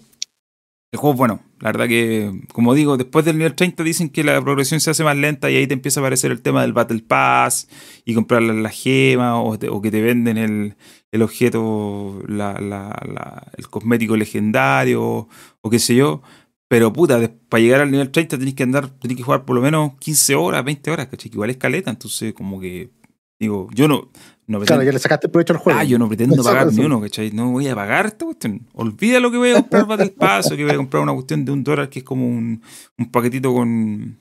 el 0.97 1.01
juego 1.01 1.15
es 1.15 1.19
bueno. 1.19 1.41
La 1.61 1.69
verdad 1.71 1.89
que, 1.89 2.43
como 2.53 2.75
digo, 2.75 2.97
después 2.97 3.25
del 3.25 3.39
nivel 3.39 3.55
30 3.55 3.83
dicen 3.83 4.09
que 4.09 4.25
la 4.25 4.41
progresión 4.43 4.81
se 4.81 4.91
hace 4.91 5.05
más 5.05 5.17
lenta 5.17 5.51
y 5.51 5.57
ahí 5.57 5.67
te 5.67 5.75
empieza 5.75 6.01
a 6.01 6.03
aparecer 6.03 6.31
el 6.31 6.43
tema 6.43 6.63
del 6.63 6.73
Battle 6.73 7.03
Pass 7.07 7.69
y 8.05 8.15
comprar 8.15 8.43
la 8.43 8.71
gema 8.71 9.41
o, 9.41 9.59
que 9.59 9.91
te 9.91 10.01
venden 10.01 10.39
el, 10.39 10.75
el 11.13 11.23
objeto, 11.23 12.23
el 12.27 13.69
cosmético 13.69 14.17
legendario 14.17 15.29
o 15.61 15.71
qué 15.71 15.79
sé 15.79 15.95
yo. 15.95 16.23
Pero 16.69 16.93
puta, 16.93 17.21
para 17.49 17.63
llegar 17.63 17.81
al 17.83 17.91
nivel 17.91 18.11
30 18.11 18.39
tenés 18.39 18.55
que 18.55 18.65
andar, 18.65 18.89
tenés 18.99 19.17
que 19.17 19.23
jugar 19.23 19.45
por 19.45 19.55
lo 19.55 19.63
menos 19.63 19.93
15 20.01 20.35
horas, 20.35 20.65
20 20.65 20.91
horas, 20.91 21.07
¿cachai? 21.09 21.31
Que 21.31 21.37
igual 21.37 21.51
es 21.51 21.59
caleta, 21.59 21.91
entonces 21.91 22.35
como 22.35 22.59
que, 22.59 22.91
digo, 23.39 23.69
yo 23.73 23.87
no, 23.87 24.11
claro, 24.47 24.83
ya 24.83 24.93
le 24.93 24.99
sacaste 24.99 25.29
provecho 25.29 25.53
al 25.53 25.59
juego. 25.59 25.79
Ah, 25.79 25.85
yo 25.85 25.99
no 25.99 26.09
pretendo 26.09 26.43
pagar 26.43 26.73
ni 26.73 26.85
uno, 26.85 27.01
¿cachai? 27.01 27.31
No 27.33 27.51
voy 27.51 27.67
a 27.69 27.75
pagar 27.75 28.07
esta 28.07 28.25
cuestión. 28.25 28.67
Olvida 28.75 29.21
lo 29.21 29.31
que 29.31 29.39
voy 29.39 29.51
a 29.51 29.55
comprar 29.55 29.87
para 29.87 30.05
el 30.05 30.13
paso, 30.13 30.57
que 30.57 30.65
voy 30.65 30.73
a 30.73 30.77
comprar 30.77 31.03
una 31.03 31.13
cuestión 31.13 31.45
de 31.45 31.53
un 31.53 31.65
dólar 31.65 31.89
que 31.89 32.01
es 32.01 32.05
como 32.05 32.27
un, 32.27 32.63
un 32.99 33.11
paquetito 33.11 33.53
con, 33.53 34.17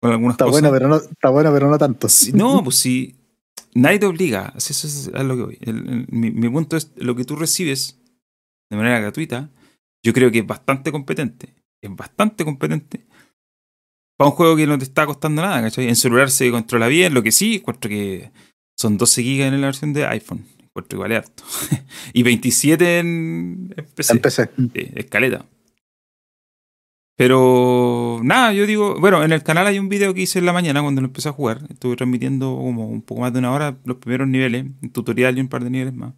con 0.00 0.10
algunas 0.10 0.34
está 0.34 0.44
cosas. 0.46 0.60
Bueno, 0.60 0.74
pero 0.74 0.88
no, 0.88 0.96
está 0.96 1.30
bueno, 1.30 1.52
pero 1.52 1.70
no 1.70 1.78
tanto. 1.78 2.08
no, 2.34 2.64
pues 2.64 2.76
sí. 2.76 3.14
Nadie 3.72 4.00
te 4.00 4.06
obliga. 4.06 4.52
Eso 4.56 4.72
es 4.72 5.10
a 5.14 5.22
lo 5.22 5.36
que 5.36 5.42
voy. 5.42 5.58
mi, 6.08 6.30
mi, 6.32 6.48
punto 6.48 6.76
es 6.76 6.90
lo 6.96 7.14
que 7.14 7.24
tú 7.24 7.36
recibes 7.36 8.00
de 8.68 8.76
manera 8.76 8.98
gratuita. 8.98 9.50
Yo 10.02 10.12
creo 10.12 10.32
que 10.32 10.40
es 10.40 10.46
bastante 10.46 10.90
competente. 10.90 11.54
Es 11.80 11.94
bastante 11.94 12.44
competente. 12.44 13.06
Para 14.16 14.30
un 14.30 14.36
juego 14.36 14.56
que 14.56 14.66
no 14.66 14.76
te 14.76 14.84
está 14.84 15.06
costando 15.06 15.42
nada, 15.42 15.62
¿cachai? 15.62 15.88
En 15.88 15.96
celular 15.96 16.30
se 16.30 16.50
controla 16.50 16.88
bien. 16.88 17.14
Lo 17.14 17.22
que 17.22 17.30
sí, 17.30 17.56
encuentro 17.56 17.88
que 17.88 18.32
son 18.80 18.96
12 18.96 19.22
GB 19.22 19.42
en 19.42 19.60
la 19.60 19.66
versión 19.66 19.92
de 19.92 20.06
iPhone. 20.06 20.46
Encuentro 20.58 20.96
igual 20.96 21.12
harto. 21.12 21.42
y 22.14 22.22
27 22.22 22.98
en, 22.98 23.74
PC. 23.94 24.12
En 24.14 24.20
PC. 24.20 24.50
escaleta. 24.96 25.44
Pero 27.14 28.20
nada, 28.22 28.54
yo 28.54 28.66
digo, 28.66 28.98
bueno, 28.98 29.22
en 29.22 29.32
el 29.32 29.42
canal 29.42 29.66
hay 29.66 29.78
un 29.78 29.90
video 29.90 30.14
que 30.14 30.22
hice 30.22 30.38
en 30.38 30.46
la 30.46 30.54
mañana 30.54 30.80
cuando 30.80 31.02
lo 31.02 31.08
empecé 31.08 31.28
a 31.28 31.32
jugar. 31.32 31.60
Estuve 31.68 31.96
transmitiendo 31.96 32.56
como 32.56 32.88
un 32.88 33.02
poco 33.02 33.20
más 33.20 33.34
de 33.34 33.40
una 33.40 33.52
hora 33.52 33.76
los 33.84 33.98
primeros 33.98 34.26
niveles, 34.28 34.64
un 34.80 34.90
tutorial 34.90 35.36
y 35.36 35.42
un 35.42 35.48
par 35.48 35.62
de 35.62 35.68
niveles 35.68 35.92
más. 35.92 36.14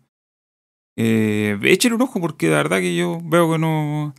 Eh, 0.97 1.59
échale 1.65 1.97
un 1.97 2.03
ojo 2.03 2.21
porque 2.21 2.49
la 2.49 2.59
verdad 2.59 2.79
que 2.79 2.95
yo 2.95 3.19
veo 3.25 3.51
que 3.51 3.59
no, 3.59 4.15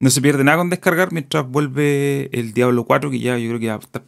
no 0.00 0.10
se 0.10 0.20
pierde 0.20 0.42
nada 0.42 0.58
con 0.58 0.70
descargar 0.70 1.12
mientras 1.12 1.48
vuelve 1.48 2.28
el 2.36 2.54
Diablo 2.54 2.84
4, 2.86 3.12
que 3.12 3.20
ya 3.20 3.38
yo 3.38 3.50
creo 3.50 3.60
que 3.60 3.68
va 3.68 3.74
a 3.74 3.78
estar 3.78 4.04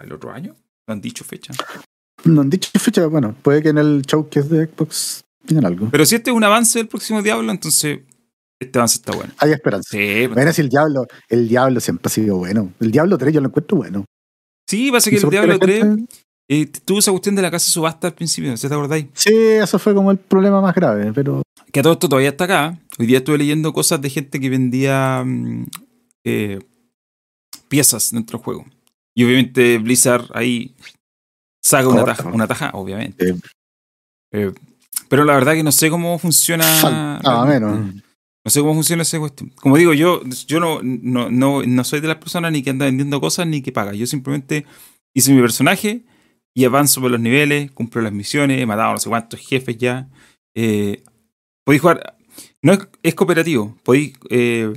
el 0.00 0.12
otro 0.14 0.32
año. 0.32 0.56
No 0.86 0.94
han 0.94 1.02
dicho 1.02 1.22
fecha. 1.22 1.52
No 2.34 2.42
han 2.42 2.50
dicho 2.50 2.70
fecha, 2.78 3.06
bueno, 3.06 3.34
puede 3.42 3.62
que 3.62 3.70
en 3.70 3.78
el 3.78 4.02
show 4.02 4.28
que 4.28 4.40
es 4.40 4.48
de 4.48 4.66
Xbox 4.66 5.22
tengan 5.46 5.66
algo. 5.66 5.88
Pero 5.90 6.06
si 6.06 6.14
este 6.16 6.30
es 6.30 6.36
un 6.36 6.44
avance 6.44 6.78
del 6.78 6.88
próximo 6.88 7.22
Diablo, 7.22 7.50
entonces 7.50 8.00
este 8.60 8.78
avance 8.78 8.96
está 8.96 9.12
bueno. 9.12 9.32
Hay 9.38 9.52
esperanza. 9.52 9.88
Sí, 9.90 9.98
pues. 10.26 10.34
bueno, 10.34 10.52
si 10.52 10.60
el 10.60 10.68
Diablo, 10.68 11.06
el 11.28 11.48
Diablo 11.48 11.80
siempre 11.80 12.08
ha 12.08 12.10
sido 12.10 12.36
bueno. 12.36 12.72
El 12.78 12.90
Diablo 12.90 13.18
3 13.18 13.34
yo 13.34 13.40
lo 13.40 13.48
encuentro 13.48 13.78
bueno. 13.78 14.04
Sí, 14.68 14.90
pasa 14.92 15.10
que 15.10 15.16
el 15.16 15.30
Diablo 15.30 15.58
3 15.58 15.84
eh, 16.48 16.66
tuvo 16.84 16.98
esa 16.98 17.10
cuestión 17.10 17.34
de 17.34 17.42
la 17.42 17.50
casa 17.50 17.70
subasta 17.70 18.08
al 18.08 18.14
principio, 18.14 18.56
¿se 18.56 18.68
te 18.68 18.74
acordáis? 18.74 19.06
Sí, 19.14 19.32
eso 19.32 19.78
fue 19.78 19.94
como 19.94 20.10
el 20.10 20.18
problema 20.18 20.60
más 20.60 20.74
grave, 20.74 21.12
pero... 21.12 21.42
Que 21.72 21.82
todo 21.82 21.92
esto 21.92 22.08
todavía 22.08 22.30
está 22.30 22.44
acá. 22.44 22.78
Hoy 22.98 23.06
día 23.06 23.18
estuve 23.18 23.38
leyendo 23.38 23.72
cosas 23.72 24.00
de 24.00 24.10
gente 24.10 24.40
que 24.40 24.50
vendía 24.50 25.22
mm, 25.24 25.66
eh, 26.24 26.58
piezas 27.68 28.10
dentro 28.10 28.38
del 28.38 28.44
juego. 28.44 28.66
Y 29.14 29.24
obviamente 29.24 29.78
Blizzard 29.78 30.26
ahí 30.34 30.74
saca 31.60 31.88
una 31.88 32.04
taja, 32.04 32.28
una 32.28 32.46
taja, 32.46 32.70
obviamente. 32.74 33.36
Eh, 34.32 34.52
pero 35.08 35.24
la 35.24 35.34
verdad 35.34 35.54
que 35.54 35.62
no 35.62 35.72
sé 35.72 35.90
cómo 35.90 36.18
funciona. 36.18 36.64
Ah, 37.24 37.44
menos. 37.46 37.78
Mm. 37.78 38.00
No 38.44 38.50
sé 38.50 38.60
cómo 38.60 38.74
funciona 38.74 39.02
ese 39.02 39.18
cuestión. 39.18 39.50
Como 39.56 39.76
digo, 39.76 39.92
yo, 39.92 40.22
yo 40.46 40.60
no, 40.60 40.80
no, 40.82 41.30
no, 41.30 41.62
no 41.62 41.84
soy 41.84 42.00
de 42.00 42.08
las 42.08 42.16
personas 42.16 42.52
ni 42.52 42.62
que 42.62 42.70
anda 42.70 42.86
vendiendo 42.86 43.20
cosas 43.20 43.46
ni 43.46 43.60
que 43.60 43.72
paga. 43.72 43.92
Yo 43.92 44.06
simplemente 44.06 44.64
hice 45.12 45.32
mi 45.34 45.40
personaje 45.40 46.04
y 46.54 46.64
avanzo 46.64 47.00
por 47.00 47.10
los 47.10 47.20
niveles, 47.20 47.70
cumplo 47.72 48.00
las 48.00 48.12
misiones, 48.12 48.60
he 48.60 48.66
matado 48.66 48.92
no 48.92 48.98
sé 48.98 49.08
cuántos 49.08 49.40
jefes 49.40 49.76
ya. 49.76 50.08
Eh, 50.54 51.02
podéis 51.64 51.82
jugar. 51.82 52.16
No 52.62 52.72
es, 52.72 52.88
es 53.02 53.14
cooperativo. 53.14 53.76
Podéis 53.82 54.14
eh, 54.30 54.72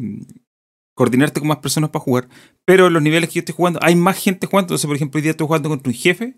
coordinarte 0.93 1.39
con 1.39 1.47
más 1.47 1.59
personas 1.59 1.89
para 1.89 2.03
jugar. 2.03 2.27
Pero 2.65 2.89
los 2.89 3.01
niveles 3.01 3.29
que 3.29 3.35
yo 3.35 3.39
estoy 3.39 3.55
jugando, 3.55 3.79
hay 3.81 3.95
más 3.95 4.17
gente 4.21 4.45
jugando. 4.45 4.67
Entonces, 4.67 4.87
por 4.87 4.95
ejemplo, 4.95 5.19
hoy 5.19 5.21
día 5.21 5.31
estoy 5.31 5.47
jugando 5.47 5.69
contra 5.69 5.89
un 5.89 5.95
jefe 5.95 6.35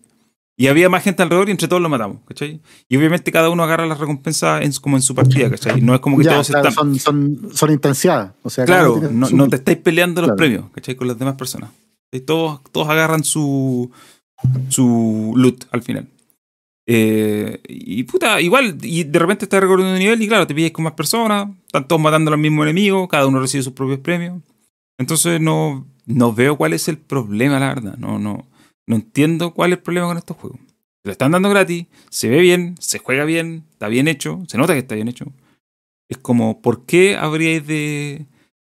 Y 0.58 0.68
había 0.68 0.88
más 0.90 1.04
gente 1.04 1.22
alrededor 1.22 1.50
y 1.50 1.52
entre 1.52 1.68
todos 1.68 1.82
lo 1.82 1.90
matamos, 1.90 2.20
¿cachai? 2.26 2.62
Y 2.88 2.96
obviamente 2.96 3.30
cada 3.32 3.50
uno 3.50 3.64
agarra 3.64 3.86
las 3.86 4.00
recompensas 4.00 4.64
en, 4.64 4.72
como 4.82 4.96
en 4.96 5.02
su 5.02 5.14
partida, 5.14 5.50
¿cachai? 5.50 5.82
No 5.82 5.94
es 5.94 6.00
como 6.00 6.18
que 6.18 6.24
Ya, 6.24 6.32
todos 6.32 6.48
claro, 6.48 6.70
están. 6.70 6.96
son, 6.96 7.00
son, 7.00 7.50
son 7.54 7.72
instanciadas. 7.72 8.32
O 8.42 8.50
sea, 8.50 8.64
Claro, 8.66 9.02
no, 9.12 9.28
su- 9.28 9.36
no 9.36 9.50
te 9.50 9.58
estáis 9.58 9.78
peleando 9.80 10.22
los 10.22 10.30
Claro. 10.30 10.38
premios, 10.38 10.66
¿cachai? 10.74 10.96
Con 10.96 11.08
las 11.10 11.20
demás 11.20 11.36
personas. 11.36 11.72
Y 12.12 12.22
todos, 12.22 12.62
todos 12.72 12.88
agarran 12.88 13.26
su, 13.26 13.92
su 14.70 15.34
loot 15.36 15.66
al 15.72 15.82
final. 15.84 16.08
Eh, 16.88 17.60
y 17.68 18.04
puta, 18.04 18.40
igual, 18.42 18.78
y 18.84 19.04
de 19.04 19.20
repente 19.20 19.46
estás 19.46 19.60
recorriendo 19.60 19.92
un 19.94 20.00
nivel 20.00 20.22
y 20.22 20.28
claro, 20.28 20.46
te 20.46 20.54
pillas 20.54 20.72
con 20.72 20.84
más 20.84 20.94
personas, 20.94 21.50
están 21.66 21.88
todos 21.88 22.02
matando 22.02 22.30
a 22.30 22.34
los 22.34 22.40
mismos 22.40 22.64
enemigos, 22.64 23.08
cada 23.10 23.26
uno 23.26 23.40
recibe 23.40 23.64
sus 23.64 23.74
propios 23.74 24.00
premios. 24.00 24.42
Entonces 24.98 25.42
no, 25.42 25.86
no 26.06 26.32
veo 26.34 26.56
cuál 26.58 26.74
es 26.74 26.88
el 26.88 26.98
problema, 26.98 27.60
la 27.60 27.74
verdad. 27.74 27.98
No, 27.98 28.20
no, 28.20 28.46
no 28.88 28.96
entiendo 28.96 29.54
cuál 29.54 29.72
es 29.72 29.78
el 29.78 29.84
problema 29.84 30.08
con 30.08 30.18
estos 30.18 30.38
juegos. 30.38 30.60
Lo 31.04 31.12
están 31.12 31.32
dando 31.32 31.50
gratis, 31.50 31.86
se 32.10 32.30
ve 32.30 32.40
bien, 32.40 32.76
se 32.80 33.00
juega 33.00 33.26
bien, 33.26 33.64
está 33.72 33.88
bien 33.88 34.08
hecho, 34.08 34.44
se 34.48 34.58
nota 34.58 34.74
que 34.74 34.80
está 34.80 34.96
bien 34.96 35.08
hecho. 35.08 35.26
Es 36.10 36.18
como, 36.18 36.62
¿por 36.62 36.86
qué 36.86 37.16
habríais 37.16 37.66
de 37.66 38.26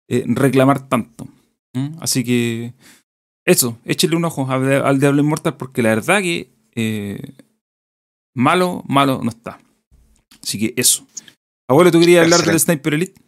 eh, 0.07 0.23
reclamar 0.27 0.87
tanto? 0.87 1.27
¿Mm? 1.73 1.97
Así 1.99 2.23
que, 2.23 2.73
eso, 3.45 3.77
échenle 3.85 4.15
un 4.15 4.25
ojo 4.25 4.49
al, 4.49 4.85
al 4.85 4.99
Diablo 4.99 5.21
Inmortal 5.21 5.57
porque 5.57 5.81
la 5.81 5.89
verdad 5.89 6.21
que 6.21 6.49
eh, 6.75 7.33
malo, 8.33 8.83
malo 8.87 9.21
no 9.23 9.29
está. 9.29 9.59
Así 10.41 10.59
que 10.59 10.73
eso. 10.77 11.05
Abuelo, 11.67 11.91
¿tú 11.91 11.99
querías 11.99 12.23
hablar 12.23 12.43
del 12.43 12.59
Sniper 12.59 12.93
Elite? 12.93 13.21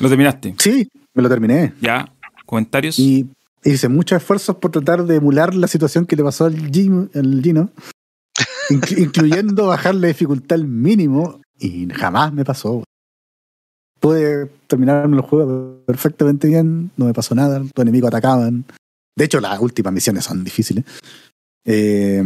¿Lo 0.00 0.08
terminaste? 0.08 0.54
Sí, 0.58 0.88
me 1.14 1.22
lo 1.22 1.28
terminé. 1.28 1.72
¿Ya? 1.80 2.12
¿Comentarios? 2.44 2.98
Y 2.98 3.28
hice 3.64 3.88
muchos 3.88 4.16
esfuerzos 4.20 4.56
por 4.56 4.70
tratar 4.70 5.04
de 5.04 5.16
emular 5.16 5.54
la 5.54 5.66
situación 5.66 6.06
que 6.06 6.16
le 6.16 6.24
pasó 6.24 6.46
al 6.46 6.70
Gino, 6.70 7.08
al 7.14 7.42
Gino 7.42 7.70
inclu- 8.70 8.98
incluyendo 8.98 9.66
bajar 9.66 9.94
la 9.94 10.08
dificultad 10.08 10.58
al 10.58 10.66
mínimo, 10.66 11.40
y 11.58 11.88
jamás 11.90 12.32
me 12.32 12.44
pasó. 12.44 12.82
Pude 14.00 14.46
terminarme 14.66 15.16
el 15.16 15.22
juego 15.22 15.82
perfectamente 15.86 16.48
bien, 16.48 16.90
no 16.96 17.04
me 17.04 17.12
pasó 17.12 17.34
nada, 17.34 17.58
los 17.58 17.70
enemigos 17.76 18.08
atacaban. 18.08 18.64
De 19.16 19.24
hecho, 19.26 19.40
las 19.40 19.60
últimas 19.60 19.92
misiones 19.92 20.24
son 20.24 20.42
difíciles. 20.42 20.84
Eh, 21.66 22.22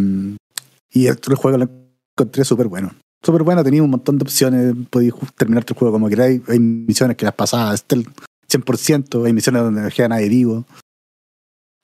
y 0.93 1.07
el, 1.09 1.19
juego 1.35 1.59
lo 1.59 1.69
encontré 2.17 2.45
súper 2.45 2.69
bueno. 2.69 2.95
Súper 3.25 3.43
bueno, 3.43 3.65
tenía 3.65 3.83
un 3.83 3.91
montón 3.91 4.19
de 4.19 4.23
opciones, 4.23 4.75
podías 4.89 5.15
terminarte 5.37 5.73
el 5.73 5.79
juego 5.79 5.93
como 5.93 6.09
queráis. 6.09 6.43
Hay 6.49 6.61
misiones 6.61 7.17
que 7.17 7.25
las 7.25 7.35
pasabas 7.35 7.75
hasta 7.75 7.97
el 7.97 8.07
100%, 8.49 9.27
hay 9.27 9.33
misiones 9.33 9.63
donde 9.63 9.83
no 9.83 9.89
queda 9.89 10.09
nadie 10.09 10.29
vivo. 10.29 10.65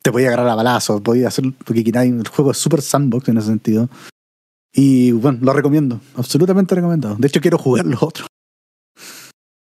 Te 0.02 0.10
podía 0.10 0.28
agarrar 0.28 0.48
a 0.48 0.55
balazos, 0.55 1.01
podía 1.02 1.28
hacer 1.28 1.44
lo 1.44 1.55
que 1.74 1.85
queráis. 1.85 2.12
El 2.12 2.27
juego 2.28 2.52
es 2.52 2.59
súper 2.59 2.81
sandbox 2.82 3.28
en 3.28 3.39
ese 3.39 3.48
sentido. 3.48 3.89
Y 4.72 5.12
bueno, 5.12 5.39
lo 5.43 5.52
recomiendo, 5.52 6.01
absolutamente 6.16 6.74
recomendado. 6.74 7.16
De 7.18 7.27
hecho, 7.28 7.40
quiero 7.40 7.59
jugar 7.59 7.86
los 7.86 8.02
otros. 8.02 8.27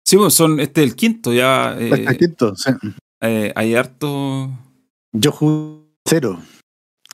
Sí, 0.06 0.16
pues 0.16 0.34
son, 0.34 0.58
este 0.60 0.82
es 0.82 0.90
el 0.90 0.96
quinto, 0.96 1.32
ya 1.32 1.76
eh, 1.78 2.06
el 2.08 2.16
quinto, 2.18 2.54
sí. 2.56 2.70
eh, 3.22 3.52
hay 3.54 3.74
harto... 3.74 4.50
Yo 5.12 5.32
jugué 5.32 5.84
cero, 6.06 6.40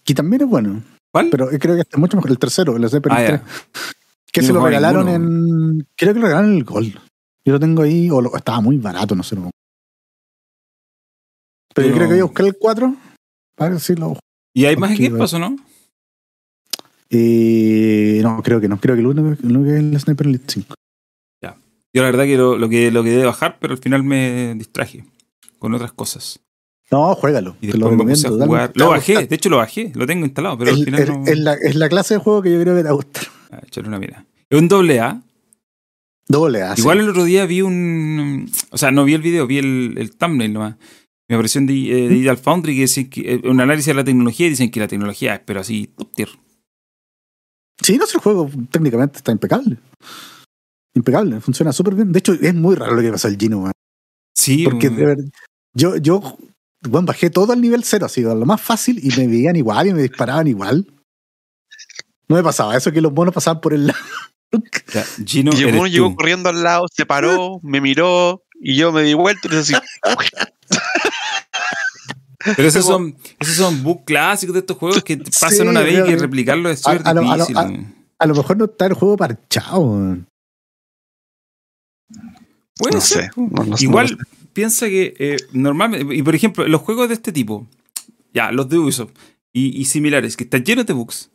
que 0.04 0.14
también 0.14 0.42
es 0.42 0.48
bueno, 0.48 0.82
¿Cuál? 1.12 1.28
pero 1.30 1.48
creo 1.48 1.74
que 1.74 1.80
este 1.82 1.96
es 1.96 1.98
mucho 1.98 2.16
mejor. 2.16 2.30
El 2.30 2.38
tercero, 2.38 2.76
el 2.76 2.88
Sniper 2.88 3.12
ah, 3.12 3.16
Elite 3.20 3.32
ya. 3.38 3.42
3, 3.44 3.52
que 4.32 4.42
se 4.42 4.52
lo 4.52 4.64
regalaron 4.64 5.06
ninguno. 5.06 5.72
en. 5.80 5.86
Creo 5.96 6.14
que 6.14 6.20
lo 6.20 6.26
regalaron 6.26 6.52
en 6.52 6.56
el 6.58 6.64
Gold. 6.64 6.94
Yo 7.46 7.52
lo 7.52 7.60
tengo 7.60 7.82
ahí, 7.82 8.10
o 8.10 8.20
lo- 8.20 8.36
estaba 8.36 8.60
muy 8.60 8.78
barato, 8.78 9.14
no 9.14 9.22
sé. 9.22 9.36
no. 9.36 9.50
Pero 11.74 11.88
yo 11.88 11.94
creo 11.94 12.08
que 12.08 12.14
voy 12.14 12.20
a 12.20 12.24
buscar 12.24 12.46
el 12.46 12.56
4 12.56 12.96
para 13.56 13.78
si 13.78 13.94
lo 13.94 14.18
¿Y 14.54 14.64
hay 14.64 14.76
más 14.76 14.92
equipos 14.92 15.34
o 15.34 15.38
no? 15.38 15.56
Eh, 17.10 18.20
no, 18.22 18.42
creo 18.42 18.60
que 18.60 18.68
no. 18.68 18.80
Creo 18.80 18.94
que 18.94 19.00
el 19.00 19.06
único, 19.06 19.28
el 19.42 19.56
único 19.56 19.72
es 19.72 19.80
el 19.80 20.00
Sniper 20.00 20.26
Elite 20.26 20.44
5. 20.48 20.74
Yo 21.94 22.02
la 22.02 22.10
verdad 22.10 22.24
que 22.24 22.36
lo, 22.36 22.58
lo 22.58 22.68
que 22.68 22.90
lo 22.90 23.04
quería 23.04 23.24
bajar, 23.24 23.58
pero 23.60 23.74
al 23.74 23.78
final 23.78 24.02
me 24.02 24.54
distraje 24.56 25.04
con 25.60 25.74
otras 25.74 25.92
cosas. 25.92 26.40
No, 26.90 27.14
juégalo. 27.14 27.56
Y 27.60 27.68
te 27.68 27.78
lo 27.78 27.88
recomiendo. 27.88 28.46
jugar. 28.46 28.72
Lo 28.74 28.88
bajé, 28.88 29.26
de 29.28 29.34
hecho 29.36 29.48
lo 29.48 29.58
bajé, 29.58 29.92
lo 29.94 30.04
tengo 30.04 30.26
instalado, 30.26 30.58
pero 30.58 30.72
al 30.72 30.84
final 30.84 31.06
no. 31.06 31.24
es 31.24 31.38
la, 31.38 31.54
es 31.54 31.76
la 31.76 31.88
clase 31.88 32.14
de 32.14 32.20
juego 32.20 32.42
que 32.42 32.52
yo 32.52 32.60
creo 32.60 32.74
que 32.74 32.80
te 32.80 32.88
va 32.88 32.90
a 32.90 32.94
gustar. 32.94 33.24
Ah, 33.52 33.60
una 33.86 34.00
mira. 34.00 34.26
Es 34.50 34.58
un 34.58 34.66
doble 34.66 34.98
A. 34.98 35.22
Doble 36.26 36.62
A. 36.62 36.74
sí. 36.74 36.82
Igual 36.82 36.98
el 36.98 37.10
otro 37.10 37.22
día 37.22 37.46
vi 37.46 37.62
un. 37.62 38.50
O 38.70 38.78
sea, 38.78 38.90
no 38.90 39.04
vi 39.04 39.14
el 39.14 39.22
video, 39.22 39.46
vi 39.46 39.58
el, 39.58 39.94
el 39.96 40.16
thumbnail 40.16 40.52
nomás. 40.52 40.74
Me 41.28 41.36
apareció 41.36 41.60
en 41.60 41.66
de, 41.66 41.74
eh, 41.74 42.08
de 42.08 42.08
Digital 42.08 42.36
Foundry 42.36 42.74
que 42.74 42.80
dicen 42.82 43.10
que. 43.10 43.34
eh, 43.34 43.40
un 43.44 43.60
análisis 43.60 43.86
de 43.86 43.94
la 43.94 44.04
tecnología 44.04 44.46
y 44.46 44.50
dicen 44.50 44.70
que 44.70 44.80
la 44.80 44.88
tecnología 44.88 45.34
es, 45.36 45.40
pero 45.44 45.60
así, 45.60 45.86
top 45.86 46.12
tier. 46.14 46.28
Sí, 47.82 47.96
no 47.98 48.06
sé, 48.06 48.18
el 48.18 48.22
juego 48.22 48.50
técnicamente 48.70 49.18
está 49.18 49.32
impecable. 49.32 49.78
Impecable, 50.94 51.40
funciona 51.40 51.72
súper 51.72 51.94
bien. 51.94 52.12
De 52.12 52.20
hecho, 52.20 52.34
es 52.34 52.54
muy 52.54 52.76
raro 52.76 52.94
lo 52.94 53.02
que 53.02 53.10
pasó 53.10 53.28
al 53.28 53.36
Gino, 53.36 53.58
weón. 53.58 53.72
Sí, 54.36 54.64
Porque 54.64 54.90
de 54.90 55.06
verdad, 55.06 55.24
yo, 55.74 55.96
yo 55.96 56.36
bueno, 56.88 57.06
bajé 57.06 57.30
todo 57.30 57.52
al 57.52 57.60
nivel 57.60 57.82
cero, 57.84 58.06
así, 58.06 58.24
a 58.24 58.34
lo 58.34 58.46
más 58.46 58.60
fácil, 58.60 59.00
y 59.02 59.08
me 59.18 59.26
veían 59.26 59.56
igual 59.56 59.88
y 59.88 59.94
me 59.94 60.02
disparaban 60.02 60.46
igual. 60.46 60.86
No 62.28 62.36
me 62.36 62.42
pasaba 62.42 62.76
eso 62.76 62.92
que 62.92 63.00
los 63.00 63.12
monos 63.12 63.34
pasaban 63.34 63.60
por 63.60 63.74
el 63.74 63.88
lado. 63.88 63.98
ya, 64.92 65.04
Gino, 65.24 65.52
y 65.54 65.62
el 65.62 65.74
mono 65.74 65.88
llegó 65.88 66.14
corriendo 66.14 66.48
al 66.48 66.62
lado, 66.62 66.86
se 66.92 67.06
paró, 67.06 67.58
me 67.62 67.80
miró 67.80 68.42
y 68.60 68.76
yo 68.76 68.92
me 68.92 69.02
di 69.02 69.14
vuelta 69.14 69.48
y 69.48 69.50
le 69.50 69.56
decía 69.56 69.82
así. 70.02 70.28
Pero 72.56 72.68
esos 72.68 72.84
son, 72.84 73.16
esos 73.38 73.54
son 73.56 73.82
bugs 73.82 74.02
clásicos 74.04 74.52
de 74.54 74.60
estos 74.60 74.76
juegos 74.76 75.02
que 75.02 75.16
te 75.16 75.30
pasan 75.30 75.50
Sí, 75.52 75.60
una 75.62 75.80
vez 75.80 76.00
y 76.00 76.04
que 76.10 76.16
replicarlo 76.16 76.68
es 76.70 76.86
a- 76.86 76.92
súper 76.92 77.08
a 77.08 77.14
lo- 77.14 77.20
a 77.32 77.36
lo- 77.38 77.46
difícil. 77.46 77.86
a- 78.18 78.26
lo 78.26 78.34
mejor 78.34 78.56
no 78.56 78.64
está 78.66 78.86
el 78.86 78.94
juego 78.94 79.16
parchado. 79.16 80.18
Puede 82.76 82.94
No 82.96 83.00
ser, 83.00 83.24
sé, 83.24 83.30
po. 83.34 83.48
no- 83.50 83.64
no- 83.64 83.76
Igual 83.78 84.18
piensa 84.52 84.86
que 84.86 85.14
eh, 85.18 85.36
normalmente, 85.52 86.14
y 86.14 86.22
por 86.22 86.34
ejemplo, 86.34 86.66
los 86.66 86.80
juegos 86.80 87.08
de 87.08 87.14
este 87.14 87.32
tipo, 87.32 87.66
ya, 88.32 88.50
los 88.52 88.68
de 88.68 88.78
Ubisoft 88.78 89.12
y, 89.52 89.80
y 89.80 89.84
similares, 89.84 90.36
que 90.36 90.44
están 90.44 90.64
llenos 90.64 90.86
de 90.86 90.92
bugs, 90.92 91.30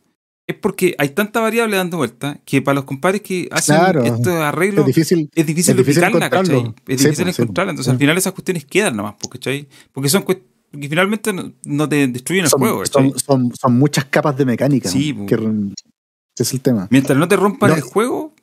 es 0.48 0.56
porque 0.56 0.96
hay 0.98 1.10
tanta 1.10 1.40
variable 1.40 1.78
dando 1.78 1.98
vuelta 1.98 2.40
que 2.44 2.62
para 2.62 2.76
los 2.76 2.84
compadres 2.86 3.22
que 3.22 3.48
hacen 3.52 3.78
Claro. 3.78 4.04
estos 4.04 4.34
arreglos 4.34 4.82
Es 4.82 4.96
difícil. 4.96 5.30
es 5.34 5.46
difícil 5.46 5.72
es 5.74 5.78
difícil 5.78 6.02
replicarla, 6.04 6.30
¿cachai? 6.30 6.56
Es 6.88 7.02
Sí, 7.02 7.06
difícil 7.08 7.24
pues, 7.26 7.36
sí, 7.36 7.42
encontrarla. 7.44 7.70
Entonces, 7.72 7.92
sí. 7.92 7.94
al 7.94 8.00
final 8.00 8.18
esas 8.18 8.34
cuestiones 8.34 8.66
quedan 8.66 8.98
nomás, 8.98 9.14
po, 9.16 9.30
¿cachai? 9.30 9.68
Porque 9.94 10.10
son 10.10 10.24
cuest- 10.26 10.42
que 10.72 10.90
finalmente 10.90 11.34
no, 11.34 11.54
no 11.66 11.90
te 11.90 12.08
destruyen 12.08 12.46
el 12.46 12.50
Son, 12.52 12.60
juego, 12.60 12.86
son, 12.86 13.18
son- 13.20 13.52
son 13.56 13.78
muchas 13.78 14.06
capas 14.06 14.38
de 14.38 14.46
mecánica. 14.46 14.90
Sí, 14.90 15.14
que, 15.28 15.36
que 16.36 16.44
es 16.44 16.54
el 16.54 16.62
tema. 16.62 16.88
Mientras 16.92 17.18
no 17.18 17.28
te 17.28 17.36
rompan 17.36 17.70
No. 17.72 17.76
el 17.76 17.82
juego, 17.82 18.34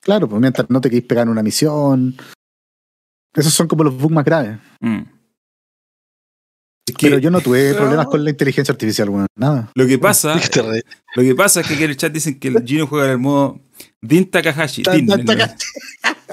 Claro, 0.00 0.28
pues 0.28 0.40
mientras 0.40 0.70
no 0.70 0.80
te 0.80 0.88
queréis 0.88 1.06
pegar 1.06 1.24
en 1.26 1.30
una 1.32 1.42
misión. 1.42 2.16
Esos 3.34 3.52
son 3.52 3.66
como 3.68 3.84
los 3.84 3.96
bugs 3.98 4.14
más 4.14 4.24
graves. 4.24 4.58
mm. 4.80 5.02
Es 6.88 6.94
que 6.94 7.08
Pero 7.08 7.18
yo 7.18 7.30
no 7.30 7.40
tuve 7.42 7.74
problemas 7.74 8.06
con 8.06 8.24
la 8.24 8.30
inteligencia 8.30 8.72
artificial, 8.72 9.10
weón. 9.10 9.26
Nada. 9.36 9.70
lo 9.74 9.86
que 9.86 9.98
pasa, 9.98 10.34
lo 11.16 11.22
que 11.22 11.34
pasa 11.34 11.60
es 11.60 11.66
que 11.68 11.74
aquí 11.74 11.84
en 11.84 11.90
el 11.90 11.96
chat 11.98 12.10
dicen 12.12 12.38
que 12.40 12.48
el 12.48 12.64
Gino 12.64 12.86
juega 12.86 13.04
en 13.06 13.10
el 13.12 13.18
modo 13.18 13.60
Din 14.00 14.30
Takahashi. 14.30 14.84
Din, 14.90 15.06
Takahashi. 15.06 15.66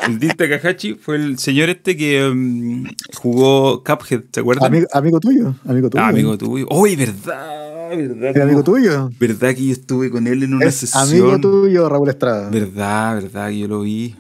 El 0.03 0.19
Din 0.19 0.31
Takahashi 0.31 0.95
fue 0.95 1.15
el 1.15 1.39
señor 1.39 1.69
este 1.69 1.95
que 1.95 2.29
mm, 2.33 2.85
jugó 3.15 3.83
Cuphead, 3.83 4.23
¿se 4.31 4.39
acuerdan? 4.41 4.67
Amigo, 4.67 4.87
amigo 4.93 5.19
tuyo. 5.19 5.55
Amigo 5.65 5.89
tuyo. 5.89 6.03
Ah, 6.03 6.07
amigo 6.09 6.37
tuyo. 6.37 6.67
¡Uy, 6.69 6.95
verdad! 6.95 7.89
¿Verdad? 7.95 8.35
Es 8.35 8.41
amigo 8.43 8.63
tuyo. 8.63 9.09
¿Verdad 9.19 9.55
que 9.55 9.65
yo 9.67 9.71
estuve 9.71 10.09
con 10.09 10.27
él 10.27 10.43
en 10.43 10.53
una 10.53 10.65
Es 10.65 10.75
sesión? 10.75 11.03
amigo 11.03 11.39
tuyo, 11.39 11.87
Raúl 11.87 12.09
Estrada. 12.09 12.49
Verdad, 12.49 13.15
verdad, 13.21 13.49
que 13.49 13.59
yo 13.59 13.67
lo 13.67 13.81
vi 13.81 14.15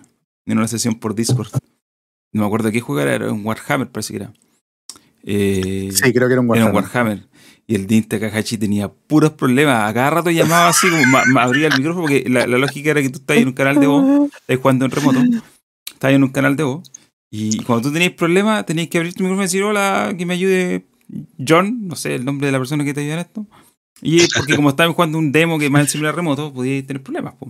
en 0.45 0.57
una 0.57 0.67
sesión 0.67 0.95
por 0.95 1.13
Discord. 1.15 1.49
No 2.31 2.41
me 2.41 2.45
acuerdo 2.47 2.71
qué 2.71 2.79
juego 2.81 3.01
era, 3.01 3.15
era 3.15 3.31
un 3.31 3.45
Warhammer, 3.45 3.87
parece 3.89 4.13
que 4.13 4.17
era. 4.17 4.33
Eh, 5.23 5.89
Sí, 5.91 6.13
creo 6.13 6.27
que 6.27 6.33
era 6.33 6.41
un 6.41 6.47
era 6.55 6.65
Warhammer. 6.65 6.69
un 6.69 6.75
Warhammer. 6.75 7.27
Y 7.67 7.73
el 7.75 7.87
Din 7.87 8.03
Takahashi 8.07 8.57
tenía 8.59 8.87
puros 8.89 9.31
problemas. 9.31 9.89
A 9.89 9.93
cada 9.93 10.09
rato 10.11 10.29
llamaba 10.29 10.69
así, 10.69 10.87
como 10.87 11.39
abría 11.39 11.67
el 11.67 11.77
micrófono, 11.77 12.03
porque 12.03 12.23
la, 12.29 12.45
la 12.45 12.57
lógica 12.59 12.91
era 12.91 13.01
que 13.01 13.09
tú 13.09 13.17
estás 13.19 13.37
en 13.37 13.47
un 13.47 13.53
canal 13.53 13.79
de 13.79 13.87
voz, 13.87 14.29
estás 14.41 14.57
jugando 14.59 14.85
en 14.85 14.91
remoto, 14.91 15.19
estás 15.95 16.11
en 16.11 16.23
un 16.23 16.29
canal 16.29 16.55
de 16.55 16.63
voz, 16.63 16.91
y 17.31 17.57
cuando 17.63 17.89
tú 17.89 17.93
tenías 17.93 18.13
problemas, 18.13 18.65
tenías 18.65 18.87
que 18.87 18.97
abrir 18.97 19.13
tu 19.13 19.23
micrófono 19.23 19.43
y 19.43 19.45
decir, 19.47 19.63
hola, 19.63 20.13
que 20.17 20.25
me 20.25 20.35
ayude 20.35 20.85
John, 21.45 21.87
no 21.87 21.95
sé 21.95 22.15
el 22.15 22.25
nombre 22.25 22.47
de 22.47 22.51
la 22.51 22.59
persona 22.59 22.83
que 22.83 22.93
te 22.93 23.01
ayuda 23.01 23.15
en 23.15 23.19
esto. 23.19 23.45
Y 24.01 24.21
porque 24.33 24.55
como 24.55 24.69
estábamos 24.69 24.95
jugando 24.95 25.17
un 25.17 25.31
demo 25.31 25.57
que 25.59 25.69
más 25.69 25.81
encima 25.81 26.05
era 26.05 26.11
remoto, 26.13 26.53
podías 26.53 26.85
tener 26.85 27.01
problemas. 27.01 27.35
po. 27.35 27.49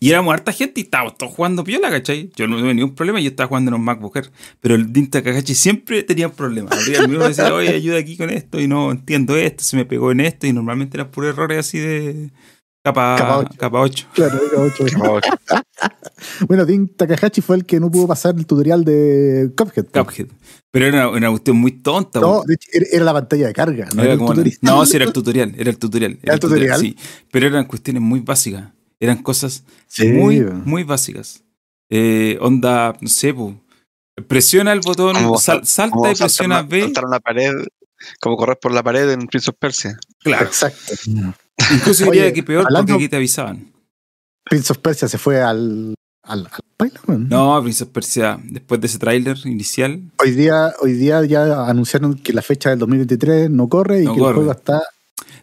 Y 0.00 0.10
éramos 0.10 0.32
harta 0.32 0.52
gente 0.52 0.80
y 0.80 0.84
estábamos 0.84 1.16
todos 1.16 1.32
jugando 1.32 1.64
piola, 1.64 1.90
¿cachai? 1.90 2.30
Yo 2.34 2.46
no 2.48 2.58
tuve 2.58 2.74
ningún 2.74 2.94
problema, 2.94 3.20
yo 3.20 3.28
estaba 3.28 3.48
jugando 3.48 3.70
en 3.70 3.74
un 3.74 3.84
MacBook. 3.84 4.18
Pero 4.60 4.74
el 4.74 4.92
Din 4.92 5.10
Takahashi 5.10 5.54
siempre 5.54 6.02
tenía 6.02 6.30
problemas. 6.30 6.88
El 6.88 7.12
y 7.12 7.16
decía, 7.18 7.54
oye, 7.54 7.74
ayuda 7.74 7.98
aquí 7.98 8.16
con 8.16 8.30
esto 8.30 8.60
y 8.60 8.66
no 8.66 8.90
entiendo 8.90 9.36
esto, 9.36 9.62
se 9.62 9.76
me 9.76 9.84
pegó 9.84 10.10
en 10.12 10.20
esto 10.20 10.46
y 10.46 10.52
normalmente 10.52 10.96
eran 10.96 11.10
puros 11.10 11.30
errores 11.30 11.58
así 11.58 11.78
de, 11.78 12.30
Capa, 12.84 13.14
Capa 13.16 13.38
ocho. 13.38 13.50
capa 13.58 13.80
8. 13.80 14.06
Claro, 14.14 14.40
era 14.50 14.60
ocho. 14.62 14.84
Bueno, 16.46 16.64
Tim 16.66 16.86
Takahashi 16.88 17.40
fue 17.40 17.56
el 17.56 17.66
que 17.66 17.80
no 17.80 17.90
pudo 17.90 18.06
pasar 18.06 18.34
el 18.36 18.46
tutorial 18.46 18.84
de 18.84 19.50
Cuphead. 19.56 19.86
po. 19.86 20.04
Cuphead. 20.04 20.28
Pero 20.70 20.86
era 20.86 21.08
una, 21.08 21.16
una 21.18 21.30
cuestión 21.30 21.56
muy 21.56 21.72
tonta. 21.72 22.20
No, 22.20 22.38
po. 22.40 22.44
de 22.46 22.54
hecho, 22.54 22.68
era, 22.72 22.86
era 22.92 23.04
la 23.04 23.12
pantalla 23.12 23.46
de 23.48 23.52
carga. 23.52 23.86
No, 23.86 23.94
Era 23.94 24.04
era 24.04 24.12
el 24.12 24.18
como- 24.18 24.30
tutorial. 24.30 24.58
no, 24.62 24.86
sí, 24.86 24.96
era 24.96 25.04
el 25.04 25.12
tutorial. 25.12 25.54
Era 25.56 25.70
el 25.70 25.78
tutorial. 25.78 26.18
¿Era 26.22 26.34
el 26.34 26.40
tutorial? 26.40 26.80
Sí. 26.80 26.96
Pero 27.30 27.46
eran 27.48 27.64
cuestiones 27.66 28.02
muy 28.02 28.20
básicas. 28.20 28.68
Eran 29.00 29.22
cosas 29.22 29.64
Sí, 29.88 30.08
muy, 30.08 30.40
muy 30.40 30.84
básicas. 30.84 31.42
Eh, 31.90 32.38
onda, 32.40 32.94
no 33.00 33.08
sé, 33.08 33.34
po. 33.34 33.60
presiona 34.28 34.72
el 34.72 34.80
botón, 34.80 35.16
sal- 35.38 35.66
salta 35.66 36.12
y 36.12 36.14
presiona 36.14 36.56
saltar, 36.60 36.68
B. 36.68 36.80
saltar 36.82 37.04
una 37.06 37.20
pared, 37.20 37.52
como 38.20 38.36
correr 38.36 38.58
por 38.60 38.72
la 38.72 38.82
pared 38.82 39.10
en 39.10 39.26
Prince 39.26 39.50
of 39.50 39.56
Persia. 39.58 39.98
Claro. 40.22 40.46
Exacto. 40.46 40.92
Incluso 41.72 42.04
Oye, 42.04 42.12
diría 42.20 42.32
que 42.32 42.42
peor 42.42 42.66
porque 42.68 42.92
aquí 42.92 43.08
te 43.08 43.16
avisaban. 43.16 43.72
Prince 44.44 44.72
of 44.72 44.78
Persia 44.78 45.08
se 45.08 45.18
fue 45.18 45.40
al, 45.40 45.94
al, 46.24 46.48
al. 46.48 47.28
No, 47.28 47.60
Prince 47.62 47.84
of 47.84 47.90
Persia, 47.90 48.38
después 48.42 48.80
de 48.80 48.86
ese 48.88 48.98
tráiler 48.98 49.36
inicial, 49.44 50.02
Hoy 50.18 50.32
día, 50.32 50.72
hoy 50.80 50.92
día 50.94 51.24
ya 51.24 51.66
anunciaron 51.68 52.14
que 52.14 52.32
la 52.32 52.42
fecha 52.42 52.70
del 52.70 52.80
2023 52.80 53.50
no 53.50 53.68
corre 53.68 54.02
y 54.02 54.04
No 54.04 54.14
que 54.14 54.20
corre. 54.20 54.30
el 54.30 54.36
juego 54.36 54.52
está. 54.52 54.82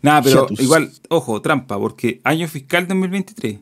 Nada, 0.02 0.22
pero 0.22 0.42
Hiatus. 0.44 0.60
igual, 0.60 0.92
ojo, 1.10 1.42
trampa, 1.42 1.78
porque 1.78 2.20
año 2.24 2.48
fiscal 2.48 2.88
2023. 2.88 3.60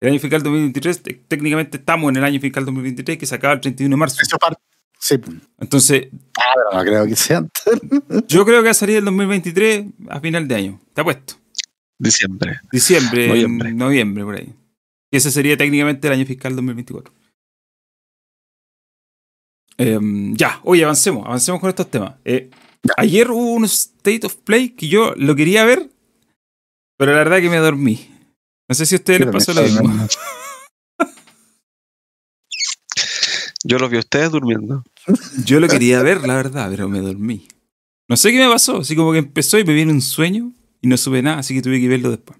El 0.00 0.10
año 0.10 0.18
fiscal 0.20 0.42
2023, 0.42 1.02
te- 1.02 1.14
técnicamente 1.28 1.78
estamos 1.78 2.10
en 2.10 2.16
el 2.16 2.24
año 2.24 2.40
fiscal 2.40 2.64
2023 2.64 3.16
que 3.18 3.26
se 3.26 3.34
acaba 3.34 3.54
el 3.54 3.60
31 3.60 3.94
de 3.94 3.98
marzo. 3.98 4.18
Eso 4.22 4.36
parte. 4.38 4.60
Sí, 5.04 5.18
pues. 5.18 5.36
Entonces, 5.60 6.08
no 6.72 6.80
creo 6.80 7.06
que 7.06 7.14
sea 7.14 7.36
antes. 7.36 7.62
yo 8.26 8.42
creo 8.46 8.60
que 8.60 8.64
va 8.64 8.70
a 8.70 8.74
salir 8.74 8.96
el 8.96 9.04
2023 9.04 9.84
a 10.08 10.18
final 10.18 10.48
de 10.48 10.54
año. 10.54 10.80
Está 10.88 11.04
puesto. 11.04 11.34
Diciembre. 11.98 12.60
Diciembre, 12.72 13.28
Noviembre. 13.28 13.72
noviembre, 13.74 13.74
noviembre 13.74 14.24
por 14.24 14.34
ahí. 14.36 14.54
Y 15.10 15.16
ese 15.18 15.30
sería 15.30 15.58
técnicamente 15.58 16.06
el 16.08 16.14
año 16.14 16.24
fiscal 16.24 16.56
2024. 16.56 17.12
Em, 19.76 20.34
ya, 20.36 20.60
oye, 20.64 20.84
avancemos, 20.84 21.26
avancemos 21.26 21.60
con 21.60 21.68
estos 21.68 21.90
temas. 21.90 22.14
Eh, 22.24 22.48
ayer 22.96 23.30
hubo 23.30 23.52
un 23.52 23.66
State 23.66 24.24
of 24.24 24.36
Play 24.36 24.70
que 24.70 24.88
yo 24.88 25.12
lo 25.16 25.36
quería 25.36 25.66
ver, 25.66 25.90
pero 26.96 27.12
la 27.12 27.18
verdad 27.18 27.42
que 27.42 27.50
me 27.50 27.58
dormí. 27.58 28.08
No 28.70 28.74
sé 28.74 28.86
si 28.86 28.94
a 28.94 28.98
ustedes 28.98 29.20
les 29.20 29.30
pasó 29.30 29.52
lo 29.52 29.60
mismo. 29.64 30.08
Yo 33.66 33.78
los 33.78 33.90
vi 33.90 33.96
a 33.96 34.00
ustedes 34.00 34.30
durmiendo. 34.30 34.84
Yo 35.44 35.60
lo 35.60 35.68
quería 35.68 36.02
ver, 36.02 36.26
la 36.26 36.36
verdad, 36.36 36.68
pero 36.70 36.88
me 36.88 37.00
dormí. 37.00 37.46
No 38.08 38.16
sé 38.16 38.32
qué 38.32 38.38
me 38.38 38.48
pasó, 38.48 38.78
así 38.78 38.94
como 38.96 39.12
que 39.12 39.18
empezó 39.18 39.58
y 39.58 39.64
me 39.64 39.74
viene 39.74 39.92
un 39.92 40.02
sueño 40.02 40.52
y 40.80 40.88
no 40.88 40.96
supe 40.96 41.22
nada, 41.22 41.38
así 41.38 41.54
que 41.54 41.62
tuve 41.62 41.80
que 41.80 41.88
verlo 41.88 42.10
después. 42.10 42.38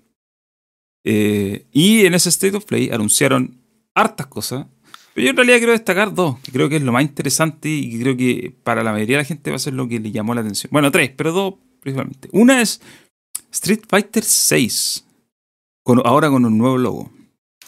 Eh, 1.04 1.66
y 1.72 2.06
en 2.06 2.14
ese 2.14 2.28
State 2.30 2.56
of 2.56 2.64
Play 2.64 2.90
anunciaron 2.90 3.58
hartas 3.94 4.26
cosas, 4.26 4.66
pero 5.14 5.26
yo 5.26 5.30
en 5.30 5.36
realidad 5.36 5.58
quiero 5.58 5.72
destacar 5.72 6.12
dos, 6.12 6.38
que 6.40 6.52
creo 6.52 6.68
que 6.68 6.76
es 6.76 6.82
lo 6.82 6.92
más 6.92 7.02
interesante 7.02 7.68
y 7.68 7.90
que 7.90 8.00
creo 8.00 8.16
que 8.16 8.54
para 8.62 8.82
la 8.82 8.92
mayoría 8.92 9.18
de 9.18 9.22
la 9.22 9.26
gente 9.26 9.50
va 9.50 9.56
a 9.56 9.60
ser 9.60 9.74
lo 9.74 9.88
que 9.88 10.00
le 10.00 10.10
llamó 10.10 10.34
la 10.34 10.40
atención. 10.40 10.70
Bueno, 10.72 10.90
tres, 10.90 11.10
pero 11.16 11.32
dos 11.32 11.54
principalmente. 11.80 12.28
Una 12.32 12.60
es 12.60 12.80
Street 13.52 13.82
Fighter 13.86 14.24
6, 14.24 15.04
con, 15.82 16.02
ahora 16.04 16.28
con 16.30 16.44
un 16.44 16.58
nuevo 16.58 16.78
logo. 16.78 17.12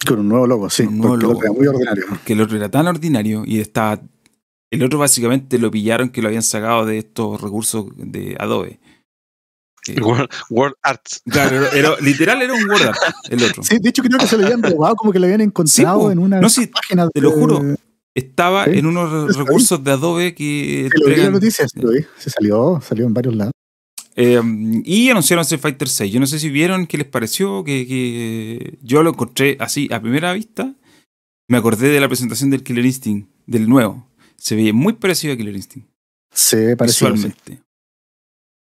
Con 0.07 0.21
un 0.21 0.29
nuevo 0.29 0.47
logo, 0.47 0.71
sí. 0.71 0.83
Un 0.83 0.99
nuevo 0.99 1.13
porque 1.15 1.23
el 1.25 1.29
logo. 1.29 1.39
otro 1.39 1.47
era 1.47 1.53
muy 1.53 1.67
ordinario. 1.67 2.05
que 2.25 2.33
el 2.33 2.41
otro 2.41 2.57
era 2.57 2.69
tan 2.69 2.87
ordinario 2.87 3.45
y 3.47 3.61
estaba. 3.61 4.01
El 4.71 4.83
otro 4.83 4.99
básicamente 4.99 5.59
lo 5.59 5.71
pillaron 5.71 6.09
que 6.11 6.21
lo 6.23 6.29
habían 6.29 6.43
sacado 6.43 6.85
de 6.87 6.99
estos 6.99 7.41
recursos 7.41 7.87
de 7.97 8.37
Adobe. 8.39 8.81
Eh, 9.89 9.97
World, 10.03 10.29
World 10.51 10.75
Arts. 10.83 11.23
claro, 11.31 11.57
era- 11.57 11.71
era- 11.71 11.97
literal 12.01 12.43
era 12.43 12.53
un 12.55 12.69
Word 12.69 12.83
Art, 12.89 12.99
el 13.31 13.43
otro. 13.45 13.63
Sí, 13.63 13.79
de 13.81 13.89
hecho 13.91 14.03
creo 14.03 14.19
que 14.19 14.27
se 14.27 14.37
lo 14.37 14.45
habían 14.45 14.63
robado, 14.63 14.97
como 14.97 15.13
que 15.13 15.19
lo 15.21 15.27
habían 15.27 15.41
encontrado 15.43 16.01
po. 16.01 16.11
en 16.11 16.19
una 16.19 16.41
No, 16.41 16.49
sí, 16.49 16.67
página. 16.67 17.09
te 17.09 17.21
lo 17.21 17.31
de- 17.31 17.37
juro. 17.37 17.63
Estaba 18.15 18.65
Sí, 18.65 18.71
en 18.79 18.87
unos 18.87 19.37
recursos 19.37 19.85
de 19.85 19.91
Adobe 19.91 20.35
que 20.35 20.89
Se 20.91 20.99
lo 20.99 21.07
vi 21.07 21.13
en 21.13 21.19
la 21.19 21.25
entregan- 21.27 21.33
noticia, 21.33 21.69
sí 21.69 21.81
lo 21.81 21.91
vi. 21.91 21.99
Se 22.17 22.31
salió, 22.31 22.81
salió 22.83 23.05
en 23.07 23.13
varios 23.15 23.37
lados. 23.37 23.53
Eh, 24.19 24.41
y 24.85 25.11
anunciaron 25.11 25.43
Street 25.43 25.61
Fighter 25.61 25.87
6. 25.89 26.11
Yo 26.11 26.19
no 26.19 26.27
sé 26.27 26.39
si 26.39 26.49
vieron 26.49 26.87
qué 26.87 26.97
les 26.97 27.07
pareció, 27.07 27.63
que, 27.63 27.87
que 27.87 28.79
yo 28.83 29.03
lo 29.03 29.11
encontré 29.11 29.59
así 29.61 29.89
a 29.93 30.01
primera 30.01 30.33
vista. 30.33 30.73
Me 31.49 31.59
acordé 31.59 31.91
de 31.91 32.01
la 32.01 32.09
presentación 32.09 32.49
del 32.49 32.63
Killer 32.63 32.87
Instinct, 32.87 33.29
del 33.47 33.69
nuevo. 33.69 34.06
Se 34.39 34.55
veía 34.57 34.73
muy 34.73 34.93
parecido 34.95 35.35
a 35.35 35.37
Killer 35.37 35.55
Instinct, 35.57 35.89
Se 36.33 36.77
pareció. 36.77 37.07
sí. 37.09 37.13
visualmente. 37.13 37.63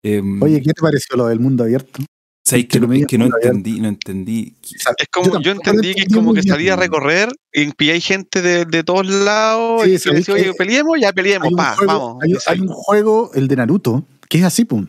Em, 0.02 0.42
Oye, 0.42 0.60
¿qué 0.62 0.72
te 0.72 0.80
pareció 0.80 1.16
lo 1.16 1.26
del 1.26 1.40
mundo 1.40 1.64
abierto? 1.64 2.02
¿sabes 2.44 2.66
que, 2.66 2.80
no- 2.80 2.86
entre 2.86 3.00
es 3.02 3.06
que 3.06 3.18
no 3.18 3.26
entendí, 3.26 3.80
no 3.80 3.88
entendí. 3.88 4.54
Es 4.62 4.84
como, 5.12 5.40
Yo 5.40 5.52
entendí 5.52 5.94
que 5.94 6.02
es 6.02 6.12
como 6.12 6.32
que 6.34 6.42
salía 6.42 6.72
a 6.72 6.76
recorrer 6.76 7.28
y 7.52 7.70
pilláis 7.72 8.04
gente 8.04 8.42
de, 8.42 8.64
de 8.64 8.82
todos 8.82 9.06
lados 9.06 9.82
Sí, 9.84 9.90
y 9.90 9.92
que 9.92 9.98
sabéis 10.00 10.26
decía, 10.26 10.34
oye, 10.34 10.44
que 10.52 10.54
peleemos, 10.54 10.98
ya 11.00 11.12
peleemos, 11.12 11.46
Hay 11.46 11.52
un, 11.52 11.56
pa, 11.56 11.76
juego, 11.76 11.92
vamos. 11.92 12.22
hay, 12.24 12.30
Y 12.32 12.34
sí. 12.34 12.40
hay 12.46 12.60
un 12.60 12.68
juego, 12.68 13.30
el 13.34 13.46
de 13.46 13.56
Naruto, 13.56 14.04
que 14.28 14.38
es 14.38 14.44
así, 14.44 14.64
pum. 14.64 14.86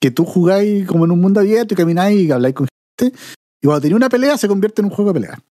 Que 0.00 0.10
tú 0.12 0.24
jugáis 0.24 0.86
como 0.86 1.04
en 1.06 1.10
un 1.10 1.20
mundo 1.20 1.40
abierto 1.40 1.74
y 1.74 1.76
camináis 1.76 2.20
y 2.20 2.30
habláis 2.30 2.54
con 2.54 2.68
gente. 3.00 3.16
Y 3.60 3.66
cuando 3.66 3.80
tenía 3.80 3.96
una 3.96 4.08
pelea, 4.08 4.38
se 4.38 4.46
convierte 4.46 4.80
en 4.82 4.86
un 4.86 4.92
juego 4.92 5.12
de 5.12 5.20
pelea. 5.20 5.42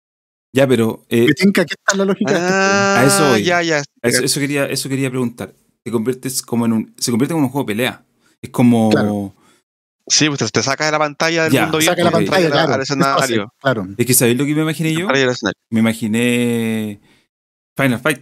Ya, 0.57 0.67
pero 0.67 1.05
eh, 1.11 1.27
Que 1.27 1.35
tinca, 1.35 1.65
¿qué 1.67 1.75
está 1.79 1.95
la 1.99 2.07
lógica 2.07 2.33
de? 2.33 2.39
Ah, 2.41 3.01
A 3.01 3.05
eso 3.05 3.29
voy. 3.29 3.45
ya, 3.45 3.61
ya. 3.63 3.83
eso, 4.03 4.23
eso 4.25 4.41
quería, 4.41 4.65
eso 4.67 4.89
quería 4.89 5.11
preguntar. 5.11 5.53
Te 5.85 5.91
conviertes 5.91 6.41
como 6.41 6.65
en 6.65 6.73
un, 6.73 6.95
se 6.99 7.11
convierte 7.11 7.35
en 7.35 7.41
un 7.41 7.49
juego 7.51 7.67
de 7.67 7.75
pelea. 7.75 8.05
Es 8.41 8.49
como. 8.51 8.89
Claro. 8.91 9.35
Sí, 10.09 10.29
pues 10.31 10.51
te, 10.51 10.63
saca 10.63 10.87
de 10.87 10.93
la 10.93 10.99
pantalla 10.99 11.45
del 11.45 11.53
Ya, 11.53 11.63
mundo 11.65 11.81
Saca 11.83 12.03
la 12.05 12.09
y 12.09 12.13
te 12.25 12.31
pantalla, 12.31 12.51
claro. 12.51 12.75
al 12.75 12.81
escenario. 12.81 13.53
Claro. 13.61 13.87
Es 13.99 14.07
que 14.07 14.15
¿sabéis 14.15 14.39
lo 14.39 14.47
que 14.47 14.55
me 14.55 14.63
imaginé 14.63 14.95
yo? 14.95 15.09
Me 15.71 15.81
imaginé 15.81 17.01
Final 17.77 17.99
Fight. 18.01 18.21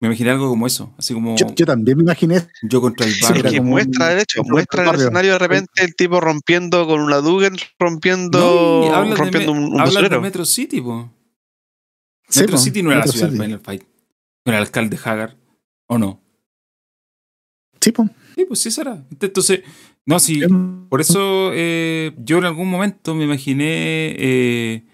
Me 0.00 0.08
imaginé 0.08 0.30
algo 0.30 0.48
como 0.48 0.66
eso. 0.66 0.92
Así 0.98 1.14
como 1.14 1.36
Yo, 1.36 1.46
yo 1.54 1.64
también 1.66 1.96
me 1.96 2.02
imaginé. 2.02 2.46
yo 2.62 2.80
contra 2.80 3.06
el 3.06 3.12
Sí, 3.14 3.22
barrio. 3.22 3.40
era 3.40 3.50
que 3.50 3.58
como 3.58 3.70
muestra, 3.70 4.08
un- 4.10 4.16
de 4.16 4.22
hecho, 4.22 4.42
muestra 4.44 4.80
en 4.80 4.84
el 4.84 4.90
barrio. 4.90 5.04
escenario 5.06 5.32
de 5.32 5.38
repente 5.38 5.84
el 5.84 5.94
tipo 5.94 6.20
rompiendo 6.20 6.86
con 6.86 7.00
una 7.00 7.18
Dugan, 7.18 7.56
rompiendo, 7.78 8.38
No, 8.90 9.04
de 9.10 9.14
rompiendo 9.16 9.54
me- 9.54 9.60
un, 9.60 9.72
un 9.74 9.80
hablas 9.80 10.10
de. 10.10 10.18
Metro 10.20 10.44
City, 10.44 10.80
po. 10.80 11.10
Sí, 12.30 12.40
Metro 12.40 12.56
City 12.58 12.82
no 12.82 12.90
era 12.90 13.00
Metro 13.00 13.12
la 13.12 13.12
ciudad 13.18 13.28
City. 13.28 13.38
de 13.38 13.44
Final 13.44 13.60
Fight. 13.60 13.82
No 14.46 14.52
era 14.52 14.58
el 14.58 14.64
alcalde 14.64 14.98
Hagar. 15.04 15.36
¿O 15.88 15.98
no? 15.98 16.20
Sí, 17.80 17.92
po. 17.92 18.08
Sí, 18.36 18.44
pues 18.44 18.60
sí 18.60 18.70
será. 18.70 19.02
Entonces, 19.20 19.60
no, 20.06 20.18
sí. 20.20 20.40
Por 20.88 21.00
eso 21.00 21.50
eh, 21.52 22.12
yo 22.18 22.38
en 22.38 22.44
algún 22.44 22.68
momento 22.70 23.14
me 23.14 23.24
imaginé 23.24 24.14
eh, 24.18 24.84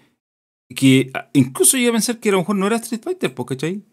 que 0.75 1.11
ah, 1.13 1.29
incluso 1.33 1.77
llegué 1.77 1.89
a 1.89 1.93
pensar 1.93 2.19
que 2.19 2.29
a 2.29 2.33
lo 2.33 2.39
mejor 2.39 2.55
no 2.55 2.67
era 2.67 2.77
Street 2.77 3.01
Fighter, 3.03 3.33
pues, 3.33 3.47
¿cachai? 3.49 3.83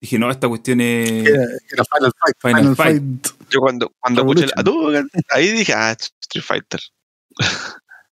Dije, 0.00 0.18
no, 0.18 0.30
esta 0.30 0.48
cuestión 0.48 0.80
es. 0.80 1.10
Era, 1.26 1.44
era 1.72 1.84
Final 1.84 2.12
Fight. 2.18 2.36
Final 2.40 2.60
Final, 2.60 2.76
Fight. 2.76 3.02
Fight. 3.26 3.50
Yo 3.50 3.60
cuando, 3.60 3.92
cuando 3.98 4.20
escuché 4.22 4.44
el 4.44 5.08
ahí 5.30 5.48
dije, 5.52 5.72
ah, 5.74 5.96
Street 6.20 6.44
Fighter. 6.44 6.80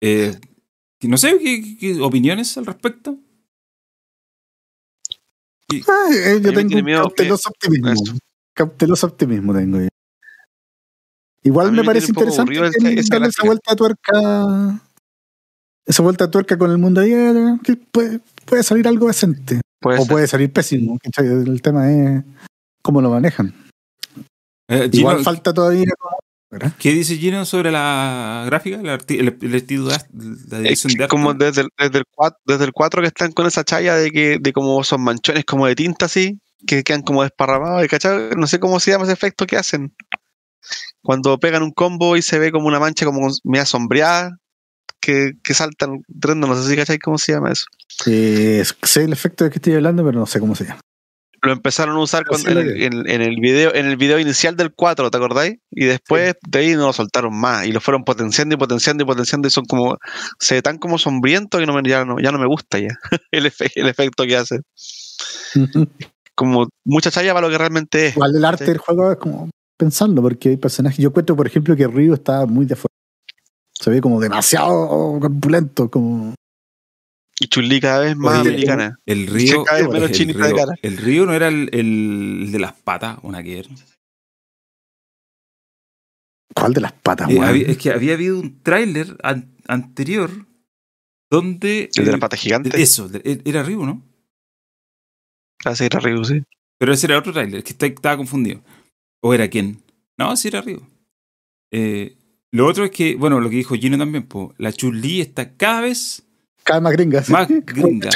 eh, 0.00 0.34
no 1.02 1.16
sé 1.18 1.38
¿qué, 1.38 1.62
qué- 1.62 1.76
qué 1.78 2.00
opiniones 2.00 2.56
al 2.56 2.66
respecto. 2.66 3.18
Ah, 5.88 6.08
eh, 6.12 6.40
yo 6.42 6.50
A 6.50 6.54
tengo 6.54 6.76
un 6.76 6.84
cauteloso 6.84 7.48
optimismo. 7.48 7.90
Eso. 7.90 8.14
Cauteloso 8.54 9.06
optimismo 9.06 9.54
tengo 9.54 9.80
yo. 9.80 9.88
Igual 11.44 11.68
A 11.68 11.70
me 11.72 11.78
me 11.78 11.84
parece 11.84 12.08
interesante 12.08 12.52
esa- 12.54 12.66
esa 12.90 13.14
darle 13.14 13.28
esa 13.28 13.44
vuelta 13.44 13.70
de 13.72 13.76
tuerca. 13.76 14.80
Esa 15.84 16.02
vuelta 16.02 16.26
de 16.26 16.30
tuerca 16.30 16.56
con 16.56 16.70
el 16.70 16.78
mundo 16.78 17.00
abierto, 17.00 17.58
que 17.64 17.74
puede, 17.76 18.20
puede 18.44 18.62
salir 18.62 18.86
algo 18.86 19.08
decente. 19.08 19.60
Puede 19.80 19.98
o 19.98 20.02
ser. 20.02 20.10
puede 20.12 20.26
salir 20.28 20.52
pésimo. 20.52 20.96
El 21.18 21.60
tema 21.60 21.90
es 21.90 22.22
cómo 22.82 23.00
lo 23.02 23.10
manejan. 23.10 23.52
Eh, 24.68 24.88
Igual 24.92 25.16
Gino, 25.16 25.24
falta 25.24 25.52
todavía. 25.52 25.86
¿Verdad? 26.52 26.72
¿Qué 26.78 26.92
dice 26.92 27.16
Gino 27.16 27.46
sobre 27.46 27.72
la 27.72 28.42
gráfica? 28.46 28.76
La, 28.82 28.98
el, 29.08 29.38
el 29.40 29.54
estilo 29.54 29.86
de, 29.86 29.90
la 29.90 30.58
Es 30.58 30.62
dirección 30.62 30.92
de 30.92 31.04
arte. 31.04 31.08
como 31.08 31.32
desde 31.32 31.62
el, 31.62 31.68
desde, 31.78 31.98
el 31.98 32.04
4, 32.14 32.38
desde 32.44 32.64
el 32.66 32.72
4 32.72 33.00
que 33.00 33.08
están 33.08 33.32
con 33.32 33.46
esa 33.46 33.64
chaya 33.64 33.96
de 33.96 34.10
que 34.10 34.38
de 34.38 34.52
como 34.52 34.84
son 34.84 35.02
manchones 35.02 35.46
como 35.46 35.66
de 35.66 35.74
tinta 35.74 36.06
así, 36.06 36.38
que 36.66 36.84
quedan 36.84 37.02
como 37.02 37.22
desparramados, 37.22 37.82
y 37.82 37.88
¿cachai? 37.88 38.30
No 38.36 38.46
sé 38.46 38.60
cómo 38.60 38.80
se 38.80 38.90
llama 38.90 39.04
ese 39.04 39.14
efecto 39.14 39.46
que 39.46 39.56
hacen. 39.56 39.94
Cuando 41.00 41.38
pegan 41.38 41.62
un 41.62 41.72
combo 41.72 42.16
y 42.16 42.22
se 42.22 42.38
ve 42.38 42.52
como 42.52 42.68
una 42.68 42.78
mancha 42.78 43.06
como 43.06 43.28
media 43.44 43.64
sombreada, 43.64 44.36
que, 45.00 45.32
que 45.42 45.54
saltan 45.54 46.02
no 46.06 46.62
sé 46.62 46.68
si 46.68 46.76
cachai 46.76 46.98
cómo 46.98 47.16
se 47.16 47.32
llama 47.32 47.50
eso. 47.50 47.64
Eh, 48.06 48.62
sé 48.82 49.04
el 49.04 49.12
efecto 49.12 49.44
de 49.44 49.50
que 49.50 49.56
estoy 49.56 49.72
hablando, 49.72 50.04
pero 50.04 50.20
no 50.20 50.26
sé 50.26 50.38
cómo 50.38 50.54
se 50.54 50.66
llama. 50.66 50.80
Lo 51.44 51.52
empezaron 51.52 51.96
a 51.96 51.98
usar 51.98 52.24
con- 52.24 52.40
en, 52.48 52.56
el, 52.58 52.74
que- 52.74 52.86
en- 52.86 53.10
en 53.10 53.20
el 53.20 53.36
video, 53.40 53.74
en 53.74 53.86
el 53.86 53.96
video 53.96 54.18
inicial 54.20 54.56
del 54.56 54.72
4, 54.72 55.10
¿te 55.10 55.16
acordáis? 55.16 55.56
Y 55.72 55.86
después 55.86 56.36
de 56.46 56.58
ahí 56.60 56.74
no 56.76 56.86
lo 56.86 56.92
soltaron 56.92 57.34
más. 57.38 57.66
Y 57.66 57.72
lo 57.72 57.80
fueron 57.80 58.04
potenciando 58.04 58.54
y 58.54 58.58
potenciando 58.58 59.02
y 59.02 59.06
potenciando. 59.06 59.48
Y 59.48 59.50
son 59.50 59.64
como. 59.64 59.96
Se 60.38 60.54
ve 60.54 60.62
tan 60.62 60.78
como 60.78 60.98
sombriento 60.98 61.58
que 61.58 61.66
no 61.66 61.72
me, 61.74 61.82
ya, 61.88 62.04
no, 62.04 62.20
ya 62.20 62.30
no 62.30 62.38
me 62.38 62.46
gusta 62.46 62.78
ya. 62.78 62.90
el, 63.32 63.46
efe- 63.46 63.72
el 63.74 63.88
efecto 63.88 64.24
que 64.24 64.36
hace. 64.36 64.60
Como 66.34 66.68
mucha 66.84 67.10
chaya 67.10 67.34
para 67.34 67.46
lo 67.46 67.52
que 67.52 67.58
realmente 67.58 68.06
es. 68.06 68.14
Igual 68.16 68.34
el 68.34 68.44
arte 68.44 68.64
Sí. 68.64 68.70
del 68.70 68.78
juego 68.78 69.12
es 69.12 69.18
como 69.18 69.50
pensando, 69.76 70.22
porque 70.22 70.48
hay 70.50 70.56
personajes. 70.56 70.98
Yo 70.98 71.10
encuentro, 71.10 71.36
por 71.36 71.46
ejemplo, 71.46 71.76
que 71.76 71.86
Ryu 71.86 72.14
está 72.14 72.46
muy 72.46 72.64
de 72.64 72.72
afuera. 72.74 72.94
Se 73.72 73.90
ve 73.90 74.00
como 74.00 74.18
demasiado 74.20 75.18
corpulento, 75.20 75.90
como. 75.90 76.34
Y 77.42 77.48
Chun-Li 77.48 77.80
cada 77.80 78.00
vez 78.00 78.16
más 78.16 78.40
Oye, 78.40 78.50
americana. 78.50 78.98
El 79.04 79.26
río. 79.26 79.64
cada 79.64 79.78
vez 79.80 79.88
menos 79.88 80.10
el, 80.20 80.26
de 80.28 80.32
río 80.34 80.54
cara. 80.56 80.74
el 80.80 80.96
río 80.96 81.26
no 81.26 81.34
era 81.34 81.48
el, 81.48 81.70
el 81.72 82.52
de 82.52 82.58
las 82.60 82.72
patas, 82.74 83.18
una 83.22 83.42
que 83.42 83.58
era. 83.58 83.68
¿Cuál 86.54 86.74
de 86.74 86.80
las 86.82 86.92
patas, 86.92 87.30
Eh, 87.30 87.40
había- 87.40 87.66
es 87.66 87.78
que 87.78 87.90
había 87.90 88.12
habido 88.14 88.38
un 88.38 88.62
tráiler 88.62 89.16
an- 89.22 89.56
anterior 89.66 90.30
donde. 91.30 91.88
El 91.96 92.04
de 92.04 92.10
el- 92.10 92.12
la 92.12 92.18
pata 92.18 92.36
gigante. 92.36 92.80
Eso, 92.80 93.08
de- 93.08 93.40
era 93.44 93.62
Ryu, 93.62 93.84
¿no? 93.86 94.02
Casi 95.58 95.84
era 95.84 95.98
Ryu, 95.98 96.24
sí. 96.24 96.42
Pero 96.78 96.92
ese 96.92 97.06
era 97.06 97.18
otro 97.18 97.32
tráiler, 97.32 97.64
que 97.64 97.72
estaba 97.86 98.16
confundido. 98.16 98.62
¿O 99.22 99.32
era 99.34 99.48
quién? 99.48 99.82
No, 100.18 100.36
sí 100.36 100.48
era 100.48 100.60
Ryu. 100.60 100.80
Eh, 101.72 102.16
lo 102.52 102.66
otro 102.66 102.84
es 102.84 102.90
que, 102.90 103.14
bueno, 103.16 103.40
lo 103.40 103.48
que 103.48 103.56
dijo 103.56 103.74
Gino 103.74 103.96
también, 103.96 104.24
po, 104.26 104.54
la 104.58 104.72
Chun-Li 104.72 105.20
está 105.22 105.56
cada 105.56 105.80
vez 105.80 106.24
Cada 106.64 106.80
vez 106.80 106.84
más 106.84 106.92
gringa. 106.92 107.22
sí. 107.22 107.32
más 107.32 107.48
gringa. 107.66 108.10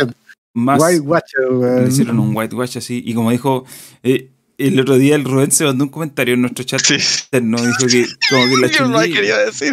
Más, 0.55 0.81
White 0.83 1.01
Watcher, 1.01 1.53
weón. 1.53 1.83
le 1.83 1.89
hicieron 1.89 2.19
un 2.19 2.35
whitewash 2.35 2.79
así. 2.79 3.03
Y 3.05 3.15
como 3.15 3.31
dijo, 3.31 3.65
eh, 4.03 4.31
el 4.59 4.81
otro 4.81 4.97
día 4.97 5.15
el 5.15 5.25
Rubén 5.25 5.53
se 5.53 5.65
mandó 5.65 5.85
un 5.85 5.91
comentario 5.91 6.35
en 6.35 6.41
nuestro 6.41 6.65
chat 6.65 6.81
Sí. 6.81 6.95
interno. 7.25 7.59
Dijo 7.59 7.87
que, 7.87 8.07
como 8.31 8.45
que 8.49 8.57
la 8.63 8.67
Yo 8.69 8.89
no 8.89 8.99
Chun-Li. 8.99 9.13
quería 9.13 9.37
decir. 9.39 9.73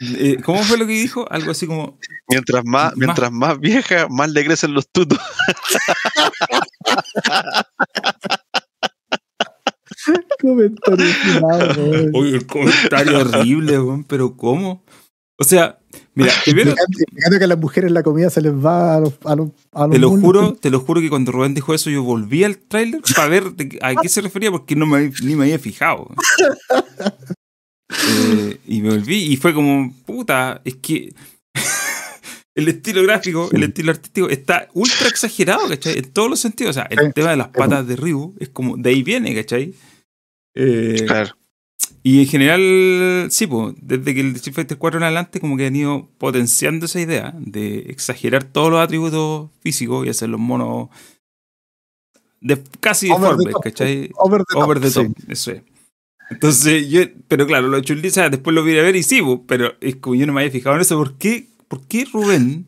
eh, 0.00 0.36
¿Cómo 0.44 0.62
fue 0.62 0.76
lo 0.76 0.86
que 0.86 0.92
dijo? 0.92 1.26
Algo 1.32 1.52
así 1.52 1.66
como. 1.66 1.98
Mientras 2.28 2.62
más, 2.66 2.92
Más- 2.92 2.96
mientras 2.98 3.32
más 3.32 3.58
vieja, 3.58 4.08
más 4.10 4.30
le 4.30 4.44
crecen 4.44 4.74
los 4.74 4.86
tutos. 4.90 5.18
Comentario 10.40 11.06
final. 11.06 12.10
Oye, 12.14 12.36
el 12.36 12.46
comentario 12.46 13.20
horrible, 13.20 13.78
weón, 13.80 14.04
pero 14.04 14.36
¿cómo? 14.36 14.84
O 15.38 15.44
sea, 15.44 15.78
mira, 16.16 16.32
primero. 16.44 16.74
Fíjate 17.14 17.38
que 17.38 17.44
a 17.44 17.46
las 17.46 17.58
mujeres 17.58 17.92
la 17.92 18.02
comida 18.02 18.28
se 18.30 18.40
les 18.42 18.52
va 18.52 18.96
a 18.96 19.00
los. 19.00 19.14
A 19.24 19.36
los, 19.36 19.50
a 19.72 19.82
los 19.86 19.90
Te 19.92 19.98
lo 20.00 20.10
juro, 20.10 20.54
te 20.54 20.70
lo 20.70 20.80
juro 20.80 21.00
que 21.00 21.08
cuando 21.08 21.30
Rubén 21.30 21.54
dijo 21.54 21.72
eso, 21.72 21.88
yo 21.90 22.02
volví 22.02 22.42
al 22.42 22.58
tráiler 22.58 23.00
para 23.14 23.28
ver 23.28 23.44
a 23.82 23.94
qué 24.02 24.08
se 24.08 24.20
refería 24.20 24.50
porque 24.50 24.74
no 24.74 24.86
me, 24.86 25.12
ni 25.22 25.36
me 25.36 25.44
había 25.44 25.58
fijado. 25.60 26.08
Eh, 27.88 28.58
y 28.66 28.80
me 28.80 28.90
volví 28.90 29.32
y 29.32 29.36
fue 29.36 29.54
como, 29.54 29.92
puta, 30.04 30.60
es 30.64 30.74
que 30.76 31.14
el 32.56 32.66
estilo 32.68 33.02
gráfico, 33.04 33.48
el 33.52 33.62
estilo 33.62 33.92
artístico 33.92 34.28
está 34.28 34.68
ultra 34.74 35.06
exagerado, 35.08 35.68
¿cachai? 35.68 35.98
En 35.98 36.10
todos 36.12 36.28
los 36.28 36.40
sentidos. 36.40 36.70
O 36.70 36.80
sea, 36.80 36.88
el 36.90 36.98
Sí. 36.98 37.12
tema 37.14 37.30
de 37.30 37.36
las 37.36 37.48
patas 37.48 37.86
de 37.86 37.94
Ryu 37.96 38.34
es 38.40 38.48
como, 38.48 38.76
de 38.76 38.90
ahí 38.90 39.02
viene, 39.04 39.34
¿cachai? 39.36 39.72
Eh, 40.56 41.04
Claro. 41.06 41.36
Y 42.06 42.20
en 42.20 42.26
general, 42.28 43.26
sí, 43.32 43.48
pues, 43.48 43.74
desde 43.82 44.14
que 44.14 44.20
el 44.20 44.36
Street 44.36 44.54
Fighter 44.54 44.78
4 44.78 44.98
en 45.00 45.02
adelante, 45.02 45.40
como 45.40 45.56
que 45.56 45.66
han 45.66 45.74
ido 45.74 46.08
potenciando 46.18 46.86
esa 46.86 47.00
idea 47.00 47.34
de 47.36 47.78
exagerar 47.88 48.44
todos 48.44 48.70
los 48.70 48.78
atributos 48.78 49.50
físicos 49.58 50.06
y 50.06 50.10
hacer 50.10 50.28
los 50.28 50.38
monos 50.38 50.88
de, 52.40 52.62
casi 52.78 53.10
Over 53.10 53.36
deformes. 53.36 53.56
¿cachai? 53.60 54.10
Over 54.14 54.44
the 54.80 54.88
top. 54.92 55.04
Sí. 55.16 55.24
eso 55.26 55.50
es. 55.50 55.62
Entonces, 56.30 56.88
yo, 56.88 57.00
pero 57.26 57.44
claro, 57.44 57.66
lo 57.66 57.80
chun 57.80 58.00
después 58.00 58.54
lo 58.54 58.62
vi 58.62 58.78
a 58.78 58.82
ver 58.82 58.94
y 58.94 59.02
sí, 59.02 59.20
pues, 59.20 59.40
pero 59.48 59.74
es 59.80 59.96
como 59.96 60.14
yo 60.14 60.28
no 60.28 60.32
me 60.32 60.42
había 60.42 60.52
fijado 60.52 60.76
en 60.76 60.82
eso. 60.82 60.96
¿Por 60.96 61.14
qué, 61.14 61.48
¿Por 61.66 61.88
qué 61.88 62.04
Rubén, 62.04 62.66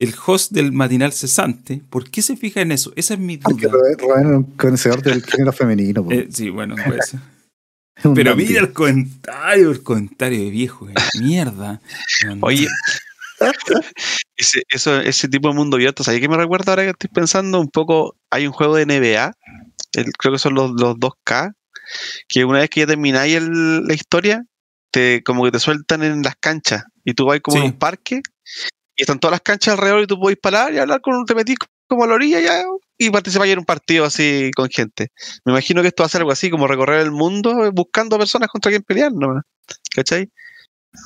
el 0.00 0.12
host 0.26 0.50
del 0.50 0.72
matinal 0.72 1.12
cesante, 1.12 1.82
por 1.88 2.10
qué 2.10 2.20
se 2.20 2.36
fija 2.36 2.62
en 2.62 2.72
eso? 2.72 2.92
Esa 2.96 3.14
es 3.14 3.20
mi 3.20 3.36
duda. 3.36 3.70
Rubén 3.70 3.96
Rubén 3.96 4.26
era 4.26 4.38
un 4.38 4.42
conocedor 4.56 5.02
del 5.02 5.22
género 5.22 5.52
femenino. 5.52 6.04
Eh, 6.10 6.26
sí, 6.32 6.50
bueno, 6.50 6.74
puede 6.84 7.00
ser. 7.02 7.20
Es 7.20 7.31
un 8.04 8.14
Pero 8.14 8.34
mira 8.36 8.60
el 8.60 8.72
comentario, 8.72 9.70
el 9.70 9.82
comentario 9.82 10.38
de 10.38 10.50
viejo, 10.50 10.88
eh, 10.88 10.94
mierda. 11.20 11.80
Oye, 12.40 12.68
ese, 14.36 14.62
eso, 14.68 15.00
ese 15.00 15.28
tipo 15.28 15.48
de 15.48 15.54
mundo 15.54 15.76
abierto, 15.76 16.04
¿sabes 16.04 16.20
qué 16.20 16.28
me 16.28 16.36
recuerda 16.36 16.72
ahora 16.72 16.84
que 16.84 16.90
estoy 16.90 17.10
pensando? 17.10 17.60
Un 17.60 17.68
poco, 17.70 18.16
hay 18.30 18.46
un 18.46 18.52
juego 18.52 18.76
de 18.76 18.82
NBA, 18.82 19.32
el- 19.94 20.12
creo 20.12 20.32
que 20.32 20.38
son 20.38 20.54
los, 20.54 20.70
los 20.72 20.96
2K, 20.96 21.52
que 22.28 22.44
una 22.44 22.60
vez 22.60 22.70
que 22.70 22.80
ya 22.80 22.86
termináis 22.86 23.34
el- 23.34 23.84
la 23.84 23.94
historia, 23.94 24.44
te, 24.90 25.22
como 25.22 25.44
que 25.44 25.50
te 25.52 25.58
sueltan 25.58 26.02
en 26.02 26.22
las 26.22 26.36
canchas 26.36 26.84
y 27.04 27.14
tú 27.14 27.26
vas 27.26 27.40
como 27.40 27.58
en 27.58 27.62
un 27.64 27.78
parque 27.78 28.20
y 28.94 29.02
están 29.02 29.18
todas 29.18 29.32
las 29.32 29.40
canchas 29.40 29.74
alrededor 29.74 30.02
y 30.02 30.06
tú 30.06 30.20
podés 30.20 30.38
parar 30.38 30.72
y 30.72 30.78
hablar 30.78 31.00
con 31.00 31.24
te 31.24 31.34
metís 31.34 31.56
como 31.88 32.04
a 32.04 32.06
la 32.06 32.14
orilla 32.14 32.40
ya, 32.40 32.62
y 32.98 33.10
participar 33.10 33.48
en 33.48 33.58
un 33.60 33.64
partido 33.64 34.04
así 34.04 34.50
con 34.54 34.68
gente. 34.70 35.08
Me 35.44 35.52
imagino 35.52 35.82
que 35.82 35.88
esto 35.88 36.02
va 36.02 36.06
a 36.06 36.10
ser 36.10 36.20
algo 36.20 36.32
así, 36.32 36.50
como 36.50 36.66
recorrer 36.66 37.00
el 37.00 37.10
mundo 37.10 37.64
eh, 37.64 37.70
buscando 37.72 38.18
personas 38.18 38.48
contra 38.48 38.70
quien 38.70 38.82
pelear, 38.82 39.12
¿no? 39.12 39.40
¿Cachai? 39.94 40.28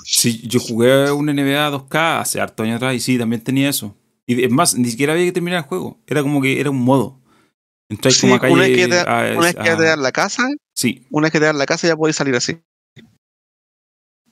Sí, 0.05 0.43
yo 0.47 0.59
jugué 0.61 1.11
un 1.13 1.27
NBA 1.27 1.71
2K 1.71 2.21
hace 2.21 2.41
harto 2.41 2.63
años 2.65 2.77
atrás 2.77 2.95
y 2.95 3.01
sí, 3.01 3.19
también 3.19 3.43
tenía 3.43 3.69
eso. 3.69 3.97
Y 4.27 4.43
es 4.45 4.51
más, 4.51 4.75
ni 4.75 4.91
siquiera 4.91 5.13
había 5.13 5.25
que 5.27 5.33
terminar 5.33 5.59
el 5.63 5.69
juego. 5.69 6.01
Era 6.07 6.23
como 6.23 6.43
que 6.43 6.61
era 6.61 6.71
un 6.71 6.83
modo. 6.83 7.21
Entráis 7.89 8.17
Sí, 8.17 8.23
como 8.23 8.35
a 8.35 8.41
calle. 8.41 8.53
una 8.53 8.63
vez 8.65 8.77
que 8.77 8.89
te, 8.89 8.99
a- 8.99 9.33
una 9.37 9.41
vez 9.47 9.55
que 9.55 9.65
ya 9.65 9.77
te 9.77 9.85
a- 9.85 9.91
dan 9.91 10.03
la 10.03 10.11
casa, 10.13 10.43
Sí. 10.75 11.07
una 11.11 11.27
vez 11.27 11.33
que 11.33 11.39
te 11.39 11.45
dan 11.45 11.59
la 11.59 11.67
casa 11.67 11.87
ya 11.87 11.97
podés 11.97 12.17
salir 12.17 12.35
así. 12.35 12.59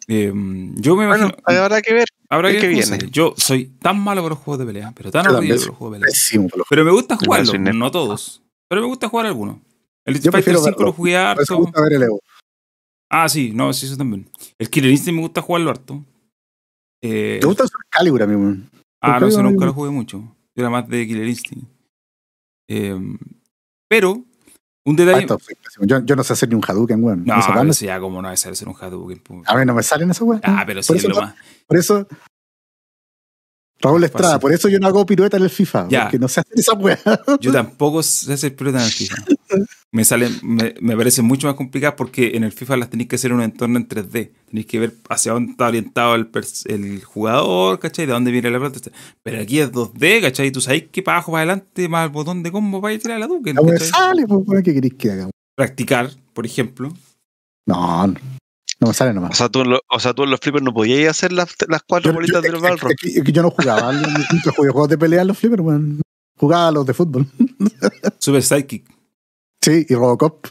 Eh, 0.09 0.33
yo 0.77 0.97
me 0.97 1.07
Bueno, 1.07 1.27
imagino. 1.27 1.43
habrá 1.63 1.81
que 1.83 1.95
ver. 1.95 2.07
habrá 2.29 2.51
que 2.53 2.59
que 2.59 2.69
viene. 2.69 2.99
Yo 3.11 3.35
soy 3.37 3.67
tan 3.81 3.99
malo 4.01 4.23
con 4.23 4.31
los 4.31 4.39
juegos 4.39 4.59
de 4.61 4.67
pelea, 4.67 4.93
pero 4.95 5.11
tan 5.11 5.27
horrible 5.29 5.57
con 5.59 5.67
los 5.69 5.77
juegos 5.77 5.95
de 5.95 6.01
pelea. 6.01 6.13
Pésimo, 6.13 6.49
Pero 6.69 6.85
me 6.85 6.91
gusta 6.93 7.17
jugarlos, 7.17 7.59
no 7.75 7.91
todos. 7.91 8.43
Pero 8.69 8.83
me 8.83 8.87
gusta 8.89 9.09
jugar 9.09 9.27
algunos. 9.27 9.57
El 10.07 10.17
Street 10.17 10.33
Fighter 10.33 10.53
prefiero 10.55 10.59
5 10.77 10.83
lo 10.85 10.93
jugué 10.93 11.17
harto. 11.17 11.59
me 11.59 11.65
gusta 11.65 11.83
ver 11.83 11.93
el 11.95 12.03
Evo. 12.03 12.21
Ah, 13.11 13.29
sí, 13.29 13.53
no, 13.55 13.73
sí, 13.73 13.87
eso 13.87 13.97
también. 13.97 14.29
El 14.59 14.69
Killer 14.69 14.91
Instinct 14.91 15.17
me 15.17 15.23
gusta 15.23 15.41
jugarlo 15.41 15.71
harto. 15.71 16.05
Eh, 17.03 17.39
¿Te 17.41 17.47
gusta 17.47 17.65
el 17.65 17.71
Calibur 17.91 18.23
a 18.23 18.27
mí, 18.27 18.35
weón? 18.35 18.71
Ah, 19.01 19.21
no 19.21 19.31
sé, 19.31 19.43
nunca 19.43 19.67
lo 19.67 19.73
jugué 19.73 19.91
mucho. 19.91 20.19
Yo 20.19 20.63
era 20.63 20.71
más 20.71 20.89
de 20.89 21.07
Killer 21.07 21.29
Instinct. 21.29 21.67
Eh, 22.69 22.99
pero, 23.89 24.25
un 24.85 24.95
Ah, 25.01 25.05
detalle. 25.05 25.27
pésimo. 25.27 25.87
Yo, 25.87 26.05
yo 26.05 26.17
no 26.17 26.25
sé 26.25 26.33
hacer 26.35 26.49
ni 26.49 26.55
un 26.55 26.63
Hadouken, 26.67 27.03
weón. 27.03 27.25
No, 27.25 27.37
no- 27.65 27.73
sí, 27.73 27.87
ya 27.87 27.99
como 28.01 28.21
no 28.23 28.31
es 28.31 28.41
ser 28.41 28.69
un 28.69 28.75
Hadouken. 28.79 29.23
A 29.47 29.57
mí 29.57 29.65
no 29.65 29.75
me 29.75 29.83
salen 29.83 30.11
esas 30.11 30.23
weas. 30.23 30.43
Ah, 30.45 30.65
pero 30.67 30.83
sí 30.83 30.89
por 30.89 30.97
es 30.97 31.05
eso, 31.05 31.13
lo 31.15 31.21
más. 31.21 31.35
por 31.67 31.77
eso. 31.79 32.07
Raúl 33.85 34.05
Estrada, 34.05 34.39
por 34.39 34.53
eso 34.53 34.69
yo 34.69 34.79
no 34.81 34.87
hago 34.87 35.05
pirueta 35.05 35.37
en 35.37 35.43
el 35.43 35.51
FIFA. 35.51 35.89
Ya. 35.91 36.03
Porque 36.05 36.19
no 36.19 36.29
sé 36.29 36.41
hacer 36.41 36.59
esa 36.59 36.73
wea. 36.73 36.99
Yo 37.41 37.53
tampoco 37.53 38.03
sé 38.03 38.33
hacer 38.33 38.57
pelota 38.57 38.79
en 38.79 38.85
el 38.85 38.91
FIFA. 38.91 39.17
Me 39.93 40.05
salen, 40.05 40.33
me, 40.43 40.75
me 40.81 40.97
parece 40.97 41.23
mucho 41.23 41.47
más 41.47 41.55
complicado 41.55 41.95
porque 41.95 42.33
en 42.35 42.45
el 42.45 42.53
FIFA 42.53 42.79
las 42.79 42.91
tenéis 42.91 43.09
que 43.09 43.17
hacer 43.17 43.31
en 43.31 43.37
un 43.37 43.43
entorno 43.43 43.79
en 43.79 43.87
3D. 43.87 44.31
Tenéis 44.49 44.67
que 44.67 44.79
ver 44.79 44.95
hacia 45.09 45.33
dónde 45.33 45.53
está 45.53 45.69
orientado 45.69 46.15
el, 46.15 46.29
el 46.65 47.05
jugador, 47.05 47.79
¿cachai? 47.79 48.07
De 48.07 48.13
dónde 48.13 48.31
viene 48.31 48.51
la 48.51 48.59
pelota. 48.59 48.91
Pero 49.23 49.43
aquí 49.43 49.61
es 49.61 49.71
2D, 49.71 50.23
¿cachai? 50.23 50.51
Tú 50.51 50.61
sabes 50.61 50.85
que 50.91 51.03
para 51.03 51.19
abajo, 51.19 51.33
para 51.33 51.43
adelante, 51.43 51.89
más 51.89 52.07
el 52.07 52.11
botón 52.11 52.43
de 52.43 52.51
combo 52.51 52.81
para 52.81 52.99
tirar 52.99 53.21
la 53.21 53.27
duque. 53.27 53.53
No 53.53 53.63
me 53.63 53.79
sale, 53.79 54.27
pues, 54.27 54.63
¿qué 54.65 54.75
queréis 54.75 54.95
que 54.95 55.11
haga? 55.11 55.31
Practicar, 55.55 56.11
por 56.33 56.47
ejemplo. 56.47 56.93
No, 57.67 58.07
no. 58.07 58.15
No 58.85 58.89
me 58.89 58.95
sale 58.95 59.11
O 59.11 59.15
nomás. 59.15 59.37
sea, 59.37 59.49
tú 59.49 59.61
en, 59.63 59.71
lo- 59.71 59.81
o 59.91 59.99
sea, 59.99 60.13
tú 60.13 60.25
en 60.25 60.31
los 60.31 60.41
flippers 60.41 60.63
no 60.63 60.75
podías 60.75 61.11
hacer 61.11 61.33
las, 61.33 61.55
las 61.69 61.83
cuatro 61.89 62.11
Yo, 62.11 62.15
bolitas 62.15 62.43
yo- 62.45 62.53
del 62.53 62.61
Balrog. 62.61 62.93
que 62.97 63.33
yo 63.33 63.43
no 63.43 63.51
jugaba, 63.51 63.93
nunca 63.93 64.53
jugué 64.55 64.71
juegos 64.71 64.89
de 64.91 64.99
pelea 64.99 65.23
en 65.23 65.29
los 65.29 65.39
flippers, 65.39 65.63
weón. 65.63 66.03
Jugaba 66.37 66.69
a 66.69 66.73
los 66.73 66.85
de 66.85 66.93
fútbol. 66.95 67.27
Super 68.19 68.43
Sidekick. 68.43 68.85
Sí, 69.63 69.87
y 69.89 69.95
Robocop. 69.95 70.47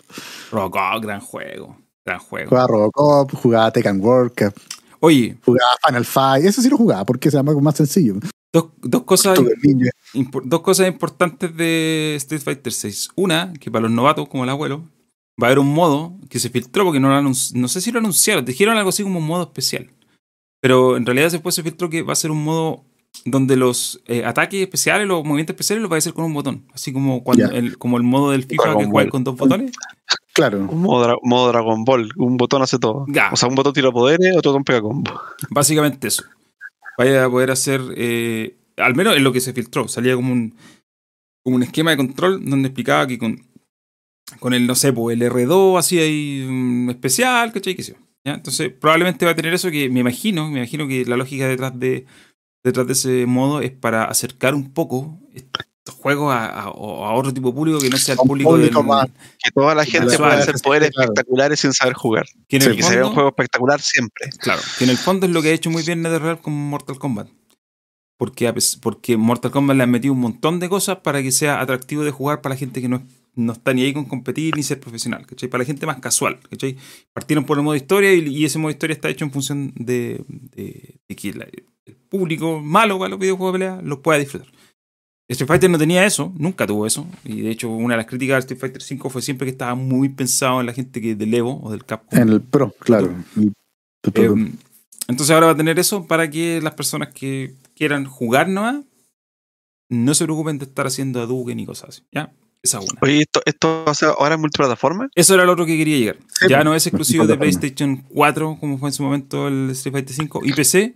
Robocop, 0.51 1.03
gran 1.03 1.19
juego. 1.19 1.77
Gran 2.05 2.19
juego. 2.19 2.49
Jugaba 2.49 2.67
Robocop, 2.67 3.33
jugaba 3.35 3.71
Tekken 3.71 4.01
World 4.01 4.31
Cup, 4.35 4.53
Oye, 4.99 5.37
jugaba 5.45 5.71
Final 5.85 6.05
Fight. 6.05 6.45
Eso 6.45 6.61
sí 6.61 6.69
lo 6.69 6.77
jugaba 6.77 7.05
porque 7.05 7.29
se 7.29 7.37
llama 7.37 7.53
más 7.61 7.75
sencillo. 7.75 8.15
dos, 8.51 8.69
dos 8.81 9.03
cosas 9.03 9.37
dos 10.45 10.61
cosas 10.61 10.87
importantes 10.87 11.55
de 11.55 12.15
Street 12.17 12.41
Fighter 12.41 12.71
6. 12.73 13.09
Una, 13.15 13.51
que 13.59 13.69
para 13.69 13.83
los 13.83 13.91
novatos 13.91 14.27
como 14.29 14.43
el 14.45 14.49
abuelo, 14.49 14.83
va 15.41 15.47
a 15.47 15.49
haber 15.49 15.59
un 15.59 15.73
modo 15.73 16.15
que 16.29 16.39
se 16.39 16.49
filtró 16.49 16.83
porque 16.85 16.99
no 16.99 17.09
lo 17.09 17.21
no 17.21 17.67
sé 17.67 17.81
si 17.81 17.91
lo 17.91 17.99
anunciaron, 17.99 18.45
dijeron 18.45 18.77
algo 18.77 18.89
así 18.89 19.03
como 19.03 19.19
un 19.19 19.27
modo 19.27 19.43
especial. 19.43 19.89
Pero 20.61 20.95
en 20.97 21.05
realidad 21.05 21.31
después 21.31 21.55
se 21.55 21.63
filtró 21.63 21.89
que 21.89 22.03
va 22.03 22.13
a 22.13 22.15
ser 22.17 22.31
un 22.31 22.43
modo 22.43 22.85
donde 23.25 23.55
los 23.55 24.01
eh, 24.07 24.23
ataques 24.25 24.61
especiales, 24.61 25.07
los 25.07 25.23
movimientos 25.23 25.53
especiales 25.53 25.81
los 25.81 25.91
va 25.91 25.95
a 25.95 25.99
hacer 25.99 26.13
con 26.13 26.25
un 26.25 26.33
botón. 26.33 26.65
Así 26.73 26.91
como 26.93 27.23
cuando 27.23 27.51
el, 27.51 27.77
como 27.77 27.97
el 27.97 28.03
modo 28.03 28.31
del 28.31 28.43
FIFA 28.45 28.63
Dragon 28.63 28.83
que 28.85 28.89
juega 28.89 29.09
con 29.09 29.23
dos 29.23 29.37
botones. 29.37 29.71
Claro. 30.35 30.67
Un 30.67 30.81
modo, 30.81 31.07
dra- 31.07 31.19
modo 31.21 31.49
Dragon 31.49 31.85
Ball. 31.85 32.09
Un 32.17 32.37
botón 32.37 32.63
hace 32.63 32.79
todo. 32.79 33.05
O 33.31 33.35
sea, 33.35 33.47
un 33.47 33.53
botón 33.53 33.71
tira 33.71 33.91
poderes, 33.91 34.35
otro 34.35 34.49
botón 34.51 34.63
pega 34.63 34.81
combo. 34.81 35.11
Básicamente 35.51 36.07
eso. 36.07 36.23
Vaya 36.97 37.25
a 37.25 37.29
poder 37.29 37.51
hacer, 37.51 37.81
eh, 37.95 38.55
al 38.77 38.95
menos 38.95 39.15
en 39.15 39.23
lo 39.23 39.31
que 39.31 39.41
se 39.41 39.53
filtró, 39.53 39.87
salía 39.87 40.15
como 40.15 40.33
un, 40.33 40.55
como 41.43 41.57
un 41.57 41.61
esquema 41.61 41.91
de 41.91 41.97
control 41.97 42.43
donde 42.49 42.69
explicaba 42.69 43.05
que 43.05 43.19
con, 43.19 43.45
con 44.43 44.53
el, 44.53 44.67
no 44.67 44.75
sé, 44.75 44.91
pues 44.91 45.15
el 45.17 45.21
R2 45.31 45.79
así 45.79 45.99
hay 45.99 46.41
un 46.45 46.87
especial, 46.89 47.53
¿cachai? 47.53 47.75
¿Qué 47.75 47.83
sé 47.83 47.93
yo, 47.93 47.97
¿ya? 48.25 48.33
Entonces 48.33 48.73
probablemente 48.77 49.23
va 49.25 49.31
a 49.31 49.35
tener 49.35 49.53
eso 49.53 49.71
que 49.71 49.89
me 49.89 50.01
imagino, 50.01 50.49
me 50.51 50.57
imagino 50.59 50.85
que 50.85 51.05
la 51.05 51.15
lógica 51.15 51.47
detrás 51.47 51.79
de, 51.79 52.05
detrás 52.61 52.85
de 52.87 52.91
ese 52.93 53.25
modo 53.25 53.61
es 53.61 53.71
para 53.71 54.03
acercar 54.03 54.53
un 54.53 54.73
poco 54.73 55.17
juegos 55.97 56.33
a, 56.33 56.45
a- 56.47 56.69
o 56.71 57.05
a 57.05 57.13
otro 57.13 57.33
tipo 57.33 57.47
de 57.49 57.53
público 57.55 57.79
que 57.79 57.89
no 57.89 57.97
sea 57.97 58.13
el 58.15 58.17
público, 58.19 58.49
público 58.49 58.79
del- 58.79 58.87
más- 58.87 59.07
Que 59.41 59.51
toda 59.53 59.73
la 59.75 59.85
gente 59.85 60.17
pueda 60.17 60.33
hacer 60.39 60.55
poderes 60.61 60.91
claro. 60.91 61.11
espectaculares 61.11 61.59
sin 61.61 61.71
saber 61.73 61.93
jugar. 61.93 62.25
que 62.49 62.59
Sí, 62.59 62.67
el 62.67 62.73
Y 62.73 62.77
que 62.77 62.83
se 62.83 62.89
vea 62.95 62.99
un 62.99 63.03
fondo- 63.05 63.13
juego 63.15 63.29
espectacular 63.29 63.79
siempre. 63.81 64.29
Claro, 64.39 64.61
que 64.77 64.83
en 64.83 64.89
el 64.89 64.97
fondo 64.97 65.25
es 65.25 65.31
lo 65.31 65.41
que 65.41 65.49
ha 65.49 65.53
hecho 65.53 65.69
muy 65.69 65.83
bien 65.83 66.01
NetherRealm 66.01 66.37
con 66.39 66.53
Mortal 66.53 66.99
Kombat. 66.99 67.29
Porque, 68.17 68.53
porque 68.81 69.15
Mortal 69.17 69.51
Kombat 69.51 69.77
le 69.77 69.83
han 69.83 69.91
metido 69.91 70.13
un 70.13 70.19
montón 70.19 70.59
de 70.59 70.67
cosas 70.69 70.97
para 70.97 71.21
que 71.21 71.31
sea 71.31 71.59
atractivo 71.61 72.03
de 72.03 72.11
jugar 72.11 72.41
para 72.41 72.55
la 72.55 72.59
gente 72.59 72.81
que 72.81 72.89
no, 72.89 72.97
es- 72.97 73.03
no 73.35 73.53
está 73.53 73.73
ni 73.73 73.81
ahí 73.83 73.93
con 73.93 74.05
competir 74.05 74.55
ni 74.55 74.63
ser 74.63 74.79
profesional, 74.79 75.25
¿cachai? 75.25 75.49
Para 75.49 75.63
la 75.63 75.65
gente 75.65 75.85
más 75.85 75.99
casual, 75.99 76.39
¿cachai? 76.49 76.77
Partieron 77.13 77.45
por 77.45 77.57
el 77.57 77.63
modo 77.63 77.75
historia 77.75 78.13
y, 78.13 78.27
y 78.27 78.45
ese 78.45 78.59
modo 78.59 78.71
historia 78.71 78.93
está 78.93 79.09
hecho 79.09 79.25
en 79.25 79.31
función 79.31 79.73
de, 79.75 80.23
de- 80.27 80.99
de 81.07 81.15
que 81.15 81.33
la- 81.33 81.47
el 81.85 81.95
público 81.95 82.61
malo 82.61 82.97
para 82.99 83.09
los 83.09 83.19
videojuegos 83.19 83.53
de 83.53 83.59
pelea 83.59 83.81
los 83.81 83.99
pueda 83.99 84.19
disfrutar. 84.19 84.49
Street 85.29 85.47
Fighter 85.47 85.69
no 85.69 85.77
tenía 85.79 86.05
eso, 86.05 86.31
nunca 86.37 86.67
tuvo 86.67 86.85
eso. 86.85 87.07
Y 87.23 87.41
de 87.41 87.49
hecho, 87.51 87.69
una 87.69 87.95
de 87.95 87.97
las 87.97 88.05
críticas 88.05 88.35
de 88.35 88.39
Street 88.41 88.59
Fighter 88.59 88.81
5 88.83 89.09
fue 89.09 89.21
siempre 89.21 89.45
que 89.45 89.51
estaba 89.51 89.73
muy 89.73 90.09
pensado 90.09 90.59
en 90.59 90.65
la 90.67 90.73
gente 90.73 91.01
que 91.01 91.15
del 91.15 91.33
Evo 91.33 91.59
o 91.63 91.71
del 91.71 91.85
Capcom. 91.85 92.19
En 92.19 92.29
el 92.29 92.41
Pro, 92.41 92.73
claro. 92.79 93.15
El- 93.37 93.53
el 94.03 94.11
Pro. 94.11 94.35
Eh, 94.37 94.51
entonces 95.07 95.33
ahora 95.33 95.47
va 95.47 95.51
a 95.53 95.57
tener 95.57 95.79
eso 95.79 96.05
para 96.07 96.29
que 96.29 96.61
las 96.61 96.75
personas 96.75 97.13
que 97.13 97.55
quieran 97.73 98.05
jugar 98.05 98.47
nomás 98.47 98.83
no 99.89 100.13
se 100.13 100.25
preocupen 100.25 100.59
de 100.59 100.65
estar 100.65 100.85
haciendo 100.87 101.21
Hadouken 101.21 101.57
ni 101.57 101.65
cosas 101.65 101.89
así. 101.89 102.03
¿Ya? 102.11 102.31
Esa 102.63 102.79
es 102.79 102.89
una. 102.89 102.99
Oye, 103.01 103.19
¿esto, 103.19 103.41
esto 103.45 103.83
o 103.85 103.93
sea, 103.93 104.09
ahora 104.17 104.35
es 104.35 104.39
multiplataforma? 104.41 105.09
Eso 105.15 105.33
era 105.33 105.43
lo 105.45 105.51
otro 105.51 105.65
que 105.65 105.77
quería 105.77 105.97
llegar. 105.97 106.17
Sí, 106.39 106.47
ya 106.49 106.57
pues, 106.57 106.65
no 106.65 106.75
es 106.75 106.87
exclusivo 106.87 107.27
de. 107.27 107.37
PlayStation 107.37 107.97
4 108.13 108.57
como 108.59 108.77
fue 108.77 108.89
en 108.89 108.93
su 108.93 109.03
momento 109.03 109.47
el 109.47 109.69
Street 109.71 109.93
Fighter 109.93 110.15
5 110.15 110.41
y 110.45 110.53
PC. 110.53 110.95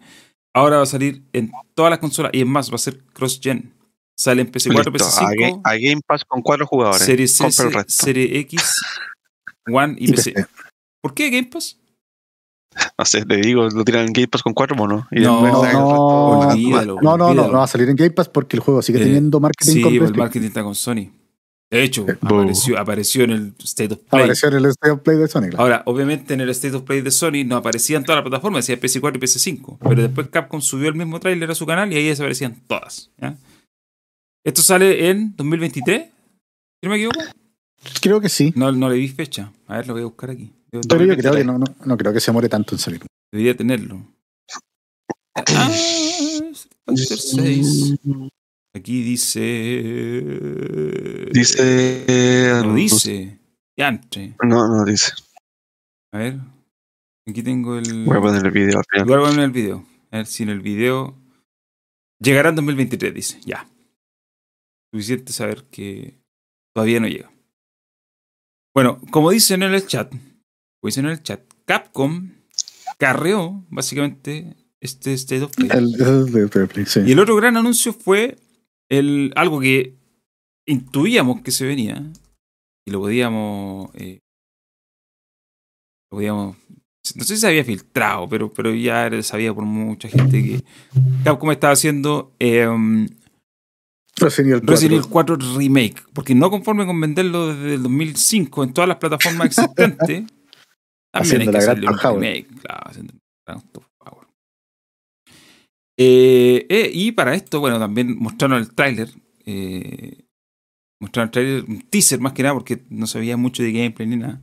Ahora 0.56 0.77
va 0.77 0.84
a 0.84 0.88
salir 0.88 1.22
en 1.34 1.52
todas 1.76 1.89
las 1.91 1.99
consolas 1.99 2.31
y 2.34 2.39
es 2.41 2.48
más, 2.48 2.72
va 2.72 2.76
a 2.76 2.80
ser 2.80 2.99
cross-gen. 3.14 3.73
Sale 4.19 4.41
en 4.41 4.52
PC4, 4.52 4.91
Listo, 4.91 5.06
a, 5.06 5.30
Ga- 5.31 5.35
PC5, 5.35 5.61
a 5.64 5.76
Game 5.76 6.02
Pass 6.07 6.26
con 6.26 6.41
cuatro 6.41 6.65
jugadores. 6.65 7.03
Serie 7.03 7.27
resto. 7.27 7.84
Serie 7.88 8.39
X, 8.39 8.81
One 9.72 9.95
y, 9.99 10.06
Y 10.10 10.14
PC. 10.14 10.31
PC. 10.31 10.48
¿Por 11.03 11.14
qué 11.14 11.30
Game 11.30 11.48
Pass? 11.52 11.77
No 12.98 13.06
sé, 13.06 13.26
te 13.26 13.38
digo, 13.38 13.68
lo 13.69 13.84
tiran 13.85 14.07
en 14.07 14.14
Game 14.14 14.27
Pass 14.27 14.41
con 14.41 14.53
cuatro 14.53 14.76
monos. 14.76 15.06
Y 15.11 15.19
No, 15.19 15.41
no. 15.41 16.95
No, 17.02 17.18
no, 17.18 17.34
no, 17.34 17.52
va 17.52 17.64
a 17.64 17.68
salir 17.68 17.89
en 17.89 17.95
Game 17.95 18.11
Pass 18.11 18.30
porque 18.30 18.56
el 18.56 18.61
juego 18.61 18.81
sigue 18.81 18.99
Eh, 18.99 19.03
teniendo 19.03 19.39
marketing 19.39 19.72
Sí, 19.73 19.81
con 19.81 19.94
el 19.94 20.15
marketing 20.15 20.48
está 20.48 20.64
con 20.64 20.73
Sony. 20.73 21.11
De 21.69 21.84
hecho, 21.84 22.06
Eh, 22.07 22.18
apareció, 22.22 22.80
apareció 22.80 23.23
en 23.26 23.31
el 23.31 23.53
State 23.61 23.94
of 23.94 23.99
Play. 23.99 24.22
Apareció 24.22 24.48
en 24.49 24.56
el 24.56 24.65
State 24.68 24.91
of 24.91 25.02
Play 25.02 25.18
de 25.18 25.27
Sony. 25.27 25.41
claro. 25.49 25.60
Ahora, 25.60 25.84
obviamente 25.85 26.34
en 26.34 26.39
el 26.41 26.49
State 26.52 26.76
of 26.76 26.84
Play 26.84 27.02
de 27.02 27.11
Sony 27.11 27.44
no 27.45 27.57
aparecían 27.57 28.03
todas 28.06 28.18
las 28.18 28.30
plataformas, 28.30 28.65
decía 28.65 28.80
PS4 28.81 29.18
y 29.18 29.19
PS5. 29.19 29.77
Pero 29.81 30.02
después 30.02 30.27
Capcom 30.30 30.61
subió 30.61 30.88
el 30.88 30.95
mismo 30.95 31.19
tráiler 31.19 31.52
a 31.52 31.56
su 31.56 31.65
canal 31.65 31.91
y 31.91 31.98
ahí 31.98 32.06
desaparecían 32.07 32.56
todas. 32.68 33.10
¿ya? 33.19 33.35
Esto 34.45 34.61
sale 34.61 35.10
en 35.10 35.35
2023, 35.35 36.03
si 36.06 36.11
no 36.84 36.89
me 36.89 36.95
equivoco. 36.95 37.19
Creo 38.02 38.22
que 38.22 38.30
sí. 38.30 38.53
No, 38.56 38.72
no 38.72 38.89
le 38.89 38.95
vi 38.95 39.10
fecha. 39.10 39.52
A 39.68 39.76
ver, 39.77 39.88
lo 39.88 39.94
voy 39.94 40.03
a 40.03 40.06
buscar 40.06 40.30
aquí. 40.30 40.45
Debo- 40.72 40.84
Pero 40.88 41.06
yo 41.06 41.15
2023. 41.15 41.31
creo 41.31 41.34
que 41.35 41.44
no, 41.45 41.57
no, 41.60 41.65
no 41.85 41.98
creo 41.98 42.14
que 42.14 42.19
se 42.22 42.31
muere 42.31 42.48
tanto 42.48 42.76
en 42.76 42.80
salir. 42.80 43.02
Debería 43.31 43.57
tenerlo. 43.57 44.02
Ah, 45.35 45.69
Street 45.72 46.56
Fighter 46.85 47.18
6. 47.18 47.95
Aquí 48.77 49.01
dice. 49.01 49.39
Dice. 51.33 52.61
No 52.63 52.75
dice. 52.75 53.39
Diantre. 53.75 54.35
No, 54.43 54.67
no 54.67 54.85
dice. 54.85 55.13
A 56.13 56.19
ver. 56.19 56.37
Aquí 57.27 57.41
tengo 57.41 57.79
el. 57.79 58.05
Voy 58.05 58.17
a 58.17 58.21
poner 58.21 58.45
el 58.45 58.51
video 58.51 58.81
voy 59.05 59.15
a 59.15 59.19
poner 59.19 59.39
el 59.39 59.51
video. 59.51 59.83
A 60.11 60.17
ver 60.17 60.27
si 60.27 60.43
en 60.43 60.49
el 60.49 60.61
video. 60.61 61.17
Llegará 62.19 62.49
en 62.49 62.55
2023, 62.55 63.13
dice. 63.15 63.39
Ya. 63.45 63.67
Suficiente 64.93 65.33
saber 65.33 65.63
que 65.71 66.19
todavía 66.75 66.99
no 66.99 67.07
llega. 67.07 67.31
Bueno, 68.75 69.01
como 69.09 69.31
dicen 69.31 69.63
en 69.63 69.73
el 69.73 69.87
chat, 69.87 70.11
como 70.11 70.83
dicen 70.83 71.05
en 71.05 71.11
el 71.11 71.23
chat, 71.23 71.41
Capcom 71.65 72.31
carreó 72.99 73.65
básicamente 73.69 74.55
este 74.79 75.13
State 75.13 75.43
of 75.43 75.55
Play. 75.55 75.69
El, 75.73 75.95
el 75.99 76.87
sí. 76.87 76.99
Y 77.07 77.13
el 77.13 77.19
otro 77.19 77.35
gran 77.35 77.57
anuncio 77.57 77.91
fue 77.91 78.37
el, 78.89 79.34
algo 79.35 79.59
que 79.59 79.95
intuíamos 80.68 81.41
que 81.41 81.51
se 81.51 81.65
venía 81.65 82.03
y 82.85 82.91
lo 82.91 82.99
podíamos. 82.99 83.93
eh, 83.95 84.19
lo 86.11 86.18
podíamos. 86.18 86.57
No 87.15 87.23
sé 87.23 87.35
si 87.35 87.41
se 87.41 87.47
había 87.47 87.64
filtrado, 87.64 88.27
pero, 88.27 88.51
pero 88.51 88.73
ya 88.73 89.05
era 89.05 89.23
sabía 89.23 89.53
por 89.53 89.64
mucha 89.64 90.09
gente 90.09 90.43
que 90.43 90.64
Capcom 91.23 91.51
estaba 91.51 91.72
haciendo 91.72 92.34
em, 92.39 93.07
Resident 94.18 94.49
Evil 94.49 94.61
4. 94.61 94.72
Resident 94.72 94.93
Evil 94.93 95.09
4 95.09 95.38
Remake. 95.57 96.03
Porque 96.14 96.35
no 96.35 96.49
conforme 96.49 96.85
con 96.85 96.99
venderlo 96.99 97.53
desde 97.53 97.76
el 97.76 97.84
2005 97.84 98.64
en 98.64 98.73
todas 98.73 98.88
las 98.88 98.97
plataformas 98.97 99.47
existentes, 99.47 99.97
también 101.11 101.41
hay 101.41 101.47
Haciendo 101.47 101.51
que 101.51 101.57
la 101.57 101.64
gran 101.64 102.15
remake. 102.15 102.47
Claro, 102.61 102.81
haciendo 102.85 103.14
la 103.14 103.53
gran 103.53 103.72
Town 103.72 103.85
Hall. 103.99 104.27
Eh, 105.98 106.65
eh, 106.69 106.91
y 106.94 107.11
para 107.11 107.34
esto, 107.34 107.60
bueno, 107.60 107.80
también 107.80 108.18
mostraron 108.19 108.60
el 108.60 108.74
tráiler. 108.74 109.10
eh, 109.45 110.26
mostraron 110.99 111.28
el 111.28 111.32
tráiler, 111.32 111.64
un 111.68 111.82
teaser 111.90 112.19
más 112.19 112.34
que 112.34 112.44
nada, 112.44 112.53
porque 112.56 112.84
no 112.90 113.07
sabía 113.07 113.38
mucho 113.38 113.64
de 113.64 113.72
gameplay 113.72 114.07
ni 114.07 114.18
nada. 114.18 114.41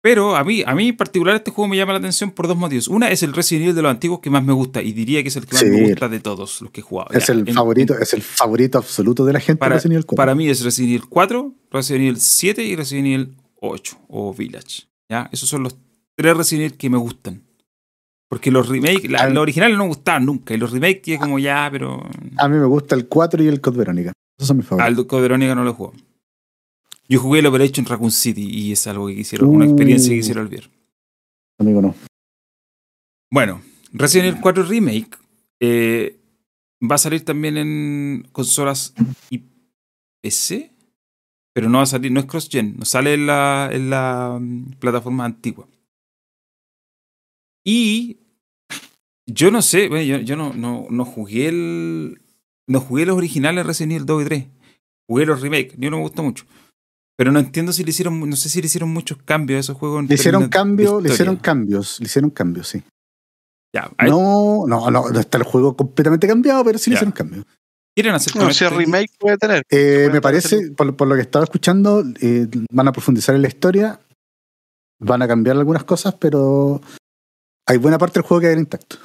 Pero 0.00 0.36
a 0.36 0.44
mí, 0.44 0.62
a 0.64 0.74
mí 0.76 0.88
en 0.90 0.96
particular 0.96 1.34
este 1.34 1.50
juego 1.50 1.66
me 1.68 1.76
llama 1.76 1.92
la 1.92 1.98
atención 1.98 2.30
por 2.30 2.46
dos 2.46 2.56
motivos. 2.56 2.86
Una 2.88 3.10
es 3.10 3.22
el 3.24 3.32
Resident 3.34 3.64
Evil 3.64 3.74
de 3.74 3.82
los 3.82 3.90
antiguos 3.90 4.20
que 4.20 4.30
más 4.30 4.44
me 4.44 4.52
gusta 4.52 4.80
y 4.80 4.92
diría 4.92 5.22
que 5.22 5.28
es 5.28 5.36
el 5.36 5.44
que 5.46 5.54
más 5.54 5.60
Sí. 5.62 5.66
me 5.68 5.88
gusta 5.88 6.08
de 6.08 6.20
todos 6.20 6.62
los 6.62 6.70
que 6.70 6.80
he 6.80 6.84
jugado. 6.84 7.10
Es 7.12 7.26
Ya, 7.26 7.32
el 7.34 7.40
en- 7.48 7.54
favorito, 7.54 7.98
es 7.98 8.14
el 8.14 8.22
favorito 8.22 8.78
absoluto 8.78 9.24
de 9.24 9.32
la 9.32 9.40
gente 9.40 9.58
Para- 9.58 9.74
de 9.74 9.78
Resident 9.78 9.94
Evil 9.96 10.06
4. 10.06 10.16
para 10.16 10.34
mí 10.36 10.48
es 10.48 10.62
Resident 10.62 10.90
Evil 10.90 11.08
4, 11.08 11.54
Resident 11.72 12.02
Evil 12.02 12.20
7 12.20 12.64
y 12.64 12.76
Resident 12.76 13.06
Evil 13.08 13.34
8 13.60 13.98
o 14.08 14.32
Village. 14.32 14.84
¿ya? 15.10 15.28
Esos 15.32 15.48
son 15.48 15.64
los 15.64 15.76
tres 16.16 16.36
Resident 16.36 16.66
Evil 16.66 16.78
que 16.78 16.90
me 16.90 16.98
gustan. 16.98 17.42
Porque 18.28 18.50
los 18.50 18.68
remakes, 18.68 19.10
la- 19.10 19.28
los 19.30 19.38
originales 19.42 19.76
no 19.78 19.84
me 19.84 19.88
gustaban 19.88 20.26
nunca. 20.26 20.52
Y 20.54 20.58
los 20.58 20.70
remakes 20.70 21.00
que 21.02 21.18
como 21.18 21.38
ya, 21.38 21.68
pero. 21.72 22.02
A 22.36 22.48
mí 22.48 22.56
me 22.58 22.66
gusta 22.66 22.94
el 22.94 23.08
4 23.08 23.42
y 23.42 23.46
el 23.48 23.60
Code 23.60 23.78
Verónica. 23.78 24.12
Esos 24.38 24.48
son 24.48 24.58
mis 24.58 24.66
favoritos. 24.66 24.98
Al 24.98 25.06
Code 25.06 25.22
Verónica 25.22 25.54
no 25.54 25.64
lo 25.64 25.74
juego. 25.74 25.94
Yo 27.08 27.20
jugué 27.20 27.38
el 27.40 27.46
Operation 27.46 27.86
Raccoon 27.86 28.10
City 28.10 28.46
y 28.46 28.72
es 28.72 28.86
algo 28.86 29.06
que 29.06 29.16
quisiera, 29.16 29.46
una 29.46 29.64
Uh. 29.64 29.68
experiencia 29.70 30.10
que 30.10 30.16
quisiera 30.16 30.42
olvidar. 30.42 30.64
Amigo, 31.58 31.80
no. 31.80 31.94
Bueno, 33.30 33.62
Resident 33.92 34.28
Evil 34.28 34.40
4 34.42 34.62
Remake 34.64 35.10
eh, 35.60 36.18
va 36.82 36.96
a 36.96 36.98
salir 36.98 37.24
también 37.24 37.56
en 37.56 38.28
consolas 38.32 38.94
y 39.30 39.42
PC, 40.22 40.70
pero 41.54 41.68
no 41.68 41.78
va 41.78 41.84
a 41.84 41.86
salir, 41.86 42.12
no 42.12 42.20
es 42.20 42.26
cross-gen, 42.26 42.76
no 42.78 42.84
sale 42.84 43.14
en 43.14 43.26
la, 43.26 43.70
en 43.72 43.90
la 43.90 44.38
mm, 44.40 44.72
plataforma 44.78 45.24
antigua. 45.24 45.66
Y 47.70 48.16
yo 49.26 49.50
no 49.50 49.60
sé, 49.60 49.88
bueno, 49.90 50.02
yo, 50.04 50.18
yo 50.24 50.36
no, 50.36 50.54
no, 50.54 50.86
no 50.88 51.04
jugué 51.04 51.48
el. 51.48 52.22
No 52.66 52.80
jugué 52.80 53.04
los 53.04 53.14
originales 53.16 53.66
Resident 53.66 53.92
Evil 53.92 54.06
2 54.06 54.22
y 54.22 54.24
3. 54.24 54.46
Jugué 55.06 55.26
los 55.26 55.42
remakes, 55.42 55.78
ni 55.78 55.86
uno 55.88 55.98
me 55.98 56.02
gustó 56.04 56.22
mucho. 56.22 56.46
Pero 57.18 57.30
no 57.30 57.38
entiendo 57.40 57.72
si 57.72 57.84
le 57.84 57.90
hicieron, 57.90 58.18
no 58.28 58.36
sé 58.36 58.48
si 58.48 58.62
le 58.62 58.66
hicieron 58.68 58.88
muchos 58.90 59.18
cambios 59.22 59.58
a 59.58 59.60
esos 59.60 59.76
juegos. 59.76 60.08
Le 60.08 60.14
hicieron 60.14 60.48
cambios, 60.48 61.02
le 61.02 61.10
hicieron 61.12 61.36
cambios, 61.36 62.00
le 62.00 62.06
hicieron 62.06 62.30
cambios, 62.30 62.68
sí. 62.68 62.82
Ya, 63.74 63.90
No, 64.06 64.64
no, 64.66 64.90
no, 64.90 65.10
no 65.10 65.20
está 65.20 65.36
el 65.36 65.44
juego 65.44 65.76
completamente 65.76 66.26
cambiado, 66.26 66.64
pero 66.64 66.78
sí 66.78 66.88
le 66.88 66.94
Ya. 66.94 66.98
hicieron 67.00 67.12
cambios. 67.12 67.44
¿Quieren 67.94 68.14
hacer 68.14 68.34
No, 68.36 68.44
si 68.50 68.64
este- 68.64 68.66
el 68.66 68.78
remake 68.80 69.10
puede 69.18 69.36
tener. 69.36 69.58
Eh, 69.68 70.04
puede 70.04 70.10
me 70.10 70.20
parece, 70.22 70.70
por, 70.70 70.96
por 70.96 71.06
lo 71.06 71.16
que 71.16 71.20
estaba 71.20 71.44
escuchando, 71.44 72.02
eh, 72.22 72.46
van 72.72 72.88
a 72.88 72.92
profundizar 72.92 73.34
en 73.34 73.42
la 73.42 73.48
historia, 73.48 74.00
van 75.00 75.20
a 75.20 75.28
cambiar 75.28 75.56
algunas 75.58 75.84
cosas, 75.84 76.14
pero 76.14 76.80
hay 77.68 77.76
buena 77.78 77.98
parte 77.98 78.14
del 78.18 78.26
juego 78.26 78.40
que 78.40 78.46
va 78.46 78.50
a 78.50 78.54
quedar 78.54 78.62
intacto. 78.64 78.96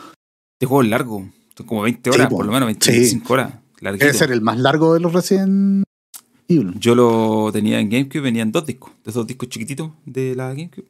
Este 0.55 0.65
juego 0.65 0.83
es 0.83 0.89
largo. 0.89 1.29
Son 1.55 1.65
como 1.67 1.81
20 1.83 2.11
Sí, 2.11 2.15
horas, 2.17 2.29
po. 2.29 2.37
por 2.37 2.45
lo 2.47 2.51
menos 2.51 2.69
Sí. 2.79 2.91
25 2.91 3.33
horas. 3.33 3.53
Larguito. 3.79 4.05
Debe 4.05 4.17
ser 4.17 4.31
el 4.31 4.41
más 4.41 4.57
largo 4.57 4.93
de 4.93 4.99
los 5.01 5.31
Evil. 5.31 6.73
Yo 6.79 6.95
lo 6.95 7.51
tenía 7.51 7.79
en 7.79 7.89
GameCube, 7.89 8.21
venían 8.21 8.51
dos 8.51 8.65
discos. 8.65 8.91
Los 9.03 9.13
dos 9.15 9.27
discos 9.27 9.49
chiquititos 9.49 9.91
de 10.05 10.35
la 10.35 10.49
GameCube. 10.49 10.87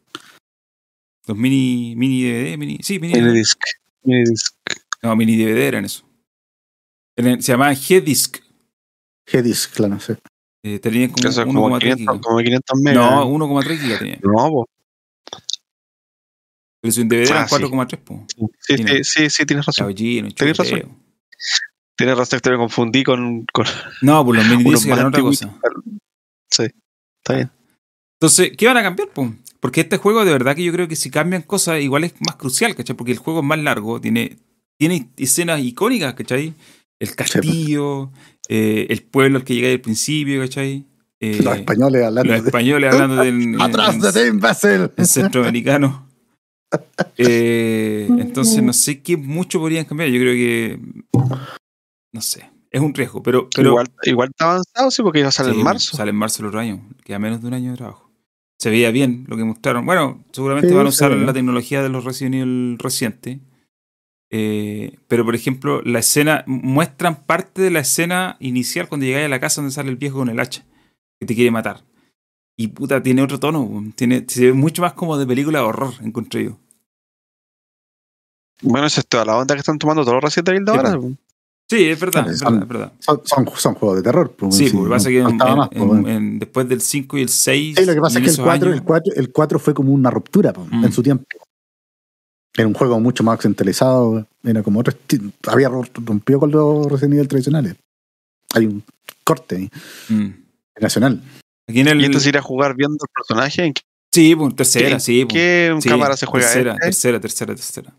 Los 1.27 1.37
mini, 1.37 1.95
mini 1.95 2.23
DVD, 2.23 2.57
mini. 2.57 2.77
Sí, 2.81 2.99
mini. 2.99 3.13
Minidisc. 3.13 3.59
Minidisc. 4.03 4.55
No, 5.01 5.15
mini 5.15 5.35
DVD 5.37 5.67
eran 5.67 5.85
eso. 5.85 6.03
Eran- 7.17 7.41
se 7.41 7.51
llamaban 7.51 7.75
G-Disc. 7.75 8.37
G-Disc, 9.27 9.73
claro, 9.75 9.99
sí. 9.99 10.13
Eh, 10.65 10.79
tenían 10.79 11.11
como 11.11 11.29
Eso 11.29 11.41
es 11.41 11.45
como 11.47 11.65
1,3 11.67 11.79
500, 11.95 11.99
gigas. 12.15 12.25
como 12.25 12.37
500 12.39 12.79
megas. 12.81 13.11
No, 13.11 13.25
1,3 13.27 13.79
gigas 13.79 13.99
tenía. 13.99 14.19
No, 14.23 14.49
po. 14.49 14.65
Pero 16.84 16.91
si 16.91 16.99
un 16.99 17.07
DVD 17.07 17.22
eran 17.30 17.43
Ah, 17.43 17.47
sí. 17.47 17.55
4,3, 17.55 17.97
po. 17.99 18.26
Sí, 18.60 18.76
sí, 18.76 19.03
sí, 19.03 19.30
sí, 19.30 19.45
tienes 19.45 19.65
razón. 19.65 19.84
Caballino, 19.85 20.30
Tenés 20.34 20.57
razón. 20.57 20.97
Tienes 21.95 22.18
razón 22.18 22.39
que 22.39 22.41
te 22.41 22.49
me 22.51 22.57
confundí 22.57 23.03
con, 23.05 23.45
con 23.53 23.65
No, 24.01 24.26
pues 24.26 24.39
los 24.45 24.47
mini 24.57 24.69
discs 24.72 24.85
eran 24.88 25.05
otra 25.05 25.22
cosa. 25.22 25.49
Sí, 26.51 26.64
está 27.22 27.35
bien. 27.35 27.51
Entonces, 28.19 28.51
¿qué 28.57 28.68
van 28.68 28.76
a 28.77 28.84
cambiar? 28.84 29.07
po? 29.10 29.34
Porque 29.61 29.80
este 29.80 29.95
juego, 29.95 30.26
de 30.26 30.34
verdad 30.34 30.57
que 30.57 30.64
yo 30.65 30.73
creo 30.73 30.89
que 30.89 30.97
si 30.97 31.10
cambian 31.10 31.43
cosas, 31.43 31.80
igual 31.81 32.03
es 32.03 32.15
más 32.19 32.35
crucial, 32.35 32.76
¿cachai? 32.76 32.97
Porque 32.97 33.14
el 33.14 33.18
juego 33.18 33.39
es 33.39 33.45
más 33.45 33.60
largo, 33.60 34.01
tiene, 34.01 34.35
tiene 34.77 35.07
escenas 35.15 35.61
icónicas, 35.61 36.15
¿cachai? 36.15 36.53
El 36.99 37.15
castillo, 37.15 38.11
eh, 38.49 38.88
el 38.89 39.03
pueblo 39.03 39.38
al 39.38 39.45
que 39.45 39.55
llegáis 39.55 39.76
al 39.76 39.81
principio, 39.81 40.41
¿cachai? 40.41 40.85
Eh, 41.22 41.39
Los 41.41 41.55
españoles 41.60 42.03
hablando. 42.03 42.34
los 42.35 42.45
españoles 42.45 42.93
hablando 42.93 43.23
de, 43.23 43.30
en, 43.30 43.61
¡Atrás 43.61 43.95
en- 43.95 44.01
de 44.01 44.11
ti, 44.11 44.19
imbécil! 44.27 44.91
en 44.97 45.05
centroamericano. 45.05 46.10
Eh, 47.17 48.07
entonces 48.17 48.61
no 48.63 48.73
sé 48.73 49.01
qué 49.01 49.17
mucho 49.17 49.59
podrían 49.59 49.85
cambiar. 49.85 50.09
Yo 50.09 50.19
creo 50.19 50.33
que 50.33 50.79
no 52.11 52.21
sé, 52.21 52.49
es 52.69 52.81
un 52.81 52.93
riesgo, 52.93 53.21
pero, 53.23 53.49
pero 53.55 53.69
igual, 53.69 53.87
igual 54.03 54.29
está 54.29 54.45
avanzado, 54.51 54.91
sí, 54.91 55.01
porque 55.03 55.19
iba 55.19 55.29
a 55.29 55.31
salir 55.31 55.53
Sí, 55.53 55.59
en 55.59 55.63
marzo. 55.63 55.97
Sale 55.97 56.09
en 56.11 56.15
marzo 56.15 56.41
el 56.41 56.47
otro 56.47 56.59
año. 56.59 56.81
Queda 57.03 57.19
menos 57.19 57.41
de 57.41 57.47
un 57.47 57.53
año 57.53 57.71
de 57.71 57.77
trabajo. 57.77 58.11
Se 58.59 58.69
veía 58.69 58.91
bien 58.91 59.25
lo 59.27 59.35
que 59.35 59.43
mostraron. 59.43 59.85
Bueno, 59.85 60.23
seguramente 60.31 60.69
Sí, 60.69 60.75
van 60.75 60.85
a 60.85 60.89
usar 60.89 61.11
la 61.11 61.33
tecnología 61.33 61.81
de 61.83 61.89
los 61.89 62.05
Resident 62.05 62.35
Evil 62.35 62.77
recientes. 62.79 63.39
Eh, 64.31 64.97
pero, 65.07 65.25
por 65.25 65.35
ejemplo, 65.35 65.81
la 65.83 65.99
escena. 65.99 66.43
Muestran 66.47 67.25
parte 67.25 67.61
de 67.61 67.71
la 67.71 67.79
escena 67.79 68.37
inicial 68.39 68.87
cuando 68.87 69.05
llegáis 69.05 69.25
a 69.25 69.29
la 69.29 69.39
casa 69.39 69.61
donde 69.61 69.73
sale 69.73 69.89
el 69.89 69.97
viejo 69.97 70.19
con 70.19 70.29
el 70.29 70.39
hacha. 70.39 70.65
Que 71.19 71.25
te 71.25 71.35
quiere 71.35 71.51
matar. 71.51 71.83
Y 72.57 72.69
puta, 72.69 73.03
tiene 73.03 73.21
otro 73.21 73.39
tono. 73.39 73.83
Tiene, 73.95 74.25
se 74.27 74.45
ve 74.45 74.53
mucho 74.53 74.81
más 74.81 74.93
como 74.93 75.17
de 75.17 75.27
película 75.27 75.59
de 75.59 75.65
horror, 75.65 75.93
encontré 76.01 76.45
yo. 76.45 76.57
Bueno, 78.64 78.88
esa 78.88 79.02
es 79.02 79.07
toda 79.07 79.26
la 79.26 79.38
onda 79.38 79.56
que 79.56 79.60
están 79.60 79.77
tomando 79.77 80.02
todos 80.03 80.15
los 80.15 80.23
Resident 80.23 80.49
Evil 80.49 80.65
de 80.65 80.72
Sí, 80.72 80.77
ahora. 80.77 80.99
Sí, 81.69 81.90
es 81.90 81.99
verdad, 81.99 82.30
es 82.30 82.40
son- 82.40 82.60
verdad, 82.60 82.64
es 82.64 82.69
verdad. 82.69 82.91
Son, 82.99 83.22
son, 83.23 83.49
son 83.56 83.73
juegos 83.76 83.98
de 83.98 84.03
terror. 84.03 84.31
pues, 84.38 84.56
Sí, 84.56 84.69
sí, 84.69 84.76
porque 84.76 84.90
pasa 84.90 85.10
que 85.10 85.19
en- 85.19 85.27
en- 85.30 85.38
más, 85.38 85.69
pues, 85.69 85.81
en- 85.81 86.07
en- 86.07 86.40
después 86.40 86.68
del 86.69 86.81
5 86.81 87.18
y 87.18 87.22
el 87.22 87.30
6. 87.30 87.76
Sí, 87.77 87.85
lo 87.85 87.94
que 87.94 88.02
pasa 88.02 88.18
en 88.19 88.23
es 88.26 88.27
que 88.27 88.30
el 88.30 88.34
esos 88.34 88.45
4, 88.45 88.68
años- 88.69 88.80
el, 88.80 88.84
4, 88.85 89.14
el 89.15 89.31
4 89.31 89.60
fue 89.60 89.73
como 89.73 89.91
una 89.94 90.10
ruptura 90.10 90.52
pues, 90.53 90.68
Mm. 90.72 90.85
en 90.85 90.91
su 90.91 91.02
tiempo. 91.03 91.26
Era 92.56 92.68
un 92.68 92.73
juego 92.73 92.99
mucho 92.99 93.23
más 93.23 93.35
occidentalizado. 93.35 94.27
Era 94.44 94.61
como 94.61 94.80
otro 94.81 94.94
Había 95.48 95.69
ro- 95.69 95.84
rompido 96.06 96.40
con 96.40 96.52
los 96.52 96.85
Resident 96.91 97.14
Evil 97.15 97.27
tradicionales. 97.27 97.76
Hay 98.53 98.65
un 98.68 98.84
corte 99.23 99.72
Mm. 100.10 100.27
nacional. 100.80 101.22
Aquí 101.68 101.80
en 101.80 101.88
el. 101.88 102.02
Y 102.02 102.06
entonces 102.06 102.27
ir 102.27 102.38
a 102.38 102.41
jugar 102.41 102.76
viendo 102.76 102.98
el 103.02 103.10
personaje. 103.15 103.65
¿En 103.65 103.73
qué, 103.73 103.81
Sí, 104.14 104.35
pues 104.35 104.56
tercera, 104.56 104.90
¿Qué- 104.98 104.99
sí. 104.99 105.26
pues. 105.26 105.34
qué 105.34 105.76
Sí, 105.81 105.90
cámara 105.90 106.15
se 106.15 106.27
juega? 106.27 106.45
Tercera, 106.45 106.73
este? 106.73 106.85
tercera, 106.85 107.19
tercera, 107.19 107.56
tercera. 107.56 107.94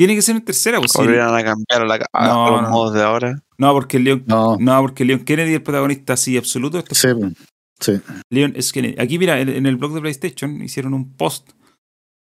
Tiene 0.00 0.14
que 0.14 0.22
ser 0.22 0.34
en 0.36 0.42
tercera, 0.46 0.78
pues 0.78 0.92
sí. 0.92 0.98
¿O 0.98 1.04
le 1.04 1.12
irán 1.16 1.34
a 1.34 1.44
cambiar 1.44 1.82
a, 1.82 1.84
la, 1.84 2.06
a 2.14 2.26
No, 2.26 2.50
los 2.52 2.62
no. 2.62 2.70
modos 2.70 2.94
de 2.94 3.02
ahora? 3.02 3.42
No, 3.58 3.72
porque 3.74 3.98
Leon, 3.98 4.24
No, 4.26 4.56
no, 4.58 4.80
porque 4.80 5.04
Leon 5.04 5.20
Kennedy 5.24 5.50
es 5.50 5.56
el 5.56 5.62
protagonista 5.62 6.14
así 6.14 6.38
absoluto. 6.38 6.78
Esto 6.78 6.94
sí, 6.94 7.08
pues, 7.12 7.34
sí. 7.80 8.00
Leon 8.30 8.54
es 8.56 8.72
Kennedy. 8.72 8.94
Aquí, 8.98 9.18
mira, 9.18 9.38
en, 9.40 9.50
en 9.50 9.66
el 9.66 9.76
blog 9.76 9.92
de 9.92 10.00
PlayStation 10.00 10.62
hicieron 10.62 10.94
un 10.94 11.12
post 11.18 11.50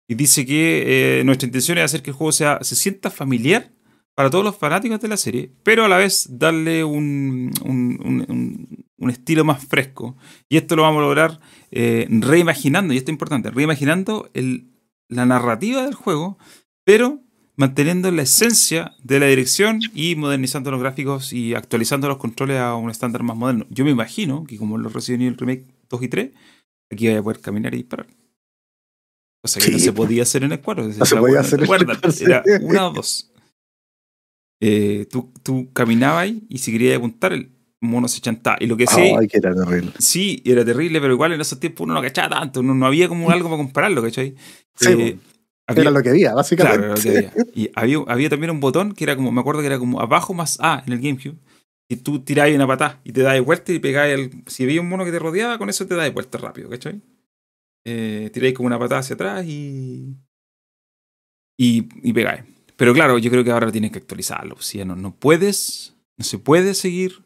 y 0.06 0.14
dice 0.14 0.44
que 0.44 1.20
eh, 1.20 1.24
nuestra 1.24 1.46
intención 1.46 1.78
es 1.78 1.84
hacer 1.84 2.02
que 2.02 2.10
el 2.10 2.16
juego 2.16 2.32
sea, 2.32 2.58
se 2.60 2.76
sienta 2.76 3.08
familiar 3.10 3.72
para 4.14 4.28
todos 4.28 4.44
los 4.44 4.56
fanáticos 4.58 5.00
de 5.00 5.08
la 5.08 5.16
serie, 5.16 5.50
pero 5.62 5.86
a 5.86 5.88
la 5.88 5.96
vez 5.96 6.26
darle 6.38 6.84
un, 6.84 7.50
un, 7.64 7.98
un- 8.04 8.26
un- 8.28 8.84
un 8.98 9.10
estilo 9.10 9.44
más 9.44 9.64
fresco. 9.66 10.16
Y 10.50 10.56
esto 10.58 10.76
lo 10.76 10.82
vamos 10.82 10.98
a 11.00 11.02
lograr 11.06 11.40
eh, 11.70 12.06
reimaginando, 12.10 12.92
y 12.92 12.98
esto 12.98 13.10
es 13.10 13.14
importante, 13.14 13.50
reimaginando 13.50 14.30
el, 14.34 14.68
la 15.08 15.24
narrativa 15.26 15.82
del 15.84 15.94
juego, 15.94 16.38
pero 16.84 17.20
manteniendo 17.56 18.10
la 18.10 18.22
esencia 18.22 18.94
de 19.02 19.20
la 19.20 19.26
dirección 19.26 19.80
y 19.94 20.16
modernizando 20.16 20.70
los 20.70 20.80
gráficos 20.80 21.32
y 21.32 21.54
actualizando 21.54 22.08
los 22.08 22.18
controles 22.18 22.58
a 22.58 22.74
un 22.74 22.90
estándar 22.90 23.22
más 23.22 23.36
moderno. 23.36 23.66
Yo 23.70 23.84
me 23.84 23.90
imagino 23.92 24.44
que 24.44 24.56
como 24.56 24.76
en 24.76 24.82
los 24.82 24.92
Resident 24.92 25.22
Evil 25.22 25.36
Remake 25.38 25.64
2 25.88 26.02
y 26.02 26.08
3, 26.08 26.30
aquí 26.90 27.08
voy 27.08 27.16
a 27.16 27.22
poder 27.22 27.40
caminar 27.40 27.74
y 27.74 27.78
disparar. 27.78 28.06
O 29.44 29.48
sea 29.48 29.62
que 29.62 29.70
no 29.70 29.78
Sí, 29.78 29.84
se 29.84 29.92
pues. 29.92 30.06
podía 30.06 30.22
hacer 30.22 30.42
en 30.44 30.52
el 30.52 30.60
4. 30.60 30.88
No 30.88 31.04
se 31.04 31.16
podía 31.16 31.40
hacer 31.40 31.54
en 31.54 31.60
el 31.60 31.60
Recuerda, 31.70 31.86
cuatro, 31.86 32.10
sí. 32.10 32.24
era 32.24 32.42
una 32.62 32.88
o 32.88 32.92
dos. 32.92 33.30
Eh, 34.60 35.06
tú, 35.10 35.30
tú 35.42 35.70
caminabas 35.72 36.22
ahí 36.22 36.42
y 36.48 36.58
si 36.58 36.72
querías 36.72 36.96
apuntar, 36.96 37.32
el 37.34 37.50
mono 37.80 38.08
se 38.08 38.20
chantaba. 38.20 38.56
Y 38.60 38.66
lo 38.66 38.76
que 38.76 38.86
sí, 38.86 39.12
Ay, 39.18 39.28
que 39.28 39.38
era 39.38 39.54
terrible. 39.54 39.92
sí, 39.98 40.42
era 40.44 40.64
terrible, 40.64 41.00
pero 41.00 41.12
igual 41.12 41.32
en 41.32 41.40
esos 41.40 41.60
tiempos 41.60 41.84
uno 41.84 41.94
no 41.94 42.00
cachaba 42.02 42.40
tanto, 42.40 42.62
no, 42.62 42.74
no 42.74 42.86
había 42.86 43.08
como 43.08 43.30
algo 43.30 43.48
para 43.50 43.58
compararlo, 43.58 44.02
¿cachai? 44.02 44.34
Sí, 44.76 44.88
Eh, 44.88 45.18
había- 45.66 45.82
Era 45.82 45.90
lo 45.90 46.02
que 46.02 46.10
había, 46.10 46.34
básicamente. 46.34 46.78
Claro, 46.78 46.94
era 46.94 46.94
lo 46.96 47.02
que 47.02 47.18
había. 47.18 47.32
Y 47.54 47.70
había, 47.74 47.98
había 48.06 48.28
también 48.30 48.50
un 48.50 48.60
botón 48.60 48.92
que 48.94 49.04
era 49.04 49.16
como, 49.16 49.32
me 49.32 49.40
acuerdo 49.40 49.60
que 49.60 49.66
era 49.68 49.78
como 49.78 50.00
abajo 50.00 50.34
más 50.34 50.58
A 50.60 50.82
en 50.86 50.92
el 50.92 51.00
GameCube. 51.00 51.36
Y 51.88 51.96
tú 51.96 52.20
tirabas 52.20 52.54
una 52.54 52.66
patada 52.66 53.00
y 53.04 53.12
te 53.12 53.20
dabas 53.22 53.44
vuelta 53.44 53.72
y 53.72 53.78
pegabas 53.78 54.10
el. 54.10 54.42
Si 54.46 54.64
había 54.64 54.80
un 54.80 54.88
mono 54.88 55.04
que 55.04 55.10
te 55.12 55.18
rodeaba, 55.18 55.58
con 55.58 55.68
eso 55.68 55.86
te 55.86 55.94
dabas 55.94 56.12
vuelta 56.14 56.38
rápido, 56.38 56.70
¿cachai? 56.70 57.02
Eh, 57.86 58.30
tiráis 58.32 58.54
como 58.54 58.66
una 58.68 58.78
patada 58.78 59.00
hacia 59.00 59.14
atrás 59.14 59.44
y. 59.46 60.16
Y, 61.58 61.88
y 62.02 62.12
pegáis. 62.12 62.42
Pero 62.76 62.92
claro, 62.94 63.18
yo 63.18 63.30
creo 63.30 63.44
que 63.44 63.50
ahora 63.52 63.70
tienes 63.70 63.92
que 63.92 63.98
actualizarlo. 63.98 64.56
Si 64.60 64.78
ya 64.78 64.84
no, 64.84 64.96
no 64.96 65.14
puedes, 65.14 65.94
no 66.18 66.24
se 66.24 66.38
puede 66.38 66.74
seguir. 66.74 67.22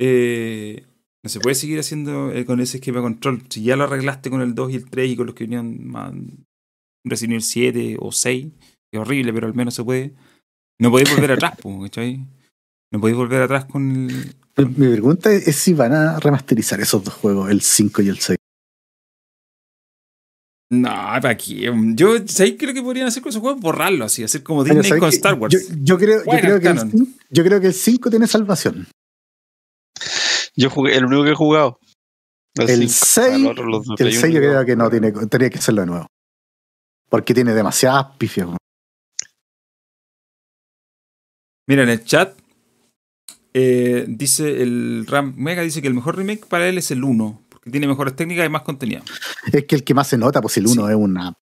eh, 0.00 0.84
no 1.24 1.30
se 1.30 1.38
puede 1.38 1.54
seguir 1.54 1.78
haciendo 1.78 2.32
eh, 2.32 2.44
con 2.44 2.60
ese 2.60 2.78
esquema 2.78 2.98
de 2.98 3.02
control. 3.04 3.42
Si 3.48 3.62
ya 3.62 3.76
lo 3.76 3.84
arreglaste 3.84 4.28
con 4.28 4.40
el 4.42 4.56
2 4.56 4.72
y 4.72 4.76
el 4.76 4.90
3 4.90 5.10
y 5.10 5.16
con 5.16 5.26
los 5.26 5.36
que 5.36 5.44
venían 5.44 5.86
más, 5.86 6.12
Resident 7.04 7.32
Evil 7.32 7.42
7 7.42 7.96
o 8.00 8.12
6, 8.12 8.46
que 8.90 8.98
es 8.98 9.00
horrible, 9.00 9.32
pero 9.32 9.46
al 9.46 9.54
menos 9.54 9.74
se 9.74 9.84
puede. 9.84 10.14
No 10.78 10.90
podéis 10.90 11.10
volver 11.14 11.32
atrás, 11.32 11.54
¿cachai? 11.82 12.26
No 12.92 13.00
podéis 13.00 13.16
volver 13.16 13.42
atrás 13.42 13.64
con 13.64 14.10
el. 14.10 14.34
Mi, 14.56 14.64
mi 14.86 14.92
pregunta 14.92 15.32
es, 15.32 15.56
si 15.56 15.72
van 15.72 15.92
a 15.92 16.20
remasterizar 16.20 16.80
esos 16.80 17.02
dos 17.02 17.14
juegos, 17.14 17.50
el 17.50 17.62
5 17.62 18.02
y 18.02 18.08
el 18.08 18.18
6. 18.18 18.38
No, 20.72 20.88
¿para 20.88 21.36
qué? 21.36 21.70
Yo, 21.94 22.16
¿sabéis 22.26 22.56
qué 22.58 22.66
lo 22.66 22.72
que 22.72 22.82
podrían 22.82 23.06
hacer 23.06 23.22
con 23.22 23.30
esos 23.30 23.42
juegos? 23.42 23.60
Borrarlo 23.60 24.06
así, 24.06 24.24
hacer 24.24 24.42
como 24.42 24.64
Disney 24.64 24.82
¿sabes 24.82 25.00
con 25.00 25.10
qué? 25.10 25.16
Star 25.16 25.34
Wars. 25.34 25.52
Yo, 25.52 25.74
yo 25.82 25.98
creo, 25.98 26.18
yo, 26.20 26.24
Bueno, 26.24 26.40
creo 26.40 26.60
que 26.60 26.68
el, 26.68 27.08
yo 27.28 27.44
creo 27.44 27.60
que 27.60 27.66
el 27.66 27.74
5 27.74 28.08
tiene 28.08 28.26
salvación. 28.26 28.86
Yo 30.56 30.70
jugué, 30.70 30.96
el 30.96 31.04
único 31.04 31.24
que 31.24 31.30
he 31.30 31.34
jugado. 31.34 31.78
El 32.54 32.88
cinco. 32.88 33.06
6, 33.06 33.34
Al 33.34 33.46
otro, 33.46 33.66
los 33.66 33.86
de 33.86 33.92
el 33.92 33.96
Play 33.96 34.12
6 34.12 34.34
yo 34.34 34.40
creo 34.40 34.64
que 34.64 34.76
no 34.76 34.90
tiene, 34.90 35.12
tenía 35.12 35.50
que 35.50 35.58
hacerlo 35.58 35.82
de 35.82 35.86
nuevo. 35.86 36.06
Porque 37.12 37.34
tiene 37.34 37.52
demasiadas 37.52 38.06
pifias. 38.16 38.48
Mira, 41.68 41.82
en 41.82 41.90
el 41.90 42.02
chat 42.06 42.38
eh, 43.52 44.06
dice 44.08 44.62
el 44.62 45.04
Ram 45.06 45.34
Mega 45.36 45.60
dice 45.60 45.82
que 45.82 45.88
el 45.88 45.94
mejor 45.94 46.16
remake 46.16 46.46
para 46.46 46.66
él 46.70 46.78
es 46.78 46.90
el 46.90 47.04
1, 47.04 47.42
porque 47.50 47.70
tiene 47.70 47.86
mejores 47.86 48.16
técnicas 48.16 48.46
y 48.46 48.48
más 48.48 48.62
contenido. 48.62 49.02
Es 49.52 49.66
que 49.66 49.74
el 49.74 49.84
que 49.84 49.92
más 49.92 50.08
se 50.08 50.16
nota, 50.16 50.40
pues 50.40 50.56
el 50.56 50.66
1 50.66 50.86
Sí. 50.86 50.90
es, 50.90 50.96
una, 50.96 51.36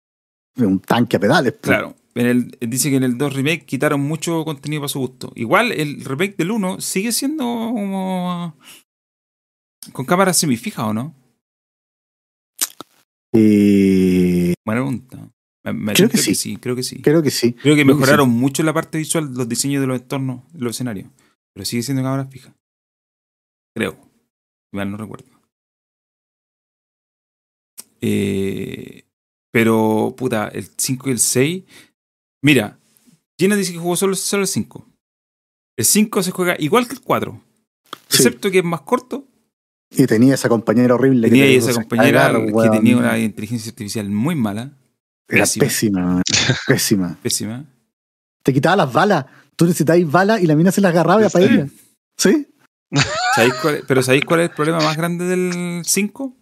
es 0.57 0.65
un 0.65 0.81
tanque 0.81 1.19
a 1.19 1.21
pedales. 1.21 1.53
pues. 1.53 1.63
Claro. 1.63 1.95
En 2.17 2.27
el, 2.27 2.59
dice 2.69 2.91
que 2.91 2.97
en 2.97 3.05
el 3.05 3.17
2 3.17 3.33
remake 3.35 3.65
quitaron 3.65 4.01
mucho 4.01 4.45
contenido 4.45 4.83
para 4.83 4.89
su 4.89 4.99
gusto. 4.99 5.31
Igual 5.37 5.71
el 5.71 6.05
remake 6.05 6.35
del 6.37 6.51
1 6.51 6.81
sigue 6.81 7.13
siendo 7.13 7.45
como 7.45 8.57
con 9.93 10.05
cámaras 10.05 10.37
semifijas, 10.37 10.87
¿o 10.87 10.93
no? 10.93 11.15
Eh, 13.33 14.53
Buena 14.67 14.81
pregunta. 14.81 15.29
Me- 15.73 15.85
me 15.87 15.93
Creo 15.95 16.09
que 16.09 16.19
sí. 16.19 16.57
Creo 16.57 16.75
que 16.77 16.83
sí. 16.83 17.01
creo 17.03 17.23
que 17.23 17.31
sí. 17.31 17.53
Creo 17.55 17.55
que 17.55 17.61
creo 17.63 17.77
que 17.77 17.85
mejoraron 17.85 18.31
mucho 18.31 18.63
la 18.63 18.73
parte 18.73 18.99
visual, 18.99 19.33
los 19.35 19.49
diseños 19.49 19.81
de 19.81 19.87
los 19.87 20.01
entornos, 20.01 20.43
de 20.53 20.61
los 20.61 20.77
escenarios. 20.77 21.09
Pero 21.55 21.65
sigue 21.65 21.83
siendo 21.83 22.03
cámaras 22.03 22.29
fijas. 22.31 22.55
Creo. 23.77 23.97
Mal 24.73 24.91
no 24.91 24.97
recuerdo. 24.97 25.27
Eh, 28.01 29.05
pero, 29.53 30.15
puta, 30.17 30.49
el 30.49 30.67
5 30.77 31.09
y 31.09 31.13
el 31.13 31.19
6. 31.19 31.65
Mira, 32.43 32.79
Gina 33.39 33.57
dice 33.57 33.73
que 33.73 33.79
jugó 33.79 33.97
solo, 33.97 34.15
solo 34.15 34.43
el 34.43 34.49
5. 34.49 34.87
El 35.77 35.85
5 35.85 36.23
se 36.23 36.31
juega 36.31 36.57
igual 36.59 36.87
que 36.87 36.95
el 36.95 37.01
4. 37.01 37.41
Sí. 38.09 38.17
Excepto 38.23 38.51
que 38.51 38.59
es 38.59 38.65
más 38.65 38.83
corto. 38.83 39.27
Y 39.91 40.07
tenía 40.07 40.35
esa 40.35 40.49
compañera 40.49 40.95
horrible. 40.95 41.27
que 41.29 41.31
Tenía 41.33 41.51
hizo 41.53 41.71
esa 41.71 41.81
compañera 41.81 42.33
que 42.33 42.71
tenía 42.71 42.97
una 42.97 43.19
inteligencia 43.19 43.71
artificial 43.71 44.09
muy 44.09 44.37
mala. 44.37 44.73
Era 45.31 45.45
pésima. 45.47 46.23
pésima. 46.67 47.19
pésima. 47.23 47.65
Te 48.43 48.53
quitaba 48.53 48.77
las 48.77 48.93
balas. 48.93 49.27
Tú 49.57 49.65
necesitabas 49.67 50.11
balas 50.11 50.41
y 50.43 50.47
la 50.47 50.55
mina 50.57 50.73
se 50.73 50.81
las 50.81 50.91
agarraba 50.91 51.29
para 51.29 51.45
ella. 51.45 51.69
¿Sí? 52.17 52.47
¿Sabéis 53.35 53.55
cuál 53.63 53.75
es- 53.77 53.85
pero 53.87 54.03
¿sabéis 54.03 54.25
cuál 54.25 54.41
es 54.41 54.49
el 54.51 54.55
problema 54.57 54.79
más 54.81 54.97
grande 54.97 55.25
del 55.27 55.83
5? 55.85 56.37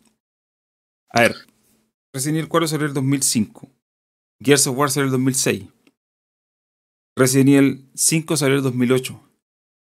A 1.10 1.20
ver, 1.22 1.34
Resident 2.14 2.38
Evil 2.38 2.48
4 2.48 2.68
salió 2.68 2.84
en 2.86 2.90
el 2.90 2.94
2005. 2.94 3.68
Gears 4.42 4.66
of 4.66 4.76
War 4.78 4.90
salió 4.90 5.04
en 5.04 5.08
el 5.08 5.12
2006. 5.12 5.64
Resident 7.16 7.48
Evil 7.50 7.90
5 7.94 8.36
salió 8.36 8.54
en 8.54 8.58
el 8.58 8.62
2008. 8.64 9.20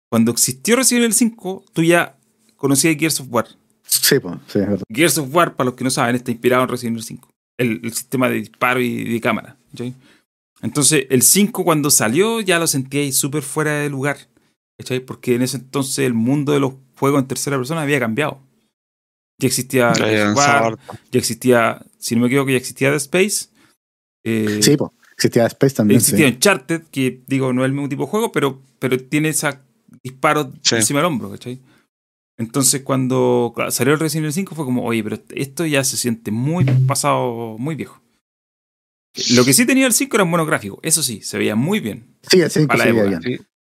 Cuando 0.09 0.31
existió 0.31 0.75
Resident 0.75 1.03
Evil 1.05 1.13
5, 1.13 1.65
tú 1.73 1.83
ya 1.83 2.17
conocías 2.55 2.95
Gears 2.97 3.19
of 3.19 3.27
War. 3.29 3.47
Sí, 3.83 4.19
pues, 4.19 4.35
sí, 4.47 4.59
es 4.59 4.67
verdad. 4.67 4.83
Gears 4.89 5.17
of 5.17 5.33
War, 5.35 5.55
para 5.55 5.65
los 5.65 5.75
que 5.75 5.83
no 5.83 5.89
saben, 5.89 6.15
está 6.15 6.31
inspirado 6.31 6.63
en 6.63 6.69
Resident 6.69 6.93
Evil 6.95 7.03
5. 7.03 7.29
El, 7.57 7.79
el 7.83 7.93
sistema 7.93 8.29
de 8.29 8.35
disparo 8.35 8.81
y 8.81 9.03
de 9.05 9.21
cámara. 9.21 9.57
¿cachai? 9.71 9.93
Entonces, 10.61 11.05
el 11.09 11.21
5 11.21 11.63
cuando 11.63 11.89
salió 11.89 12.41
ya 12.41 12.59
lo 12.59 12.67
sentíais 12.67 13.15
súper 13.17 13.43
fuera 13.43 13.73
de 13.79 13.89
lugar. 13.89 14.17
¿cachai? 14.77 14.99
Porque 14.99 15.35
en 15.35 15.41
ese 15.41 15.57
entonces 15.57 15.99
el 15.99 16.13
mundo 16.13 16.51
de 16.53 16.59
los 16.59 16.73
juegos 16.97 17.21
en 17.21 17.27
tercera 17.27 17.57
persona 17.57 17.81
había 17.81 17.99
cambiado. 17.99 18.41
Ya 19.39 19.47
existía 19.47 19.91
Ya 19.93 20.33
War, 20.33 20.77
ya 21.11 21.19
existía, 21.19 21.85
si 21.97 22.15
no 22.15 22.21
me 22.21 22.27
equivoco, 22.27 22.49
ya 22.51 22.57
existía 22.57 22.89
The 22.91 22.97
Space. 22.97 23.47
eh, 24.23 24.59
Sí, 24.61 24.77
pues. 24.77 24.91
Existía 25.13 25.45
Space 25.47 25.75
también. 25.75 25.99
existía 25.99 26.27
sí. 26.27 26.33
Uncharted, 26.33 26.83
que 26.91 27.21
digo, 27.27 27.53
no 27.53 27.61
es 27.63 27.67
el 27.67 27.71
mismo 27.73 27.87
tipo 27.89 28.03
de 28.03 28.09
juego, 28.09 28.31
pero, 28.33 28.61
pero 28.79 28.97
tiene 28.99 29.29
esa, 29.29 29.61
disparos 30.03 30.47
Sí. 30.61 30.75
encima 30.75 30.99
del 30.99 31.07
hombro, 31.07 31.31
¿cachai? 31.31 31.59
Entonces 32.37 32.81
cuando 32.83 33.53
salió 33.69 33.93
el 33.93 33.99
Resident 33.99 34.25
Evil 34.25 34.33
5 34.33 34.55
fue 34.55 34.65
como, 34.65 34.83
oye, 34.83 35.03
pero 35.03 35.17
esto 35.35 35.65
ya 35.65 35.83
se 35.83 35.95
siente 35.97 36.31
muy 36.31 36.65
pasado, 36.87 37.55
muy 37.57 37.75
viejo. 37.75 38.01
Lo 39.31 39.45
que 39.45 39.53
sí 39.53 39.65
tenía 39.65 39.87
el 39.87 39.93
5 39.93 40.17
era 40.17 40.23
un 40.25 40.31
buenos 40.31 40.47
gráficos, 40.47 40.79
eso 40.81 41.01
sí, 41.01 41.21
se 41.21 41.37
veía 41.37 41.55
muy 41.55 41.79
bien. 41.79 42.17
Sí, 42.29 42.41
el 42.41 42.51
5 42.51 42.67
Para 42.67 42.77
la 42.79 42.83
se 42.83 42.91
veía 42.91 43.19
bien. 43.19 43.21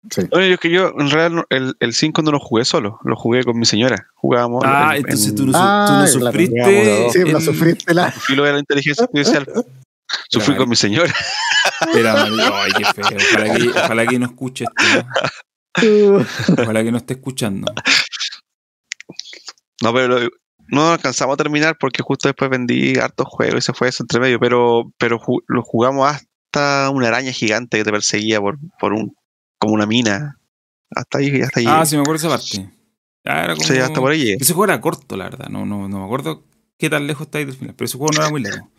Sí. 0.10 0.22
Bueno, 0.30 0.46
yo 0.48 0.54
es 0.54 0.60
que 0.60 0.70
yo, 0.70 0.94
en 1.00 1.10
realidad, 1.10 1.46
el, 1.50 1.76
el 1.80 1.94
5 1.94 2.22
no 2.22 2.32
lo 2.32 2.40
jugué 2.40 2.64
solo, 2.66 3.00
lo 3.04 3.16
jugué 3.16 3.44
con 3.44 3.58
mi 3.58 3.66
señora. 3.66 4.08
Jugábamos. 4.16 4.64
Ah, 4.66 4.92
en- 4.92 4.98
entonces 5.04 5.30
en- 5.30 5.36
tú 5.36 5.46
no, 5.48 5.52
su- 5.52 5.58
Ah, 5.60 5.86
tú 5.88 5.94
no 6.20 6.26
sufriste. 6.26 7.10
Sí, 7.12 7.20
la 7.24 7.30
en- 7.32 7.42
sufriste 7.42 7.94
la. 7.94 8.12
Filo 8.12 8.44
de 8.44 8.54
la 8.54 8.60
inteligencia 8.60 9.04
artificial. 9.06 9.48
Sufrí 10.30 10.56
con 10.56 10.70
mi 10.70 10.76
señora. 10.76 11.12
Era, 11.96 12.24
ay, 12.24 12.72
qué 12.78 12.86
feo. 12.86 13.06
Ojalá 13.34 13.56
que, 13.58 13.70
ojalá 13.70 14.06
que 14.08 14.20
no 14.20 14.26
escuche 14.28 14.66
esto. 14.66 15.08
¿no? 15.82 16.26
Ojalá 16.64 16.84
que 16.84 16.92
no 16.92 16.98
esté 17.00 17.14
escuchando. 17.16 17.74
No, 19.82 19.94
pero 19.94 20.20
lo- 20.20 20.30
no 20.68 20.92
alcanzamos 20.92 21.34
a 21.36 21.38
terminar 21.38 21.78
porque 21.80 22.02
justo 22.02 22.28
después 22.28 22.50
vendí 22.50 22.98
hartos 22.98 23.28
juegos 23.30 23.60
y 23.60 23.62
se 23.62 23.74
fue 23.74 23.90
eso 23.90 24.04
entre 24.04 24.20
medio. 24.20 24.40
Pero, 24.40 24.92
pero 24.98 25.20
ju- 25.20 25.44
lo 25.48 25.62
jugamos 25.62 26.10
hasta 26.10 26.90
una 26.90 27.08
araña 27.10 27.32
gigante 27.32 27.78
que 27.78 27.84
te 27.84 27.92
perseguía 27.92 28.40
por, 28.40 28.58
por 28.80 28.94
un 28.94 29.16
como 29.60 29.74
una 29.74 29.86
mina. 29.86 30.40
Hasta 30.96 31.18
ahí, 31.20 31.42
hasta 31.42 31.60
ahí. 31.60 31.66
Ah, 31.68 31.86
sí, 31.86 31.96
me 31.96 32.02
acuerdo 32.02 32.18
esa 32.28 32.30
parte. 32.30 32.70
Ya 33.26 33.44
era 33.44 33.56
como... 33.56 33.68
Sí, 33.68 33.78
hasta 33.78 34.00
por 34.00 34.12
ahí. 34.12 34.34
Ese 34.40 34.54
juego 34.54 34.66
era 34.72 34.82
corto, 34.82 35.18
la 35.18 35.26
verdad. 35.26 35.48
No, 35.50 35.66
no, 35.66 35.88
no 35.90 36.00
me 36.00 36.06
acuerdo 36.06 36.44
qué 36.78 36.90
tan 36.90 37.06
lejos 37.08 37.28
está 37.28 37.40
ahí 37.40 37.46
del 37.46 37.56
final. 37.56 37.76
Pero 37.76 37.86
ese 37.86 37.98
juego 37.98 38.12
no 38.14 38.22
era 38.22 38.30
muy 38.30 38.42
largo. 38.44 38.70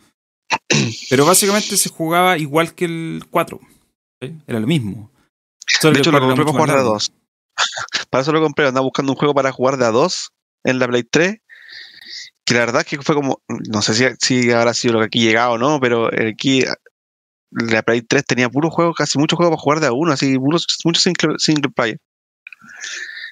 Pero 1.09 1.25
básicamente 1.25 1.75
se 1.77 1.89
jugaba 1.89 2.37
igual 2.37 2.73
que 2.73 2.85
el 2.85 3.23
4. 3.29 3.59
¿sí? 4.21 4.33
Era 4.47 4.59
lo 4.59 4.67
mismo. 4.67 5.11
Solo 5.81 5.93
De 5.95 5.99
hecho, 5.99 6.11
lo 6.11 6.19
4 6.19 6.33
era 6.33 6.43
compré 6.45 6.45
para 6.45 6.53
jugar 6.53 6.67
de 6.69 6.73
a 6.73 6.75
largo. 6.77 6.93
dos. 6.93 7.11
Para 8.09 8.21
eso 8.21 8.31
lo 8.31 8.41
compré. 8.41 8.67
Andaba 8.67 8.83
buscando 8.85 9.11
un 9.11 9.17
juego 9.17 9.33
para 9.33 9.51
jugar 9.51 9.77
de 9.77 9.85
a 9.85 9.91
dos 9.91 10.29
en 10.63 10.79
la 10.79 10.87
Play 10.87 11.03
3. 11.03 11.37
Que 12.45 12.53
la 12.53 12.61
verdad 12.61 12.81
es 12.81 12.87
que 12.87 13.01
fue 13.01 13.15
como. 13.15 13.41
No 13.47 13.81
sé 13.81 13.93
si, 13.93 14.05
si 14.19 14.51
habrá 14.51 14.73
sido 14.73 14.93
lo 14.93 14.99
que 14.99 15.05
aquí 15.05 15.21
llegaba 15.21 15.51
o 15.51 15.57
no, 15.57 15.79
pero 15.79 16.07
aquí 16.07 16.63
la 17.51 17.81
Play 17.83 18.01
3 18.01 18.25
tenía 18.25 18.49
puros 18.49 18.73
juegos, 18.73 18.95
casi 18.95 19.17
muchos 19.17 19.37
juegos 19.37 19.53
para 19.55 19.61
jugar 19.61 19.79
de 19.79 19.87
a 19.87 19.93
uno, 19.93 20.13
así, 20.13 20.37
muchos 20.39 20.65
single, 21.01 21.35
single 21.37 21.71
player. 21.73 21.99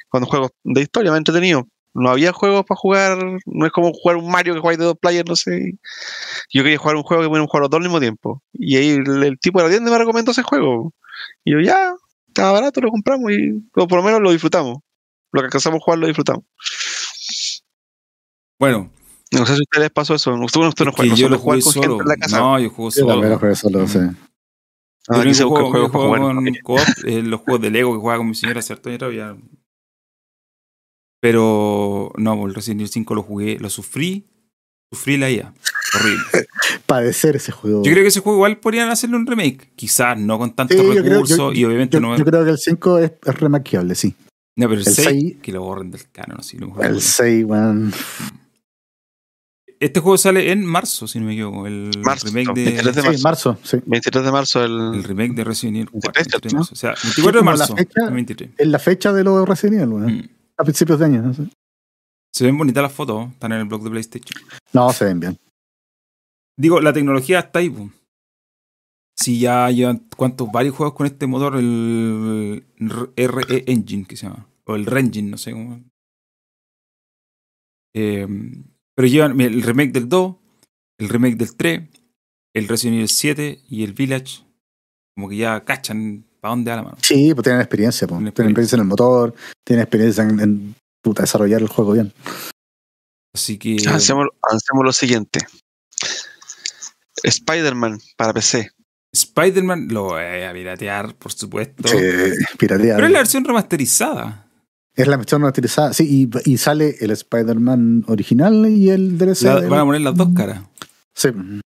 Cuando 0.10 0.28
juegos 0.28 0.52
de 0.64 0.82
historia 0.82 1.12
me 1.12 1.18
entretenido. 1.18 1.68
No 1.94 2.10
había 2.10 2.34
juegos 2.34 2.66
para 2.66 2.78
jugar, 2.78 3.18
no 3.46 3.66
es 3.66 3.72
como 3.72 3.94
jugar 3.94 4.18
un 4.18 4.30
Mario 4.30 4.54
que 4.54 4.60
juega 4.60 4.78
de 4.78 4.84
dos 4.84 4.98
players, 5.00 5.30
no 5.30 5.38
sé. 5.38 5.76
Yo 6.54 6.62
quería 6.62 6.78
jugar 6.78 6.98
un 6.98 7.04
juego 7.04 7.24
que 7.24 7.30
pudiera 7.30 7.48
jugar 7.48 7.62
los 7.62 7.70
dos 7.70 7.78
al 7.78 7.84
mismo 7.84 8.02
tiempo. 8.02 8.44
Y 8.52 8.76
ahí 8.76 8.90
el, 8.90 9.24
el 9.24 9.40
tipo 9.40 9.60
de 9.60 9.66
la 9.66 9.72
tienda 9.72 9.92
me 9.92 9.98
recomendó 9.98 10.32
ese 10.32 10.44
juego. 10.44 10.94
Y 11.46 11.54
yo, 11.54 11.62
ya, 11.62 11.96
estaba 12.28 12.52
barato, 12.52 12.82
lo 12.82 12.92
compramos 12.92 13.32
y 13.32 13.64
o 13.76 13.88
por 13.88 14.00
lo 14.00 14.04
menos 14.04 14.20
lo 14.22 14.32
disfrutamos. 14.32 14.80
Lo 15.32 15.42
que 15.42 15.46
alcanzamos 15.46 15.78
a 15.78 15.84
jugar 15.84 16.00
lo 16.00 16.08
disfrutamos. 16.08 16.44
Bueno, 18.60 18.90
No 19.32 19.46
sé 19.46 19.54
si 19.56 19.60
a 19.60 19.64
ustedes 19.64 19.84
les 19.86 19.92
pasó 19.92 20.16
eso. 20.16 20.34
Ustedes 20.34 20.68
usted 20.70 20.86
no 20.86 20.92
que 20.92 20.98
juegan, 20.98 21.12
no 21.12 21.16
yo 21.18 21.30
lo 21.30 21.38
jugué 21.40 21.62
con 21.62 21.74
solo. 21.74 21.88
gente 21.90 22.04
en 22.04 22.08
la 22.10 22.16
casa. 22.18 22.40
No, 22.40 22.60
yo 22.60 22.70
juego 22.70 22.90
Yo 22.90 22.92
solo. 23.02 23.08
también 23.14 23.32
lo 23.32 23.40
jugué 23.40 23.56
solo, 23.56 23.88
sí. 23.88 24.00
Ah, 25.08 25.18
Yo 25.18 25.24
juego, 25.50 25.74
yo 25.78 25.90
juego 25.90 26.10
con 26.10 26.56
co-op, 26.64 26.80
eh, 27.06 27.22
los 27.22 27.42
juegos 27.42 27.62
de 27.62 27.70
Lego 27.70 27.94
que 27.94 28.00
jugaba 28.00 28.18
con 28.20 28.28
mi 28.30 28.36
señora 28.36 28.62
años 28.62 29.12
ya. 29.12 29.36
Pero 31.22 32.12
no, 32.18 32.46
el 32.48 32.54
Resident 32.54 32.82
Evil 32.82 32.92
5 32.92 33.16
lo 33.16 33.24
jugué, 33.24 33.58
lo 33.60 33.70
sufrí, 33.70 34.26
sufrí 34.92 35.18
la 35.18 35.30
IA. 35.30 35.54
Horrible. 35.96 36.24
Padecer 36.86 37.36
ese 37.36 37.52
juego. 37.52 37.84
Yo 37.84 37.92
creo 37.92 38.04
que 38.04 38.08
ese 38.10 38.20
juego 38.20 38.38
igual 38.38 38.58
podrían 38.60 38.90
hacerle 38.90 39.16
un 39.18 39.26
remake. 39.26 39.72
Quizás 39.76 40.20
no 40.20 40.38
con 40.38 40.54
tantos 40.56 40.78
Sí, 40.78 40.84
yo 40.84 40.92
creo- 41.02 41.04
recursos 41.04 41.38
yo- 41.38 41.52
y 41.54 41.66
obviamente 41.66 41.98
Yo, 41.98 42.02
no. 42.02 42.18
yo 42.18 42.26
creo 42.26 42.44
que 42.44 42.52
el 42.52 42.58
5 42.58 43.00
es, 43.00 43.12
es 43.26 43.40
remaqueable, 43.40 43.96
sí. 43.96 44.16
no, 44.58 44.68
pero 44.70 44.82
el, 44.82 44.88
el 44.88 44.94
6, 44.94 45.08
seis- 45.08 45.36
que 45.42 45.52
lo 45.52 45.62
borren 45.62 45.92
del 45.92 46.10
canon. 46.12 46.40
Así, 46.40 46.58
lo. 46.58 46.80
El 46.82 47.02
6, 47.02 47.46
weón. 47.46 47.94
Este 49.80 50.00
juego 50.00 50.18
sale 50.18 50.52
en 50.52 50.66
marzo, 50.66 51.08
si 51.08 51.20
no 51.20 51.26
me 51.26 51.34
equivoco. 51.34 51.68
El 51.68 51.92
Marzo, 52.04 52.28
remake 52.28 52.54
23 52.54 52.86
de, 52.86 52.92
de 52.92 53.02
Sí, 53.02 53.08
marzo. 53.24 53.52
marzo, 53.54 53.60
sí. 53.64 53.78
23 53.86 54.26
de 54.26 54.32
marzo 54.32 54.64
el, 54.64 54.96
el 54.96 55.04
remake 55.04 55.34
de 55.34 55.44
Resident 55.44 55.76
Evil 55.78 55.90
4. 55.92 56.12
23, 56.16 56.42
23 56.42 56.52
de 56.52 56.56
¿no? 56.56 56.60
marzo. 56.60 56.74
O 56.74 56.76
sea, 56.76 56.90
24 57.04 57.40
de 57.40 57.46
marzo. 57.46 57.76
fecha- 57.76 58.02
no 58.06 58.12
23. 58.12 58.50
Es 58.58 58.68
la 58.68 58.80
fecha 58.80 59.12
de 59.14 59.24
los 59.24 59.48
Resident 59.48 59.82
Evil, 59.82 59.94
weón. 59.94 60.16
Mm. 60.18 60.30
A 60.58 60.64
principios 60.64 61.00
de 61.00 61.06
año. 61.06 61.22
No, 61.22 61.34
sé. 61.34 61.44
Se 62.34 62.44
ven 62.46 62.58
bonitas 62.58 62.82
las 62.84 62.94
fotos, 62.94 63.32
están 63.32 63.52
en 63.52 63.60
el 63.60 63.66
blog 63.66 63.84
de 63.84 63.90
PlayStation. 63.90 64.42
no 64.74 64.92
se 64.94 65.06
ven 65.06 65.20
bien. 65.20 65.38
Digo, 66.58 66.80
la 66.80 66.94
tecnología 66.94 67.40
está 67.40 67.60
ahí. 67.60 67.70
po. 67.70 67.90
Si 69.18 69.40
ya 69.40 69.70
llevan 69.72 70.08
cuántos 70.16 70.52
varios 70.52 70.76
juegos 70.76 70.96
con 70.96 71.06
este 71.06 71.28
motor, 71.28 71.56
el 71.58 72.64
RE 72.80 73.64
Engine 73.68 74.06
que 74.06 74.16
se 74.18 74.28
llama. 74.28 74.48
O 74.66 74.76
el 74.76 74.86
Rengine, 74.86 75.30
no 75.32 75.38
sé 75.38 75.52
cómo. 75.52 75.82
Eh, 77.94 78.28
pero 78.96 79.08
llevan 79.08 79.36
mira, 79.36 79.52
el 79.52 79.62
remake 79.62 79.92
del 79.92 80.10
2, 80.10 80.36
el 81.00 81.10
remake 81.10 81.36
del 81.36 81.56
3, 81.56 81.82
el 82.54 82.68
Resident 82.68 82.96
Evil 82.96 83.10
7 83.10 83.62
y 83.70 83.84
el 83.84 83.94
Village. 83.94 84.44
Como 85.16 85.30
que 85.30 85.38
ya 85.38 85.64
cachan 85.64 86.26
para 86.42 86.52
dónde 86.52 86.72
va 86.72 86.78
la 86.78 86.84
mano. 86.84 86.98
Sí, 87.02 87.34
pues 87.34 87.44
tienen 87.44 87.62
experiencia, 87.62 88.08
pues. 88.08 88.20
Tienen 88.20 88.34
Tienen 88.34 88.52
experiencia 88.52 88.76
en 88.76 88.82
el 88.82 88.88
motor, 88.88 89.36
tienen 89.64 89.84
experiencia 89.84 90.24
en, 90.24 90.40
en, 90.40 90.76
puta, 91.02 91.24
desarrollar 91.24 91.62
el 91.62 91.68
juego 91.68 91.94
bien. 91.94 92.14
Así 93.34 93.58
que. 93.58 93.78
Hacemos, 93.88 94.28
hacemos 94.42 94.84
lo 94.84 94.94
siguiente. 94.94 95.40
Spider-Man 97.24 98.00
para 98.18 98.34
PC. 98.34 98.72
Spider-Man 99.14 99.88
lo 99.90 100.04
voy 100.04 100.22
a 100.22 100.52
piratear, 100.54 101.16
por 101.16 101.32
supuesto. 101.32 101.88
Sí, 101.88 101.98
pirateado. 102.58 102.98
Pero 102.98 103.08
es 103.08 103.14
la 103.14 103.20
versión 103.20 103.46
remasterizada. 103.46 104.45
Es 104.96 105.08
la 105.08 105.18
versión 105.18 105.42
no 105.42 105.48
utilizada. 105.48 105.94
Sí, 105.94 106.30
y, 106.46 106.52
y 106.52 106.58
sale 106.58 106.96
el 107.02 107.12
Spider-Man 107.12 108.06
original 108.08 108.66
y 108.70 108.90
el 108.90 109.18
DLC. 109.18 109.42
La- 109.44 109.60
del- 109.62 109.70
van 109.70 109.80
a 109.82 109.86
poner 109.86 110.02
las 110.02 110.16
dos 110.16 110.30
caras. 110.36 110.62
Sí, 111.14 111.30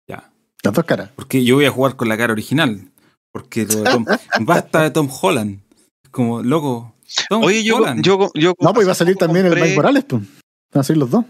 Ya. 0.08 0.30
las 0.62 0.74
dos 0.74 0.84
caras. 0.84 1.10
Porque 1.16 1.44
yo 1.44 1.56
voy 1.56 1.66
a 1.66 1.70
jugar 1.70 1.96
con 1.96 2.08
la 2.08 2.16
cara 2.16 2.32
original. 2.32 2.90
Porque 3.32 3.66
lo 3.66 3.76
de 3.76 3.82
Tom- 3.84 4.06
basta 4.40 4.82
de 4.82 4.90
Tom 4.90 5.08
Holland. 5.20 5.60
Como, 6.10 6.42
loco. 6.42 6.94
Tom 7.28 7.42
Oye, 7.44 7.62
yo, 7.62 7.76
Holland. 7.76 8.02
yo, 8.02 8.30
yo. 8.34 8.54
No, 8.60 8.72
pues 8.72 8.84
iba 8.84 8.92
a 8.92 8.96
salir 8.96 9.16
también 9.16 9.46
el 9.46 9.54
Mike 9.54 9.74
Morales, 9.76 10.04
pues. 10.08 10.22
Van 10.72 10.80
a 10.80 10.82
salir 10.82 10.98
los 11.00 11.10
dos. 11.10 11.24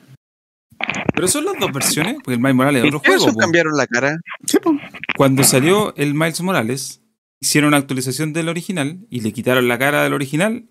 Pero 1.14 1.28
son 1.28 1.44
las 1.44 1.54
dos 1.58 1.72
versiones. 1.72 2.14
Porque 2.14 2.34
el 2.34 2.38
Miles 2.40 2.54
Morales 2.54 2.82
es 2.82 2.88
¿En 2.88 2.94
otro 2.94 3.00
juego. 3.00 3.14
versión 3.14 3.34
po. 3.34 3.40
cambiaron 3.40 3.76
la 3.76 3.86
cara? 3.86 4.16
Sí, 4.46 4.58
pues. 4.62 4.76
Cuando 5.16 5.42
salió 5.44 5.94
el 5.96 6.14
Miles 6.14 6.40
Morales, 6.40 7.02
hicieron 7.40 7.68
una 7.68 7.76
actualización 7.78 8.32
del 8.32 8.48
original 8.48 9.06
y 9.10 9.20
le 9.20 9.32
quitaron 9.32 9.68
la 9.68 9.78
cara 9.78 10.02
del 10.04 10.12
original 10.14 10.66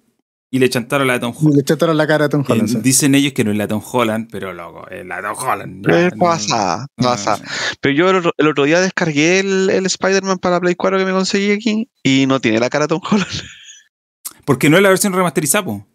y 0.52 0.58
le 0.60 0.70
chantaron 0.70 1.06
la 1.08 1.14
de 1.14 1.20
Tom 1.20 1.34
Y 1.34 1.38
Holland. 1.46 1.58
le 1.58 1.64
chataron 1.64 1.98
la 1.98 2.08
cara 2.08 2.26
a 2.26 2.30
Tom 2.30 2.44
Holland. 2.48 2.70
Eh, 2.70 2.74
sí. 2.74 2.80
Dicen 2.82 3.14
ellos 3.16 3.34
que 3.34 3.44
no 3.44 3.52
es 3.52 3.58
la 3.58 3.68
Tom 3.68 3.82
Holland, 3.84 4.30
pero 4.32 4.52
loco, 4.54 4.88
es 4.90 5.06
la 5.06 5.22
Tom 5.22 5.36
Holland. 5.38 5.90
Eh, 5.90 6.10
no- 6.14 6.26
pasa, 6.26 6.88
no- 6.98 7.04
pasa. 7.08 7.40
Pero 7.82 7.96
yo 7.96 8.10
el 8.10 8.16
otro, 8.18 8.32
el 8.38 8.48
otro 8.48 8.64
día 8.64 8.82
descargué 8.82 9.40
el, 9.40 9.70
el 9.70 9.86
Spider-Man 9.86 10.40
para 10.40 10.60
Play 10.60 10.76
4 10.76 10.98
que 10.98 11.06
me 11.06 11.12
conseguí 11.12 11.52
aquí 11.52 11.90
y 12.04 12.26
no 12.26 12.40
tiene 12.42 12.60
la 12.60 12.70
cara 12.70 12.86
de 12.86 12.90
Tom 12.90 13.02
Holland. 13.10 13.28
Porque 14.46 14.70
no 14.70 14.78
es 14.78 14.84
la 14.84 14.90
versión 14.90 15.14
remasterizada, 15.14 15.66
po. 15.66 15.86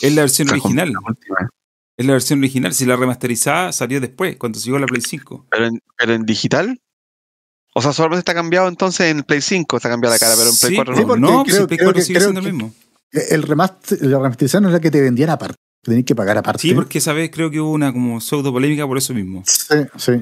Es 0.00 0.14
la 0.14 0.22
versión 0.22 0.48
original. 0.50 0.92
La 0.92 0.98
última. 1.06 1.36
Es 1.96 2.06
la 2.06 2.12
versión 2.12 2.38
original. 2.40 2.74
Si 2.74 2.84
la 2.84 2.96
remasterizada 2.96 3.72
salió 3.72 4.00
después, 4.00 4.36
cuando 4.36 4.58
se 4.58 4.66
llegó 4.66 4.78
la 4.78 4.86
Play 4.86 5.00
5. 5.00 5.46
Pero 5.50 5.66
en, 5.66 5.80
pero 5.96 6.12
en 6.12 6.24
digital. 6.26 6.80
O 7.78 7.82
sea, 7.82 7.92
solamente 7.92 8.20
está 8.20 8.32
cambiado 8.32 8.68
entonces 8.68 9.10
en 9.10 9.22
Play 9.22 9.42
5 9.42 9.76
está 9.76 9.90
cambiada 9.90 10.14
la 10.14 10.18
cara, 10.18 10.32
pero 10.34 10.48
en 10.48 10.56
Play 10.56 10.70
Sí, 10.70 10.76
4 10.76 10.94
Sí, 10.94 11.00
no. 11.02 11.06
porque 11.08 11.20
no, 11.20 11.42
pues 11.42 11.52
creo- 11.54 11.60
el 11.62 11.66
Play 11.68 11.76
creo 11.78 11.86
4 11.88 11.98
que- 12.00 12.04
sigue 12.06 12.18
creo 12.18 12.28
siendo 12.32 12.48
el 12.48 12.52
mismo. 12.54 12.74
El 13.30 13.42
remaster, 13.42 14.02
la 14.02 14.16
remasterización 14.18 14.64
es 14.66 14.72
la 14.72 14.80
que 14.80 14.90
te 14.90 15.00
vendían 15.02 15.30
aparte. 15.30 15.56
Tenías 15.82 16.04
que 16.04 16.14
pagar 16.14 16.38
aparte. 16.38 16.62
Sí, 16.62 16.72
porque 16.74 16.98
esa 16.98 17.12
vez 17.12 17.30
creo 17.30 17.50
que 17.50 17.60
hubo 17.60 17.70
una 17.72 17.92
como 17.92 18.20
pseudo 18.20 18.50
polémica 18.52 18.86
por 18.86 18.96
eso 18.98 19.12
mismo. 19.14 19.42
Sí, 19.46 19.74
sí. 19.96 20.12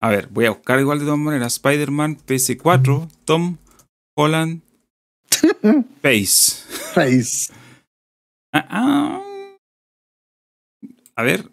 A 0.00 0.10
ver, 0.10 0.28
voy 0.28 0.44
a 0.44 0.50
buscar 0.50 0.78
igual 0.78 0.98
de 1.00 1.06
todas 1.06 1.18
maneras. 1.18 1.54
Spider-Man 1.54 2.18
PS4, 2.26 3.08
Tom 3.24 3.56
Holland 4.16 4.60
Face. 6.02 6.62
Face. 6.94 7.52
Ah, 8.52 8.66
ah. 8.70 9.22
A 11.16 11.22
ver. 11.22 11.50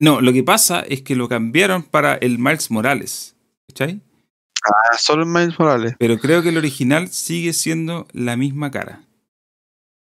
No, 0.00 0.20
lo 0.20 0.32
que 0.32 0.42
pasa 0.44 0.80
es 0.80 1.02
que 1.02 1.16
lo 1.16 1.28
cambiaron 1.28 1.82
para 1.82 2.14
el 2.14 2.38
Miles 2.38 2.70
Morales. 2.70 3.34
¿Cachai? 3.68 4.00
Ah, 4.66 4.96
solo 4.98 5.24
en 5.24 5.32
Miles 5.32 5.58
Morales. 5.58 5.94
Pero 5.98 6.18
creo 6.18 6.42
que 6.42 6.48
el 6.48 6.56
original 6.56 7.08
sigue 7.08 7.52
siendo 7.52 8.06
la 8.12 8.36
misma 8.36 8.70
cara. 8.70 9.02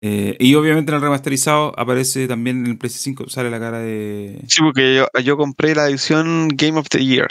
Eh, 0.02 0.36
y 0.38 0.54
obviamente 0.54 0.92
en 0.92 0.96
el 0.96 1.02
remasterizado 1.02 1.72
aparece 1.78 2.28
también 2.28 2.64
en 2.64 2.66
el 2.72 2.78
PS5, 2.78 3.28
sale 3.28 3.50
la 3.50 3.58
cara 3.58 3.80
de. 3.80 4.40
Sí, 4.46 4.60
porque 4.62 4.94
yo, 4.94 5.06
yo 5.22 5.36
compré 5.36 5.74
la 5.74 5.88
edición 5.88 6.48
Game 6.48 6.78
of 6.78 6.88
the 6.88 7.04
Year. 7.04 7.28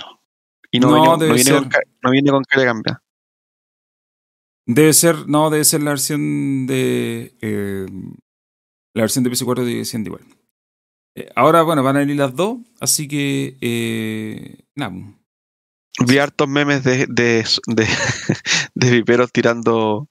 Y 0.71 0.79
no, 0.79 0.89
No, 0.89 1.17
viene, 1.17 1.51
no 1.51 1.61
con, 1.61 1.69
no 2.03 2.11
viene 2.11 2.31
con 2.31 2.43
cara 2.43 2.61
de 2.63 2.67
cambia. 2.67 3.01
Debe 4.67 4.93
ser, 4.93 5.27
no, 5.27 5.49
debe 5.49 5.63
ser 5.63 5.83
la 5.83 5.91
versión 5.91 6.65
de. 6.67 7.33
eh, 7.41 7.85
la 8.93 9.03
versión 9.03 9.23
de 9.23 9.29
PS4 9.29 9.65
sigue 9.65 9.85
siendo 9.85 10.09
igual. 10.09 10.23
Eh, 11.15 11.29
ahora, 11.35 11.61
bueno, 11.61 11.83
van 11.83 11.95
a 11.97 11.99
venir 11.99 12.17
las 12.17 12.35
dos, 12.35 12.57
así 12.81 13.07
que. 13.07 14.65
Nada. 14.75 14.93
Vi 16.05 16.17
hartos 16.17 16.47
memes 16.47 16.83
de, 16.83 17.05
de, 17.07 17.45
de, 17.67 17.87
de 18.75 18.91
viperos 18.91 19.31
tirando 19.31 20.09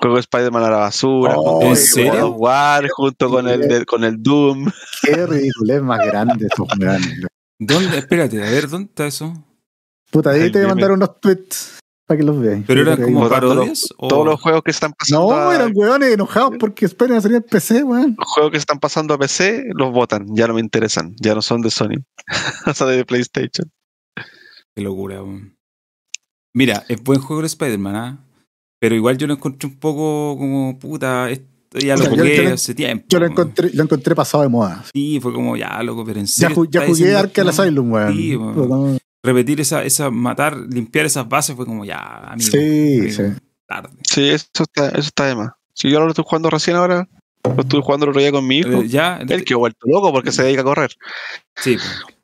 Juego 0.00 0.16
de 0.16 0.20
Spider-Man 0.20 0.64
a 0.64 0.70
la 0.70 0.76
basura. 0.78 1.34
Oh, 1.36 1.60
War, 2.36 2.86
junto 2.90 3.30
con 3.30 3.48
el, 3.48 3.60
de- 3.62 3.86
con 3.86 4.04
el 4.04 4.22
Doom. 4.22 4.70
Qué 5.02 5.26
ridiculez 5.26 5.80
más 5.82 6.00
grande 6.04 6.48
weones. 6.58 7.26
¿Dónde? 7.58 7.98
Espérate, 7.98 8.42
a 8.42 8.50
ver, 8.50 8.68
¿dónde 8.68 8.88
está 8.88 9.06
eso? 9.06 9.32
Puta, 10.10 10.30
ahí 10.30 10.50
te 10.50 10.58
voy 10.58 10.66
a 10.66 10.68
mandar 10.74 10.90
unos 10.92 11.18
tweets 11.20 11.78
para 12.06 12.18
que 12.18 12.24
los 12.24 12.38
veas. 12.38 12.60
¿Pero 12.66 12.82
eran 12.82 13.00
como 13.00 13.28
parodias? 13.28 13.86
o- 13.96 14.08
Todos 14.08 14.26
los 14.26 14.40
juegos 14.40 14.62
que 14.64 14.72
están 14.72 14.92
pasando 14.92 15.28
No, 15.30 15.48
a, 15.50 15.54
eran 15.54 15.72
weones 15.74 16.12
enojados 16.12 16.54
porque 16.58 16.84
Spider-Man 16.86 17.22
salía 17.22 17.36
en 17.38 17.44
PC, 17.44 17.82
weón. 17.84 18.16
los 18.18 18.28
juegos 18.28 18.50
que 18.52 18.58
están 18.58 18.78
pasando 18.80 19.14
a 19.14 19.18
PC 19.18 19.64
los 19.74 19.92
votan, 19.92 20.26
ya 20.34 20.46
no 20.48 20.54
me 20.54 20.60
interesan, 20.60 21.14
ya 21.20 21.34
no 21.34 21.40
son 21.40 21.62
de 21.62 21.70
Sony. 21.70 22.04
o 22.66 22.74
sea, 22.74 22.88
de 22.88 23.04
PlayStation. 23.06 23.70
Qué 24.74 24.82
locura, 24.82 25.22
weón. 25.22 25.56
Mira, 26.54 26.84
es 26.88 27.02
buen 27.02 27.20
juego 27.20 27.42
de 27.42 27.46
Spider-Man, 27.46 27.96
¿ah? 27.96 28.18
Pero 28.80 28.94
igual 28.94 29.16
yo 29.16 29.26
lo 29.26 29.34
encontré 29.34 29.68
un 29.68 29.76
poco 29.76 30.36
como, 30.38 30.78
puta, 30.78 31.30
esto 31.30 31.78
ya 31.78 31.96
lo 31.96 32.06
jugué 32.06 32.42
lo- 32.44 32.54
hace 32.54 32.74
tiempo. 32.74 33.06
Yo 33.08 33.20
lo 33.20 33.26
encontré, 33.26 33.70
lo 33.72 33.84
encontré 33.84 34.14
pasado 34.14 34.42
de 34.42 34.48
moda. 34.50 34.84
Sí, 34.92 35.18
fue 35.20 35.32
como, 35.32 35.56
ya, 35.56 35.82
loco, 35.82 36.04
pero 36.04 36.20
en 36.20 36.26
Ya, 36.26 36.32
serio. 36.32 36.56
ju- 36.56 36.68
ya 36.70 36.80
¿estás 36.84 36.98
jugué 36.98 37.14
Arkham? 37.14 37.48
Asylum, 37.48 37.92
weón. 37.92 38.12
Sí, 38.16 38.36
weón. 38.36 38.98
Repetir 39.24 39.60
esa, 39.60 39.84
esa, 39.84 40.10
matar, 40.10 40.56
limpiar 40.56 41.06
esas 41.06 41.28
bases 41.28 41.54
fue 41.54 41.64
como, 41.64 41.84
ya, 41.84 41.98
amigo. 41.98 42.50
Sí, 42.50 42.98
amigo, 43.00 43.12
sí. 43.12 43.22
Tarde. 43.66 43.88
Sí, 44.02 44.28
eso 44.28 44.46
está, 44.64 44.88
eso 44.88 44.98
está 45.00 45.26
de 45.26 45.36
más. 45.36 45.50
Si 45.74 45.88
yo 45.88 45.96
ahora 45.96 46.06
lo 46.06 46.10
estoy 46.10 46.24
jugando 46.26 46.50
recién 46.50 46.76
ahora, 46.76 47.08
lo 47.44 47.62
estuve 47.62 47.82
jugando 47.82 48.04
el 48.04 48.10
otro 48.10 48.20
día 48.20 48.32
con 48.32 48.46
mi 48.46 48.58
hijo. 48.58 48.82
Eh, 48.82 48.88
ya, 48.88 49.18
Él 49.26 49.44
que 49.44 49.54
vuelto 49.54 49.86
loco 49.86 50.12
porque 50.12 50.32
se 50.32 50.42
dedica 50.42 50.62
a 50.62 50.64
correr. 50.64 50.90
sí. 51.56 51.76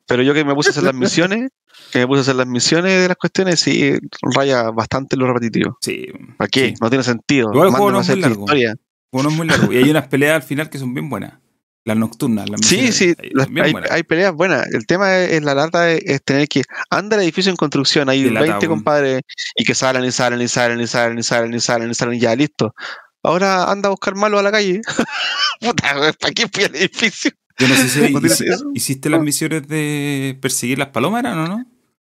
Pero 0.05 0.23
yo 0.23 0.33
que 0.33 0.43
me 0.43 0.55
puse 0.55 0.69
a 0.69 0.71
hacer 0.71 0.83
las 0.83 0.93
misiones, 1.29 1.51
que 1.89 1.99
me 1.99 2.07
puse 2.07 2.19
a 2.19 2.21
hacer 2.21 2.35
las 2.35 2.47
misiones 2.47 3.01
de 3.01 3.07
las 3.07 3.17
cuestiones, 3.17 3.59
sí, 3.59 3.93
raya 4.35 4.69
bastante 4.71 5.15
lo 5.17 5.27
repetitivo. 5.27 5.77
sí. 5.81 6.07
¿Para 6.37 6.47
qué? 6.47 6.67
Sí. 6.69 6.73
No 6.81 6.89
tiene 6.89 7.03
sentido. 7.03 7.49
Igual 7.53 7.67
el 7.69 7.73
juego 7.73 7.91
no 7.91 8.01
es 8.01 8.07
muy 8.09 8.19
la 8.21 8.27
largo. 8.27 8.43
historia. 8.43 8.75
Bueno, 9.11 9.29
es 9.29 9.35
muy 9.35 9.47
largo. 9.47 9.73
Y 9.73 9.77
hay 9.77 9.89
unas 9.89 10.07
peleas 10.07 10.35
al 10.35 10.43
final 10.43 10.69
que 10.69 10.77
son 10.77 10.93
bien 10.93 11.09
buenas. 11.09 11.33
Las 11.85 11.97
nocturnas, 11.97 12.47
las 12.49 12.61
Sí, 12.63 12.91
sí, 12.91 13.15
las- 13.31 13.47
hay, 13.47 13.71
buenas. 13.71 13.89
hay 13.91 14.03
peleas 14.03 14.33
buenas. 14.33 14.67
El 14.73 14.85
tema 14.85 15.17
es, 15.17 15.31
es 15.31 15.43
la 15.43 15.55
lata 15.55 15.91
es 15.91 16.21
tener 16.23 16.47
que 16.47 16.61
anda 16.91 17.15
el 17.15 17.23
edificio 17.23 17.49
en 17.49 17.55
construcción, 17.55 18.09
hay 18.09 18.21
De 18.23 18.31
lata, 18.31 18.45
20 18.45 18.67
weón. 18.67 18.77
compadres 18.79 19.21
y 19.55 19.63
que 19.63 19.73
salen 19.73 20.03
y 20.05 20.11
salen 20.11 20.41
y 20.41 20.47
salen 20.47 20.79
y 20.81 20.87
salen 20.87 21.17
y 21.17 21.23
salen 21.23 21.53
y 21.53 21.59
salen 21.59 21.89
y 21.89 21.93
salen 21.95 22.13
y 22.15 22.19
ya 22.19 22.35
listo. 22.35 22.75
Ahora 23.23 23.71
anda 23.71 23.87
a 23.87 23.91
buscar 23.91 24.13
malo 24.15 24.37
a 24.37 24.43
la 24.43 24.51
calle. 24.51 24.81
Puta, 25.61 26.13
¿para 26.19 26.33
qué 26.33 26.47
fui 26.51 26.63
al 26.65 26.75
edificio? 26.75 27.31
Yo 27.57 27.67
no 27.67 27.75
sé 27.75 27.89
si 27.89 27.99
¿No 28.13 28.71
hiciste 28.73 29.09
las 29.09 29.21
misiones 29.21 29.67
de 29.67 30.37
perseguir 30.41 30.77
las 30.79 30.89
palomas, 30.89 31.21
¿eran 31.21 31.39
o 31.39 31.47
no? 31.47 31.65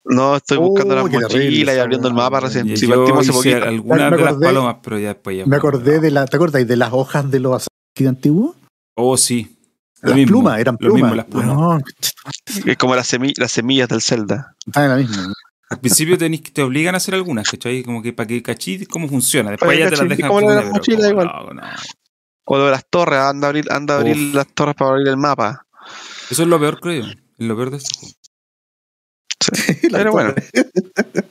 No, 0.06 0.36
estoy 0.36 0.58
buscando 0.58 0.94
Oh, 0.94 1.08
terrible 1.08 1.20
mochilas 1.28 1.76
y 1.76 1.78
abriendo 1.78 2.08
el 2.08 2.14
mapa 2.14 2.40
recién. 2.40 2.76
Si 2.76 2.86
yo 2.86 2.94
partimos 2.96 3.20
hace 3.20 3.30
hice 3.30 3.50
poquito. 3.52 3.68
algunas 3.68 4.10
Me 4.10 4.16
de 4.18 4.22
las 4.24 4.34
palomas, 4.34 4.76
pero 4.82 4.98
ya 4.98 5.08
después 5.08 5.36
ya. 5.38 5.46
Me 5.46 5.56
acordé 5.56 6.00
de 6.00 6.10
la. 6.10 6.26
¿Te 6.26 6.36
acordáis 6.36 6.66
de 6.68 6.76
las 6.76 6.92
hojas 6.92 7.30
de 7.30 7.40
los 7.40 7.54
Assassin's 7.54 8.08
antiguos? 8.08 8.54
Oh, 8.96 9.16
sí. 9.16 9.56
Lo 10.02 10.10
Las 10.10 10.16
mismo, 10.18 10.30
plumas, 10.32 10.58
eran 10.60 10.76
mismo, 10.78 10.94
plumas. 10.96 11.16
las 11.16 11.24
plumas. 11.26 11.46
No, 11.46 11.78
Es 12.66 12.76
como 12.76 12.94
las, 12.94 13.10
semi- 13.10 13.32
las 13.38 13.50
semillas 13.52 13.88
del 13.88 14.02
Zelda. 14.02 14.54
en 14.74 14.88
la 14.90 14.96
misma. 14.96 15.32
Al 15.70 15.80
principio 15.80 16.18
tenés, 16.18 16.42
que- 16.42 16.50
te 16.50 16.62
obligan 16.62 16.94
a 16.94 16.98
hacer 16.98 17.14
algunas, 17.14 17.48
¿cachai? 17.50 17.82
Como 17.82 18.02
que 18.02 18.12
para 18.12 18.26
que 18.26 18.42
cachis 18.42 18.86
cómo 18.86 19.08
funciona. 19.08 19.52
Después 19.52 19.78
ya 19.78 19.88
te 19.88 19.96
las 19.96 20.08
dejan 20.08 20.28
como 20.28 20.42
mochilas 20.42 21.00
como, 21.00 21.10
igual. 21.22 21.26
no, 21.26 21.54
no. 21.54 21.62
O 22.44 22.58
lo 22.58 22.64
de 22.66 22.70
las 22.72 22.84
torres, 22.90 23.18
anda 23.20 23.46
a 23.46 23.48
abrir, 23.48 23.64
anda 23.72 23.94
a 23.94 23.98
abrir 24.00 24.16
Uf. 24.28 24.34
las 24.34 24.46
torres 24.48 24.74
para 24.74 24.90
abrir 24.90 25.08
el 25.08 25.16
mapa. 25.16 25.64
Eso 26.30 26.42
es 26.42 26.48
lo 26.48 26.60
peor, 26.60 26.78
creo 26.78 27.04
yo. 27.06 27.10
Es 27.10 27.46
lo 27.46 27.56
peor 27.56 27.70
de 27.70 27.78
este 27.78 27.98
juego. 27.98 28.14
La 29.90 29.98
Pero 29.98 30.12
bueno, 30.12 30.34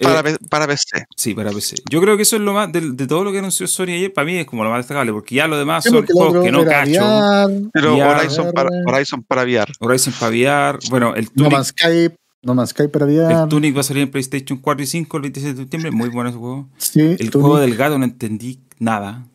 para, 0.02 0.30
Eh, 0.30 0.38
para 0.50 0.68
PC. 0.68 1.06
sí, 1.16 1.34
para 1.34 1.52
PC. 1.52 1.76
Yo 1.90 2.02
creo 2.02 2.16
que 2.18 2.24
eso 2.24 2.36
es 2.36 2.42
lo 2.42 2.54
más, 2.54 2.72
de, 2.72 2.82
de 2.92 3.08
todo 3.08 3.24
lo 3.24 3.32
que 3.32 3.40
anunció 3.40 3.68
Sony 3.68 3.90
ayer, 3.96 4.14
para 4.14 4.26
mí 4.26 4.38
es 4.38 4.46
como 4.46 4.64
lo 4.64 4.70
más 4.70 4.80
destacable, 4.80 5.12
porque 5.14 5.36
ya 5.36 5.48
lo 5.48 5.58
demás 5.58 5.84
son 5.84 5.96
el 5.98 6.06
juegos 6.06 6.44
que 6.44 6.52
no 6.52 6.64
cacho. 6.66 6.92
VR, 7.00 7.70
Pero. 7.74 7.96
Horizon, 7.96 8.52
para, 8.54 8.70
Horizon 8.86 9.24
para 9.24 9.44
VR. 9.44 9.72
Horizon 9.80 10.14
para 10.20 10.32
VR. 10.32 10.80
Bueno, 10.90 11.16
el 11.16 11.26
No 11.26 11.32
Tunic, 11.36 11.52
Man's 11.54 11.68
Sky, 11.68 12.12
No 12.44 12.54
Man's 12.56 12.70
Sky 12.72 12.88
para 12.90 13.06
el 13.06 13.12
VR. 13.18 13.50
Tunic 13.50 13.76
va 13.76 13.80
a 13.82 13.84
salir 13.84 14.04
en 14.04 14.12
PlayStation 14.12 14.60
4 14.60 14.84
y 14.84 14.88
5 14.88 15.18
el 15.18 15.22
27 15.24 15.54
de 15.56 15.62
septiembre. 15.64 15.92
Muy 15.92 16.10
bueno 16.10 16.30
ese 16.30 16.38
juego. 16.40 16.70
Sí, 16.78 17.00
El 17.02 17.18
Tunic, 17.18 17.32
juego 17.34 17.60
del 17.60 17.76
gato 17.76 17.98
no 17.98 18.06
entendí 18.06 18.60
nada. 18.80 19.26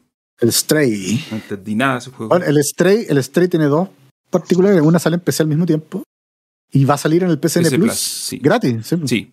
el 0.41 0.53
Stray. 0.53 1.25
No 1.31 1.37
entendí 1.39 1.75
nada 1.75 1.99
ese 1.99 2.11
juego. 2.11 2.29
Bueno, 2.29 2.45
el 2.45 2.63
Stray, 2.63 3.07
el 3.09 3.23
Stray 3.25 3.49
tiene 3.49 3.67
dos 3.67 3.89
particulares. 4.31 4.81
Una 4.83 4.99
sale 4.99 5.15
en 5.17 5.21
PC 5.21 5.43
al 5.43 5.49
mismo 5.49 5.67
tiempo 5.67 6.03
y 6.71 6.85
va 6.85 6.95
a 6.95 6.99
salir 6.99 7.23
en 7.23 7.31
el 7.31 7.39
PCN 7.39 7.63
PC 7.65 7.77
Plus, 7.77 7.87
Plus, 7.89 7.99
sí. 7.99 8.39
gratis. 8.39 8.87
Sí. 8.87 8.97
Sí. 9.07 9.33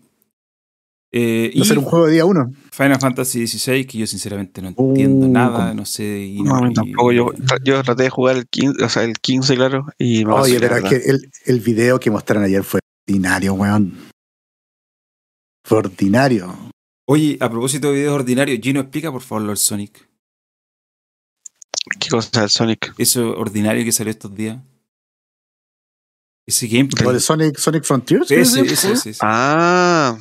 Eh, 1.18 1.54
Va 1.58 1.62
a 1.62 1.66
ser 1.66 1.78
un 1.80 1.86
juego 1.86 2.08
de 2.08 2.14
día 2.14 2.26
uno. 2.26 2.52
Final 2.72 3.00
Fantasy 3.00 3.48
XVI, 3.48 3.86
que 3.86 4.00
yo 4.00 4.08
sinceramente 4.08 4.62
no 4.62 4.68
entiendo 4.70 5.26
Uh, 5.28 5.30
nada, 5.32 5.74
no 5.74 5.86
sé. 5.86 6.04
Y 6.20 6.42
No, 6.42 6.60
no, 6.60 6.70
y- 6.72 6.74
tampoco. 6.74 7.12
Yo, 7.14 7.32
yo 7.64 7.82
traté 7.84 8.04
de 8.04 8.10
jugar 8.10 8.36
el 8.36 8.48
15, 8.48 8.84
o 8.84 8.90
sea, 8.90 9.04
el 9.04 9.14
15 9.20 9.56
claro, 9.56 9.86
y 9.98 10.26
me 10.26 10.34
Oye, 10.34 10.60
pero 10.60 10.76
es 10.78 10.84
que 10.84 10.96
el, 11.10 11.32
el 11.46 11.60
video 11.62 12.00
que 12.02 12.12
mostraron 12.12 12.44
ayer 12.44 12.64
fue 12.66 12.82
ordinario, 13.08 13.54
weón. 13.54 13.98
Fue 15.66 15.78
ordinario. 15.78 16.54
Oye, 17.08 17.38
a 17.40 17.50
propósito 17.50 17.88
de 17.90 17.94
videos 17.94 18.14
ordinarios, 18.16 18.60
Gino, 18.62 18.82
explica 18.82 19.10
por 19.12 19.22
favor 19.22 19.44
lo 19.44 19.48
del 19.50 19.58
Sonic. 19.58 20.08
¿Qué 22.00 22.10
cosa 22.10 22.30
es 22.40 22.44
el 22.44 22.50
Sonic? 22.50 22.94
Eso 22.98 23.32
ordinario 23.38 23.86
que 23.86 23.92
salió 23.92 24.12
estos 24.12 24.36
días. 24.36 24.58
Ese 26.46 26.68
gameplay. 26.68 27.06
Lo 27.06 27.14
de 27.14 27.20
Sonic, 27.20 27.58
Sonic 27.58 27.84
Frontiers. 27.84 28.28
¿qué 28.28 28.42
Ese, 28.42 28.62
es 28.62 28.72
ese, 28.72 28.74
eso? 28.74 28.94
ese, 28.94 29.10
ese. 29.12 29.20
Ah, 29.24 30.18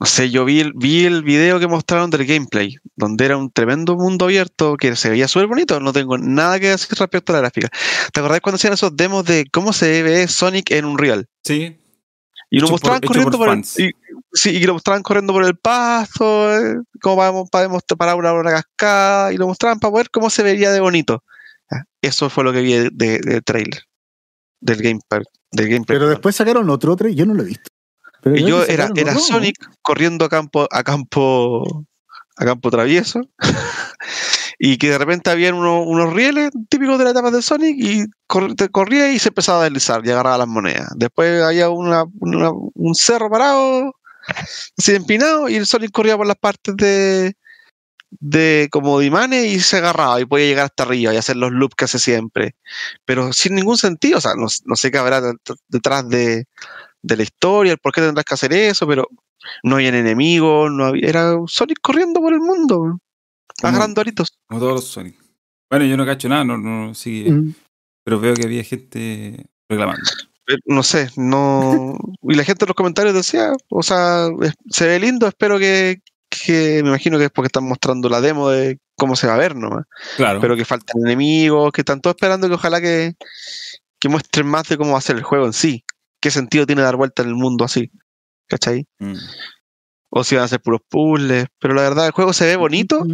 no 0.00 0.06
sé, 0.06 0.30
yo 0.30 0.44
vi 0.44 0.60
el, 0.60 0.72
vi 0.74 1.04
el 1.04 1.22
video 1.22 1.58
que 1.60 1.66
mostraron 1.66 2.08
del 2.10 2.24
gameplay, 2.24 2.76
donde 2.96 3.24
era 3.26 3.36
un 3.36 3.50
tremendo 3.50 3.94
mundo 3.96 4.24
abierto 4.26 4.76
que 4.76 4.96
se 4.96 5.10
veía 5.10 5.28
súper 5.28 5.46
bonito. 5.48 5.80
No 5.80 5.92
tengo 5.92 6.16
nada 6.18 6.58
que 6.58 6.70
decir 6.70 6.96
respecto 6.98 7.32
a 7.32 7.34
la 7.34 7.40
gráfica. 7.40 7.68
¿Te 8.12 8.20
acordás 8.20 8.40
cuando 8.40 8.56
hacían 8.56 8.72
esos 8.72 8.96
demos 8.96 9.24
de 9.26 9.46
cómo 9.52 9.72
se 9.72 10.02
ve 10.02 10.26
Sonic 10.28 10.70
en 10.70 10.84
un 10.86 10.96
real? 10.98 11.26
Sí. 11.44 11.76
Y 12.48 12.60
lo 12.60 12.68
mostraban 12.68 13.00
por- 13.00 13.08
corriendo 13.08 13.36
por 13.38 13.48
por, 13.48 13.56
el, 13.58 13.60
y, 13.60 13.90
sí, 14.32 14.50
y 14.50 14.64
lo 14.64 14.74
mostraban 14.74 15.02
corriendo 15.02 15.32
por 15.32 15.44
el 15.44 15.56
pasto, 15.56 16.56
eh, 16.56 16.76
cómo 17.02 17.16
podemos, 17.16 17.50
podemos 17.50 17.82
parar 17.98 18.14
una, 18.16 18.32
una 18.32 18.50
cascada, 18.52 19.32
y 19.32 19.36
lo 19.36 19.46
mostraban 19.48 19.80
para 19.80 19.92
ver 19.94 20.10
cómo 20.10 20.30
se 20.30 20.42
vería 20.44 20.70
de 20.70 20.80
bonito. 20.80 21.22
Eso 22.00 22.30
fue 22.30 22.44
lo 22.44 22.52
que 22.52 22.60
vi 22.62 22.72
de- 22.74 22.90
de- 22.92 23.18
del 23.18 23.42
trailer, 23.42 23.82
del 24.60 24.78
gameplay. 24.82 25.22
Del 25.52 25.68
gameplay 25.68 25.98
Pero 25.98 26.08
después 26.08 26.34
sacaron 26.36 26.68
otro, 26.70 26.92
otro, 26.92 27.08
y 27.08 27.14
yo 27.14 27.26
no 27.26 27.34
lo 27.34 27.42
he 27.42 27.46
visto. 27.46 27.70
Pero 28.22 28.36
y 28.36 28.44
yo 28.44 28.64
era, 28.64 28.84
era 28.96 29.12
otro, 29.12 29.12
¿no? 29.14 29.20
Sonic 29.20 29.56
corriendo 29.82 30.24
a 30.24 30.28
campo, 30.28 30.66
a 30.70 30.82
campo, 30.82 31.86
a 32.36 32.44
campo 32.44 32.70
travieso. 32.70 33.20
y 34.58 34.78
que 34.78 34.90
de 34.90 34.98
repente 34.98 35.30
habían 35.30 35.54
uno- 35.54 35.82
unos 35.82 36.12
rieles 36.14 36.50
típicos 36.68 36.98
de 36.98 37.04
la 37.04 37.10
etapa 37.10 37.30
de 37.30 37.42
Sonic 37.42 37.76
y 37.78 38.04
cor- 38.26 38.54
corría 38.70 39.12
y 39.12 39.18
se 39.18 39.28
empezaba 39.28 39.60
a 39.60 39.64
deslizar 39.64 40.00
y 40.04 40.10
agarraba 40.10 40.38
las 40.38 40.48
monedas. 40.48 40.88
Después 40.96 41.42
había 41.42 41.68
una, 41.68 42.04
una- 42.20 42.50
un 42.52 42.94
cerro 42.94 43.30
parado, 43.30 43.92
así 44.78 44.94
empinado, 44.94 45.48
y 45.48 45.56
el 45.56 45.66
Sonic 45.66 45.90
corría 45.92 46.16
por 46.16 46.26
las 46.26 46.36
partes 46.36 46.74
de 46.76 47.34
de 48.20 48.68
como 48.70 48.98
de 48.98 49.06
imanes 49.06 49.46
y 49.46 49.60
se 49.60 49.76
agarraba 49.78 50.20
y 50.20 50.24
podía 50.24 50.46
llegar 50.46 50.64
hasta 50.66 50.82
arriba 50.84 51.12
y 51.12 51.16
hacer 51.16 51.36
los 51.36 51.52
loops 51.52 51.74
que 51.74 51.84
hace 51.86 51.98
siempre. 51.98 52.54
Pero 53.04 53.32
sin 53.32 53.54
ningún 53.54 53.78
sentido, 53.78 54.18
o 54.18 54.20
sea, 54.20 54.34
no, 54.36 54.46
no 54.64 54.76
sé 54.76 54.90
qué 54.90 54.98
habrá 54.98 55.20
det- 55.20 55.36
detrás 55.68 56.08
de, 56.08 56.44
de 57.02 57.16
la 57.16 57.22
historia, 57.22 57.72
el 57.72 57.78
por 57.78 57.92
qué 57.92 58.00
tendrás 58.00 58.24
que 58.24 58.34
hacer 58.34 58.52
eso, 58.52 58.86
pero 58.86 59.08
no 59.62 59.76
habían 59.76 59.94
enemigos, 59.94 60.70
no 60.72 60.86
había, 60.86 61.08
era 61.08 61.34
Sonic 61.46 61.78
corriendo 61.80 62.20
por 62.20 62.32
el 62.32 62.40
mundo, 62.40 62.98
agarrando 63.62 64.00
aritos. 64.00 64.36
Como 64.48 64.60
todos 64.60 64.72
los 64.74 64.84
Sonic. 64.84 65.16
Bueno, 65.70 65.84
yo 65.84 65.96
no 65.96 66.06
cacho 66.06 66.28
nada, 66.28 66.44
no, 66.44 66.58
no 66.58 66.94
sigue. 66.94 67.30
Mm. 67.32 67.54
Pero 68.04 68.20
veo 68.20 68.34
que 68.34 68.44
había 68.44 68.62
gente 68.62 69.46
reclamando. 69.68 70.02
No 70.64 70.84
sé, 70.84 71.10
no. 71.16 71.98
Y 72.22 72.34
la 72.36 72.44
gente 72.44 72.64
en 72.64 72.68
los 72.68 72.76
comentarios 72.76 73.14
decía, 73.14 73.52
o 73.68 73.82
sea, 73.82 74.28
se 74.70 74.86
ve 74.86 75.00
lindo, 75.00 75.26
espero 75.26 75.58
que, 75.58 76.00
que 76.42 76.82
me 76.82 76.90
imagino 76.90 77.18
que 77.18 77.24
es 77.24 77.30
porque 77.30 77.46
están 77.46 77.64
mostrando 77.64 78.08
la 78.08 78.20
demo 78.20 78.48
de 78.50 78.78
cómo 78.94 79.16
se 79.16 79.26
va 79.26 79.34
a 79.34 79.38
ver 79.38 79.54
nomás. 79.56 79.84
Claro. 80.16 80.40
pero 80.40 80.56
que 80.56 80.64
faltan 80.64 81.00
enemigos, 81.04 81.72
que 81.72 81.82
están 81.82 82.00
todos 82.00 82.16
esperando 82.16 82.48
que 82.48 82.54
ojalá 82.54 82.80
que, 82.80 83.14
que 83.98 84.08
muestren 84.08 84.46
más 84.46 84.68
de 84.68 84.76
cómo 84.76 84.92
va 84.92 84.98
a 84.98 85.02
ser 85.02 85.16
el 85.16 85.22
juego 85.22 85.46
en 85.46 85.52
sí. 85.52 85.84
¿Qué 86.20 86.30
sentido 86.30 86.66
tiene 86.66 86.82
dar 86.82 86.96
vuelta 86.96 87.22
en 87.22 87.28
el 87.28 87.34
mundo 87.34 87.64
así? 87.64 87.90
¿Cachai? 88.48 88.86
Mm. 88.98 89.14
O 90.10 90.24
si 90.24 90.34
van 90.34 90.44
a 90.44 90.48
ser 90.48 90.60
puros 90.60 90.80
puzzles. 90.88 91.46
Pero 91.58 91.74
la 91.74 91.82
verdad, 91.82 92.06
el 92.06 92.12
juego 92.12 92.32
se 92.32 92.46
ve 92.46 92.56
bonito, 92.56 93.04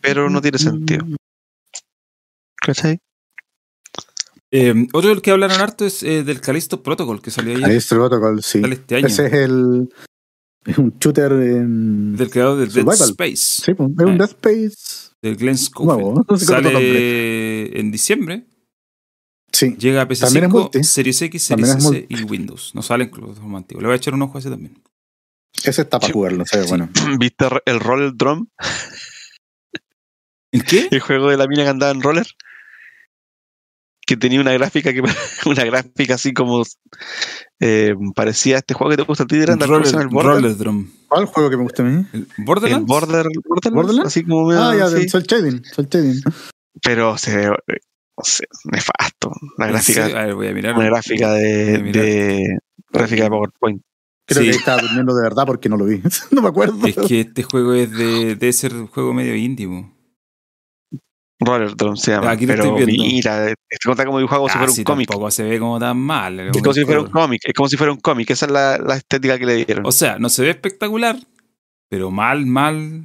pero 0.00 0.28
no 0.28 0.40
tiene 0.42 0.58
sentido. 0.58 1.06
¿cachai? 2.66 2.98
Eh, 4.50 4.86
otro 4.92 5.10
del 5.10 5.22
que 5.22 5.30
hablaron 5.30 5.60
harto 5.60 5.84
es 5.84 6.02
eh, 6.02 6.22
del 6.22 6.40
Callisto 6.40 6.82
Protocol 6.82 7.20
que 7.20 7.30
salió 7.30 7.56
Ahí 7.56 7.64
ayer. 7.64 7.76
el 7.76 7.84
protocol, 7.88 8.42
sí. 8.42 8.62
Este 8.64 8.96
año. 8.96 9.06
Ese 9.06 9.26
es 9.26 9.32
el. 9.32 9.88
Es 10.66 10.78
un 10.78 10.94
shooter 10.98 11.32
en. 11.32 12.16
Del 12.16 12.30
creador 12.30 12.58
del 12.58 12.68
Dead 12.72 12.84
Survival. 12.84 13.10
Space. 13.10 13.36
Sí, 13.64 13.74
pues, 13.74 13.90
es 13.90 14.04
un 14.04 14.14
Eh. 14.14 14.18
Dead 14.18 14.28
Space. 14.30 14.76
Del 15.22 15.36
Glenn 15.36 15.56
Schofield. 15.58 16.00
Nuevo, 16.02 16.24
no 16.28 16.36
sé 16.38 16.44
Sale 16.44 17.80
en 17.80 17.90
diciembre. 17.90 18.46
Sí. 19.52 19.74
Llega 19.78 20.02
a 20.02 20.08
También 20.08 20.44
es 20.44 20.50
PC5, 20.50 20.52
multi. 20.52 20.84
Series 20.84 21.22
X, 21.22 21.48
También 21.48 21.68
Series 21.80 21.84
es 21.86 21.92
S 21.92 22.06
y 22.10 22.22
Windows. 22.24 22.72
No 22.74 22.82
salen 22.82 23.08
con 23.08 23.22
los 23.22 23.40
más 23.42 23.56
antiguos. 23.62 23.82
Le 23.82 23.86
voy 23.88 23.94
a 23.94 23.96
echar 23.96 24.12
un 24.14 24.22
ojo 24.22 24.36
a 24.36 24.40
ese 24.40 24.50
también. 24.50 24.78
Ese 25.64 25.82
está 25.82 25.98
para 25.98 26.08
Sí. 26.08 26.12
jugarlo, 26.12 26.44
sí, 26.44 26.58
bueno. 26.68 26.90
¿Viste 27.18 27.46
el 27.64 27.80
rol 27.80 28.16
drum? 28.16 28.46
¿El 30.52 30.64
qué? 30.64 30.88
El 30.90 31.00
juego 31.00 31.30
de 31.30 31.36
la 31.38 31.46
mina 31.46 31.62
que 31.64 31.70
andaba 31.70 31.92
en 31.92 32.02
roller. 32.02 32.26
Que 34.06 34.16
tenía 34.16 34.40
una 34.40 34.52
gráfica 34.52 34.92
que 34.92 35.02
una 35.46 35.64
gráfica 35.64 36.14
así 36.14 36.32
como 36.32 36.62
eh, 37.60 37.94
parecía 38.14 38.54
a 38.56 38.58
este 38.58 38.72
juego 38.74 38.90
que 38.92 38.96
te 38.96 39.02
gusta 39.02 39.24
a 39.24 39.26
ti, 39.26 39.44
Roller, 39.44 39.94
el 40.00 40.08
Border. 40.08 40.32
Roller 40.34 40.56
Drum. 40.56 40.88
¿Cuál 41.08 41.26
juego 41.26 41.50
que 41.50 41.56
me 41.56 41.62
gusta 41.64 41.82
a 41.82 41.86
mí? 41.86 42.06
¿El 42.12 42.20
El 42.38 42.44
Borderlands? 42.44 42.86
Border, 42.86 43.26
Borderlands, 43.44 43.72
¿Borderlands? 43.74 44.06
así 44.06 44.24
como 44.24 44.50
Ah, 44.52 44.74
ya, 44.76 44.88
sí. 44.88 44.94
del 44.94 45.10
Soul 45.10 45.24
Shading. 45.24 45.64
Soul 45.64 45.88
Shading. 45.90 46.20
pero 46.82 47.18
se 47.18 47.36
ve, 47.36 47.46
no 47.48 48.24
sé, 48.24 48.44
nefasto. 48.72 49.32
La 49.58 49.66
¿En 49.66 49.72
gráfica, 49.72 50.02
serio? 50.04 50.18
A 50.18 50.24
ver, 50.26 50.34
voy 50.36 50.48
a 50.48 50.52
mirar. 50.52 50.74
una 50.76 50.84
gráfica 50.86 51.32
de, 51.32 51.78
de 51.92 52.58
gráfica 52.90 53.24
de 53.24 53.28
PowerPoint. 53.30 53.82
Creo 54.28 54.42
Sí. 54.42 54.50
que 54.50 54.56
estaba 54.56 54.82
durmiendo 54.82 55.14
de 55.14 55.22
verdad 55.22 55.44
porque 55.46 55.68
no 55.68 55.76
lo 55.76 55.84
vi. 55.84 56.00
no 56.32 56.42
me 56.42 56.48
acuerdo. 56.48 56.86
Es 56.86 56.96
que 56.96 57.20
este 57.20 57.42
juego 57.44 57.74
es 57.74 57.90
de. 57.90 58.36
Debe 58.36 58.52
ser 58.52 58.74
un 58.74 58.86
juego 58.88 59.12
medio 59.14 59.34
íntimo. 59.36 59.95
Roller 61.38 61.76
Drum 61.76 61.96
se 61.96 62.12
llama. 62.12 62.30
Aquí 62.30 62.46
lo 62.46 62.52
pero 62.54 62.64
estoy 62.76 62.86
viendo. 62.86 63.04
mira, 63.04 63.48
es 63.50 63.54
que 63.68 63.76
cuenta 63.84 64.06
como 64.06 64.18
dibujado 64.18 64.40
como 64.42 64.48
si 64.48 64.56
fuera 64.58 64.72
un 64.72 64.84
cómic. 64.84 65.08
Ah, 65.08 65.12
Tampoco 65.12 65.30
se 65.30 65.42
ve 65.42 65.58
como 65.58 65.78
tan 65.78 65.98
mal. 65.98 66.40
Es 66.40 66.52
como 66.62 66.72
si 66.72 66.84
fuera 66.84 67.00
un 67.02 67.10
cómic, 67.10 67.42
es 67.44 67.54
como 67.54 67.68
si 67.68 67.76
fuera 67.76 67.92
un 67.92 68.00
cómic, 68.00 68.30
esa 68.30 68.46
es 68.46 68.52
la, 68.52 68.78
la 68.78 68.96
estética 68.96 69.38
que 69.38 69.44
le 69.46 69.64
dieron. 69.66 69.84
O 69.86 69.92
sea, 69.92 70.18
no 70.18 70.28
se 70.30 70.42
ve 70.42 70.50
espectacular, 70.50 71.16
pero 71.90 72.10
mal, 72.10 72.46
mal. 72.46 73.04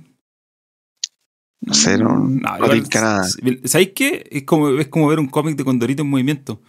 No 1.63 1.73
sé, 1.73 1.97
no- 1.97 2.17
no 2.17 2.55
igual- 2.57 2.81
tinca 2.81 3.01
nada. 3.01 3.23
¿Sabéis 3.65 3.91
qué? 3.95 4.27
Es 4.31 4.43
como, 4.43 4.69
es 4.69 4.87
como 4.87 5.07
ver 5.07 5.19
un 5.19 5.27
cómic 5.27 5.55
de 5.57 5.63
Condorito 5.63 6.01
en 6.01 6.09
movimiento. 6.09 6.61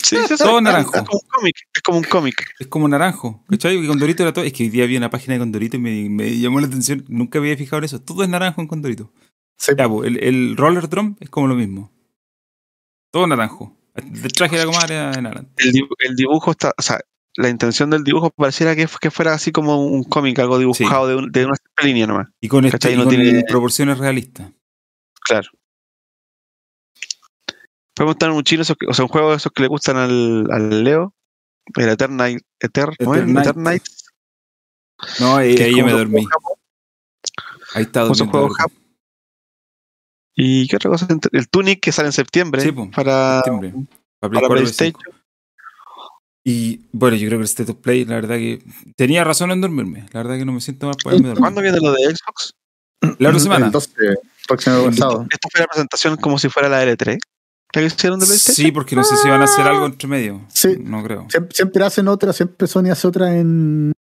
sí, 0.00 0.16
sí, 0.16 0.36
sí, 0.36 0.42
todo 0.42 0.58
es- 0.58 0.62
naranjo. 0.62 0.94
Es 0.96 1.02
como 1.02 1.18
un 1.20 1.28
cómic, 1.28 1.54
es 1.74 1.82
como 1.82 1.98
un 1.98 2.04
cómic. 2.04 2.46
Es 2.58 2.66
como 2.68 2.88
naranjo. 2.88 3.44
¿Cachai? 3.50 3.86
Condorito 3.86 4.22
era 4.22 4.32
todo. 4.32 4.44
Es 4.44 4.52
que 4.52 4.62
hoy 4.62 4.68
día 4.70 4.86
vi 4.86 4.96
una 4.96 5.10
página 5.10 5.34
de 5.34 5.40
Condorito 5.40 5.76
y 5.76 5.80
me, 5.80 6.08
me 6.08 6.38
llamó 6.38 6.60
la 6.60 6.66
atención. 6.68 7.04
Nunca 7.08 7.38
había 7.40 7.56
fijado 7.56 7.78
en 7.78 7.84
eso. 7.84 8.00
Todo 8.00 8.22
es 8.22 8.28
naranjo 8.28 8.60
en 8.62 8.68
Condorito. 8.68 9.12
Sí. 9.58 9.72
Ya, 9.76 9.88
pues, 9.88 10.08
el, 10.08 10.22
el 10.22 10.56
roller 10.56 10.88
drum 10.88 11.16
es 11.20 11.30
como 11.30 11.46
lo 11.46 11.54
mismo. 11.54 11.92
Todo 13.12 13.26
naranjo. 13.26 13.76
El 13.94 14.32
traje 14.32 14.56
de 14.58 14.64
la 14.64 14.72
comadre 14.72 14.96
en 14.96 15.26
adelante. 15.26 15.52
El, 15.58 15.72
dibu- 15.72 15.94
el 15.98 16.16
dibujo 16.16 16.50
está, 16.52 16.72
o 16.76 16.82
sea, 16.82 16.98
la 17.36 17.48
intención 17.48 17.90
del 17.90 18.04
dibujo 18.04 18.30
pareciera 18.30 18.74
que, 18.74 18.88
que 19.00 19.10
fuera 19.10 19.34
así 19.34 19.52
como 19.52 19.84
un 19.86 20.02
cómic, 20.04 20.38
algo 20.38 20.58
dibujado 20.58 21.06
de, 21.08 21.16
un- 21.16 21.30
de 21.30 21.44
una 21.44 21.54
línea 21.82 22.06
nomás. 22.06 22.28
Y 22.40 22.48
con, 22.48 22.64
este, 22.64 22.96
No 22.96 23.04
con 23.04 23.14
tiene- 23.14 23.44
proporciones 23.46 23.98
realistas. 23.98 24.50
Claro. 25.24 25.48
Podemos 27.94 28.14
estar 28.14 28.30
en 28.30 28.36
un 28.36 28.42
chino, 28.44 28.62
esos 28.62 28.76
o 28.88 28.94
sea, 28.94 29.04
un 29.04 29.10
juego 29.10 29.30
de 29.30 29.36
esos 29.36 29.52
que 29.52 29.62
le 29.62 29.68
gustan 29.68 29.96
al, 29.98 30.48
al 30.50 30.82
Leo. 30.84 31.14
El 31.76 31.90
Eternite. 31.90 32.44
Eter, 32.58 32.96
¿cómo 32.98 33.14
es? 33.14 33.20
Eternite. 33.22 33.50
Eternite. 33.50 33.84
No, 35.20 35.36
ahí, 35.36 35.76
yo 35.76 35.84
me 35.84 35.92
dormí. 35.92 36.26
Ahí 37.74 37.82
está 37.82 38.06
Como 38.08 38.48
¿Y 40.34 40.66
qué 40.68 40.76
otra 40.76 40.90
cosa? 40.90 41.06
El 41.32 41.48
Tunic 41.48 41.80
que 41.80 41.92
sale 41.92 42.08
en 42.08 42.12
septiembre 42.12 42.62
Sí, 42.62 42.72
para, 42.72 43.42
septiembre. 43.44 43.74
Para 44.18 44.30
Play 44.30 44.40
para 44.40 44.46
4 44.48 44.56
y 44.56 44.62
Play 44.62 44.66
5. 44.66 45.00
PlayStation. 45.00 45.22
Y 46.44 46.80
bueno, 46.92 47.16
yo 47.16 47.28
creo 47.28 47.38
que 47.38 47.42
el 47.42 47.48
State 47.48 47.70
of 47.70 47.78
Play, 47.78 48.04
la 48.04 48.16
verdad 48.16 48.36
que 48.36 48.62
tenía 48.96 49.22
razón 49.22 49.52
en 49.52 49.60
dormirme. 49.60 50.06
La 50.12 50.22
verdad 50.22 50.38
que 50.38 50.44
no 50.44 50.52
me 50.52 50.60
siento 50.60 50.86
mal 50.86 50.96
poderme 51.02 51.28
dormir. 51.28 51.40
¿Cuándo 51.40 51.60
viene 51.60 51.78
lo 51.78 51.92
de 51.92 52.04
Xbox? 52.04 52.54
La 53.18 53.28
otra 53.28 53.40
semana. 53.40 53.66
El 53.66 53.72
12, 53.72 53.90
próximo 54.48 54.92
sábado. 54.92 55.26
Esto 55.30 55.48
fue 55.50 55.60
la 55.60 55.66
presentación 55.66 56.16
como 56.16 56.38
si 56.38 56.48
fuera 56.48 56.68
la 56.68 56.84
L3. 56.84 57.18
¿La 57.74 57.80
que 57.80 57.86
hicieron 57.86 58.18
de 58.18 58.26
PlayStation? 58.26 58.66
Sí, 58.66 58.72
porque 58.72 58.96
no 58.96 59.04
sé 59.04 59.16
si 59.16 59.28
van 59.28 59.40
a 59.40 59.44
hacer 59.44 59.66
algo 59.66 59.86
entre 59.86 60.08
medio. 60.08 60.44
Sí. 60.48 60.76
No 60.78 61.02
creo. 61.02 61.26
Siempre, 61.30 61.54
siempre 61.54 61.84
hacen 61.84 62.08
otra, 62.08 62.32
siempre 62.32 62.66
Sony 62.66 62.90
hace 62.90 63.06
otra 63.06 63.36
en. 63.36 63.92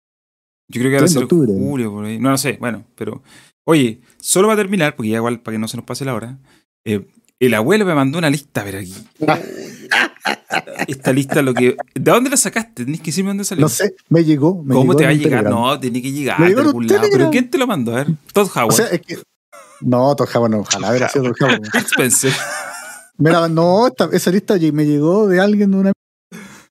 Yo 0.69 0.81
creo 0.81 0.91
que 0.91 0.97
va 0.97 1.03
a 1.03 1.05
en 1.05 1.09
ser 1.09 1.19
en 1.19 1.25
octubre. 1.25 1.53
julio, 1.53 1.93
por 1.93 2.05
ahí. 2.05 2.19
No, 2.19 2.31
no 2.31 2.39
sé, 2.39 2.57
bueno, 2.59 2.85
pero. 2.97 3.23
Oye, 3.71 4.01
solo 4.21 4.49
va 4.49 4.55
a 4.55 4.57
terminar, 4.57 4.97
porque 4.97 5.11
ya 5.11 5.17
igual 5.19 5.41
para 5.41 5.55
que 5.55 5.59
no 5.61 5.69
se 5.69 5.77
nos 5.77 5.87
pase 5.87 6.05
la 6.05 6.15
hora. 6.15 6.39
eh, 6.85 7.07
el 7.39 7.55
abuelo 7.55 7.87
me 7.87 7.95
mandó 7.95 8.19
una 8.19 8.29
lista, 8.29 8.61
a 8.61 8.65
ver 8.65 8.77
aquí. 8.77 8.95
Esta 10.89 11.13
lista, 11.13 11.43
lo 11.43 11.55
que. 11.55 11.77
¿De 11.95 12.11
dónde 12.11 12.29
la 12.31 12.37
sacaste? 12.37 12.85
Tenés 12.85 13.01
que 13.01 13.07
decirme 13.07 13.31
dónde 13.31 13.45
salió. 13.45 13.63
No 13.63 13.69
sé, 13.69 13.95
me 14.09 14.25
llegó. 14.25 14.63
Me 14.63 14.75
¿Cómo 14.75 14.93
llegó 14.93 14.97
te 14.97 15.05
va 15.05 15.11
a 15.11 15.13
llegar? 15.15 15.43
Telegram. 15.45 15.53
No, 15.55 15.81
tiene 15.81 16.03
que 16.03 16.13
llegar 16.13 16.39
de 16.39 16.61
algún 16.61 16.87
lado. 16.87 17.09
¿Pero 17.11 17.31
quién 17.31 17.49
te 17.51 17.59
lo 17.59 17.67
mandó? 17.67 17.93
A 17.93 18.05
ver, 18.05 18.09
Todd 18.33 18.49
Howard. 18.55 18.69
O 18.69 18.73
sea, 18.73 18.87
es 18.89 19.01
que. 19.03 19.19
No, 19.81 20.15
Todd 20.17 20.29
Howard 20.35 20.51
no, 20.51 20.59
ojalá 20.61 20.91
hubiera 20.91 21.09
sido 21.09 21.33
Todd 21.33 21.37
Howard. 21.49 21.63
Spencer. 21.87 22.33
Mira, 23.17 23.49
no, 23.49 23.87
esta- 23.87 24.09
esa 24.13 24.31
lista 24.31 24.57
me 24.73 24.85
llegó 24.85 25.29
de 25.29 25.41
alguien 25.41 25.71
de 25.71 25.77
una. 25.79 25.93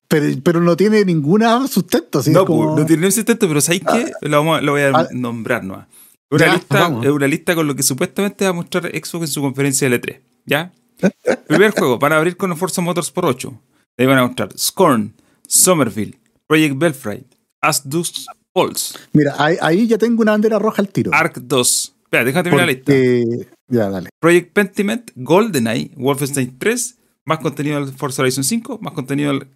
Pero, 0.07 0.25
pero 0.43 0.59
no 0.59 0.75
tiene 0.75 1.05
ninguna 1.05 1.67
sustento. 1.67 2.19
Así 2.19 2.31
no, 2.31 2.45
como- 2.45 2.75
no 2.77 2.85
tiene 2.85 3.07
ese 3.07 3.23
texto, 3.23 3.47
pero 3.47 3.61
¿sabes 3.61 3.81
qué? 3.91 4.11
Lo, 4.21 4.37
vamos 4.37 4.57
a- 4.59 4.61
lo 4.61 4.73
voy 4.73 4.81
a 4.81 4.89
Ah. 4.89 5.07
nombrar 5.11 5.63
nomás. 5.63 5.87
Una 6.31 6.45
Ya, 6.45 6.53
lista, 6.55 6.79
vamos. 6.81 7.05
es 7.05 7.11
una 7.11 7.27
lista 7.27 7.55
con 7.55 7.65
lo 7.67 7.75
que 7.75 7.83
supuestamente 7.83 8.43
va 8.45 8.51
a 8.51 8.53
mostrar 8.53 8.85
Xbox 8.85 9.21
en 9.23 9.27
su 9.27 9.41
conferencia 9.41 9.89
de 9.89 9.99
L3. 10.01 10.19
¿Ya? 10.45 10.71
Primer 11.47 11.71
juego, 11.71 11.97
van 11.97 12.13
a 12.13 12.17
abrir 12.17 12.37
con 12.37 12.55
Forza 12.57 12.81
Motorsport 12.81 13.27
8. 13.27 13.61
Ahí 13.97 14.05
van 14.05 14.17
a 14.19 14.27
mostrar 14.27 14.49
Scorn, 14.57 15.13
Somerville, 15.47 16.19
Project 16.47 16.77
Belfry, 16.77 17.23
As 17.61 17.87
Dusk 17.89 18.15
Falls, 18.53 18.97
Mira, 19.13 19.35
ahí, 19.37 19.57
ahí 19.61 19.87
ya 19.87 19.97
tengo 19.97 20.21
una 20.21 20.31
bandera 20.31 20.57
roja 20.59 20.81
al 20.81 20.89
tiro. 20.89 21.11
Ark 21.13 21.39
2. 21.41 21.95
Espera, 22.03 22.23
déjame 22.23 22.43
terminar 22.43 22.65
la 22.67 22.71
lista. 22.73 22.85
Porque- 22.91 23.47
Ya, 23.67 23.89
dale. 23.89 24.09
Project 24.19 24.53
Pentiment, 24.53 25.11
GoldenEye, 25.15 25.91
Wolfenstein 25.95 26.57
3, 26.57 26.97
más 27.25 27.39
contenido 27.39 27.83
del 27.85 27.93
Forza 27.95 28.21
Horizon 28.23 28.43
5, 28.43 28.79
más 28.81 28.93
contenido 28.93 29.31
del 29.31 29.47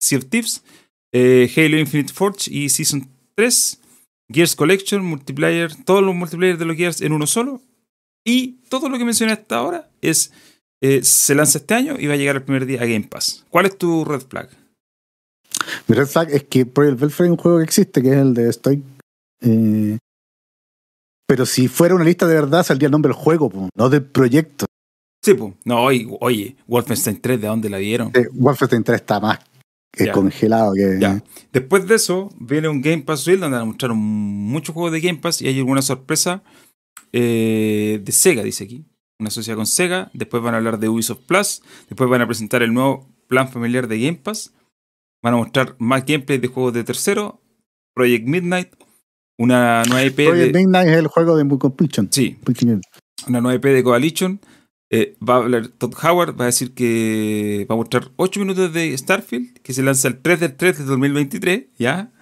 Sea 0.00 0.18
of 0.18 0.24
Thieves, 0.26 0.62
eh, 1.12 1.48
Halo 1.56 1.78
Infinite 1.78 2.12
Forge 2.12 2.50
y 2.52 2.68
Season 2.68 3.06
3, 3.36 3.79
Gears 4.32 4.56
Collection, 4.56 5.04
multiplayer, 5.04 5.74
todos 5.84 6.02
los 6.02 6.14
multiplayer 6.14 6.56
de 6.58 6.64
los 6.64 6.76
Gears 6.76 7.00
en 7.00 7.12
uno 7.12 7.26
solo. 7.26 7.60
Y 8.24 8.58
todo 8.68 8.88
lo 8.88 8.98
que 8.98 9.04
mencioné 9.04 9.32
hasta 9.32 9.56
ahora 9.56 9.90
es 10.02 10.32
eh, 10.82 11.02
se 11.02 11.34
lanza 11.34 11.58
este 11.58 11.74
año 11.74 11.96
y 11.98 12.06
va 12.06 12.14
a 12.14 12.16
llegar 12.16 12.36
el 12.36 12.42
primer 12.42 12.66
día 12.66 12.82
a 12.82 12.86
Game 12.86 13.06
Pass. 13.08 13.44
¿Cuál 13.50 13.66
es 13.66 13.76
tu 13.76 14.04
red 14.04 14.20
flag? 14.20 14.48
Mi 15.86 15.94
red 15.94 16.06
flag 16.06 16.30
es 16.30 16.44
que 16.44 16.64
Project 16.64 17.00
Belfry 17.00 17.26
es 17.26 17.30
un 17.30 17.36
juego 17.36 17.58
que 17.58 17.64
existe, 17.64 18.02
que 18.02 18.10
es 18.10 18.16
el 18.16 18.34
de 18.34 18.52
Stoic. 18.52 18.82
Eh, 19.42 19.98
pero 21.26 21.46
si 21.46 21.68
fuera 21.68 21.94
una 21.94 22.04
lista 22.04 22.26
de 22.26 22.34
verdad, 22.34 22.64
saldría 22.64 22.86
el 22.86 22.92
nombre 22.92 23.12
del 23.12 23.20
juego, 23.22 23.50
po, 23.50 23.68
no 23.74 23.88
del 23.88 24.04
proyecto. 24.04 24.66
Sí, 25.22 25.34
pues. 25.34 25.52
No, 25.64 25.82
oye, 25.82 26.06
oye, 26.20 26.56
Wolfenstein 26.66 27.20
3, 27.20 27.40
¿de 27.40 27.46
dónde 27.46 27.68
la 27.68 27.78
vieron? 27.78 28.10
Eh, 28.14 28.28
Wolfenstein 28.32 28.82
3 28.82 29.00
está 29.00 29.20
más 29.20 29.38
Ya. 29.98 30.12
congelado 30.12 30.72
que. 30.74 30.98
Ya. 31.00 31.22
Después 31.52 31.86
de 31.86 31.96
eso, 31.96 32.30
viene 32.38 32.68
un 32.68 32.80
Game 32.80 33.02
Pass 33.02 33.26
Reel 33.26 33.40
donde 33.40 33.62
mostraron 33.64 33.98
muchos 33.98 34.72
juegos 34.72 34.92
de 34.92 35.00
Game 35.00 35.18
Pass 35.18 35.42
y 35.42 35.48
hay 35.48 35.58
alguna 35.58 35.82
sorpresa 35.82 36.42
eh, 37.12 38.00
de 38.02 38.12
Sega, 38.12 38.42
dice 38.42 38.64
aquí. 38.64 38.84
Una 39.18 39.30
sociedad 39.30 39.56
con 39.56 39.66
Sega. 39.66 40.10
Después 40.14 40.42
van 40.42 40.54
a 40.54 40.58
hablar 40.58 40.78
de 40.78 40.88
Ubisoft 40.88 41.26
Plus. 41.26 41.62
Después 41.88 42.08
van 42.08 42.22
a 42.22 42.26
presentar 42.26 42.62
el 42.62 42.72
nuevo 42.72 43.06
plan 43.26 43.48
familiar 43.48 43.88
de 43.88 44.00
Game 44.00 44.18
Pass. 44.22 44.52
Van 45.22 45.34
a 45.34 45.36
mostrar 45.36 45.76
más 45.78 46.06
gameplay 46.06 46.38
de 46.38 46.48
juegos 46.48 46.72
de 46.72 46.84
tercero. 46.84 47.40
Project 47.94 48.26
Midnight. 48.26 48.68
Una 49.38 49.82
nueva 49.84 50.04
IP 50.04 50.26
Project 50.26 50.52
de. 50.52 50.58
Midnight 50.58 50.88
es 50.88 50.96
el 50.96 51.06
juego 51.08 51.36
de 51.36 51.58
Completion. 51.58 52.08
Sí, 52.10 52.38
una 53.26 53.40
nueva 53.40 53.56
IP 53.56 53.64
de 53.64 53.82
Coalition. 53.82 54.40
Eh, 54.92 55.16
va 55.26 55.34
a 55.34 55.36
hablar 55.38 55.68
Todd 55.68 55.94
Howard, 56.02 56.38
va 56.38 56.44
a 56.44 56.46
decir 56.46 56.74
que 56.74 57.66
va 57.70 57.74
a 57.74 57.78
mostrar 57.78 58.10
8 58.16 58.40
minutos 58.40 58.72
de 58.72 58.96
Starfield, 58.96 59.60
que 59.60 59.72
se 59.72 59.82
lanza 59.82 60.08
el 60.08 60.18
3 60.20 60.40
del 60.40 60.56
3 60.56 60.78
del 60.78 60.86
2023, 60.86 61.66
¿ya? 61.78 62.12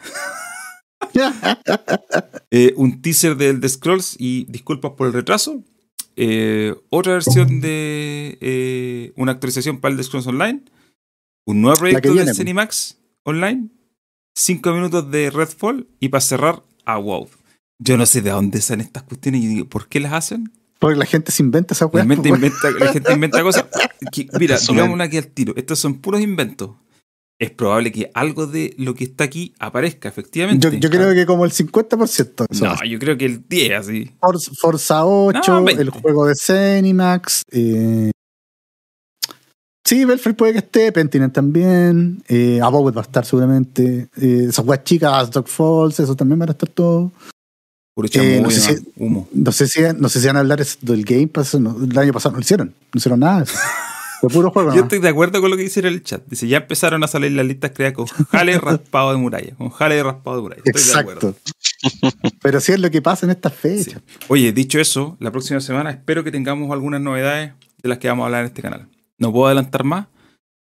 Eh, 2.50 2.72
un 2.76 3.02
teaser 3.02 3.36
del 3.36 3.60
The 3.60 3.68
Scrolls 3.68 4.16
y 4.18 4.44
disculpas 4.44 4.92
por 4.92 5.06
el 5.06 5.12
retraso. 5.12 5.62
Eh, 6.16 6.74
otra 6.90 7.12
versión 7.14 7.60
de 7.60 8.38
eh, 8.40 9.12
una 9.16 9.32
actualización 9.32 9.80
para 9.80 9.92
el 9.92 9.98
The 9.98 10.04
Scrolls 10.04 10.26
Online. 10.26 10.62
Un 11.46 11.60
nuevo 11.60 11.76
proyecto 11.76 12.14
de 12.14 12.24
pues. 12.24 12.36
Cinemax 12.36 12.98
Online. 13.24 13.68
5 14.34 14.72
minutos 14.72 15.10
de 15.10 15.30
Redfall 15.30 15.88
y 16.00 16.08
para 16.08 16.20
cerrar 16.20 16.64
a 16.84 16.98
WoW. 16.98 17.28
Yo 17.80 17.96
no 17.96 18.06
sé 18.06 18.22
de 18.22 18.30
dónde 18.30 18.60
salen 18.60 18.86
estas 18.86 19.02
cuestiones 19.04 19.42
y 19.42 19.46
digo, 19.46 19.68
¿por 19.68 19.88
qué 19.88 20.00
las 20.00 20.12
hacen? 20.12 20.52
Porque 20.78 20.96
la 20.98 21.06
gente 21.06 21.32
se 21.32 21.42
inventa 21.42 21.74
esa 21.74 21.86
La, 21.86 21.90
weá. 21.90 22.02
inventa, 22.04 22.70
la 22.78 22.92
gente 22.92 23.12
inventa 23.12 23.42
cosas. 23.42 23.64
que- 24.12 24.28
mira, 24.38 24.58
digamos 24.58 25.00
aquí 25.00 25.16
al 25.18 25.26
tiro. 25.26 25.52
Estos 25.56 25.78
son 25.78 25.94
puros 26.00 26.20
inventos. 26.20 26.70
Es 27.40 27.50
probable 27.52 27.92
que 27.92 28.10
algo 28.14 28.46
de 28.48 28.74
lo 28.78 28.94
que 28.94 29.04
está 29.04 29.22
aquí 29.24 29.54
aparezca, 29.60 30.08
efectivamente. 30.08 30.70
Yo, 30.72 30.76
yo 30.78 30.90
creo 30.90 31.14
que 31.14 31.24
como 31.24 31.44
el 31.44 31.52
50%. 31.52 32.46
eso 32.50 32.64
No, 32.64 32.84
yo 32.84 32.98
creo 32.98 33.16
que 33.16 33.26
el 33.26 33.46
10, 33.48 33.72
así. 33.78 34.10
Forza, 34.20 34.50
Forza 34.58 35.04
8, 35.06 35.40
No, 35.46 35.64
20. 35.64 35.82
el 35.82 35.90
juego 35.90 36.26
de 36.26 36.34
Zenimax. 36.34 37.42
Eh, 37.52 38.10
sí, 39.84 40.04
Belfry 40.04 40.32
puede 40.32 40.52
que 40.54 40.58
esté, 40.58 40.92
Pentiment 40.92 41.32
también. 41.32 42.22
Eh, 42.28 42.60
Abowed 42.62 42.94
va 42.94 43.00
a 43.02 43.04
estar 43.04 43.24
seguramente. 43.24 44.08
Eh, 44.20 44.46
esas 44.48 44.64
weas 44.66 44.82
chicas, 44.84 45.30
Dog 45.30 45.48
Falls, 45.48 46.00
eso 46.00 46.16
también 46.16 46.38
van 46.40 46.48
a 46.48 46.52
estar 46.52 46.68
todo. 46.68 47.12
Puro 47.98 48.08
Eh, 48.12 48.40
no 48.40 48.48
sé 48.48 48.60
si- 48.60 48.92
humo. 48.96 49.28
No 49.32 49.50
sé 49.50 49.66
si, 49.66 49.80
no 49.96 50.08
sé 50.08 50.20
si 50.20 50.28
van 50.28 50.36
a 50.36 50.38
hablar 50.38 50.64
del 50.82 51.04
Game 51.04 51.26
Pass. 51.26 51.56
no, 51.58 51.76
el 51.82 51.98
año 51.98 52.12
pasado 52.12 52.30
no 52.30 52.36
lo 52.38 52.42
hicieron. 52.42 52.68
No 52.94 52.98
hicieron 52.98 53.18
nada. 53.18 53.44
Fue 54.20 54.30
puro 54.30 54.52
juego. 54.52 54.72
Yo 54.72 54.82
estoy 54.82 55.00
de 55.00 55.08
acuerdo 55.08 55.40
con 55.40 55.50
lo 55.50 55.56
que 55.56 55.64
dice 55.64 55.80
el 55.80 56.00
chat. 56.04 56.22
Dice, 56.28 56.46
ya 56.46 56.58
empezaron 56.58 57.02
a 57.02 57.08
salir 57.08 57.32
las 57.32 57.44
listas 57.44 57.72
creadas 57.74 57.96
con 57.96 58.06
jale 58.06 58.56
raspado 58.60 59.10
de 59.10 59.16
muralla. 59.16 59.52
Con 59.56 59.70
jale 59.70 60.00
raspado 60.00 60.36
de 60.36 60.42
muralla. 60.42 60.62
Estoy 60.64 60.82
de 60.94 61.00
acuerdo. 61.00 61.28
Exacto. 61.30 62.30
Pero 62.40 62.60
sí 62.60 62.70
es 62.72 62.78
lo 62.78 62.88
que 62.92 63.02
pasa 63.02 63.26
en 63.26 63.30
estas 63.30 63.52
fechas. 63.54 64.00
Oye, 64.28 64.52
dicho 64.52 64.78
eso, 64.78 65.16
la 65.18 65.32
próxima 65.32 65.60
semana 65.60 65.90
espero 65.90 66.22
que 66.22 66.30
tengamos 66.30 66.70
algunas 66.70 67.00
novedades 67.00 67.52
de 67.82 67.88
las 67.88 67.98
que 67.98 68.06
vamos 68.06 68.22
a 68.22 68.26
hablar 68.26 68.40
en 68.42 68.46
este 68.46 68.62
canal. 68.62 68.86
No 69.18 69.32
puedo 69.32 69.46
adelantar 69.46 69.82
más. 69.82 70.06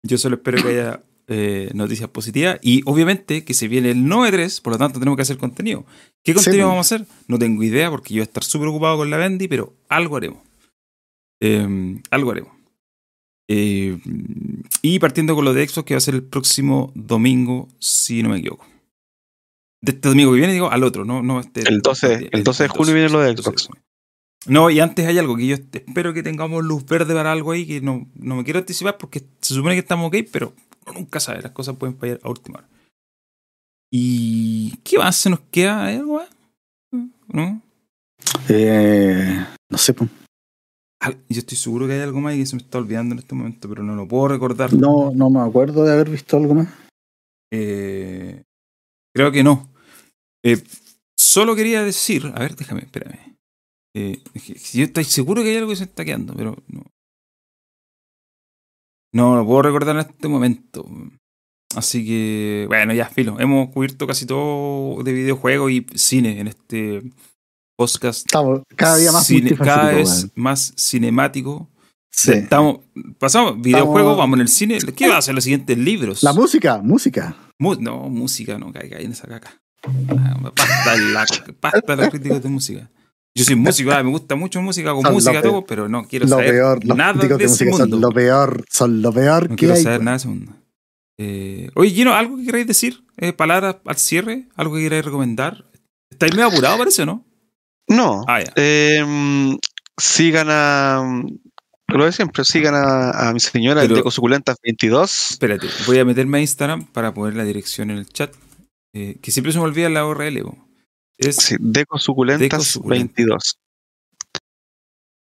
Yo 0.03 0.17
solo 0.17 0.37
espero 0.37 0.63
que 0.63 0.69
haya 0.71 1.01
eh, 1.33 1.71
noticias 1.75 2.11
positivas. 2.11 2.59
Y 2.61 2.83
obviamente 2.87 3.45
que 3.45 3.55
se 3.55 3.69
viene 3.69 3.93
el 3.93 4.05
9-3, 4.05 4.61
por 4.63 4.73
lo 4.73 4.79
tanto 4.79 4.99
tenemos 4.99 5.17
que 5.17 5.23
hacer 5.23 5.39
contenido. 5.39 5.87
¿Qué 6.25 6.35
contenido 6.35 6.67
Sí, 6.67 6.69
vamos 6.69 6.91
a 6.91 6.95
hacer? 6.95 7.07
No 7.29 7.39
tengo 7.39 7.63
idea 7.63 7.89
porque 7.89 8.13
yo 8.13 8.19
voy 8.19 8.23
a 8.23 8.25
estar 8.25 8.43
súper 8.43 8.69
ocupado 8.69 8.97
con 8.97 9.11
la 9.11 9.17
Bendy, 9.17 9.47
pero 9.47 9.73
algo 9.89 10.17
haremos. 10.17 10.41
Eh, 11.41 12.01
algo 12.11 12.33
haremos. 12.33 12.53
Eh, 13.49 13.97
y 14.83 14.99
partiendo 14.99 15.37
con 15.37 15.45
lo 15.45 15.55
de 15.55 15.69
Xbox, 15.69 15.87
que 15.87 15.95
va 15.95 15.99
a 15.99 16.01
ser 16.01 16.15
el 16.15 16.25
próximo 16.25 16.91
domingo, 16.97 17.69
si 17.79 18.25
no 18.25 18.31
me 18.31 18.39
equivoco. 18.39 18.67
De 19.83 19.93
este 19.93 20.09
domingo 20.09 20.33
que 20.33 20.39
viene, 20.39 20.53
digo, 20.53 20.71
al 20.71 20.83
otro, 20.83 21.05
no, 21.05 21.23
no 21.23 21.39
este. 21.39 21.63
El 21.69 21.81
12 21.81 22.29
el 22.33 22.43
12 22.43 22.65
de 22.65 22.69
junio 22.69 22.93
viene 22.93 23.09
lo 23.09 23.21
de 23.21 23.37
Xbox. 23.37 23.69
No, 24.47 24.69
y 24.69 24.81
antes 24.81 25.07
hay 25.07 25.19
algo 25.19 25.37
que 25.37 25.47
yo 25.47 25.55
espero 25.55 26.13
que 26.13 26.23
tengamos 26.25 26.65
luz 26.65 26.85
verde 26.87 27.15
para 27.15 27.31
algo 27.31 27.53
ahí, 27.53 27.67
que 27.67 27.81
no, 27.81 28.09
no 28.15 28.37
me 28.37 28.45
quiero 28.45 28.59
anticipar 28.59 28.99
porque 28.99 29.23
se 29.41 29.55
supone 29.55 29.75
que 29.75 29.81
estamos 29.81 30.09
ok, 30.09 30.27
pero 30.33 30.55
uno 30.87 30.99
nunca 30.99 31.21
sabe, 31.21 31.43
las 31.43 31.53
cosas 31.53 31.77
pueden 31.77 31.97
fallar 31.97 32.21
a 32.23 32.29
última 32.29 32.59
hora. 32.59 32.69
¿Y 33.93 34.77
qué 34.85 34.99
más 34.99 35.17
se 35.17 35.31
nos 35.31 35.41
queda? 35.51 35.85
¿Hay 35.85 35.97
algo 35.97 36.15
más? 36.15 36.29
¿No? 37.29 37.63
Eh, 38.49 39.45
no 39.69 39.79
sé, 39.79 39.95
pues. 39.95 40.11
Ah, 41.03 41.13
Yo 41.29 41.39
estoy 41.39 41.57
seguro 41.57 41.87
que 41.87 41.95
hay 41.95 42.01
algo 42.01 42.21
más 42.21 42.35
y 42.35 42.39
que 42.41 42.47
se 42.47 42.57
me 42.57 42.63
está 42.63 42.79
olvidando 42.79 43.15
en 43.15 43.21
este 43.21 43.35
momento, 43.35 43.69
pero 43.69 43.83
no 43.83 43.95
lo 43.97 44.07
puedo 44.07 44.29
recordar. 44.29 44.73
No, 44.75 45.13
no 45.13 45.31
me 45.31 45.41
acuerdo 45.41 45.85
de 45.85 45.93
haber 45.93 46.11
visto 46.11 46.37
algo 46.37 46.55
más. 46.55 46.69
Eh, 47.53 48.43
creo 49.15 49.33
que 49.33 49.43
no. 49.43 49.69
Eh, 50.45 50.63
solo 51.19 51.57
quería 51.57 51.83
decir, 51.83 52.31
a 52.35 52.39
ver, 52.41 52.55
déjame, 52.55 52.83
espérame. 52.83 53.37
Eh, 53.97 54.23
yo 54.73 54.85
estoy 54.85 55.05
seguro 55.05 55.43
que 55.43 55.51
hay 55.51 55.57
algo 55.57 55.71
que 55.71 55.77
se 55.77 55.85
está 55.85 56.05
quedando, 56.05 56.35
pero 56.35 56.57
no. 56.69 56.85
No 59.13 59.37
lo 59.37 59.45
puedo 59.47 59.63
recordar 59.63 59.97
en 59.97 60.01
este 60.03 60.29
momento. 60.29 60.87
Así 61.75 62.05
que, 62.05 62.65
bueno, 62.69 62.93
ya, 62.95 63.07
filo. 63.07 63.39
Hemos 63.41 63.71
cubierto 63.71 64.07
casi 64.07 64.27
todo 64.27 65.03
de 65.03 65.13
videojuegos 65.13 65.71
y 65.71 65.87
cine 65.95 66.41
en 66.41 66.49
este 66.49 67.03
podcast. 67.77 68.27
Estamos 68.27 68.63
cada 68.77 68.97
día 68.97 69.13
más 69.13 69.27
Cine- 69.27 69.57
cada 69.57 69.93
vez 69.93 70.29
más 70.35 70.73
cinemático. 70.77 71.69
Sí. 72.13 72.33
Estamos, 72.33 72.81
pasamos 73.19 73.61
videojuegos, 73.61 74.01
Estamos- 74.01 74.19
vamos 74.19 74.37
en 74.37 74.41
el 74.41 74.49
cine. 74.49 74.79
¿Qué 74.97 75.09
va 75.09 75.15
a 75.15 75.19
hacer 75.19 75.35
los 75.35 75.45
siguientes 75.45 75.79
libros? 75.79 76.23
La 76.25 76.33
música, 76.33 76.79
música. 76.83 77.37
Mu- 77.59 77.77
no, 77.81 78.09
música, 78.09 78.59
no 78.59 78.73
caiga 78.73 78.99
en 78.99 79.13
esa 79.13 79.29
caca. 79.29 79.61
Ah, 80.09 80.37
Basta 80.55 80.97
la, 80.97 81.25
basta 81.61 81.97
la 81.97 82.11
crítica 82.11 82.39
de 82.41 82.49
música. 82.49 82.91
Yo 83.35 83.45
soy 83.45 83.55
músico, 83.57 83.91
ah, 83.93 84.03
me 84.03 84.11
gusta 84.11 84.35
mucho 84.35 84.61
música, 84.63 84.93
con 84.93 85.03
Son 85.03 85.13
música 85.13 85.41
todo, 85.43 85.65
pero 85.65 85.89
no 85.89 86.05
quiero 86.07 86.25
Lo 86.27 86.31
saber 86.37 86.51
peor, 86.51 86.85
nada 86.85 87.13
de, 87.15 87.45
ese 87.45 87.65
mundo. 87.67 87.79
son 87.87 88.01
lo 88.01 88.11
peor, 88.11 88.65
son 88.71 89.03
lo 89.03 89.13
peor 89.13 89.45
no 89.51 89.57
que 89.57 89.61
quiero 89.61 89.75
hay. 89.75 89.83
saber 89.83 89.99
weón. 89.99 90.05
nada 90.05 90.17
de 90.17 90.19
ese 90.19 90.29
mundo. 90.29 90.53
Eh, 91.19 91.71
oye, 91.75 91.91
Gino, 91.91 92.15
¿algo 92.15 92.37
que 92.39 92.45
queráis 92.47 92.67
decir? 92.67 93.05
Eh, 93.19 93.33
¿Palabras 93.33 93.77
al 93.85 93.97
cierre? 93.99 94.49
¿Algo 94.57 94.75
que 94.77 94.83
queráis 94.83 95.05
recomendar? 95.05 95.67
¿Estáis 96.11 96.33
medio 96.35 96.49
apurado, 96.49 96.79
parece 96.79 97.03
o 97.03 97.07
no? 97.07 97.25
No. 97.89 98.25
Ah, 98.27 98.41
ya. 98.41 98.53
Eh, 98.57 99.05
mm, 99.07 99.57
sigan 99.99 100.47
a. 100.51 101.23
Lo 101.89 102.05
de 102.05 102.13
siempre, 102.13 102.45
sigan 102.45 102.75
a, 102.75 103.29
a 103.29 103.33
mi 103.33 103.41
señora, 103.41 103.81
Pero- 103.83 103.95
el 103.95 103.99
Deco 103.99 104.11
Suculentas 104.11 104.57
22. 104.63 105.31
Espérate, 105.33 105.67
voy 105.87 105.99
a 105.99 106.05
meterme 106.05 106.39
a 106.39 106.41
Instagram 106.41 106.87
para 106.87 107.13
poner 107.13 107.35
la 107.37 107.45
dirección 107.45 107.91
en 107.91 107.99
el 107.99 108.07
chat. 108.09 108.33
Eh, 108.95 109.19
que 109.21 109.31
siempre 109.31 109.53
se 109.53 109.59
me 109.59 109.65
olvida 109.65 109.89
la 109.91 110.07
URL. 110.07 110.43
bo. 110.43 110.70
Es 111.21 111.37
Sí, 111.37 111.57
Deco 111.61 111.99
Suculentas 111.99 112.49
Deco 112.51 112.63
Suculentas. 112.65 113.15
22. 113.17 113.55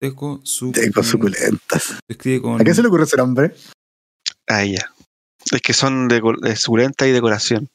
Deco 0.01 0.41
Sucu- 0.43 0.73
Tengo 0.73 1.03
suculentas. 1.03 1.83
Se 1.83 1.99
escribe 2.09 2.41
con. 2.41 2.59
¿A 2.59 2.63
qué 2.63 2.73
se 2.73 2.81
le 2.81 2.87
ocurre 2.89 3.03
ese 3.05 3.15
nombre? 3.17 3.53
Ahí 4.47 4.73
ya. 4.75 4.91
Es 5.51 5.61
que 5.61 5.73
son 5.73 6.07
de, 6.09 6.21
de 6.41 6.55
suculenta 6.55 7.07
y 7.07 7.11
decoración. 7.11 7.69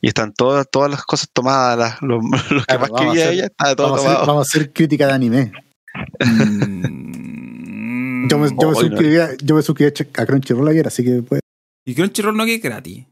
Y 0.00 0.08
están 0.08 0.32
todas, 0.32 0.68
todas 0.70 0.90
las 0.90 1.02
cosas 1.04 1.28
tomadas, 1.32 1.76
las- 1.78 2.02
los, 2.02 2.22
los 2.50 2.66
que 2.66 2.76
Claro, 2.76 2.80
más 2.82 2.90
vamos 2.90 3.16
a 3.18 3.30
ella, 3.32 3.46
está 3.46 3.74
todo 3.74 3.90
Vamos 3.90 3.98
a, 3.98 4.02
hacer, 4.04 4.12
tomado. 4.14 4.26
vamos 4.26 4.46
a 4.46 4.48
hacer 4.48 4.72
crítica 4.72 5.06
de 5.08 5.12
anime. 5.12 5.52
Mm, 6.24 8.28
Yo 8.28 8.38
me, 8.38 8.48
yo 8.50 8.70
me 8.70 8.76
Hoy 8.76 8.90
no. 8.90 8.96
suscribí, 8.96 9.16
a- 9.18 9.34
yo 9.42 9.54
me 9.56 9.62
suscribí 9.62 9.90
a 9.90 9.94
Ch- 9.94 10.20
a 10.22 10.26
Crunchyroll 10.26 10.68
ayer, 10.68 10.86
así 10.86 11.04
que 11.04 11.22
pues, 11.22 11.40
Y 11.84 11.94
Crunchyroll 11.94 12.36
no 12.36 12.44
que 12.44 12.56
es 12.56 12.62
gratis. 12.62 13.06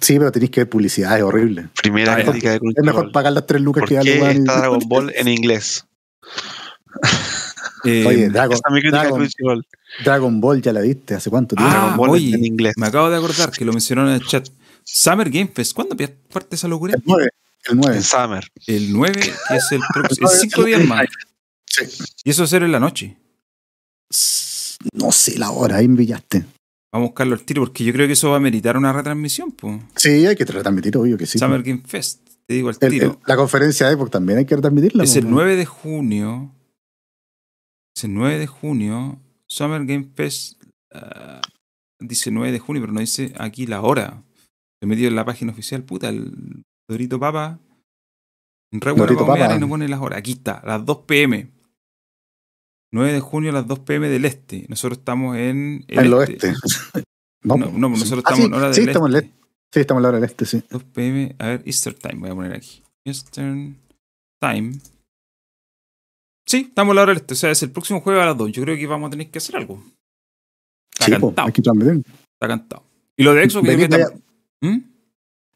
Sí, 0.00 0.18
pero 0.18 0.30
tenéis 0.32 0.50
que 0.50 0.60
ver 0.60 0.68
publicidad, 0.68 1.16
es 1.16 1.22
horrible. 1.22 1.68
Primera 1.82 2.14
Ah, 2.14 2.18
ya. 2.18 2.24
crítica 2.30 2.50
de 2.52 2.56
Es 2.56 2.84
mejor 2.84 3.12
pagar 3.12 3.32
las 3.32 3.46
tres 3.46 3.60
lucas 3.62 3.82
¿Por 3.82 3.88
que 3.88 3.94
qué 3.94 3.98
vale 3.98 4.20
weón, 4.22 4.36
y- 4.36 4.38
está 4.40 4.58
Dragon 4.58 4.80
Ball 4.88 5.12
en 5.14 5.28
inglés? 5.28 5.84
Eh, 7.84 8.04
Oye, 8.06 8.28
Dragon, 8.30 8.54
Esa 8.54 8.62
es 8.68 8.72
mi 8.72 8.80
crítica 8.80 8.96
de 8.98 9.02
Dragon, 9.04 9.18
Crunchyroll. 9.20 9.66
Dragon 10.04 10.40
Ball 10.40 10.62
ya 10.62 10.72
la 10.72 10.80
viste, 10.80 11.14
¿hace 11.14 11.30
cuánto 11.30 11.54
tiempo? 11.54 11.72
Ah, 11.72 11.78
Dragon 11.80 11.96
Ball 11.96 12.10
oye, 12.10 12.34
en 12.34 12.44
inglés. 12.44 12.74
me 12.76 12.86
acabo 12.86 13.10
de 13.10 13.16
acordar 13.16 13.50
que 13.50 13.64
lo 13.64 13.72
mencionaron 13.72 14.10
en 14.10 14.16
el 14.16 14.26
chat. 14.26 14.48
Summer 14.82 15.30
Game 15.30 15.50
Fest, 15.54 15.72
¿cuándo 15.74 15.96
parte 15.96 16.54
esa 16.56 16.68
locura? 16.68 16.94
el 16.94 17.02
9. 17.04 17.28
El 17.68 17.76
9. 17.76 17.96
En 17.96 18.02
Summer. 18.02 18.44
El 18.66 18.92
9, 18.92 19.12
que 19.48 19.56
es 19.56 19.72
el 19.72 19.80
próximo. 19.92 20.28
El 20.28 20.34
En 20.34 20.40
5 20.40 20.64
días 20.64 20.84
más. 20.84 21.06
Sí. 21.66 21.82
Y 22.24 22.30
eso 22.30 22.42
va 22.42 22.44
a 22.46 22.48
ser 22.48 22.62
en 22.62 22.72
la 22.72 22.80
noche. 22.80 23.16
No 24.92 25.10
sé 25.12 25.38
la 25.38 25.50
hora, 25.50 25.76
ahí 25.76 25.88
me 25.88 25.96
pillaste. 25.98 26.44
Vamos 26.92 27.06
a 27.06 27.10
buscarlo 27.10 27.34
al 27.34 27.42
tiro 27.44 27.62
porque 27.62 27.84
yo 27.84 27.92
creo 27.92 28.06
que 28.06 28.14
eso 28.14 28.30
va 28.30 28.36
a 28.36 28.40
meritar 28.40 28.76
una 28.76 28.92
retransmisión. 28.92 29.52
pues. 29.52 29.80
Sí, 29.96 30.26
hay 30.26 30.36
que 30.36 30.44
retransmitir, 30.44 30.96
obvio 30.96 31.18
que 31.18 31.26
sí. 31.26 31.38
Summer 31.38 31.62
Game 31.62 31.82
Fest, 31.84 32.26
te 32.46 32.54
digo 32.54 32.68
al 32.68 32.76
El- 32.80 32.90
tiro. 32.90 33.06
el- 33.12 33.18
la 33.26 33.36
conferencia 33.36 33.86
de 33.86 33.94
Epoch 33.94 34.10
también 34.10 34.38
hay 34.38 34.46
que 34.46 34.54
retransmitirla. 34.56 35.04
es 35.04 35.16
el 35.16 35.24
weón. 35.24 35.34
9 35.36 35.56
de 35.56 35.66
junio. 35.66 36.52
Es 37.96 38.04
el 38.04 38.14
9 38.14 38.38
de 38.38 38.46
junio. 38.46 39.18
Summer 39.48 39.84
Game 39.84 40.08
Fest. 40.14 40.62
ah, 40.94 41.40
dice 42.00 42.30
9 42.30 42.52
de 42.52 42.58
junio, 42.58 42.80
pero 42.82 42.92
no 42.92 43.00
dice 43.00 43.32
aquí 43.38 43.66
la 43.66 43.82
hora. 43.82 44.22
He 44.82 44.86
metido 44.86 45.08
en 45.08 45.16
la 45.16 45.24
página 45.24 45.52
oficial, 45.52 45.82
puta, 45.82 46.08
el 46.08 46.62
Dorito 46.88 47.18
Papa. 47.18 47.58
Bueno 48.72 48.94
Dorito 48.96 49.26
Papa. 49.26 49.56
y 49.56 49.58
no 49.58 49.68
pone 49.68 49.88
las 49.88 50.00
horas. 50.00 50.18
Aquí 50.18 50.32
está, 50.32 50.62
las 50.64 50.84
2 50.84 50.98
pm. 51.06 51.48
9 52.96 53.12
de 53.12 53.20
junio 53.20 53.50
a 53.50 53.52
las 53.54 53.66
2 53.66 53.78
pm 53.80 54.08
del 54.08 54.24
este. 54.24 54.66
Nosotros 54.68 54.98
estamos 54.98 55.36
en 55.36 55.84
el, 55.88 55.98
En 55.98 56.04
el 56.06 56.12
este. 56.22 56.48
oeste. 56.48 56.54
No, 57.42 57.54
po. 57.54 57.70
no, 57.70 57.94
Sí. 57.94 58.00
nosotros 58.00 58.24
Ah, 58.26 58.34
estamos 58.34 58.38
sí, 58.40 58.44
en 58.46 58.54
hora 58.54 58.66
del 58.66 58.74
sí, 58.74 58.80
estamos 58.82 59.08
en 59.10 59.14
el 59.16 59.22
este. 59.22 59.30
este. 59.36 59.46
Sí, 59.72 59.80
estamos 59.80 59.98
en 60.00 60.02
la 60.02 60.08
hora 60.08 60.18
del 60.20 60.28
este, 60.30 60.44
sí. 60.46 60.62
2 60.68 60.84
pm, 60.84 61.36
a 61.38 61.46
ver, 61.46 61.62
Eastern 61.64 61.96
Time, 61.96 62.14
voy 62.20 62.30
a 62.30 62.34
poner 62.34 62.52
aquí. 62.54 62.82
Eastern 63.04 63.76
Time. 64.40 64.72
Sí, 66.48 66.66
estamos 66.68 66.92
a 66.92 66.94
la 66.96 67.02
hora 67.02 67.12
del 67.12 67.20
este, 67.20 67.34
o 67.34 67.36
sea, 67.36 67.50
es 67.52 67.62
el 67.62 67.70
próximo 67.70 68.00
jueves 68.00 68.22
a 68.22 68.26
las 68.26 68.36
2. 68.36 68.50
Yo 68.52 68.62
creo 68.62 68.76
que 68.76 68.86
vamos 68.86 69.08
a 69.08 69.10
tener 69.10 69.30
que 69.30 69.38
hacer 69.38 69.56
algo. 69.56 69.82
Está 70.92 71.04
Sí, 71.06 71.12
po, 71.20 71.28
cantado, 71.28 71.46
hay 71.46 71.52
que 71.52 71.62
transmitir. 71.62 72.02
está 72.32 72.48
cantado. 72.48 72.82
Y 73.16 73.22
lo 73.22 73.34
de 73.34 73.44
Exo 73.44 73.62
que 73.62 73.76
que 73.76 73.88
tam- 73.88 74.22
¿Mm? 74.62 74.78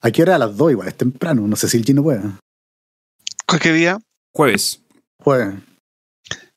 Aquí 0.02 0.22
era 0.22 0.36
a 0.36 0.38
las 0.38 0.56
2 0.56 0.72
igual, 0.72 0.88
es 0.88 0.96
temprano. 0.96 1.46
No 1.46 1.56
sé 1.56 1.68
si 1.68 1.76
el 1.76 1.84
chino 1.84 2.02
puede. 2.02 2.22
¿Qué 3.60 3.72
día? 3.72 3.98
Jueves. 4.32 4.82
Puede. 5.18 5.60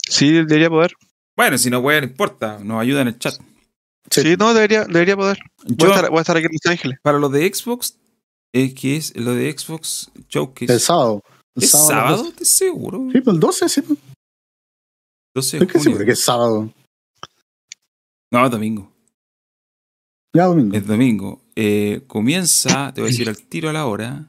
Sí, 0.07 0.31
debería 0.31 0.69
poder. 0.69 0.93
Bueno, 1.35 1.57
si 1.57 1.69
no 1.69 1.81
puede, 1.81 2.01
no 2.01 2.07
importa, 2.07 2.59
nos 2.63 2.81
ayuda 2.81 3.01
en 3.01 3.07
el 3.09 3.19
chat. 3.19 3.35
Sí. 4.11 4.21
Sí, 4.21 4.35
no, 4.37 4.53
debería, 4.53 4.85
debería 4.85 5.15
poder. 5.15 5.39
Voy, 5.65 5.75
Yo, 5.77 5.91
a 5.91 5.95
estar, 5.95 6.09
voy 6.09 6.17
a 6.19 6.21
estar 6.21 6.37
aquí 6.37 6.45
en 6.45 6.51
Los 6.53 6.71
Ángeles. 6.71 6.99
para 7.01 7.17
lo 7.17 7.29
de 7.29 7.51
Xbox, 7.51 7.97
es 8.53 8.73
que 8.75 8.97
es 8.97 9.15
lo 9.15 9.33
de 9.33 9.57
Xbox 9.57 10.11
Showcase. 10.29 10.71
El 10.73 10.79
sábado. 10.79 11.23
El 11.55 11.63
¿Es 11.63 11.71
sábado? 11.71 12.17
12. 12.17 12.29
¿Estás 12.29 12.47
seguro? 12.47 13.07
Sí, 13.11 13.21
pues 13.21 13.33
el 13.33 13.39
12, 13.39 13.69
sí. 13.69 13.81
pues. 13.81 13.99
12 15.35 15.59
de 15.59 15.65
Estoy 15.65 15.81
seguro 15.81 16.05
que 16.05 16.11
es 16.11 16.19
sábado. 16.23 16.71
No, 18.31 18.49
domingo. 18.49 18.91
Ya 20.35 20.45
domingo. 20.45 20.75
Es 20.75 20.85
domingo. 20.85 21.41
Eh, 21.55 22.01
comienza, 22.07 22.91
te 22.93 23.01
voy 23.01 23.09
a 23.09 23.11
decir 23.11 23.29
al 23.29 23.37
tiro 23.37 23.69
a 23.69 23.73
la 23.73 23.85
hora. 23.85 24.27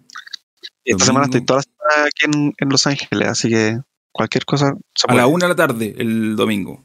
Esta 0.85 1.05
Domingo. 1.05 1.05
semana 1.05 1.25
estoy 1.27 1.45
toda 1.45 1.59
la 1.59 1.63
semana 1.63 2.09
aquí 2.09 2.25
en, 2.27 2.55
en 2.59 2.69
Los 2.69 2.87
Ángeles, 2.87 3.29
así 3.29 3.49
que 3.49 3.79
cualquier 4.15 4.45
cosa 4.45 4.75
se 4.95 5.07
A 5.11 5.15
la 5.15 5.27
una 5.27 5.47
de 5.47 5.49
la 5.51 5.57
tarde, 5.57 5.95
el 5.99 6.37
domingo. 6.37 6.83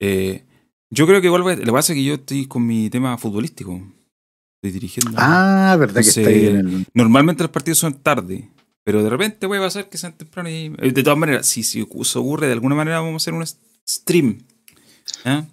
Eh, 0.00 0.44
yo 0.90 1.06
creo 1.06 1.20
que 1.20 1.26
igual 1.28 1.46
va- 1.46 1.54
lo 1.56 1.64
que 1.64 1.72
pasa 1.72 1.92
es 1.92 1.96
que 1.96 2.04
yo 2.04 2.14
estoy 2.14 2.46
con 2.46 2.66
mi 2.66 2.90
tema 2.90 3.16
futbolístico. 3.18 3.80
Estoy 4.62 4.72
dirigiendo. 4.72 5.12
Ah, 5.16 5.76
verdad 5.78 6.02
que 6.02 6.08
Entonces, 6.08 6.16
está 6.18 6.30
ahí 6.30 6.46
en 6.46 6.56
el. 6.56 6.86
Normalmente 6.94 7.42
los 7.42 7.50
partidos 7.50 7.78
son 7.78 7.94
tarde, 7.94 8.50
pero 8.84 9.02
de 9.02 9.08
repente 9.08 9.46
puede 9.48 9.60
pasar 9.60 9.88
que 9.88 9.96
sean 9.98 10.12
temprano. 10.16 10.50
Y, 10.50 10.72
eh, 10.78 10.92
de 10.92 11.02
todas 11.02 11.18
maneras, 11.18 11.46
si, 11.46 11.62
si 11.62 11.86
se 12.02 12.18
ocurre, 12.18 12.46
de 12.46 12.52
alguna 12.52 12.74
manera 12.74 13.00
vamos 13.00 13.14
a 13.14 13.16
hacer 13.16 13.34
un 13.34 13.44
stream. 13.88 14.38
¿eh? 15.24 15.44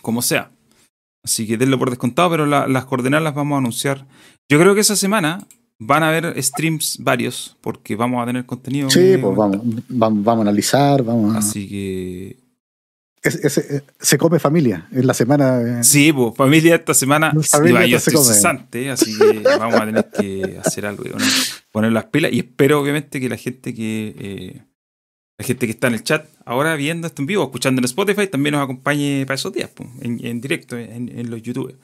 Como 0.00 0.22
sea. 0.22 0.50
Así 1.24 1.46
que 1.46 1.56
denlo 1.56 1.78
por 1.78 1.90
descontado, 1.90 2.30
pero 2.30 2.46
la- 2.46 2.66
las 2.68 2.84
coordenadas 2.84 3.24
las 3.24 3.34
vamos 3.34 3.56
a 3.56 3.58
anunciar. 3.58 4.06
Yo 4.50 4.58
creo 4.58 4.74
que 4.74 4.80
esa 4.80 4.96
semana 4.96 5.46
van 5.86 6.02
a 6.02 6.08
haber 6.08 6.42
streams 6.42 6.98
varios, 7.00 7.56
porque 7.60 7.96
vamos 7.96 8.22
a 8.22 8.26
tener 8.26 8.44
contenido. 8.46 8.90
Sí, 8.90 9.16
pues 9.20 9.36
vamos, 9.36 9.60
vamos, 9.88 10.24
vamos 10.24 10.38
a 10.38 10.48
analizar, 10.48 11.02
vamos 11.02 11.34
a. 11.34 11.38
Así 11.38 11.68
que 11.68 12.36
es- 13.22 13.36
es- 13.44 13.58
eh, 13.58 13.82
se 14.00 14.18
come 14.18 14.38
familia 14.38 14.88
en 14.92 15.06
la 15.06 15.14
semana. 15.14 15.60
eh, 15.80 15.84
Sí, 15.84 16.12
pues 16.12 16.34
familia 16.36 16.74
esta 16.76 16.94
semana 16.94 17.32
Familia 17.48 17.80
iba, 17.80 17.86
yo 17.86 17.96
esta 17.98 18.10
se 18.10 18.16
estoy 18.16 18.24
come. 18.24 18.34
cesante, 18.34 18.90
así 18.90 19.16
que 19.18 19.40
vamos 19.58 19.80
a 19.80 19.86
tener 19.86 20.10
que 20.18 20.58
hacer 20.64 20.86
algo, 20.86 21.04
¿no? 21.04 21.16
poner 21.70 21.92
las 21.92 22.04
pilas 22.06 22.32
y 22.32 22.40
espero 22.40 22.80
obviamente 22.80 23.20
que 23.20 23.28
la 23.28 23.36
gente 23.36 23.72
que 23.74 24.14
eh, 24.18 24.62
la 25.38 25.46
gente 25.46 25.66
que 25.66 25.72
está 25.72 25.86
en 25.88 25.94
el 25.94 26.02
chat 26.04 26.26
ahora 26.44 26.76
viendo 26.76 27.06
esto 27.06 27.22
en 27.22 27.26
vivo, 27.26 27.44
escuchando 27.44 27.80
en 27.80 27.84
Spotify, 27.86 28.26
también 28.26 28.54
nos 28.54 28.62
acompañe 28.62 29.24
para 29.26 29.34
esos 29.36 29.52
días, 29.52 29.70
pues, 29.74 29.88
en, 30.02 30.24
en 30.24 30.40
directo, 30.40 30.76
en, 30.76 31.08
en 31.08 31.30
los 31.30 31.40
YouTube. 31.42 31.76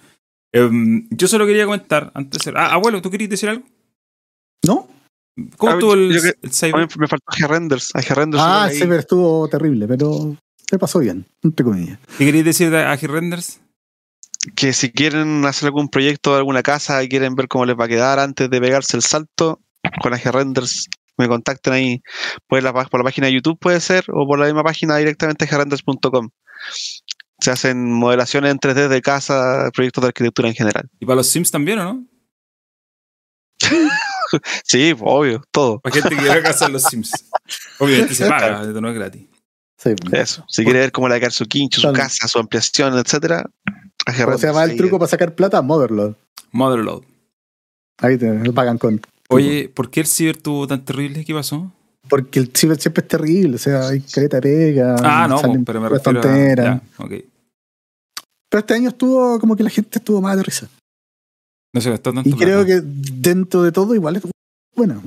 Em, 0.52 1.06
yo 1.10 1.26
solo 1.28 1.46
quería 1.46 1.64
comentar 1.66 2.10
antes 2.14 2.42
de... 2.44 2.52
Ah, 2.56 2.72
abuelo, 2.72 3.00
¿tú 3.02 3.10
querías 3.10 3.30
decir 3.30 3.48
algo? 3.48 3.64
¿No? 4.66 4.88
¿Cómo 5.56 5.72
Ah, 5.72 5.74
estuvo 5.74 5.94
el, 5.94 6.12
yo 6.14 6.22
que- 6.22 6.34
el 6.42 6.50
A 6.50 6.52
cyber? 6.52 6.80
mí 6.80 6.86
me 6.98 7.06
faltó 7.08 7.24
G-Renders. 7.32 7.90
A 7.94 8.00
G-Renders 8.02 8.42
Ah, 8.44 8.68
pero 8.78 8.96
estuvo 8.96 9.48
terrible, 9.48 9.86
pero 9.86 10.36
se 10.68 10.78
pasó 10.78 10.98
bien, 10.98 11.26
entre 11.42 11.64
comillas. 11.64 11.98
¿Qué 12.18 12.24
querías 12.26 12.44
decir 12.44 12.74
a 12.74 12.96
G-Renders? 12.96 13.60
que 14.54 14.72
si 14.72 14.92
quieren 14.92 15.44
hacer 15.46 15.66
algún 15.66 15.88
proyecto 15.88 16.30
de 16.32 16.38
alguna 16.38 16.62
casa 16.62 17.02
y 17.02 17.08
quieren 17.08 17.34
ver 17.34 17.48
cómo 17.48 17.66
les 17.66 17.76
va 17.76 17.86
a 17.86 17.88
quedar 17.88 18.20
antes 18.20 18.48
de 18.48 18.60
pegarse 18.60 18.96
el 18.96 19.02
salto, 19.02 19.60
con 20.00 20.14
AG 20.14 20.30
Renders 20.32 20.86
me 21.18 21.26
contacten 21.26 21.72
ahí 21.72 22.02
por 22.46 22.62
la, 22.62 22.72
por 22.72 23.00
la 23.00 23.04
página 23.04 23.26
de 23.26 23.32
YouTube 23.34 23.58
puede 23.58 23.80
ser 23.80 24.04
o 24.08 24.26
por 24.28 24.38
la 24.38 24.44
misma 24.46 24.62
página 24.62 24.96
directamente 24.96 25.44
agrenders.com. 25.44 26.30
Se 27.40 27.50
hacen 27.50 27.92
modelaciones 27.92 28.52
en 28.52 28.58
3D 28.60 28.86
de 28.88 29.02
casa, 29.02 29.70
proyectos 29.74 30.02
de 30.02 30.08
arquitectura 30.08 30.48
en 30.48 30.54
general. 30.54 30.88
¿Y 31.00 31.04
para 31.04 31.16
los 31.16 31.26
Sims 31.26 31.50
también 31.50 31.80
o 31.80 31.84
no? 31.84 32.06
Sí, 34.64 34.94
obvio, 35.00 35.42
todo. 35.50 35.80
Para 35.80 35.94
gente 35.94 36.10
que 36.10 36.16
quiera 36.16 36.42
casar 36.42 36.70
los 36.70 36.82
Sims. 36.82 37.12
Obviamente 37.78 38.14
se 38.14 38.28
paga, 38.28 38.62
esto 38.62 38.80
no 38.80 38.88
es 38.88 38.94
gratis. 38.94 39.22
Sí. 39.76 39.90
Eso. 40.12 40.44
Si 40.48 40.64
quiere 40.64 40.80
ver 40.80 40.92
cómo 40.92 41.08
le 41.08 41.12
va 41.12 41.16
a 41.16 41.20
quedar 41.20 41.32
su 41.32 41.46
quincho, 41.46 41.80
su 41.80 41.92
casa, 41.92 42.26
su 42.26 42.38
ampliación, 42.38 42.98
etcétera, 42.98 43.48
AG 44.06 44.24
¿Cómo 44.24 44.38
se 44.38 44.46
llama 44.46 44.64
el 44.64 44.76
truco 44.76 44.98
para 44.98 45.08
sacar 45.08 45.34
plata? 45.34 45.62
Motherload. 45.62 46.14
Motherload. 46.50 47.02
Ahí 47.98 48.16
te 48.16 48.32
lo 48.32 48.52
pagan 48.52 48.78
con. 48.78 49.00
Oye, 49.28 49.68
¿por 49.68 49.90
qué 49.90 50.00
el 50.00 50.06
ciber 50.06 50.36
tuvo 50.36 50.66
tan 50.66 50.84
terrible? 50.84 51.24
¿Qué 51.24 51.34
pasó? 51.34 51.70
Porque 52.08 52.38
el 52.40 52.50
ciber 52.54 52.80
siempre 52.80 53.02
es 53.02 53.08
terrible, 53.08 53.56
o 53.56 53.58
sea, 53.58 53.88
hay 53.88 54.00
caleta 54.00 54.36
de 54.36 54.42
pega. 54.42 54.96
Ah, 55.02 55.26
no, 55.28 55.38
salen 55.38 55.64
pero 55.64 55.80
me 55.80 55.88
refiero 55.88 56.20
a... 56.22 56.54
ya, 56.54 56.82
ok. 56.96 57.12
Pero 58.48 58.60
este 58.60 58.74
año 58.74 58.88
estuvo 58.88 59.38
como 59.38 59.56
que 59.56 59.62
la 59.62 59.70
gente 59.70 59.98
estuvo 59.98 60.22
más 60.22 60.36
de 60.36 60.42
risa. 60.42 60.68
No 61.74 61.80
se 61.80 61.90
gastó 61.90 62.12
tanto 62.12 62.28
Y 62.28 62.32
creo 62.32 62.64
plata. 62.64 62.80
que 62.82 62.86
dentro 62.86 63.62
de 63.62 63.72
todo 63.72 63.94
igual 63.94 64.16
es 64.16 64.22
buena. 64.74 65.00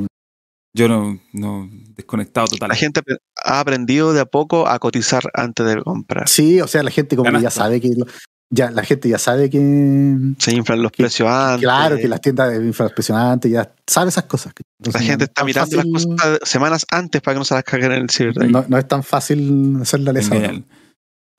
Yo 0.73 0.87
no, 0.87 1.19
no, 1.33 1.67
desconectado 1.95 2.47
total. 2.47 2.69
La 2.69 2.75
gente 2.75 3.01
ha 3.43 3.59
aprendido 3.59 4.13
de 4.13 4.21
a 4.21 4.25
poco 4.25 4.67
a 4.67 4.79
cotizar 4.79 5.23
antes 5.33 5.65
de 5.65 5.81
comprar. 5.81 6.29
Sí, 6.29 6.61
o 6.61 6.67
sea, 6.67 6.81
la 6.83 6.91
gente 6.91 7.15
como 7.17 7.31
que 7.31 7.41
ya 7.41 7.49
sabe 7.51 7.81
que 7.81 7.89
lo- 7.95 8.05
ya 8.53 8.69
la 8.69 8.83
gente 8.83 9.07
ya 9.09 9.17
sabe 9.17 9.49
que 9.49 10.15
Se 10.37 10.53
inflan 10.53 10.81
los 10.81 10.91
Que- 10.91 11.03
precios 11.03 11.27
antes. 11.27 11.61
claro 11.61 11.97
que 11.97 12.07
las 12.07 12.21
tiendas 12.21 12.51
de 12.57 12.65
infraespesionantes 12.65 13.51
ya 13.51 13.73
sabe 13.87 14.09
esas 14.09 14.25
cosas. 14.25 14.53
La 14.93 14.99
gente 14.99 15.17
no 15.19 15.23
está 15.25 15.43
mirando 15.43 15.75
las 15.77 15.85
cosas 15.85 16.39
semanas 16.43 16.85
antes 16.91 17.21
para 17.21 17.35
que 17.35 17.39
no 17.39 17.45
se 17.45 17.53
las 17.55 17.63
caguen 17.63 17.91
en 17.93 18.01
el 18.03 18.09
ciber. 18.09 18.49
No, 18.49 18.63
no 18.67 18.77
es 18.77 18.87
tan 18.87 19.03
fácil 19.03 19.77
hacer 19.81 20.01
la 20.01 20.13
lesa. 20.13 20.35
Genial. 20.35 20.63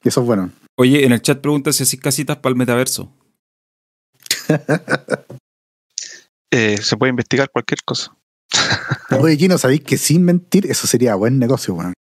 Y 0.05 0.09
eso 0.09 0.21
es 0.21 0.27
bueno. 0.27 0.51
Oye, 0.77 1.05
en 1.07 1.13
el 1.13 1.23
chat 1.23 1.39
pregunta 1.41 1.73
si 1.73 1.83
así 1.85 1.97
casitas 1.99 2.39
para 2.39 2.51
el 2.53 2.57
metaverso. 2.57 3.11
Eh, 6.55 6.77
se 6.77 6.99
puede 6.99 7.09
investigar 7.09 7.49
cualquier 7.51 7.83
cosa. 7.83 8.15
Oye, 9.19 9.39
Gino, 9.39 9.57
¿sabéis 9.57 9.81
que 9.81 9.97
sin 9.97 10.23
mentir 10.23 10.71
eso 10.71 10.87
sería 10.87 11.15
buen 11.15 11.39
negocio, 11.39 11.73
weón? 11.73 11.95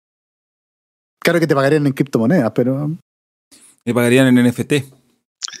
Claro 1.22 1.40
que 1.40 1.46
te 1.46 1.54
pagarían 1.54 1.86
en 1.86 1.94
criptomonedas, 1.94 2.52
pero 2.54 2.90
Me 3.86 3.94
pagarían 3.94 4.26
en 4.26 4.46
NFT. 4.46 4.72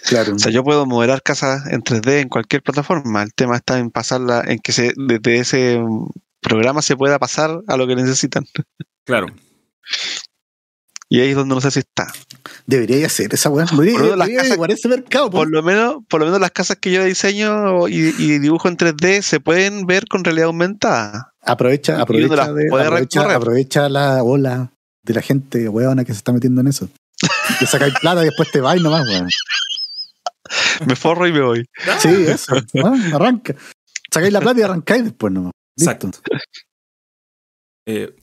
claro. 0.08 0.34
O 0.34 0.38
sea, 0.38 0.52
yo 0.52 0.62
puedo 0.62 0.84
modelar 0.84 1.22
casas 1.22 1.66
en 1.68 1.82
3D 1.82 2.20
en 2.20 2.28
cualquier 2.28 2.62
plataforma. 2.62 3.22
El 3.22 3.32
tema 3.32 3.56
está 3.56 3.78
en 3.78 3.90
pasarla, 3.90 4.44
en 4.46 4.58
que 4.58 4.72
se, 4.72 4.92
desde 4.94 5.38
ese 5.38 5.80
programa 6.42 6.82
se 6.82 6.94
pueda 6.94 7.18
pasar 7.18 7.62
a 7.68 7.76
lo 7.78 7.86
que 7.86 7.96
necesitan. 7.96 8.44
Claro. 9.06 9.28
Y 11.12 11.20
ahí 11.20 11.28
es 11.30 11.36
donde 11.36 11.54
no 11.54 11.60
sé 11.60 11.70
si 11.70 11.80
está. 11.80 12.06
Debería 12.66 13.04
hacer 13.06 13.34
esa. 13.34 13.50
Debería, 13.50 13.66
Por 13.68 13.76
lo 13.84 13.84
menos 13.84 14.16
las 14.16 14.26
debería 14.28 14.36
casas- 14.38 14.46
averiguar 14.46 14.70
ese 14.70 14.88
mercado. 14.88 15.26
po. 15.30 15.36
Por 15.36 15.50
lo 15.50 15.62
menos, 15.62 15.96
por 16.08 16.20
lo 16.20 16.26
menos 16.26 16.40
las 16.40 16.52
casas 16.52 16.78
que 16.80 16.90
yo 16.90 17.04
diseño 17.04 17.86
y, 17.86 18.14
y 18.18 18.38
dibujo 18.38 18.66
en 18.68 18.78
3D 18.78 19.20
se 19.20 19.38
pueden 19.38 19.84
ver 19.84 20.06
con 20.08 20.24
realidad 20.24 20.46
aumentada. 20.46 21.34
Aprovecha, 21.42 22.00
aprovecha, 22.00 22.52
de- 22.54 22.68
puede 22.70 22.86
aprovecha, 23.34 23.90
la 23.90 24.22
ola 24.22 24.72
de 25.02 25.12
la 25.12 25.20
gente 25.20 25.68
weona 25.68 26.04
que 26.06 26.12
se 26.12 26.18
está 26.18 26.32
metiendo 26.32 26.62
en 26.62 26.68
eso. 26.68 26.88
Que 27.58 27.66
sacáis 27.66 27.92
plata 28.00 28.22
y 28.22 28.26
después 28.26 28.50
te 28.50 28.62
vais 28.62 28.80
nomás, 28.80 29.06
weón. 29.06 29.28
Me 30.86 30.96
forro 30.96 31.26
y 31.26 31.32
me 31.34 31.42
voy. 31.42 31.64
Sí, 31.98 32.08
eso. 32.26 32.54
Ah, 32.84 32.96
arranca. 33.16 33.54
Sacáis 34.10 34.32
la 34.32 34.40
plata 34.40 34.60
y 34.60 34.62
arrancáis 34.62 35.04
después 35.04 35.30
nomás. 35.32 35.52
Listo. 35.76 36.06
Exacto. 36.08 36.20
Eh, 37.86 38.14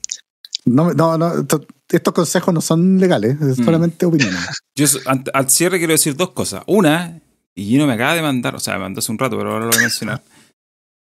No, 0.74 0.92
no, 0.94 1.18
no, 1.18 1.40
esto- 1.40 1.66
estos 1.88 2.14
consejos 2.14 2.54
no 2.54 2.60
son 2.60 2.98
legales, 2.98 3.40
es 3.40 3.58
Mm. 3.58 3.64
solamente 3.64 4.06
opiniones. 4.06 4.40
yo 4.76 4.86
al 5.32 5.50
cierre 5.50 5.78
quiero 5.78 5.92
decir 5.92 6.14
dos 6.16 6.30
cosas. 6.30 6.62
Una, 6.66 7.20
y 7.54 7.64
Gino 7.64 7.86
me 7.86 7.94
acaba 7.94 8.14
de 8.14 8.22
mandar, 8.22 8.54
o 8.54 8.60
sea, 8.60 8.74
me 8.74 8.80
mandó 8.80 9.00
hace 9.00 9.10
un 9.12 9.18
rato, 9.18 9.36
pero 9.36 9.50
ahora 9.52 9.64
lo 9.66 9.70
voy 9.70 9.78
a 9.78 9.82
mencionar. 9.82 10.22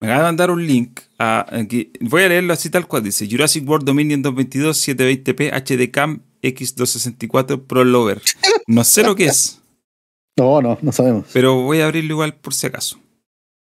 Me 0.01 0.07
acaba 0.07 0.21
de 0.21 0.27
mandar 0.29 0.49
un 0.49 0.65
link 0.65 1.01
a, 1.17 1.45
a 1.53 1.65
que- 1.67 1.91
voy 1.99 2.23
a 2.23 2.29
leerlo 2.29 2.53
así 2.53 2.69
tal 2.69 2.87
cual. 2.87 3.03
Dice 3.03 3.27
Jurassic 3.29 3.67
World 3.67 3.85
Dominion 3.85 4.21
222 4.21 4.77
720p 4.87 5.51
HD 5.51 5.91
Cam 5.91 6.21
X264 6.41 7.67
Pro 7.67 7.83
Lover. 7.83 8.21
No 8.67 8.85
sé 8.85 9.03
lo 9.03 9.13
que 9.15 9.25
es, 9.25 9.59
No, 10.37 10.61
no, 10.61 10.77
no 10.81 10.91
sabemos. 10.93 11.25
pero 11.33 11.63
voy 11.63 11.81
a 11.81 11.85
abrirlo 11.87 12.13
igual 12.13 12.33
por 12.35 12.53
si 12.53 12.67
acaso. 12.67 12.97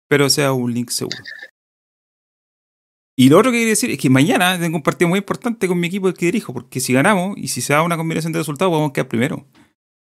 Pero 0.08 0.30
sea 0.30 0.52
un 0.54 0.72
link 0.72 0.88
seguro. 0.88 1.18
Y 3.22 3.28
lo 3.28 3.38
otro 3.38 3.52
que 3.52 3.58
quería 3.58 3.70
decir 3.70 3.90
es 3.90 3.98
que 3.98 4.10
mañana 4.10 4.58
tengo 4.58 4.76
un 4.76 4.82
partido 4.82 5.08
muy 5.08 5.18
importante 5.20 5.68
con 5.68 5.78
mi 5.78 5.86
equipo 5.86 6.08
el 6.08 6.14
que 6.14 6.26
dirijo, 6.26 6.52
porque 6.52 6.80
si 6.80 6.92
ganamos 6.92 7.36
y 7.38 7.46
si 7.48 7.60
se 7.60 7.72
da 7.72 7.82
una 7.82 7.96
combinación 7.96 8.32
de 8.32 8.40
resultados, 8.40 8.72
vamos 8.72 8.90
a 8.90 8.92
quedar 8.92 9.06
primero. 9.08 9.46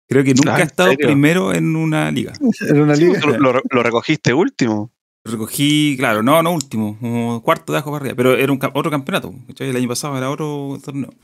Creo 0.09 0.25
que 0.25 0.35
nunca 0.35 0.57
Ah, 0.57 0.59
he 0.59 0.63
¿en 0.63 0.67
estado 0.67 0.91
serio? 0.91 1.07
primero 1.07 1.53
en 1.55 1.77
una 1.77 2.11
liga. 2.11 2.33
En 2.69 2.81
una 2.81 2.95
liga. 2.97 3.21
Lo, 3.21 3.39
lo- 3.53 3.63
lo 3.71 3.83
recogiste 3.85 4.35
último. 4.35 4.91
Recogí, 5.25 5.95
claro, 5.97 6.23
no, 6.25 6.43
no 6.43 6.53
último, 6.53 6.99
como 7.01 7.41
cuarto 7.43 7.73
de 7.73 7.79
abajo 7.79 7.93
para 7.93 8.03
arriba, 8.03 8.17
pero 8.17 8.35
era 8.37 8.53
un, 8.53 8.59
otro 8.75 8.91
campeonato. 8.91 9.33
El 9.61 9.77
año 9.77 9.89
pasado 9.89 10.19
era 10.19 10.29
otro 10.31 10.79
torneo. 10.85 11.15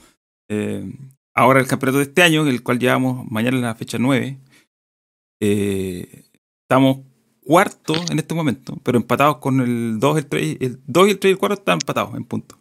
Eh, 0.48 0.90
ahora 1.34 1.58
el 1.60 1.66
campeonato 1.66 1.98
de 1.98 2.04
este 2.04 2.22
año, 2.22 2.46
el 2.46 2.62
cual 2.62 2.78
llevamos 2.78 3.28
mañana 3.30 3.56
en 3.56 3.62
la 3.64 3.74
fecha 3.74 3.98
9, 3.98 4.38
eh, 5.42 6.24
estamos 6.62 7.00
cuarto 7.50 7.94
en 8.10 8.18
este 8.20 8.32
momento, 8.32 8.78
pero 8.84 8.96
empatados 8.96 9.38
con 9.38 9.60
el 9.60 9.98
2, 9.98 10.18
el 10.18 10.26
3, 10.26 10.56
el 10.60 10.78
2 10.86 11.08
y 11.08 11.10
el 11.10 11.18
3 11.18 11.30
y 11.30 11.32
el 11.32 11.38
4 11.38 11.54
están 11.58 11.78
empatados 11.82 12.14
en 12.14 12.24
puntos. 12.24 12.56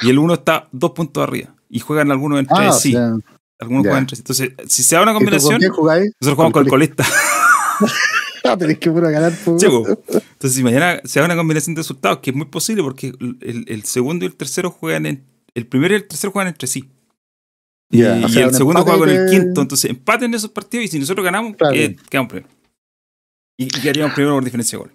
Y 0.00 0.08
el 0.08 0.18
1 0.18 0.32
está 0.32 0.66
dos 0.72 0.92
puntos 0.92 1.22
arriba. 1.22 1.54
Y 1.68 1.80
juegan 1.80 2.10
algunos 2.10 2.38
entre 2.40 2.56
Ah, 2.56 2.70
o 2.70 2.72
sí. 2.72 2.92
sea, 2.92 3.12
algunos 3.60 3.82
juegan 3.82 3.98
entre 3.98 4.16
sí. 4.16 4.22
Entonces, 4.22 4.52
si 4.66 4.82
se 4.82 4.96
da 4.96 5.02
una 5.02 5.10
¿y 5.10 5.14
tú 5.14 5.18
con 5.18 5.24
combinación, 5.26 5.58
quién 5.58 5.72
jugáis? 5.72 6.12
nosotros 6.22 6.34
jugamos 6.36 6.52
con 6.54 6.62
el 6.64 6.70
colista. 6.70 7.04
Ah, 8.44 8.56
tenés 8.56 8.78
que 8.78 8.90
puro 8.90 9.10
ganar. 9.10 9.32
po. 9.44 9.58
Sí, 9.58 9.66
po. 9.66 9.84
Entonces, 9.86 10.54
si 10.54 10.62
mañana 10.62 11.00
se 11.04 11.18
da 11.20 11.26
una 11.26 11.36
combinación 11.36 11.74
de 11.74 11.80
resultados, 11.80 12.20
que 12.20 12.30
es 12.30 12.36
muy 12.36 12.46
posible 12.46 12.82
porque 12.82 13.08
el, 13.40 13.64
el 13.68 13.82
segundo 13.84 14.24
y 14.24 14.28
el 14.28 14.36
tercero 14.36 14.70
juegan 14.70 15.04
en. 15.06 15.24
El 15.54 15.66
primero 15.66 15.92
y 15.92 15.96
el 15.96 16.06
tercero 16.08 16.30
juegan 16.32 16.48
entre 16.48 16.66
sí. 16.66 16.88
Y, 17.90 18.00
el 18.02 18.22
un 18.24 18.54
segundo 18.54 18.82
juega 18.84 18.98
con 18.98 19.08
el 19.10 19.28
quinto. 19.28 19.60
Entonces, 19.60 19.90
empaten 19.90 20.32
esos 20.32 20.50
partidos 20.50 20.86
y 20.86 20.88
si 20.88 20.98
nosotros 20.98 21.24
ganamos, 21.24 21.56
Claro. 21.56 21.74
eh, 21.74 21.96
quedamos 22.08 22.30
primero. 22.32 22.48
Y, 23.58 23.64
y 23.64 23.68
quedaríamos 23.68 24.14
primero 24.14 24.34
por 24.36 24.44
diferencia 24.44 24.78
de 24.78 24.84
gol. 24.84 24.92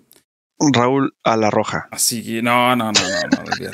Raúl 0.71 1.13
a 1.23 1.35
la 1.37 1.51
roja. 1.51 1.87
Así 1.91 2.23
que 2.23 2.41
no, 2.41 2.75
no, 2.75 2.91
no, 2.91 3.01
no, 3.01 3.43
no. 3.43 3.71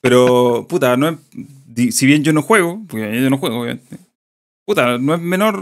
Pero, 0.00 0.66
puta, 0.68 0.96
no 0.96 1.08
es. 1.08 1.94
Si 1.94 2.06
bien 2.06 2.22
yo 2.22 2.32
no 2.32 2.42
juego, 2.42 2.82
porque 2.86 3.20
yo 3.20 3.30
no 3.30 3.38
juego, 3.38 3.60
obviamente. 3.60 3.98
Puta, 4.64 4.98
no 4.98 5.14
es 5.14 5.20
menor 5.20 5.60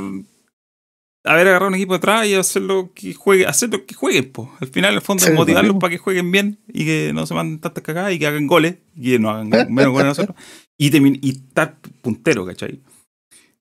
haber 1.25 1.49
agarrado 1.49 1.69
un 1.69 1.75
equipo 1.75 1.95
atrás 1.95 2.27
y 2.27 2.35
hacerlo 2.35 2.91
que 2.95 3.15
juegue, 3.15 3.47
hacerlo 3.47 3.87
que 3.87 3.95
jueguen, 3.95 4.31
po. 4.31 4.55
Al 4.61 4.69
final, 4.69 4.91
en 4.91 4.97
el 4.97 5.03
fondo, 5.03 5.25
Sí, 5.25 5.31
es 5.31 5.35
motivarlos 5.35 5.77
para 5.81 5.91
que 5.91 5.99
jueguen 5.99 6.31
bien 6.31 6.59
y 6.69 6.85
que 6.85 7.13
no 7.15 7.27
se 7.27 7.35
manden 7.35 7.61
tantas 7.61 7.83
cagadas 7.83 8.13
y 8.13 8.19
que 8.19 8.27
hagan 8.27 8.47
goles 8.47 8.77
y 8.97 9.13
que 9.13 9.19
no 9.19 9.31
hagan 9.31 9.49
menos 9.73 9.93
goles 9.93 10.09
nosotros. 10.09 10.37
Y, 10.77 10.95
y 11.27 11.31
estar 11.31 11.77
puntero, 12.03 12.45
¿cachai? 12.45 12.81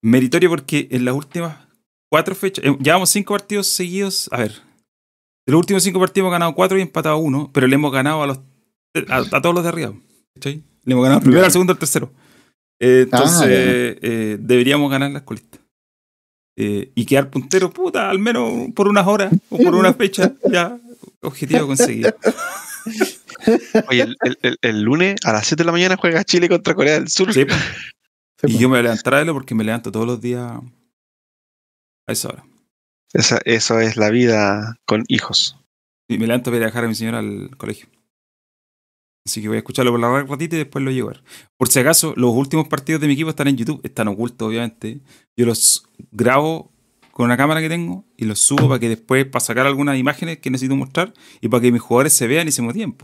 Meritorio 0.02 0.50
porque 0.50 0.88
en 0.92 1.06
las 1.06 1.16
últimas 1.16 1.58
cuatro 2.10 2.36
fechas, 2.36 2.66
eh, 2.66 2.78
llevamos 2.82 3.10
cinco 3.10 3.34
partidos 3.34 3.68
seguidos. 3.68 4.30
A 4.32 4.38
ver, 4.38 4.62
de 5.46 5.52
los 5.52 5.60
últimos 5.60 5.84
cinco 5.84 6.00
partidos 6.00 6.24
hemos 6.26 6.32
ganado 6.32 6.56
cuatro 6.56 6.78
y 6.78 6.82
empatado 6.82 7.18
uno, 7.18 7.50
pero 7.54 7.68
le 7.68 7.76
hemos 7.76 7.92
ganado 7.92 8.24
a 8.24 8.28
los 8.28 8.40
a, 9.10 9.18
a 9.18 9.42
todos 9.42 9.54
los 9.56 9.64
de 9.64 9.70
arriba. 9.70 9.94
¿cachai? 10.36 10.64
Le 10.86 10.92
hemos 10.94 11.04
ganado 11.04 11.20
al 11.20 11.24
primero, 11.24 11.46
al 11.46 11.52
segundo, 11.52 11.74
al 11.74 11.80
tercero. 11.80 12.12
Eh, 12.80 13.02
entonces, 13.04 13.38
Ah, 13.42 13.46
ya. 13.46 13.50
eh, 14.02 14.38
deberíamos 14.40 14.90
ganar 14.92 15.12
las 15.12 15.22
colistas. 15.24 15.60
Eh, 16.56 16.92
y 16.94 17.06
quedar 17.06 17.30
puntero, 17.32 17.72
puta, 17.72 18.10
al 18.10 18.20
menos 18.20 18.72
por 18.76 18.88
unas 18.88 19.08
horas 19.08 19.34
o 19.50 19.58
por 19.58 19.74
una 19.76 19.94
fecha, 19.94 20.34
ya, 20.52 20.78
objetivo 21.22 21.66
conseguido. 21.68 22.14
Oye, 23.90 24.02
el, 24.04 24.18
el- 24.22 24.38
el- 24.42 24.58
el 24.62 24.82
lunes 24.82 25.16
a 25.24 25.34
las 25.34 25.48
7 25.48 25.62
de 25.64 25.66
la 25.66 25.72
mañana 25.72 25.98
juega 25.98 26.24
Chile 26.24 26.48
contra 26.50 26.76
Corea 26.76 26.94
del 26.94 27.10
Sur. 27.10 27.34
Sí. 27.34 27.46
Sí, 28.46 28.56
y 28.56 28.58
yo 28.58 28.68
me 28.68 28.74
voy 28.74 28.80
a 28.80 28.84
levantar 28.84 29.14
a 29.14 29.18
verlo 29.20 29.32
porque 29.34 29.56
me 29.56 29.64
levanto 29.64 29.90
todos 29.90 30.06
los 30.06 30.20
días 30.20 30.52
a 30.52 32.12
esa 32.12 32.28
hora. 32.28 32.44
Esa, 33.14 33.40
eso 33.46 33.80
es 33.80 33.96
la 33.96 34.10
vida 34.10 34.78
con 34.86 35.04
hijos. 35.08 35.58
Y 36.10 36.18
me 36.18 36.28
levanto 36.28 36.52
para 36.52 36.66
dejar 36.66 36.84
a 36.86 36.88
mi 36.88 36.96
señora 36.96 37.20
al 37.20 37.56
colegio. 37.58 37.88
Así 39.26 39.42
que 39.42 39.48
voy 39.48 39.56
a 39.56 39.60
escucharlo 39.60 39.92
por 39.92 40.00
la 40.00 40.24
ratita 40.24 40.56
y 40.56 40.60
después 40.60 40.84
lo 40.84 40.92
llevo 40.92 41.10
a 41.10 41.14
ver. 41.14 41.24
Por 41.58 41.70
si 41.70 41.80
acaso, 41.80 42.14
los 42.18 42.34
últimos 42.34 42.68
partidos 42.68 43.00
de 43.00 43.08
mi 43.08 43.14
equipo 43.14 43.30
están 43.30 43.48
en 43.48 43.56
YouTube. 43.56 43.80
Están 43.84 44.10
ocultos, 44.10 44.48
obviamente. 44.48 45.00
Yo 45.38 45.46
los 45.46 45.86
grabo 46.12 46.72
con 47.12 47.26
una 47.26 47.38
cámara 47.38 47.62
que 47.62 47.70
tengo 47.70 48.04
y 48.18 48.26
los 48.26 48.40
subo 48.40 48.68
para 48.68 48.80
que 48.80 48.90
después, 48.90 49.26
para 49.26 49.40
sacar 49.40 49.66
algunas 49.66 49.98
imágenes 49.98 50.40
que 50.40 50.50
necesito 50.50 50.76
mostrar 50.76 51.14
y 51.40 51.48
para 51.48 51.62
que 51.62 51.72
mis 51.72 51.82
jugadores 51.82 52.12
se 52.12 52.28
vean 52.28 52.48
y 52.48 52.52
se 52.52 52.62
motiven. 52.62 52.98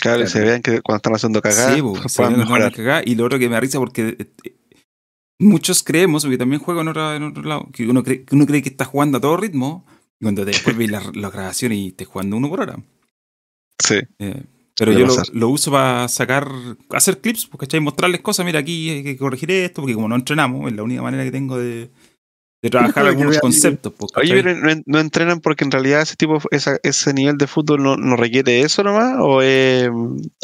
Claro, 0.00 0.22
y 0.22 0.26
se 0.26 0.40
vean 0.40 0.62
que 0.62 0.80
cuando 0.80 0.96
están 0.96 1.14
haciendo 1.14 1.40
cagada, 1.40 1.74
Sí, 1.74 1.82
pues, 1.82 2.12
se 2.12 2.22
vean 2.22 2.46
cuando 2.46 2.72
cagar. 2.72 3.06
Y 3.06 3.14
lo 3.14 3.26
otro 3.26 3.38
que 3.38 3.48
me 3.48 3.54
da 3.54 3.60
risa 3.60 3.78
porque 3.78 4.16
eh, 4.18 4.56
muchos 5.38 5.82
creemos, 5.82 6.24
porque 6.24 6.38
también 6.38 6.60
juego 6.60 6.80
en, 6.80 6.88
otra- 6.88 7.16
en 7.16 7.22
otro 7.24 7.42
lado, 7.42 7.68
que 7.72 7.86
uno 7.86 8.02
cree, 8.02 8.24
que 8.24 8.34
uno 8.34 8.46
cree 8.46 8.62
que 8.62 8.68
está 8.70 8.84
jugando 8.84 9.18
a 9.18 9.20
todo 9.20 9.36
ritmo 9.36 9.84
y 10.20 10.24
cuando 10.24 10.44
después 10.44 10.76
ves 10.76 10.90
las 10.90 11.14
las 11.16 11.32
grabaciones 11.32 11.78
y 11.78 11.92
te 11.92 12.04
jugando 12.04 12.36
uno 12.36 12.48
por 12.48 12.60
hora. 12.60 12.76
Sí. 13.82 13.96
Eh, 14.18 14.42
pero 14.76 14.92
yo 14.92 15.06
lo, 15.32 15.48
uso 15.48 15.72
para 15.72 16.06
sacar, 16.08 16.48
hacer 16.90 17.18
clips, 17.20 17.46
pues, 17.46 17.58
¿cachai? 17.60 17.80
Mostrarles 17.80 18.20
cosas, 18.20 18.46
mira, 18.46 18.60
aquí 18.60 18.90
hay 18.90 19.02
que 19.02 19.16
corregir 19.16 19.50
esto, 19.50 19.82
porque 19.82 19.94
como 19.94 20.08
no 20.08 20.14
entrenamos, 20.14 20.70
es 20.70 20.76
la 20.76 20.84
única 20.84 21.02
manera 21.02 21.24
que 21.24 21.32
tengo 21.32 21.58
de, 21.58 21.90
de 22.62 22.70
trabajar 22.70 22.94
Para 22.94 23.06
que 23.10 23.16
algunos 23.18 23.38
conceptos. 23.40 23.92
pues, 23.98 24.12
Oye, 24.16 24.40
no, 24.42 24.70
no 24.86 24.98
entrenan 25.00 25.40
porque 25.40 25.64
en 25.64 25.72
realidad 25.72 26.02
ese 26.02 26.14
tipo, 26.14 26.38
esa- 26.52 26.78
ese 26.84 27.12
nivel 27.12 27.36
de 27.38 27.48
fútbol 27.48 27.82
no, 27.82 27.96
no 27.96 28.14
requiere 28.16 28.60
eso 28.60 28.84
nomás, 28.84 29.16
o, 29.18 29.40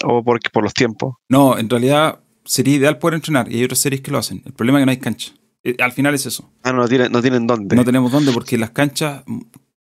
o 0.04 0.24
porque 0.24 0.50
por 0.50 0.64
los 0.64 0.74
tiempos. 0.74 1.14
No, 1.28 1.56
en 1.56 1.70
realidad 1.70 2.18
sería 2.44 2.76
ideal 2.76 2.98
poder 2.98 3.14
entrenar 3.14 3.50
y 3.50 3.56
hay 3.56 3.64
otras 3.64 3.78
series 3.78 4.00
que 4.02 4.10
lo 4.10 4.18
hacen. 4.18 4.42
El 4.44 4.52
problema 4.52 4.78
es 4.78 4.82
que 4.82 4.86
no 4.86 4.90
hay 4.92 4.98
cancha. 4.98 5.32
Eh, 5.62 5.76
al 5.80 5.92
final 5.92 6.14
es 6.14 6.26
eso. 6.26 6.50
Ah, 6.62 6.72
no 6.72 6.86
tienen, 6.86 7.10
no 7.10 7.22
tienen 7.22 7.46
dónde. 7.46 7.74
No 7.74 7.84
tenemos 7.84 8.12
dónde 8.12 8.32
porque 8.32 8.58
las 8.58 8.70
canchas 8.70 9.22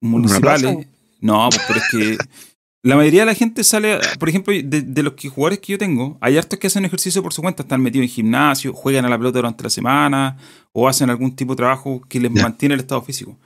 municipales. 0.01 0.88
No, 1.21 1.49
pues, 1.49 1.61
pero 1.67 1.79
es 1.79 1.85
que 1.91 2.17
la 2.84 2.95
mayoría 2.95 3.21
de 3.21 3.25
la 3.27 3.34
gente 3.34 3.63
sale, 3.63 3.99
por 4.19 4.29
ejemplo, 4.29 4.53
de, 4.53 4.81
de 4.81 5.03
los 5.03 5.13
que 5.13 5.29
jugadores 5.29 5.59
que 5.59 5.73
yo 5.73 5.77
tengo, 5.77 6.17
hay 6.21 6.38
hartos 6.38 6.57
que 6.59 6.67
hacen 6.67 6.85
ejercicio 6.85 7.21
por 7.21 7.34
su 7.34 7.41
cuenta, 7.41 7.63
están 7.63 7.81
metidos 7.81 8.03
en 8.05 8.09
gimnasio, 8.09 8.73
juegan 8.73 9.05
a 9.05 9.09
la 9.09 9.17
pelota 9.17 9.39
durante 9.39 9.63
la 9.63 9.69
semana 9.69 10.38
o 10.71 10.88
hacen 10.88 11.09
algún 11.09 11.35
tipo 11.35 11.53
de 11.53 11.57
trabajo 11.57 12.01
que 12.07 12.19
les 12.19 12.31
mantiene 12.31 12.75
el 12.75 12.81
estado 12.81 13.01
físico. 13.01 13.38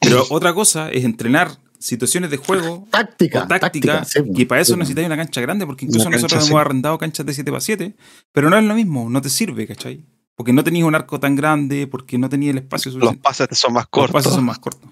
Pero 0.00 0.24
otra 0.30 0.54
cosa 0.54 0.90
es 0.90 1.04
entrenar 1.04 1.58
situaciones 1.78 2.30
de 2.30 2.36
juego 2.36 2.86
Táctica. 2.90 3.44
o 3.44 3.46
táctica, 3.48 4.04
sí, 4.04 4.20
que 4.34 4.46
para 4.46 4.60
eso 4.60 4.74
Sí, 4.74 4.78
necesitáis 4.78 5.06
una 5.06 5.16
cancha 5.16 5.40
grande, 5.40 5.66
porque 5.66 5.84
incluso 5.86 6.08
nosotros 6.10 6.32
cancha, 6.32 6.46
hemos 6.48 6.60
sí. 6.60 6.66
arrendado 6.66 6.98
canchas 6.98 7.26
de 7.26 7.32
7x7, 7.32 7.94
pero 8.32 8.50
no 8.50 8.58
es 8.58 8.64
lo 8.64 8.74
mismo, 8.74 9.08
no 9.10 9.20
te 9.20 9.28
sirve, 9.30 9.66
¿cachai? 9.66 10.04
Porque 10.34 10.52
no 10.52 10.62
tenías 10.62 10.86
un 10.86 10.94
arco 10.94 11.18
tan 11.18 11.34
grande, 11.34 11.86
porque 11.86 12.18
no 12.18 12.28
tenías 12.28 12.52
el 12.52 12.58
espacio 12.58 12.92
Los 12.98 13.16
pases 13.16 13.48
son 13.52 13.72
más 13.72 13.84
Los 13.84 13.88
cortos. 13.90 14.12
pases 14.12 14.32
son 14.34 14.44
más 14.44 14.58
cortos. 14.58 14.90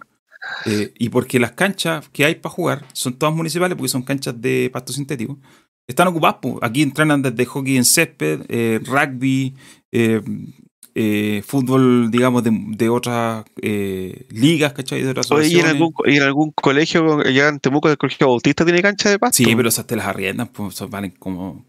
Eh, 0.66 0.92
y 0.98 1.08
porque 1.08 1.38
las 1.38 1.52
canchas 1.52 2.08
que 2.12 2.24
hay 2.24 2.34
para 2.36 2.54
jugar 2.54 2.86
son 2.92 3.14
todas 3.14 3.34
municipales, 3.34 3.76
porque 3.76 3.88
son 3.88 4.02
canchas 4.02 4.40
de 4.40 4.70
pasto 4.72 4.92
sintético. 4.92 5.38
Están 5.86 6.08
ocupadas. 6.08 6.36
po. 6.40 6.58
Aquí 6.62 6.80
entrenan 6.82 7.20
desde 7.20 7.44
hockey 7.44 7.76
en 7.76 7.84
césped, 7.84 8.40
eh, 8.48 8.80
rugby, 8.84 9.54
eh, 9.92 10.22
eh, 10.94 11.42
fútbol, 11.46 12.10
digamos, 12.10 12.44
de, 12.44 12.50
de 12.52 12.88
otras 12.88 13.44
eh, 13.60 14.26
ligas, 14.30 14.72
¿cachai? 14.72 15.02
De 15.02 15.10
otras 15.10 15.30
Oye, 15.32 15.48
¿y 15.48 15.58
en 15.58 15.66
algún, 15.66 15.92
y 16.06 16.16
en 16.16 16.22
algún 16.22 16.52
colegio, 16.52 17.22
ya 17.24 17.48
en 17.48 17.58
Temuco, 17.58 17.88
el 17.90 17.98
colegio 17.98 18.28
bautista 18.28 18.64
tiene 18.64 18.80
cancha 18.82 19.10
de 19.10 19.18
pasto? 19.18 19.36
Sí, 19.36 19.56
pero 19.56 19.68
esas 19.68 19.86
te 19.86 19.96
las 19.96 20.06
arriendan, 20.06 20.48
pues 20.48 20.78
valen 20.88 21.10
como. 21.12 21.66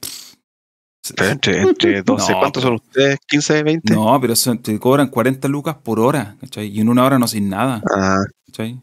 Entre, 1.18 1.62
entre 1.62 2.02
12, 2.04 2.32
No, 2.34 2.40
¿cuántos 2.40 2.64
son 2.64 2.74
ustedes? 2.76 3.20
¿15, 3.32 3.64
20? 3.64 3.94
No, 3.94 4.20
pero 4.22 4.36
son- 4.36 4.60
te 4.60 4.78
cobran 4.80 5.08
40 5.10 5.48
lucas 5.48 5.76
por 5.76 6.00
hora, 6.00 6.36
¿cachai? 6.42 6.68
Y 6.68 6.80
en 6.82 6.90
una 6.90 7.04
hora 7.04 7.20
no 7.20 7.28
sin 7.28 7.50
nada. 7.50 7.82
Ah, 7.96 8.24
¿cachai? 8.48 8.80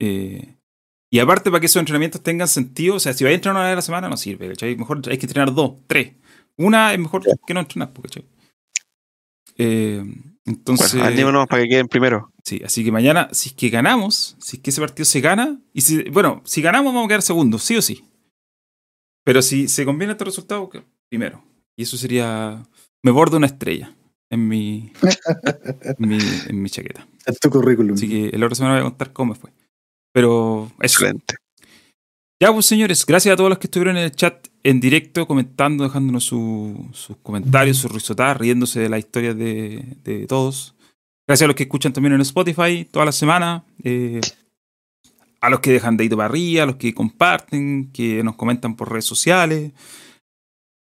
Eh, 0.00 0.54
y 1.10 1.18
aparte, 1.18 1.50
para 1.50 1.60
que 1.60 1.66
esos 1.66 1.80
entrenamientos 1.80 2.22
tengan 2.22 2.48
sentido, 2.48 2.96
o 2.96 3.00
sea, 3.00 3.12
si 3.14 3.24
vais 3.24 3.34
a 3.34 3.36
entrenar 3.36 3.56
una 3.56 3.64
vez 3.68 3.72
a 3.72 3.76
la 3.76 3.82
semana, 3.82 4.08
no 4.08 4.16
sirve, 4.16 4.48
¿cachai? 4.48 4.76
Mejor 4.76 5.00
hay 5.08 5.18
que 5.18 5.26
entrenar 5.26 5.54
dos, 5.54 5.72
tres. 5.86 6.12
Una 6.58 6.92
es 6.92 6.98
mejor 6.98 7.22
que 7.46 7.54
no 7.54 7.60
entrenar, 7.60 7.92
pues, 7.92 8.04
¿cachai? 8.12 8.24
Eh, 9.58 10.04
entonces, 10.44 10.92
bueno, 10.92 11.06
animémonos 11.06 11.46
para 11.48 11.62
que 11.62 11.68
queden 11.68 11.88
primero. 11.88 12.32
sí, 12.44 12.62
así 12.64 12.84
que 12.84 12.92
mañana, 12.92 13.28
si 13.32 13.48
es 13.48 13.54
que 13.54 13.68
ganamos, 13.68 14.36
si 14.38 14.56
es 14.56 14.62
que 14.62 14.70
ese 14.70 14.80
partido 14.80 15.04
se 15.04 15.20
gana, 15.20 15.60
y 15.72 15.80
si, 15.80 16.02
bueno, 16.10 16.42
si 16.44 16.62
ganamos 16.62 16.92
vamos 16.92 17.06
a 17.06 17.08
quedar 17.08 17.22
segundos, 17.22 17.62
sí 17.62 17.76
o 17.76 17.82
sí. 17.82 18.04
Pero 19.24 19.42
si 19.42 19.66
se 19.66 19.84
conviene 19.84 20.12
este 20.12 20.24
resultado, 20.24 20.70
primero. 21.08 21.42
Y 21.76 21.82
eso 21.82 21.96
sería, 21.96 22.62
me 23.02 23.10
bordo 23.10 23.36
una 23.38 23.46
estrella 23.46 23.92
en 24.30 24.46
mi, 24.46 24.92
en 25.82 26.08
mi, 26.08 26.18
en 26.48 26.62
mi 26.62 26.70
chaqueta. 26.70 27.06
Es 27.26 27.40
tu 27.40 27.50
currículum. 27.50 27.94
Así 27.94 28.08
que 28.08 28.28
el 28.28 28.44
otra 28.44 28.54
semana 28.54 28.76
voy 28.76 28.82
a 28.82 28.90
contar 28.90 29.12
cómo 29.12 29.32
me 29.32 29.38
fue. 29.38 29.50
Pero 30.12 30.70
eso. 30.80 31.04
Excelente. 31.04 31.34
Ya, 32.40 32.52
pues 32.52 32.66
señores, 32.66 33.04
gracias 33.04 33.32
a 33.32 33.36
todos 33.36 33.50
los 33.50 33.58
que 33.58 33.66
estuvieron 33.66 33.96
en 33.96 34.04
el 34.04 34.12
chat 34.12 34.46
en 34.68 34.80
directo, 34.80 35.26
comentando, 35.26 35.84
dejándonos 35.84 36.24
su- 36.24 36.88
sus 36.92 37.16
comentarios, 37.22 37.76
sus 37.76 37.92
risotadas, 37.92 38.36
riéndose 38.36 38.80
de 38.80 38.88
las 38.88 38.98
historias 39.00 39.36
de, 39.36 40.26
todos. 40.28 40.74
Gracias 41.26 41.44
a 41.44 41.48
los 41.48 41.56
que 41.56 41.64
escuchan 41.64 41.92
también 41.92 42.14
en 42.14 42.20
Spotify 42.20 42.84
toda 42.90 43.04
la 43.04 43.12
semana. 43.12 43.64
eh, 43.84 44.20
a 45.40 45.50
los 45.50 45.60
que 45.60 45.70
dejan 45.70 45.96
dedito 45.96 46.16
para 46.16 46.28
arriba, 46.28 46.62
a 46.64 46.66
los 46.66 46.76
que 46.76 46.92
comparten, 46.94 47.90
que 47.92 48.24
nos 48.24 48.34
comentan 48.36 48.74
por 48.74 48.90
redes 48.90 49.04
sociales. 49.04 49.70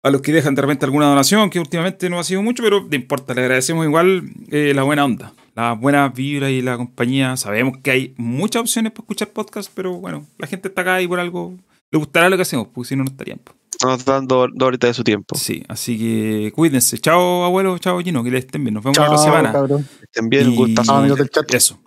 A 0.02 0.11
los 0.11 0.20
que 0.23 0.32
dejan 0.32 0.55
de 0.55 0.62
repente 0.62 0.85
alguna 0.85 1.07
donación, 1.07 1.48
que 1.51 1.61
últimamente 1.61 2.11
no 2.11 2.19
ha 2.19 2.24
sido 2.24 2.43
mucho, 2.43 2.62
pero 2.62 2.86
no 2.86 2.94
importa, 2.97 3.32
le 3.32 3.43
agradecemos 3.43 3.85
igual 3.86 4.31
eh, 4.51 4.73
la 4.74 4.82
buena 4.82 5.05
onda, 5.05 5.32
la 5.55 5.73
buena 5.74 6.09
vibra 6.09 6.51
y 6.51 6.61
la 6.62 6.77
compañía. 6.77 7.36
Sabemos 7.36 7.78
que 7.82 7.90
hay 7.90 8.15
muchas 8.19 8.61
opciones 8.62 8.93
para 8.93 9.05
escuchar 9.05 9.28
podcast, 9.28 9.70
pero 9.74 9.94
bueno, 9.94 10.27
la 10.39 10.47
gente 10.47 10.69
está 10.69 10.82
acá 10.82 11.01
y 11.01 11.07
por 11.07 11.20
algo 11.20 11.55
le 11.90 11.98
gustará 11.98 12.28
lo 12.28 12.36
que 12.36 12.43
hacemos, 12.43 12.66
porque 12.69 12.89
si 12.89 12.97
no, 12.97 13.05
no 13.05 13.11
estarían. 13.11 13.39
po. 13.39 13.52
Nos 13.85 14.05
dan 14.05 14.27
dos, 14.27 14.48
dos 14.55 14.66
horitas 14.69 14.90
de 14.90 14.94
su 14.94 15.05
tiempo. 15.05 15.36
Sí, 15.36 15.62
así 15.69 15.98
que 15.98 16.52
cuídense. 16.55 16.98
Chao, 16.98 17.44
abuelo, 17.44 17.78
chao, 17.78 17.98
Gino, 18.01 18.23
que 18.23 18.31
les 18.31 18.44
estén 18.44 18.62
bien. 18.62 18.74
Nos 18.74 18.85
vemos 18.85 18.98
la 18.98 19.05
otra 19.07 19.19
semana. 19.19 19.52
cabrón. 19.52 19.86
Estén 20.02 20.28
bien, 20.28 20.48
un 20.48 20.52
Y- 20.52 20.57
gustazo. 20.57 20.93
Amigos 20.94 21.19
del 21.19 21.31
chat. 21.31 21.55
Eso. 21.55 21.78